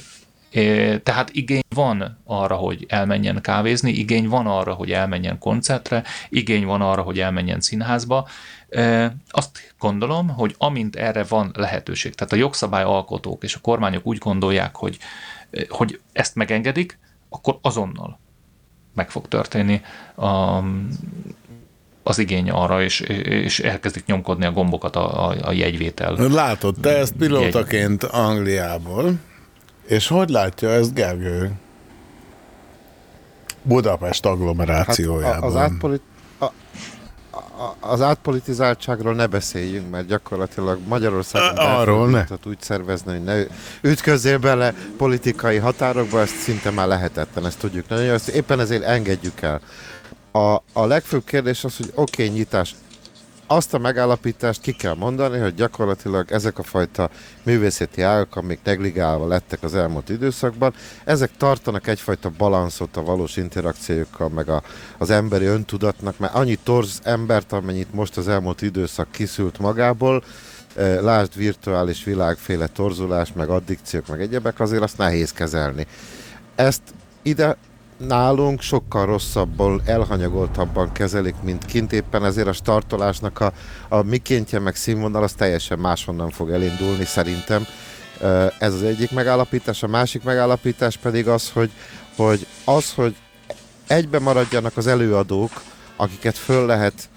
Tehát 1.03 1.29
igény 1.31 1.61
van 1.75 2.17
arra, 2.25 2.55
hogy 2.55 2.85
elmenjen 2.87 3.41
kávézni, 3.41 3.91
igény 3.91 4.27
van 4.27 4.47
arra, 4.47 4.73
hogy 4.73 4.91
elmenjen 4.91 5.37
koncertre, 5.39 6.03
igény 6.29 6.65
van 6.65 6.81
arra, 6.81 7.01
hogy 7.01 7.19
elmenjen 7.19 7.61
színházba. 7.61 8.27
Azt 9.29 9.73
gondolom, 9.79 10.27
hogy 10.27 10.55
amint 10.57 10.95
erre 10.95 11.23
van 11.23 11.51
lehetőség, 11.53 12.15
tehát 12.15 12.33
a 12.33 12.37
jogszabályalkotók 12.37 13.43
és 13.43 13.55
a 13.55 13.59
kormányok 13.61 14.05
úgy 14.05 14.17
gondolják, 14.17 14.75
hogy, 14.75 14.97
hogy 15.69 15.99
ezt 16.11 16.35
megengedik, 16.35 16.99
akkor 17.29 17.57
azonnal 17.61 18.19
meg 18.93 19.09
fog 19.09 19.27
történni 19.27 19.81
a, 20.15 20.63
az 22.03 22.17
igény 22.17 22.49
arra, 22.49 22.83
és, 22.83 22.99
és 22.99 23.59
elkezdik 23.59 24.05
nyomkodni 24.05 24.45
a 24.45 24.51
gombokat 24.51 24.95
a, 24.95 25.29
a, 25.29 25.35
a 25.41 25.51
jegyvétel. 25.51 26.13
Látod, 26.13 26.75
te 26.81 26.97
ezt 26.97 27.13
pilótaként 27.13 28.03
Angliából, 28.03 29.13
és 29.89 30.07
hogy 30.07 30.29
látja 30.29 30.69
ezt 30.69 30.93
Gergő? 30.93 31.51
Budapest 33.61 34.25
agglomerációjában. 34.25 35.33
Hát 35.33 35.43
az, 35.43 35.55
átpolit, 35.55 36.01
a, 36.37 36.45
a, 36.45 37.75
az 37.79 38.01
átpolitizáltságról 38.01 39.13
ne 39.13 39.27
beszéljünk, 39.27 39.89
mert 39.89 40.07
gyakorlatilag 40.07 40.79
Magyarországon 40.87 41.57
arról 41.57 42.09
ne. 42.09 42.25
úgy 42.45 42.61
szervezni, 42.61 43.11
hogy 43.11 43.23
ne 43.23 43.43
ütközzél 43.81 44.37
bele 44.37 44.73
politikai 44.97 45.57
határokba, 45.57 46.19
ezt 46.19 46.35
szinte 46.35 46.71
már 46.71 46.87
lehetetlen, 46.87 47.45
ezt 47.45 47.59
tudjuk. 47.59 47.89
Na, 47.89 47.95
ezt 47.95 48.27
éppen 48.27 48.59
ezért 48.59 48.83
engedjük 48.83 49.41
el. 49.41 49.61
A, 50.31 50.61
a 50.73 50.85
legfőbb 50.85 51.23
kérdés 51.23 51.63
az, 51.63 51.77
hogy 51.77 51.91
oké, 51.95 52.23
okay, 52.23 52.35
nyitás. 52.35 52.75
Azt 53.51 53.73
a 53.73 53.77
megállapítást 53.77 54.61
ki 54.61 54.71
kell 54.71 54.93
mondani, 54.93 55.39
hogy 55.39 55.53
gyakorlatilag 55.53 56.31
ezek 56.31 56.57
a 56.59 56.63
fajta 56.63 57.09
művészeti 57.43 58.01
ágak, 58.01 58.35
amik 58.35 58.59
negligálva 58.63 59.27
lettek 59.27 59.63
az 59.63 59.75
elmúlt 59.75 60.09
időszakban, 60.09 60.73
ezek 61.03 61.31
tartanak 61.37 61.87
egyfajta 61.87 62.31
balanszot 62.37 62.97
a 62.97 63.03
valós 63.03 63.37
interakciókkal, 63.37 64.29
meg 64.29 64.49
a, 64.49 64.63
az 64.97 65.09
emberi 65.09 65.45
öntudatnak, 65.45 66.19
mert 66.19 66.33
annyi 66.33 66.55
torz 66.63 66.99
embert, 67.03 67.51
amennyit 67.51 67.93
most 67.93 68.17
az 68.17 68.27
elmúlt 68.27 68.61
időszak 68.61 69.11
kiszült 69.11 69.59
magából, 69.59 70.23
eh, 70.75 71.01
lásd 71.01 71.35
virtuális 71.35 72.03
világféle 72.03 72.67
torzulás, 72.67 73.33
meg 73.33 73.49
addikciók, 73.49 74.07
meg 74.07 74.21
egyebek, 74.21 74.59
azért 74.59 74.83
azt 74.83 74.97
nehéz 74.97 75.31
kezelni. 75.31 75.87
Ezt 76.55 76.81
ide 77.21 77.57
nálunk 77.99 78.61
sokkal 78.61 79.05
rosszabbul, 79.05 79.81
elhanyagoltabban 79.85 80.91
kezelik, 80.91 81.35
mint 81.43 81.65
kint 81.65 81.93
éppen, 81.93 82.25
ezért 82.25 82.47
a 82.47 82.53
startolásnak 82.53 83.39
a, 83.39 83.53
a 83.89 84.01
mikéntje 84.01 84.59
meg 84.59 84.75
színvonal 84.75 85.23
az 85.23 85.33
teljesen 85.33 85.79
máshonnan 85.79 86.29
fog 86.29 86.49
elindulni 86.49 87.05
szerintem. 87.05 87.65
Ez 88.59 88.73
az 88.73 88.83
egyik 88.83 89.11
megállapítás, 89.11 89.83
a 89.83 89.87
másik 89.87 90.23
megállapítás 90.23 90.97
pedig 90.97 91.27
az, 91.27 91.51
hogy, 91.51 91.71
hogy 92.15 92.47
az, 92.65 92.93
hogy 92.93 93.15
egybe 93.87 94.19
maradjanak 94.19 94.77
az 94.77 94.87
előadók, 94.87 95.51
akiket 95.95 96.37
föl 96.37 96.65
lehet 96.65 97.09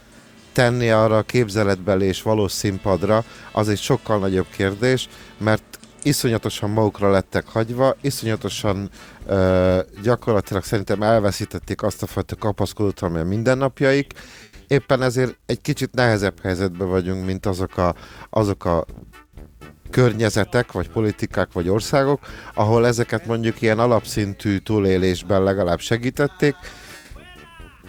tenni 0.52 0.90
arra 0.90 1.16
a 1.16 1.22
képzeletbeli 1.22 2.06
és 2.06 2.22
valós 2.22 2.52
színpadra, 2.52 3.24
az 3.52 3.68
egy 3.68 3.80
sokkal 3.80 4.18
nagyobb 4.18 4.46
kérdés, 4.56 5.08
mert 5.38 5.78
iszonyatosan 6.02 6.70
magukra 6.70 7.10
lettek 7.10 7.46
hagyva, 7.46 7.96
iszonyatosan 8.00 8.90
gyakorlatilag 10.02 10.64
szerintem 10.64 11.02
elveszítették 11.02 11.82
azt 11.82 12.02
a 12.02 12.06
fajta 12.06 12.36
kapaszkodót, 12.36 13.00
ami 13.00 13.18
a 13.18 13.24
mindennapjaik, 13.24 14.12
éppen 14.66 15.02
ezért 15.02 15.36
egy 15.46 15.60
kicsit 15.60 15.94
nehezebb 15.94 16.40
helyzetben 16.42 16.88
vagyunk, 16.88 17.24
mint 17.24 17.46
azok 17.46 17.76
a, 17.76 17.94
azok 18.30 18.64
a 18.64 18.84
környezetek, 19.90 20.72
vagy 20.72 20.88
politikák, 20.88 21.52
vagy 21.52 21.68
országok, 21.68 22.20
ahol 22.54 22.86
ezeket 22.86 23.26
mondjuk 23.26 23.62
ilyen 23.62 23.78
alapszintű 23.78 24.56
túlélésben 24.58 25.42
legalább 25.42 25.80
segítették, 25.80 26.54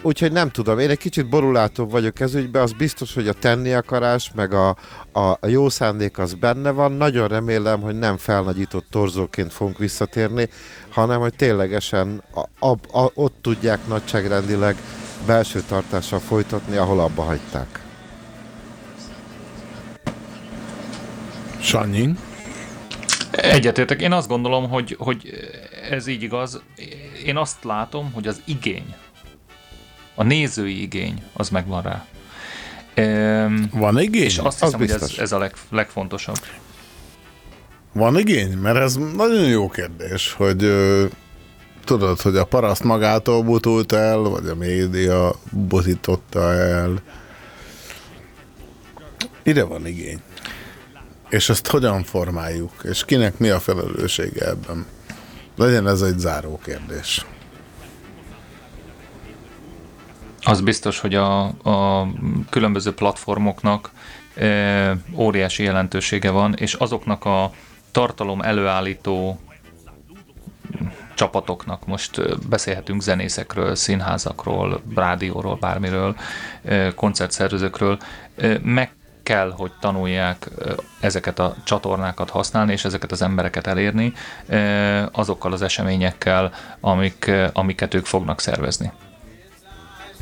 Úgyhogy 0.06 0.32
nem 0.32 0.50
tudom, 0.50 0.78
én 0.78 0.90
egy 0.90 0.98
kicsit 0.98 1.28
borulátóbb 1.28 1.90
vagyok 1.90 2.20
ez 2.20 2.34
ügyben, 2.34 2.62
az 2.62 2.72
biztos, 2.72 3.14
hogy 3.14 3.28
a 3.28 3.32
tenni 3.32 3.72
akarás, 3.72 4.30
meg 4.34 4.52
a, 4.52 4.76
a, 5.12 5.20
a 5.20 5.46
jó 5.46 5.68
szándék 5.68 6.18
az 6.18 6.34
benne 6.34 6.70
van. 6.70 6.92
Nagyon 6.92 7.28
remélem, 7.28 7.80
hogy 7.80 7.98
nem 7.98 8.16
felnagyított 8.16 8.86
torzóként 8.90 9.52
fogunk 9.52 9.78
visszatérni, 9.78 10.48
hanem 10.90 11.20
hogy 11.20 11.34
ténylegesen 11.34 12.22
a, 12.34 12.66
a, 12.66 13.00
a, 13.04 13.10
ott 13.14 13.34
tudják 13.40 13.86
nagyságrendileg 13.86 14.76
belső 15.26 15.62
tartással 15.68 16.18
folytatni, 16.18 16.76
ahol 16.76 17.00
abba 17.00 17.22
hagyták. 17.22 17.80
Sanyi? 21.60 22.14
Egyetértek. 23.30 24.00
Én 24.00 24.12
azt 24.12 24.28
gondolom, 24.28 24.68
hogy, 24.68 24.96
hogy 24.98 25.30
ez 25.90 26.06
így 26.06 26.22
igaz. 26.22 26.62
Én 27.24 27.36
azt 27.36 27.64
látom, 27.64 28.12
hogy 28.12 28.26
az 28.26 28.42
igény, 28.44 28.94
a 30.14 30.22
nézői 30.22 30.82
igény, 30.82 31.22
az 31.32 31.48
megvan 31.48 31.82
rá. 31.82 32.06
Ehm, 32.94 33.62
Van 33.72 34.00
igény? 34.00 34.22
És 34.22 34.38
azt 34.38 34.46
Az 34.46 34.60
hiszem, 34.60 34.78
hogy 34.78 34.90
ez, 34.90 34.98
biztos. 35.00 35.18
ez 35.18 35.32
a 35.32 35.38
leg, 35.38 35.52
legfontosabb. 35.70 36.38
Van 37.92 38.18
igény? 38.18 38.52
Mert 38.52 38.76
ez 38.76 38.96
nagyon 39.16 39.44
jó 39.44 39.68
kérdés, 39.68 40.32
hogy 40.32 40.62
ö, 40.64 41.04
tudod, 41.84 42.20
hogy 42.20 42.36
a 42.36 42.44
paraszt 42.44 42.82
magától 42.84 43.42
butult 43.42 43.92
el, 43.92 44.18
vagy 44.18 44.46
a 44.46 44.54
média 44.54 45.34
butította 45.50 46.52
el. 46.52 47.02
Ide 49.42 49.62
van 49.64 49.86
igény. 49.86 50.20
És 51.28 51.48
ezt 51.48 51.66
hogyan 51.66 52.02
formáljuk? 52.04 52.72
És 52.82 53.04
kinek 53.04 53.38
mi 53.38 53.48
a 53.48 53.60
felelőssége 53.60 54.46
ebben? 54.48 54.86
Legyen 55.56 55.88
ez 55.88 56.02
egy 56.02 56.18
záró 56.18 56.60
kérdés. 56.64 57.24
Az 60.44 60.60
biztos, 60.60 61.00
hogy 61.00 61.14
a, 61.14 61.42
a 61.44 62.08
különböző 62.50 62.94
platformoknak 62.94 63.90
e, 64.36 64.96
óriási 65.14 65.62
jelentősége 65.62 66.30
van, 66.30 66.54
és 66.54 66.74
azoknak 66.74 67.24
a 67.24 67.50
tartalom 67.90 68.40
előállító 68.40 69.40
csapatoknak, 71.14 71.86
most 71.86 72.18
ö, 72.18 72.34
beszélhetünk 72.48 73.02
zenészekről, 73.02 73.74
színházakról, 73.74 74.82
rádióról, 74.94 75.56
bármiről, 75.56 76.16
ö, 76.64 76.88
koncertszervezőkről, 76.94 77.98
ö, 78.36 78.54
meg 78.62 78.94
kell, 79.22 79.52
hogy 79.56 79.72
tanulják 79.80 80.50
ezeket 81.00 81.38
a 81.38 81.54
csatornákat 81.64 82.30
használni, 82.30 82.72
és 82.72 82.84
ezeket 82.84 83.12
az 83.12 83.22
embereket 83.22 83.66
elérni 83.66 84.12
azokkal 85.12 85.52
az 85.52 85.62
eseményekkel, 85.62 86.52
amik, 86.80 87.30
amiket 87.52 87.94
ők 87.94 88.06
fognak 88.06 88.40
szervezni. 88.40 88.92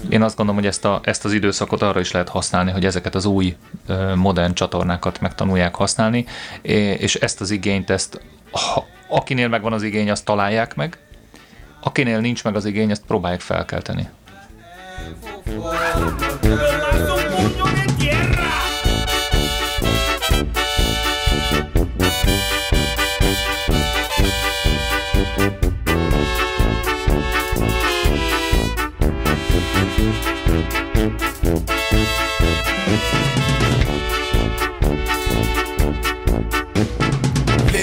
Én 0.08 0.22
azt 0.22 0.36
gondolom, 0.36 0.60
hogy 0.60 0.70
ezt, 0.70 0.84
a, 0.84 1.00
ezt 1.02 1.24
az 1.24 1.32
időszakot 1.32 1.82
arra 1.82 2.00
is 2.00 2.10
lehet 2.10 2.28
használni, 2.28 2.70
hogy 2.70 2.84
ezeket 2.84 3.14
az 3.14 3.24
új 3.24 3.56
modern 4.14 4.52
csatornákat 4.54 5.20
megtanulják 5.20 5.74
használni, 5.74 6.26
és 6.62 7.14
ezt 7.14 7.40
az 7.40 7.50
igényt, 7.50 7.90
ezt 7.90 8.20
ha, 8.50 8.86
akinél 9.08 9.48
megvan 9.48 9.72
az 9.72 9.82
igény, 9.82 10.10
azt 10.10 10.24
találják 10.24 10.74
meg, 10.74 10.98
akinél 11.82 12.20
nincs 12.20 12.44
meg 12.44 12.56
az 12.56 12.64
igény, 12.64 12.90
azt 12.90 13.06
próbálják 13.06 13.40
felkelteni. 13.40 14.08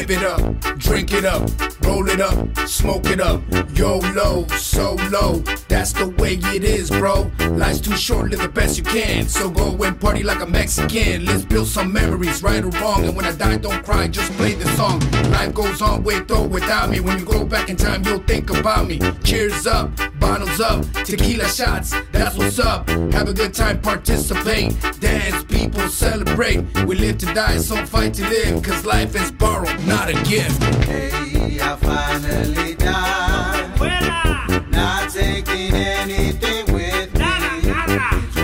It 0.09 0.23
up, 0.23 0.59
drink 0.79 1.13
it 1.13 1.23
up, 1.23 1.47
roll 1.83 2.09
it 2.09 2.19
up, 2.19 2.57
smoke 2.67 3.05
it 3.05 3.21
up. 3.21 3.43
Go 3.75 3.99
low, 4.15 4.47
so 4.47 4.95
low, 5.11 5.43
that's 5.67 5.93
the 5.93 6.07
way 6.17 6.39
it 6.41 6.63
is, 6.63 6.89
bro. 6.89 7.31
Life's 7.51 7.79
too 7.79 7.95
short, 7.95 8.31
live 8.31 8.41
the 8.41 8.49
best 8.49 8.75
you 8.75 8.83
can. 8.83 9.27
So 9.27 9.51
go 9.51 9.77
and 9.83 10.01
party 10.01 10.23
like 10.23 10.41
a 10.41 10.47
Mexican. 10.47 11.25
Let's 11.25 11.45
build 11.45 11.67
some 11.67 11.93
memories, 11.93 12.41
right 12.41 12.63
or 12.63 12.69
wrong. 12.81 13.05
And 13.05 13.15
when 13.15 13.25
I 13.25 13.33
die, 13.33 13.57
don't 13.57 13.85
cry, 13.85 14.07
just 14.07 14.31
play 14.33 14.55
the 14.55 14.65
song. 14.75 14.99
Life 15.31 15.53
goes 15.53 15.79
on, 15.79 16.03
wait 16.03 16.27
though, 16.27 16.47
without 16.47 16.89
me. 16.89 17.01
When 17.01 17.19
you 17.19 17.25
go 17.25 17.45
back 17.45 17.69
in 17.69 17.75
time, 17.75 18.03
you'll 18.03 18.23
think 18.23 18.49
about 18.49 18.87
me. 18.87 18.99
Cheers 19.23 19.67
up, 19.67 19.91
bottles 20.19 20.59
up, 20.59 20.85
tequila 21.05 21.47
shots, 21.49 21.93
that's 22.11 22.35
what's 22.35 22.57
up. 22.57 22.89
Have 23.13 23.29
a 23.29 23.33
good 23.33 23.53
time, 23.53 23.79
participate. 23.79 24.75
Dance, 24.99 25.43
people 25.43 25.87
celebrate. 25.87 26.65
We 26.87 26.95
live 26.95 27.19
to 27.19 27.31
die, 27.35 27.59
so 27.59 27.85
fight 27.85 28.15
to 28.15 28.27
live. 28.27 28.63
Cause 28.63 28.85
life 28.85 29.15
is 29.15 29.31
borrowed, 29.31 29.79
not 29.99 30.09
a 30.09 30.29
gift. 30.29 30.63
Hey, 30.85 31.59
I 31.61 31.75
finally 31.75 32.75
died. 32.75 33.67
Not 34.71 35.09
taking 35.09 35.73
anything 35.73 36.73
with 36.73 37.13
me. 37.15 37.25
It's 38.23 38.37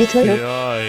Itt 0.00 0.10
vagyok. 0.10 0.36
Jaj, 0.36 0.82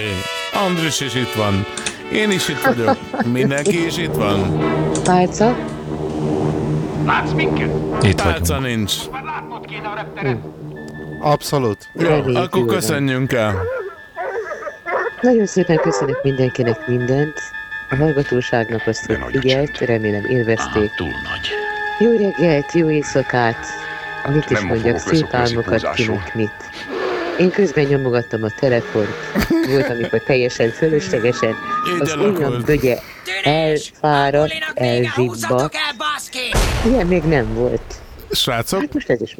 Andris 0.67 0.99
is 1.01 1.15
itt 1.15 1.33
van. 1.33 1.65
Én 2.13 2.31
is 2.31 2.47
itt 2.47 2.61
vagyok. 2.61 2.97
Mindenki 3.33 3.85
is 3.85 3.97
itt 3.97 4.13
van. 4.13 4.59
Pálca. 5.03 5.55
Látsz 7.05 7.31
minket? 7.31 7.69
Itt 8.03 8.15
Tálca 8.17 8.59
nincs. 8.59 8.93
Abszolút. 11.21 11.89
Jó, 11.93 12.07
Reméljük, 12.07 12.37
akkor 12.37 12.59
jól 12.59 12.65
van. 12.67 12.75
köszönjünk 12.75 13.33
el. 13.33 13.55
Nagyon 15.21 15.45
szépen 15.45 15.77
köszönök 15.77 16.23
mindenkinek 16.23 16.87
mindent. 16.87 17.33
A 17.89 17.95
hallgatóságnak 17.95 18.87
azt, 18.87 19.05
hogy 19.05 19.17
figyelt, 19.31 19.77
remélem 19.77 20.25
élvezték. 20.25 20.91
túl 20.95 21.07
nagy. 21.07 21.49
Jó 21.99 22.17
reggelt, 22.17 22.71
jó 22.73 22.89
éjszakát. 22.89 23.65
Mit 24.33 24.49
is 24.49 24.57
Nem 24.59 24.67
mondjak, 24.67 24.97
szép 24.97 25.27
álmokat 25.31 25.91
kinek 25.93 26.35
mit. 26.35 26.51
Én 27.41 27.51
közben 27.51 27.85
nyomogattam 27.85 28.43
a 28.43 28.49
telefont. 28.59 29.09
Volt, 29.67 29.89
amikor 29.89 30.23
teljesen 30.23 30.69
fölöslegesen 30.69 31.55
az 31.99 32.15
ujjam 32.15 32.63
bögye 32.65 32.97
elfáradt, 33.43 34.53
elzsibba. 34.73 35.69
Ilyen 36.85 37.07
még 37.07 37.23
nem 37.23 37.53
volt. 37.53 38.01
Srácok? 38.31 38.79
Hát 38.79 38.93
most 38.93 39.09
ez 39.09 39.21
is. 39.21 39.37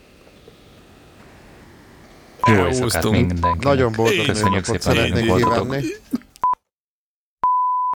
Jó 2.48 2.54
Jó, 2.54 2.66
éjszakát 2.66 3.04
mindenkinek. 3.04 3.64
Nagyon 3.64 3.92
boldog 3.92 4.26
Köszönjük 4.26 4.66
szépen, 4.66 4.82
hogy 4.82 4.82
szeretnék 4.82 5.36
kívánni. 5.36 5.84